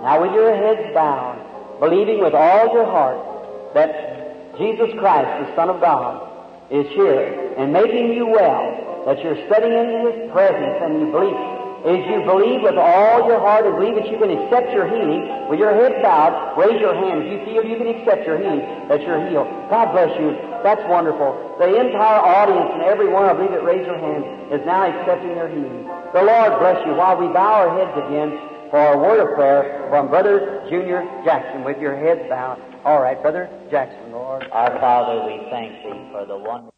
Now 0.03 0.21
with 0.21 0.35
your 0.35 0.55
heads 0.55 0.93
bowed, 0.93 1.79
believing 1.79 2.21
with 2.21 2.35
all 2.35 2.75
your 2.75 2.87
heart 2.87 3.75
that 3.75 4.59
Jesus 4.59 4.91
Christ, 4.99 5.47
the 5.47 5.55
Son 5.55 5.71
of 5.71 5.81
God, 5.81 6.27
is 6.71 6.87
here 6.89 7.55
and 7.57 7.73
making 7.73 8.13
you 8.13 8.27
well, 8.27 9.05
that 9.07 9.23
you're 9.23 9.39
sitting 9.49 9.73
in 9.73 9.89
His 10.05 10.33
presence 10.33 10.77
and 10.83 11.01
you 11.01 11.13
believe, 11.13 11.60
is 11.85 12.05
you 12.05 12.21
believe 12.29 12.61
with 12.61 12.77
all 12.77 13.25
your 13.25 13.41
heart 13.41 13.65
and 13.65 13.77
believe 13.77 13.97
that 13.97 14.09
you 14.11 14.19
can 14.21 14.29
accept 14.29 14.73
your 14.73 14.85
healing, 14.85 15.49
with 15.49 15.59
your 15.59 15.73
head 15.73 16.03
bowed, 16.03 16.57
raise 16.57 16.81
your 16.81 16.93
hand. 16.93 17.25
If 17.25 17.33
you 17.33 17.39
feel 17.49 17.65
you 17.65 17.81
can 17.81 17.89
accept 17.89 18.27
your 18.27 18.37
healing, 18.37 18.61
that 18.89 19.01
you're 19.01 19.25
healed. 19.29 19.49
God 19.73 19.93
bless 19.93 20.13
you. 20.21 20.37
That's 20.61 20.83
wonderful. 20.89 21.57
The 21.57 21.73
entire 21.73 22.21
audience 22.21 22.71
and 22.77 22.83
every 22.85 23.09
one, 23.09 23.25
I 23.25 23.33
believe 23.33 23.57
that 23.57 23.65
raised 23.65 23.89
your 23.89 23.97
hand, 23.97 24.53
is 24.53 24.61
now 24.69 24.85
accepting 24.85 25.35
their 25.35 25.49
healing. 25.49 25.89
The 26.13 26.21
Lord 26.21 26.61
bless 26.61 26.85
you. 26.85 26.93
While 26.93 27.17
we 27.17 27.33
bow 27.33 27.65
our 27.65 27.73
heads 27.73 27.97
again, 27.97 28.51
for 28.71 28.93
a 28.93 28.99
word 28.99 29.19
of 29.21 29.35
prayer 29.35 29.89
from 29.91 30.09
Brother 30.09 30.65
Junior 30.71 31.03
Jackson 31.25 31.65
with 31.65 31.79
your 31.79 31.97
heads 31.97 32.21
bowed. 32.29 32.63
All 32.85 33.03
right, 33.03 33.21
Brother 33.21 33.51
Jackson, 33.71 34.13
Lord. 34.13 34.47
Our 34.53 34.71
Father, 34.79 35.27
we 35.27 35.51
thank 35.51 35.73
Thee 35.83 36.09
for 36.13 36.25
the 36.25 36.39
one. 36.39 36.71